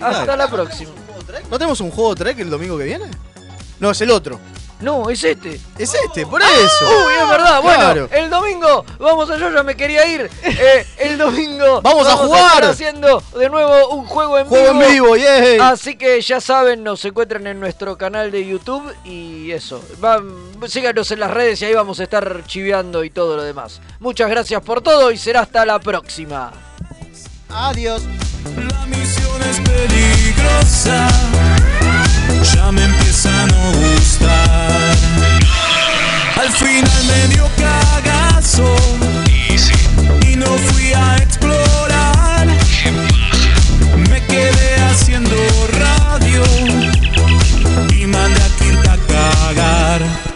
Hasta 0.00 0.36
la 0.36 0.48
próxima. 0.48 0.90
¿No 1.50 1.58
tenemos 1.58 1.80
un 1.80 1.90
juego 1.90 2.14
Trek 2.14 2.38
el 2.38 2.50
domingo 2.50 2.78
que 2.78 2.84
viene? 2.84 3.06
No, 3.78 3.90
es 3.90 4.00
el 4.00 4.10
otro. 4.10 4.38
No, 4.78 5.08
es 5.08 5.24
este. 5.24 5.58
Es 5.78 5.94
este, 5.94 6.26
por 6.26 6.42
eso. 6.42 6.84
Uy, 7.06 7.14
es 7.22 7.28
verdad. 7.30 7.62
Bueno, 7.62 8.08
el 8.12 8.28
domingo 8.28 8.84
vamos 8.98 9.30
a 9.30 9.38
yo 9.38 9.50
ya 9.50 9.62
me 9.62 9.74
quería 9.74 10.06
ir. 10.06 10.30
Eh, 10.42 10.86
el 10.98 11.16
domingo 11.16 11.80
Vamos 11.82 12.06
a 12.06 12.16
jugar. 12.16 12.44
estar 12.44 12.64
haciendo 12.64 13.22
de 13.38 13.48
nuevo 13.48 13.88
un 13.94 14.04
juego 14.04 14.38
en 14.38 14.46
Juego 14.46 14.72
vivo. 14.74 14.84
en 14.84 14.92
vivo, 14.92 15.16
yay. 15.16 15.58
Así 15.60 15.96
que 15.96 16.20
ya 16.20 16.42
saben, 16.42 16.84
nos 16.84 17.02
encuentran 17.06 17.46
en 17.46 17.58
nuestro 17.58 17.96
canal 17.96 18.30
de 18.30 18.46
YouTube 18.46 18.94
y 19.04 19.50
eso. 19.50 19.82
Van, 19.98 20.28
síganos 20.68 21.10
en 21.10 21.20
las 21.20 21.30
redes 21.30 21.62
y 21.62 21.64
ahí 21.64 21.74
vamos 21.74 21.98
a 22.00 22.02
estar 22.02 22.42
chiveando 22.46 23.02
y 23.02 23.08
todo 23.08 23.36
lo 23.36 23.44
demás. 23.44 23.80
Muchas 23.98 24.28
gracias 24.28 24.60
por 24.60 24.82
todo 24.82 25.10
y 25.10 25.16
será 25.16 25.40
hasta 25.40 25.64
la 25.64 25.78
próxima. 25.78 26.52
Adiós. 27.48 28.02
La 28.56 28.86
misión 28.86 29.42
es 29.50 29.60
peligrosa. 29.60 31.08
Ya 32.54 32.72
me 32.72 32.84
empieza 32.84 33.30
a 33.42 33.46
no 33.46 33.72
gustar. 33.72 34.96
Al 36.36 36.50
final 36.50 37.04
me 37.06 37.34
dio 37.34 37.48
cagazo. 37.56 38.76
Y 40.28 40.36
no 40.36 40.46
fui 40.46 40.92
a 40.92 41.16
explorar. 41.16 42.48
Me 44.10 44.20
quedé 44.26 44.76
haciendo 44.90 45.36
radio. 45.78 46.42
Y 47.90 48.06
mandé 48.06 48.42
a 48.42 48.48
Quinta 48.58 48.92
a 48.92 48.98
cagar. 49.06 50.35